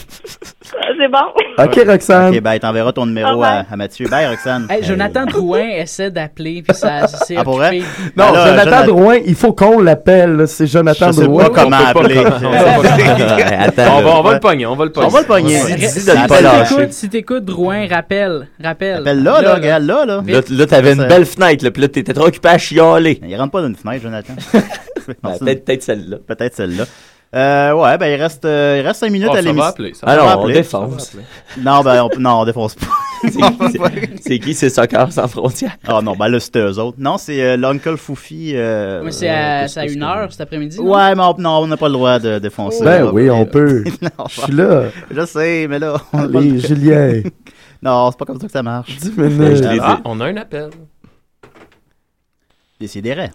c'est 0.63 1.09
bon. 1.11 1.19
Ok, 1.59 1.81
Roxane. 1.89 2.35
Ok, 2.35 2.43
ben, 2.43 2.59
t'enverras 2.59 2.93
ton 2.93 3.07
numéro 3.07 3.43
à, 3.43 3.65
à 3.71 3.77
Mathieu. 3.77 4.07
Bye, 4.11 4.27
Roxane. 4.27 4.67
Hey, 4.69 4.85
Jonathan 4.85 5.25
Drouin 5.25 5.67
essaie 5.79 6.11
d'appeler, 6.11 6.63
puis 6.63 6.77
ça, 6.77 7.07
Ah, 7.35 7.45
pour 7.45 7.57
vrai? 7.57 7.79
Non, 8.15 8.25
Ben 8.31 8.35
Jonathan 8.35 8.65
Jonathan- 8.65 8.87
Drouin, 8.87 9.17
il 9.25 9.35
faut 9.35 9.55
qu'on 9.55 9.81
l'appelle. 9.81 10.33
là. 10.37 10.47
C'est 10.47 10.67
Jonathan 10.67 11.07
Je 11.07 11.13
sais 11.13 11.23
Drouin. 11.25 11.45
pas 11.45 11.63
comment 11.63 11.77
appeler. 11.79 12.19
on 13.79 14.23
va 14.23 14.35
le 14.35 14.41
pogner, 14.41 14.67
on 14.67 14.77
va 14.77 14.85
le 14.85 14.93
pogner. 14.93 15.07
On 15.07 15.11
va 15.11 15.21
le 15.23 15.27
pogner. 15.27 15.59
Si 15.89 16.05
t'écoutes, 16.05 16.93
si 16.93 17.09
t'écoutes 17.09 17.45
Drouin, 17.47 17.87
rappelle, 17.89 18.49
rappelle. 18.63 18.99
Appelle 19.01 19.23
là, 19.23 19.41
là, 19.41 19.55
regarde, 19.55 19.85
là, 19.85 20.05
là. 20.05 20.21
Là, 20.51 20.67
t'avais 20.67 20.93
une 20.93 21.07
belle 21.07 21.25
fenêtre, 21.25 21.65
là, 21.65 21.71
puis 21.71 21.81
là, 21.81 21.89
t'étais 21.89 22.13
trop 22.13 22.27
occupé 22.27 22.51
à 22.51 22.59
chialer. 22.59 23.19
Il 23.27 23.35
rentre 23.37 23.53
pas 23.53 23.63
dans 23.63 23.69
une 23.69 23.77
fenêtre, 23.77 24.03
Jonathan. 24.03 24.35
Ben, 25.23 25.39
peut-être 25.39 25.65
peut-être 25.65 25.83
celle-là. 25.83 26.17
Peut-être 26.27 26.55
celle-là. 26.55 26.85
Euh, 27.35 27.73
ouais, 27.73 27.99
ben 27.99 28.07
il 28.07 28.23
reste, 28.23 28.45
euh, 28.45 28.79
il 28.81 28.87
reste 28.87 29.01
5 29.01 29.11
minutes 29.11 29.29
Oh, 29.33 29.37
à 29.37 29.41
l'émission. 29.43 29.65
appeler, 29.65 29.93
ça 29.95 30.07
va 30.07 30.13
Alors, 30.13 30.27
on 30.39 30.43
appeler. 30.43 30.55
défonce. 30.55 31.17
Non, 31.59 31.83
ben 31.83 32.05
on, 32.05 32.19
non, 32.21 32.41
on 32.41 32.45
défonce 32.45 32.77
pas. 32.77 32.87
C'est- 33.23 34.21
C'est 34.23 34.39
qui, 34.39 34.55
c'est 34.55 34.71
Soccer 34.71 35.11
sans 35.11 35.27
frontières? 35.27 35.77
Ah 35.87 36.01
non, 36.03 36.15
ben 36.15 36.29
là, 36.29 36.39
c'était 36.39 36.61
eux 36.61 36.79
autres. 36.79 36.97
Non, 37.01 37.19
c'est 37.19 37.43
euh, 37.43 37.57
l'Uncle 37.57 37.97
Foufi. 37.97 38.53
Euh, 38.55 39.03
Mais 39.05 39.11
c'est 39.11 39.29
euh, 39.29 39.65
à, 39.65 39.69
c'est 39.69 39.81
à 39.81 39.87
que 39.87 39.93
une 39.93 40.01
c'est? 40.01 40.07
heure 40.07 40.31
cet 40.31 40.41
après-midi. 40.43 40.79
Ouais, 40.79 41.15
mais 41.15 41.23
on- 41.23 41.35
non, 41.39 41.59
on 41.63 41.67
n'a 41.67 41.77
pas 41.77 41.89
le 41.89 41.95
droit 41.95 42.19
de 42.19 42.39
défoncer. 42.39 42.85
Ben 42.85 43.05
là. 43.07 43.13
oui, 43.13 43.29
on 43.31 43.45
peut. 43.45 43.85
Non, 44.03 44.27
Je 44.29 44.41
suis 44.43 44.53
là. 44.53 44.83
Je 45.11 45.27
sais, 45.27 45.67
mais 45.69 45.79
là, 45.79 45.97
on 46.13 46.19
Allez, 46.37 46.51
le- 46.53 46.59
Julien. 46.59 47.23
Non, 47.83 48.11
c'est 48.11 48.19
pas 48.19 48.25
comme 48.25 48.41
ça 48.41 48.47
que 48.47 48.53
ça 48.53 48.63
marche. 48.63 48.97
10 48.97 49.17
minutes. 49.19 49.57
Je 49.57 49.63
l'ai 49.69 49.79
Ah, 49.83 50.01
on 50.05 50.19
a 50.21 50.27
un 50.27 50.37
appel. 50.39 50.71
Décidérez. 52.81 53.31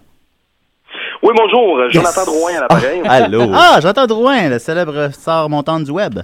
Oui, 1.22 1.30
bonjour, 1.36 1.78
euh, 1.78 1.88
Jonathan 1.88 2.24
Drouin 2.24 2.56
à 2.56 2.60
l'appareil. 2.62 3.02
Allô? 3.08 3.42
Ah, 3.54 3.78
Jonathan 3.80 4.06
Drouin, 4.06 4.48
le 4.48 4.58
célèbre 4.58 5.10
star 5.12 5.48
montante 5.48 5.84
du 5.84 5.90
web. 5.92 6.18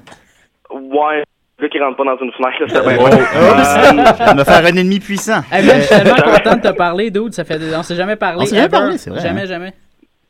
Ouais, 0.70 1.22
le 1.58 1.62
gars 1.62 1.68
qui 1.68 1.78
rentre 1.80 1.96
pas 1.96 2.04
dans 2.04 2.18
une 2.20 2.32
fenêtre, 2.32 2.58
là, 2.60 2.66
c'était 2.68 2.80
bien. 2.80 2.98
Oh, 3.00 3.08
bon. 3.08 3.16
oh, 3.16 4.18
je 4.18 4.24
vais 4.24 4.34
me 4.34 4.44
faire 4.44 4.64
un 4.66 4.76
ennemi 4.76 4.98
puissant. 4.98 5.40
Hey, 5.52 5.64
man, 5.64 5.76
je 5.76 5.82
suis 5.82 5.96
tellement 5.96 6.16
content 6.32 6.56
de 6.56 6.60
te 6.62 6.72
parler, 6.76 7.10
dude. 7.10 7.32
Ça 7.32 7.44
fait, 7.44 7.58
on 7.76 7.82
s'est 7.84 7.94
jamais 7.94 8.16
parlé. 8.16 8.42
On 8.42 8.46
s'est 8.46 8.56
jamais 8.56 8.68
parlé, 8.68 8.98
c'est 8.98 9.10
vrai, 9.10 9.20
Jamais, 9.20 9.42
hein. 9.42 9.46
jamais. 9.46 9.72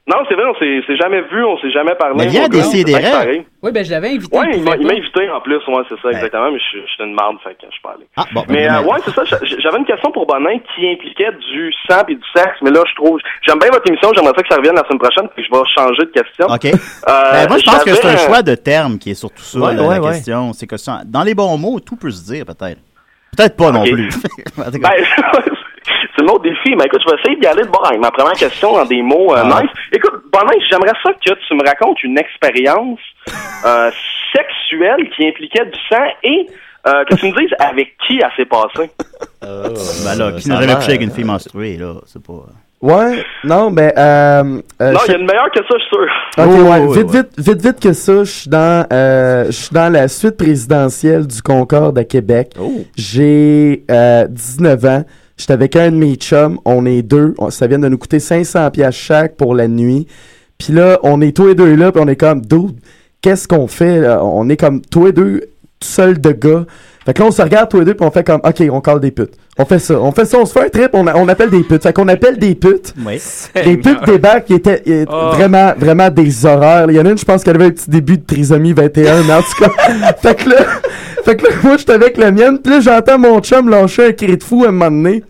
Non, 0.08 0.16
c'est 0.26 0.34
vrai, 0.34 0.44
on 0.48 0.54
s'est 0.58 0.80
s'est 0.86 0.96
jamais 0.96 1.20
vu, 1.30 1.44
on 1.44 1.58
s'est 1.58 1.70
jamais 1.70 1.94
parlé. 1.94 2.14
Mais 2.16 2.32
gars, 2.32 2.48
d'essayer 2.48 2.78
c'est 2.78 2.84
des 2.84 2.96
rêves. 2.96 3.44
Oui, 3.62 3.72
ben 3.72 3.84
je 3.84 3.90
l'avais 3.90 4.08
invité. 4.14 4.36
Ouais, 4.38 4.46
il 4.54 4.56
il 4.56 4.62
m'a 4.64 4.76
il 4.76 4.90
invité 4.90 5.28
en 5.28 5.40
plus, 5.42 5.56
ouais, 5.56 5.82
c'est 5.88 6.00
ça, 6.00 6.08
exactement, 6.10 6.50
mais 6.50 6.58
je 6.58 6.78
je 6.80 6.86
suis 6.92 7.04
une 7.04 7.12
marde, 7.14 7.36
fait 7.44 7.50
que 7.50 7.66
je 7.66 7.72
suis 7.72 7.82
pas 7.82 7.90
allé. 7.94 8.06
Ah, 8.16 8.24
bon, 8.32 8.40
ben, 8.48 8.54
Mais 8.54 8.66
ben, 8.68 8.74
euh, 8.76 8.82
ouais, 8.84 8.98
c'est 9.04 9.10
ça, 9.14 9.24
j'a- 9.24 9.38
j'avais 9.44 9.76
une 9.78 9.84
question 9.84 10.10
pour 10.10 10.26
Bonin 10.26 10.58
qui 10.74 10.88
impliquait 10.88 11.30
du 11.52 11.70
sang 11.86 12.02
et 12.08 12.14
du 12.14 12.22
sexe, 12.34 12.56
mais 12.62 12.70
là, 12.70 12.80
je 12.88 12.94
trouve, 12.94 13.18
j'aime 13.46 13.58
bien 13.58 13.68
votre 13.70 13.86
émission, 13.86 14.10
j'aimerais 14.14 14.32
ça 14.34 14.42
que 14.42 14.48
ça 14.48 14.56
revienne 14.56 14.76
la 14.76 14.84
semaine 14.84 14.98
prochaine, 14.98 15.28
puis 15.36 15.44
je 15.44 15.50
vais 15.50 15.62
changer 15.76 16.04
de 16.06 16.12
question. 16.12 16.46
OK. 16.46 16.64
Euh, 16.64 17.32
Ben, 17.32 17.48
moi, 17.48 17.58
je 17.58 17.64
pense 17.64 17.84
que 17.84 17.94
c'est 17.94 18.06
un 18.08 18.16
choix 18.16 18.40
de 18.42 18.54
terme 18.54 18.98
qui 18.98 19.10
est 19.10 19.14
surtout 19.14 19.42
ça, 19.42 19.58
Ouais, 19.58 19.74
la, 19.74 19.82
ouais, 19.82 19.94
la 19.96 20.00
ouais. 20.00 20.12
question. 20.12 20.52
C'est 20.54 20.66
que 20.66 20.78
ça, 20.78 21.02
dans 21.04 21.22
les 21.22 21.34
bons 21.34 21.58
mots, 21.58 21.80
tout 21.80 21.96
peut 21.96 22.10
se 22.10 22.24
dire, 22.32 22.46
peut-être. 22.46 22.80
Peut-être 23.36 23.56
pas 23.58 23.70
non 23.70 23.84
plus. 23.84 24.08
Ben, 24.56 24.70
c'est 26.18 26.24
un 26.24 26.28
autre 26.28 26.42
défi, 26.42 26.74
mais 26.76 26.84
écoute, 26.86 27.00
je 27.06 27.10
vais 27.12 27.18
essayer 27.20 27.36
d'y 27.36 27.46
aller 27.46 27.62
de 27.62 27.68
bord 27.68 27.86
avec 27.86 28.00
ma 28.00 28.10
première 28.10 28.32
question 28.32 28.72
dans 28.72 28.84
des 28.84 29.02
mots 29.02 29.34
euh, 29.34 29.42
Ah. 29.44 29.60
nice. 29.62 29.70
Écoute, 29.92 30.14
Bonin, 30.32 30.52
j'aimerais 30.70 30.92
ça 31.02 31.12
que 31.12 31.18
tu 31.46 31.54
me 31.54 31.64
racontes 31.66 32.02
une 32.02 32.18
expérience 32.18 32.98
euh, 33.66 33.90
sexuelle 34.34 35.08
qui 35.16 35.26
impliquait 35.28 35.64
du 35.66 35.78
sang 35.88 36.04
et 36.24 36.46
euh, 36.86 37.04
que 37.04 37.14
tu 37.16 37.26
me 37.26 37.38
dises 37.38 37.54
avec 37.58 37.94
qui 38.06 38.18
elle 38.22 38.30
s'est 38.36 38.44
passée. 38.46 38.90
ben 39.42 40.14
là, 40.18 40.32
qui 40.32 40.42
ça 40.42 40.48
n'a 40.50 40.54
a 40.56 40.60
jamais 40.60 40.66
l'air- 40.66 40.76
couché 40.78 40.88
avec 40.90 41.02
une 41.02 41.10
fille 41.10 41.24
menstruée, 41.24 41.76
là? 41.76 41.94
C'est 42.06 42.22
pas. 42.24 42.44
Ouais, 42.80 43.24
non, 43.42 43.72
ben, 43.72 43.90
euh, 43.96 44.60
euh, 44.80 44.92
non, 44.92 44.98
je- 45.00 45.06
il 45.06 45.10
y 45.10 45.14
a 45.16 45.18
une 45.18 45.26
meilleure 45.26 45.50
que 45.50 45.58
ça, 45.58 45.74
je 45.76 45.78
suis 45.82 45.88
sûr. 45.90 46.06
Ok, 46.38 46.46
Oh, 46.46 46.62
ouais, 46.62 46.78
ouais, 46.86 46.96
vite, 46.98 47.10
ouais. 47.12 47.22
vite, 47.22 47.28
vite, 47.36 47.60
vite 47.66 47.80
que 47.80 47.92
ça, 47.92 48.18
je 48.22 48.30
suis 48.30 48.48
dans, 48.48 48.86
euh, 48.92 49.46
je 49.46 49.50
suis 49.50 49.74
dans 49.74 49.92
la 49.92 50.06
suite 50.06 50.36
présidentielle 50.36 51.26
du 51.26 51.42
Concorde 51.42 51.98
à 51.98 52.04
Québec. 52.04 52.52
Oh. 52.60 52.70
J'ai 52.96 53.82
euh, 53.90 54.28
19 54.28 54.84
ans. 54.84 55.02
J'étais 55.38 55.52
avec 55.52 55.76
un 55.76 55.92
de 55.92 55.96
mes 55.96 56.16
chums. 56.16 56.58
On 56.64 56.84
est 56.84 57.02
deux. 57.02 57.34
Ça 57.50 57.66
vient 57.66 57.78
de 57.78 57.88
nous 57.88 57.96
coûter 57.98 58.20
500 58.20 58.70
pièces 58.72 58.94
chaque 58.94 59.36
pour 59.36 59.54
la 59.54 59.68
nuit. 59.68 60.06
Puis 60.58 60.72
là, 60.72 60.98
on 61.04 61.20
est 61.20 61.34
tous 61.34 61.46
les 61.46 61.54
deux 61.54 61.76
là, 61.76 61.92
puis 61.92 62.02
on 62.04 62.08
est 62.08 62.16
comme, 62.16 62.44
dude, 62.44 62.80
qu'est-ce 63.22 63.46
qu'on 63.46 63.68
fait? 63.68 64.06
On 64.20 64.48
est 64.48 64.56
comme 64.56 64.82
tous 64.82 65.06
les 65.06 65.12
deux 65.12 65.42
seuls 65.80 66.20
de 66.20 66.32
gars. 66.32 66.66
Fait 67.08 67.14
que 67.14 67.22
là, 67.22 67.28
on 67.28 67.30
se 67.30 67.40
regarde 67.40 67.70
tous 67.70 67.78
les 67.78 67.86
deux, 67.86 67.94
puis 67.94 68.06
on 68.06 68.10
fait 68.10 68.22
comme, 68.22 68.42
OK, 68.44 68.62
on 68.70 68.82
colle 68.82 69.00
des 69.00 69.10
putes. 69.10 69.32
On 69.58 69.64
fait 69.64 69.78
ça. 69.78 69.98
On 69.98 70.12
fait 70.12 70.26
ça, 70.26 70.36
on 70.38 70.44
se 70.44 70.52
fait 70.52 70.66
un 70.66 70.68
trip, 70.68 70.90
on, 70.92 71.06
a- 71.06 71.16
on 71.16 71.26
appelle 71.26 71.48
des 71.48 71.62
putes. 71.62 71.82
Fait 71.82 71.92
qu'on 71.94 72.06
appelle 72.08 72.38
des 72.38 72.54
putes. 72.54 72.92
Oui. 73.02 73.18
Les 73.64 73.78
putes 73.78 74.04
débarquent 74.04 74.44
qui 74.44 74.52
étaient 74.52 74.82
euh, 74.86 75.06
Oh. 75.08 75.30
vraiment, 75.32 75.72
vraiment 75.78 76.10
des 76.10 76.44
horreurs. 76.44 76.90
Il 76.90 76.98
y 76.98 77.00
en 77.00 77.06
a 77.06 77.10
une, 77.10 77.16
je 77.16 77.24
pense 77.24 77.42
qu'elle 77.42 77.56
avait 77.56 77.64
un 77.64 77.70
petit 77.70 77.88
début 77.88 78.18
de 78.18 78.26
trisomie 78.26 78.74
21, 78.74 79.22
mais 79.22 79.32
en 79.32 79.40
tout 79.40 79.64
cas. 79.64 79.70
fait 80.22 80.34
que 80.34 80.50
là, 80.50 80.56
fait 81.24 81.36
que 81.36 81.44
là, 81.44 81.50
moi, 81.62 81.76
j'étais 81.78 81.92
avec 81.94 82.18
la 82.18 82.30
mienne, 82.30 82.58
puis 82.58 82.74
là, 82.74 82.80
j'entends 82.80 83.18
mon 83.18 83.40
chum 83.40 83.70
lâcher 83.70 84.08
un 84.08 84.12
cri 84.12 84.36
de 84.36 84.42
fou 84.44 84.64
à 84.66 84.68
un 84.68 84.72
moment 84.72 84.90
donné. 84.90 85.24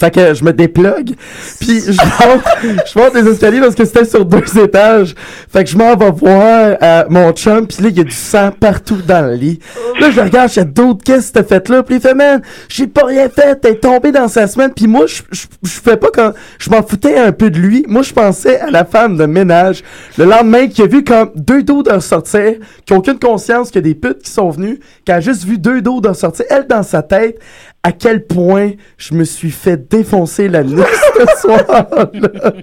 Fait 0.00 0.10
que 0.10 0.34
je 0.34 0.42
me 0.42 0.52
déplugue, 0.52 1.14
puis 1.60 1.80
je 1.80 1.92
monte, 2.26 2.42
je 2.62 2.98
monte 2.98 3.14
les 3.14 3.28
escaliers 3.28 3.60
parce 3.60 3.74
que 3.74 3.84
c'était 3.84 4.04
sur 4.04 4.24
deux 4.24 4.58
étages. 4.58 5.14
Fait 5.52 5.64
que 5.64 5.70
je 5.70 5.78
m'en 5.78 5.94
vais 5.96 6.10
voir 6.10 6.76
euh, 6.82 7.04
mon 7.08 7.30
chum, 7.32 7.66
puis 7.66 7.82
là, 7.82 7.88
il 7.90 7.96
y 7.96 8.00
a 8.00 8.04
du 8.04 8.10
sang 8.10 8.50
partout 8.50 8.98
dans 9.06 9.26
le 9.26 9.34
lit. 9.34 9.60
Là, 10.00 10.10
je 10.10 10.20
regarde, 10.20 10.48
je 10.48 10.54
fais 10.54 10.64
d'autres, 10.64 11.04
qu'est-ce 11.04 11.28
que 11.28 11.38
t'as 11.38 11.44
fait 11.44 11.68
là? 11.68 11.82
Puis 11.82 11.96
il 11.96 12.00
fait, 12.00 12.14
man, 12.14 12.42
j'ai 12.68 12.88
pas 12.88 13.04
rien 13.04 13.28
fait, 13.28 13.56
t'es 13.56 13.76
tombé 13.76 14.10
dans 14.12 14.28
sa 14.28 14.46
semaine. 14.46 14.72
Puis 14.74 14.86
moi, 14.88 15.06
je, 15.06 15.22
je, 15.30 15.46
je 15.62 15.80
fais 15.80 15.96
pas 15.96 16.08
quand, 16.12 16.32
je 16.58 16.68
m'en 16.70 16.82
foutais 16.82 17.16
un 17.16 17.32
peu 17.32 17.50
de 17.50 17.58
lui. 17.58 17.84
Moi, 17.88 18.02
je 18.02 18.12
pensais 18.12 18.58
à 18.60 18.70
la 18.70 18.84
femme 18.84 19.16
de 19.16 19.24
ménage. 19.26 19.82
Le 20.18 20.24
lendemain, 20.24 20.66
qui 20.66 20.82
a 20.82 20.86
vu 20.86 21.04
comme 21.04 21.30
deux 21.34 21.62
dos 21.62 21.82
de 21.82 21.92
ressortir, 21.92 22.54
qui 22.84 22.92
a 22.92 22.96
aucune 22.96 23.18
conscience 23.18 23.70
qu'il 23.70 23.76
y 23.76 23.84
a 23.84 23.88
des 23.88 23.94
putes 23.94 24.22
qui 24.22 24.30
sont 24.30 24.50
venues, 24.50 24.80
qui 25.04 25.12
a 25.12 25.20
juste 25.20 25.44
vu 25.44 25.58
deux 25.58 25.80
dos 25.80 26.00
de 26.00 26.08
ressortir. 26.08 26.44
Elle, 26.50 26.66
dans 26.66 26.82
sa 26.82 27.02
tête, 27.02 27.38
à 27.82 27.92
quel 27.92 28.26
point 28.26 28.72
je 28.98 29.14
me 29.14 29.24
suis 29.24 29.50
fait 29.50 29.88
défoncer 29.88 30.48
la 30.48 30.62
nuit 30.64 30.82
ce 31.42 31.48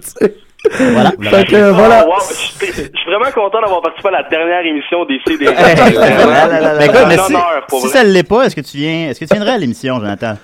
sais. 0.02 0.34
Voilà. 0.70 1.12
Fait 1.20 1.44
que, 1.46 1.70
voilà. 1.72 2.06
Oh, 2.06 2.12
wow, 2.12 2.16
Je 2.20 2.64
suis 2.64 2.90
vraiment 3.06 3.30
content 3.34 3.60
d'avoir 3.60 3.82
participé 3.82 4.08
à 4.08 4.22
la 4.22 4.28
dernière 4.28 4.64
émission 4.64 5.04
des 5.04 5.18
CD. 5.26 5.44
Hey, 5.46 5.52
ben, 5.76 6.80
écoute, 6.80 6.98
mais 7.08 7.18
un 7.18 7.24
si, 7.24 7.32
honneur, 7.32 7.66
pour 7.68 7.80
si 7.80 7.86
vrai. 7.88 7.98
ça 7.98 8.04
ne 8.04 8.10
l'est 8.10 8.22
pas, 8.22 8.44
est-ce 8.46 8.56
que 8.56 8.60
tu 8.62 8.78
viens, 8.78 9.10
est-ce 9.10 9.20
que 9.20 9.26
tu 9.26 9.34
viendrais 9.34 9.52
à 9.52 9.58
l'émission, 9.58 9.96
Jonathan? 10.00 10.36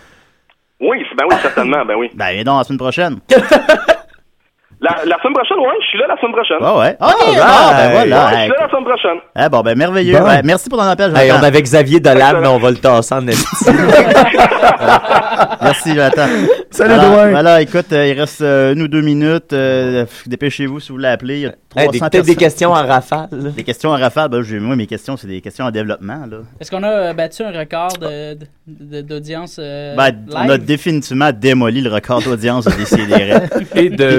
Oui, 0.81 0.99
ben 1.17 1.25
oui, 1.29 1.37
certainement, 1.43 1.85
ben 1.85 1.95
oui. 1.97 2.11
Ben, 2.15 2.33
viens 2.33 2.45
donc 2.45 2.59
la 2.59 2.65
semaine 2.65 2.79
prochaine. 2.79 3.19
La, 4.83 4.97
la 5.05 5.19
semaine 5.21 5.35
prochaine, 5.35 5.59
oui, 5.59 5.75
je 5.83 5.87
suis 5.89 5.99
là 5.99 6.07
la 6.09 6.17
semaine 6.17 6.33
prochaine. 6.33 6.57
Ah 6.63 6.79
ouais. 6.79 6.97
Ah, 7.01 7.09
OK, 7.11 7.27
bon, 7.27 7.33
ben 7.35 7.41
right. 7.43 7.93
voilà. 7.93 8.25
Ouais, 8.25 8.33
je 8.33 8.39
suis 8.41 8.49
là 8.49 8.57
la 8.61 8.69
semaine 8.71 8.85
prochaine. 8.85 9.19
Ah 9.35 9.49
bon, 9.51 9.61
ben 9.61 9.77
merveilleux. 9.77 10.19
Bon. 10.19 10.25
Ouais, 10.25 10.41
merci 10.43 10.69
pour 10.71 10.79
ton 10.79 10.85
appel, 10.85 11.13
Hey, 11.17 11.31
on 11.33 11.43
avait 11.43 11.61
Xavier 11.61 12.01
Dolan, 12.01 12.41
mais 12.41 12.47
on 12.49 12.59
va 12.59 12.71
le 12.71 12.77
tasser 12.79 13.15
en. 13.15 13.21
Merci, 15.63 15.91
Jonathan. 15.95 16.27
Salut, 16.71 16.95
Alors. 16.95 17.29
Voilà, 17.31 17.61
écoute, 17.61 17.93
euh, 17.93 18.07
il 18.07 18.19
reste 18.19 18.41
euh, 18.41 18.73
une 18.75 18.83
ou 18.83 18.89
deux 18.89 19.03
minutes. 19.03 19.53
euh, 19.53 20.07
Dépêchez-vous 20.27 20.81
si 20.81 20.89
vous 20.89 20.95
voulez 20.95 21.09
appeler. 21.09 21.35
Il 21.37 21.43
y 21.43 21.47
a 21.47 21.53
Hey, 21.77 21.87
300 21.87 21.91
des- 21.93 21.99
Peut-être 22.01 22.11
des 22.13 22.19
personnes. 22.21 22.37
questions 22.37 22.71
en 22.71 22.85
rafale. 22.87 23.29
Des 23.55 23.63
questions 23.63 23.91
en 23.91 23.97
rafale. 23.97 24.29
Ben, 24.29 24.43
j'ai- 24.43 24.59
moi, 24.59 24.75
mes 24.77 24.87
questions, 24.87 25.17
c'est 25.17 25.29
des 25.29 25.41
questions 25.41 25.67
en 25.67 25.71
développement. 25.71 26.25
Là. 26.29 26.39
Est-ce 26.61 26.69
qu'on 26.71 26.83
a 26.83 26.89
euh, 26.91 27.13
battu 27.13 27.43
un 27.45 27.53
record 27.57 27.93
de- 28.01 28.37
de- 28.67 29.03
d'audience 29.03 29.57
euh, 29.61 29.95
Ben, 29.95 30.11
on 30.35 30.49
a 30.49 30.59
définitivement 30.59 31.31
démoli 31.33 31.81
le 31.83 31.91
record 31.91 32.23
d'audience 32.23 32.65
de 32.65 32.73
Décideret. 32.73 33.43
Et 33.77 33.89
de 33.91 34.19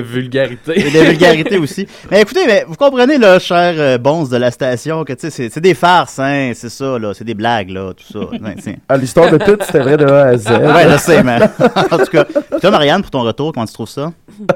vulgarité. 0.56 0.88
Et 0.88 0.92
de 0.92 1.06
vulgarité 1.06 1.58
aussi. 1.58 1.88
Mais 2.10 2.22
écoutez, 2.22 2.46
mais 2.48 2.66
vous 2.68 2.76
comprenez, 2.76 3.18
là, 3.18 3.40
chers 3.40 3.74
euh, 3.78 3.98
bons 3.98 4.30
de 4.30 4.38
la 4.38 4.52
station, 4.52 5.04
que 5.04 5.14
tu 5.14 5.30
sais, 5.32 5.50
c'est- 5.50 5.60
des 5.60 5.74
farces, 5.74 6.20
hein, 6.20 6.52
c'est 6.56 6.70
ça, 6.70 6.98
là, 7.00 7.14
c'est 7.14 7.24
des 7.24 7.34
blagues, 7.34 7.70
là, 7.70 7.94
tout 7.94 8.12
ça. 8.12 8.20
Ouais, 8.20 8.56
Ah, 8.90 8.98
L'histoire 8.98 9.30
de 9.32 9.38
pute, 9.38 9.64
c'était 9.64 9.80
vrai 9.80 9.98
de 9.98 10.06
A 10.06 10.26
à 10.28 10.38
Z. 10.38 10.48
ouais, 10.50 10.90
je 10.92 10.98
sais, 10.98 11.24
mais 11.24 11.40
en 11.92 11.98
tout 11.98 12.06
cas. 12.12 12.24
Puis 12.26 12.60
toi, 12.62 12.72
Marianne, 12.72 13.02
pour 13.02 13.12
ton 13.12 13.22
retour, 13.22 13.52
comment 13.54 13.66
tu 13.66 13.74
trouves 13.74 13.90
ça? 13.90 14.12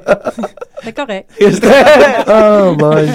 C'est 0.85 0.95
correct. 0.95 1.29
oh 2.27 2.75
my. 2.79 3.09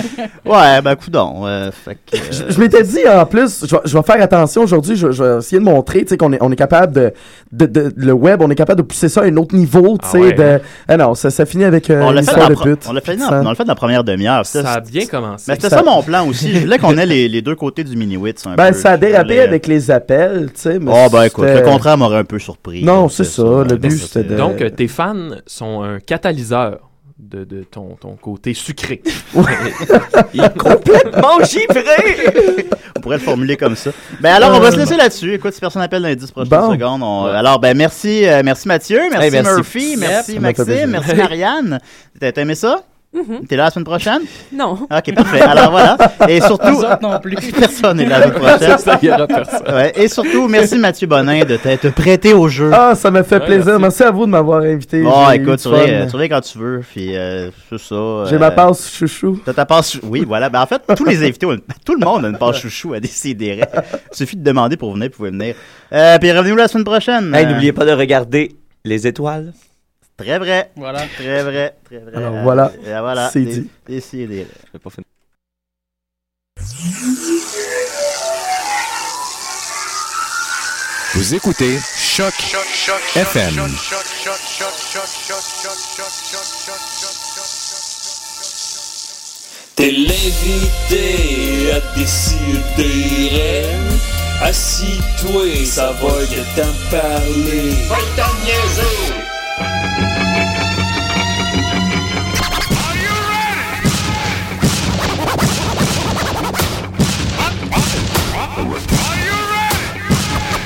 Ouais, 0.51 0.83
ben, 0.83 0.97
coudon. 0.97 1.47
Euh, 1.47 1.71
fait 1.71 1.95
que, 2.07 2.17
euh, 2.17 2.21
Je, 2.31 2.55
je 2.55 2.61
m'étais 2.61 2.83
dit 2.83 3.01
en 3.09 3.25
plus, 3.27 3.65
je 3.67 3.75
vais, 3.77 3.83
je 3.85 3.97
vais 3.97 4.03
faire 4.03 4.21
attention 4.23 4.63
aujourd'hui, 4.63 4.97
je, 4.97 5.11
je 5.11 5.23
vais 5.23 5.39
essayer 5.39 5.59
de 5.59 5.65
montrer, 5.65 6.03
tu 6.03 6.09
sais, 6.09 6.17
qu'on 6.17 6.33
est, 6.33 6.39
on 6.43 6.51
est 6.51 6.57
capable 6.57 6.93
de, 6.95 7.13
de, 7.53 7.67
de- 7.67 7.93
le 7.97 8.13
web, 8.13 8.41
on 8.43 8.51
est 8.51 8.55
capable 8.55 8.79
de 8.83 8.87
pousser 8.87 9.09
ça 9.09 9.23
à 9.23 9.25
un 9.25 9.37
autre 9.37 9.55
niveau, 9.55 9.97
tu 9.99 10.05
Ah 10.05 10.09
sais, 10.13 10.19
ouais. 10.19 10.33
de, 10.33 10.61
ah 10.89 10.97
non, 10.97 11.15
ça, 11.15 11.31
ça 11.31 11.47
finit 11.47 11.65
avec 11.65 11.89
euh, 11.91 12.01
on 12.03 12.11
une 12.11 12.17
l'a 12.17 12.23
fait, 12.23 12.31
histoire 12.31 12.49
de 12.51 12.55
pute. 12.55 12.87
on 12.89 12.93
l'a 12.93 13.01
fait 13.01 13.17
dans, 13.17 13.47
on 13.47 13.55
fait 13.55 13.65
dans 13.65 13.69
la 13.73 13.75
première 13.75 14.05
demi-heure. 14.05 14.45
Ça 14.47 14.61
a 14.73 14.81
bien 14.81 15.07
commencé. 15.07 15.45
Mais 15.49 15.55
c'était 15.55 15.69
Ça- 15.71 15.79
ça 15.79 15.83
mon 15.83 16.03
plan 16.03 16.27
aussi. 16.27 16.53
Je 16.53 16.59
voulais 16.61 16.79
qu'on 16.79 16.97
ait 16.99 17.07
les, 17.07 17.29
les 17.29 17.43
deux 17.43 17.55
côtés 17.55 17.85
du 17.85 17.97
mini-wit. 17.97 18.43
un 18.47 18.55
Ben, 18.57 18.73
peu. 18.73 18.79
ça 18.79 18.93
a 18.93 18.97
dérapé 18.97 19.25
voulais- 19.35 19.41
avec 19.41 19.67
les 19.67 19.91
appels, 19.91 20.49
tu 20.55 20.61
sais, 20.61 20.79
mais 20.79 20.91
Oh, 20.95 21.09
ben 21.11 21.25
écoute, 21.25 21.45
le 21.47 21.61
contraire 21.63 21.97
m'aurait 21.99 22.19
un 22.19 22.25
peu 22.25 22.39
surpris. 22.39 22.83
Non, 22.83 23.09
c'est 23.09 23.25
ça, 23.25 23.43
le 23.43 23.77
but, 23.77 23.91
c'était 23.93 24.25
de... 24.25 24.37
Donc, 24.37 24.61
euh, 24.61 24.71
tes 24.71 24.89
fans 24.89 25.31
sont 25.47 25.83
un 25.83 25.99
catalyseur 26.01 26.90
de, 27.21 27.45
de 27.45 27.63
ton, 27.65 27.97
ton 28.01 28.17
côté 28.17 28.55
sucré. 28.55 29.03
Il 30.35 30.43
est 30.43 30.59
complètement 30.59 31.43
givré! 31.45 32.67
On 32.97 33.01
pourrait 33.01 33.17
le 33.19 33.23
formuler 33.23 33.57
comme 33.57 33.77
ça. 33.77 33.91
Ben 34.21 34.35
alors, 34.35 34.55
on 34.55 34.61
va 34.61 34.71
se 34.71 34.77
laisser 34.77 34.97
là-dessus. 34.97 35.35
Écoute, 35.35 35.53
si 35.55 35.61
personne 35.61 35.83
appelle 35.83 36.03
dans 36.03 36.09
les 36.09 36.17
10 36.17 36.31
prochaines 36.33 36.51
Bon. 36.51 36.73
secondes. 36.73 37.03
on- 37.03 37.25
Alors, 37.27 37.59
ben 37.59 37.77
merci, 37.77 38.27
euh, 38.27 38.43
merci 38.45 38.69
Mathieu, 38.69 39.01
merci, 39.11 39.27
Hey, 39.27 39.31
merci. 39.31 39.55
Murphy, 39.55 39.97
merci 39.99 40.37
plaisir. 40.39 40.41
Maxime, 40.43 40.91
merci 40.91 41.15
Marianne. 41.15 41.79
T'as 42.21 42.33
aimé 42.43 42.55
ça? 42.55 42.83
Mhm. 43.13 43.45
T'es 43.49 43.57
là 43.57 43.65
la 43.65 43.71
semaine 43.71 43.85
prochaine? 43.85 44.23
Non. 44.53 44.75
Ok, 44.89 45.15
parfait. 45.17 45.41
Alors 45.41 45.73
voilà. 45.73 45.97
Et 46.29 46.41
surtout, 46.51 46.81
non 47.03 47.19
plus. 47.19 47.35
personne 47.59 47.97
n'est 47.97 48.07
là 48.07 48.21
la 48.21 48.27
semaine 48.29 48.41
prochaine. 48.41 48.79
ça, 48.79 48.99
y 49.03 49.11
aura 49.11 49.27
personne. 49.27 49.75
Ouais, 49.75 49.93
et 49.97 50.07
surtout, 50.07 50.47
merci 50.47 50.79
Mathieu 50.79 51.09
Bonin 51.09 51.45
de 51.45 51.57
t'être 51.57 51.91
prêté 51.93 52.33
au 52.35 52.47
jeu. 52.49 52.71
Ah, 52.73 52.95
ça 52.95 53.11
m'a 53.11 53.25
fait 53.25 53.41
Ouais, 53.41 53.47
plaisir. 53.47 53.65
merci. 53.81 53.81
Merci. 53.83 54.03
à 54.05 54.11
vous 54.13 54.27
de 54.27 54.31
m'avoir 54.31 54.63
invité. 54.63 55.03
Bon, 55.03 55.29
écoute, 55.31 55.59
tu 55.59 55.67
reviens, 55.69 56.03
euh, 56.03 56.07
tu 56.07 56.29
quand 56.29 56.41
tu 56.41 56.59
veux. 56.59 56.83
Puis, 56.89 57.17
euh, 57.17 57.51
c'est 57.69 57.79
ça. 57.79 58.25
J'ai 58.29 58.37
euh, 58.37 58.39
ma 58.39 58.53
passe 58.53 58.89
chouchou. 58.95 59.41
T'as 59.45 59.55
ta 59.55 59.67
passe 59.67 59.93
chou- 59.95 60.01
Oui, 60.05 60.25
voilà. 60.25 60.49
Ben, 60.49 60.63
en 60.63 60.67
fait, 60.67 60.81
tous 60.97 61.05
les 61.05 61.21
invités, 61.25 61.47
une- 61.47 61.61
tout 61.85 61.95
le 61.99 62.05
monde 62.07 62.25
a 62.25 62.29
une 62.29 62.39
passe 62.39 62.59
chouchou 62.61 62.95
à 62.95 63.01
décider. 63.01 63.61
Il 64.13 64.17
suffit 64.17 64.37
de 64.37 64.45
demander 64.45 64.77
pour 64.77 64.93
venir, 64.93 65.09
vous 65.11 65.17
pouvez 65.17 65.31
venir. 65.31 65.57
Euh, 65.93 66.17
puis 66.19 66.31
revenez-nous 66.31 66.57
la 66.57 66.69
semaine 66.69 66.85
prochaine. 66.85 67.35
Hey, 67.35 67.45
Euh, 67.45 67.49
n'oubliez 67.51 67.73
pas 67.73 67.85
de 67.85 67.93
regarder 67.93 68.53
les 68.85 69.07
étoiles. 69.09 69.53
Très 70.21 70.39
vrai. 70.39 70.71
Voilà. 70.77 71.07
Très 71.17 71.43
vrai. 71.43 71.75
Très 71.85 71.99
vrai. 71.99 72.17
Alors, 72.17 72.35
Euh, 72.35 72.43
voilà. 72.43 72.73
euh, 72.87 73.01
voilà. 73.01 73.31
C'est 73.33 73.41
dit. 73.41 73.71
Décidérez. 73.87 74.47
Je 74.67 74.73
vais 74.73 74.79
pas 74.79 74.91
finir. 74.91 75.07
Vous 81.15 81.35
écoutez 81.35 81.79
Choc 81.99 82.33
FM. 83.17 83.55
T'es 89.77 89.91
l'invité 89.93 91.73
à 91.73 91.81
décider. 91.99 93.63
Assis-toi, 94.43 95.65
ça 95.67 95.93
va 95.93 96.09
que 96.27 96.43
t'en 96.57 96.73
parler. 96.91 97.71
Va 97.89 97.97
t'en 98.17 98.33
niaiser! 98.45 99.15
Correct. 108.61 109.00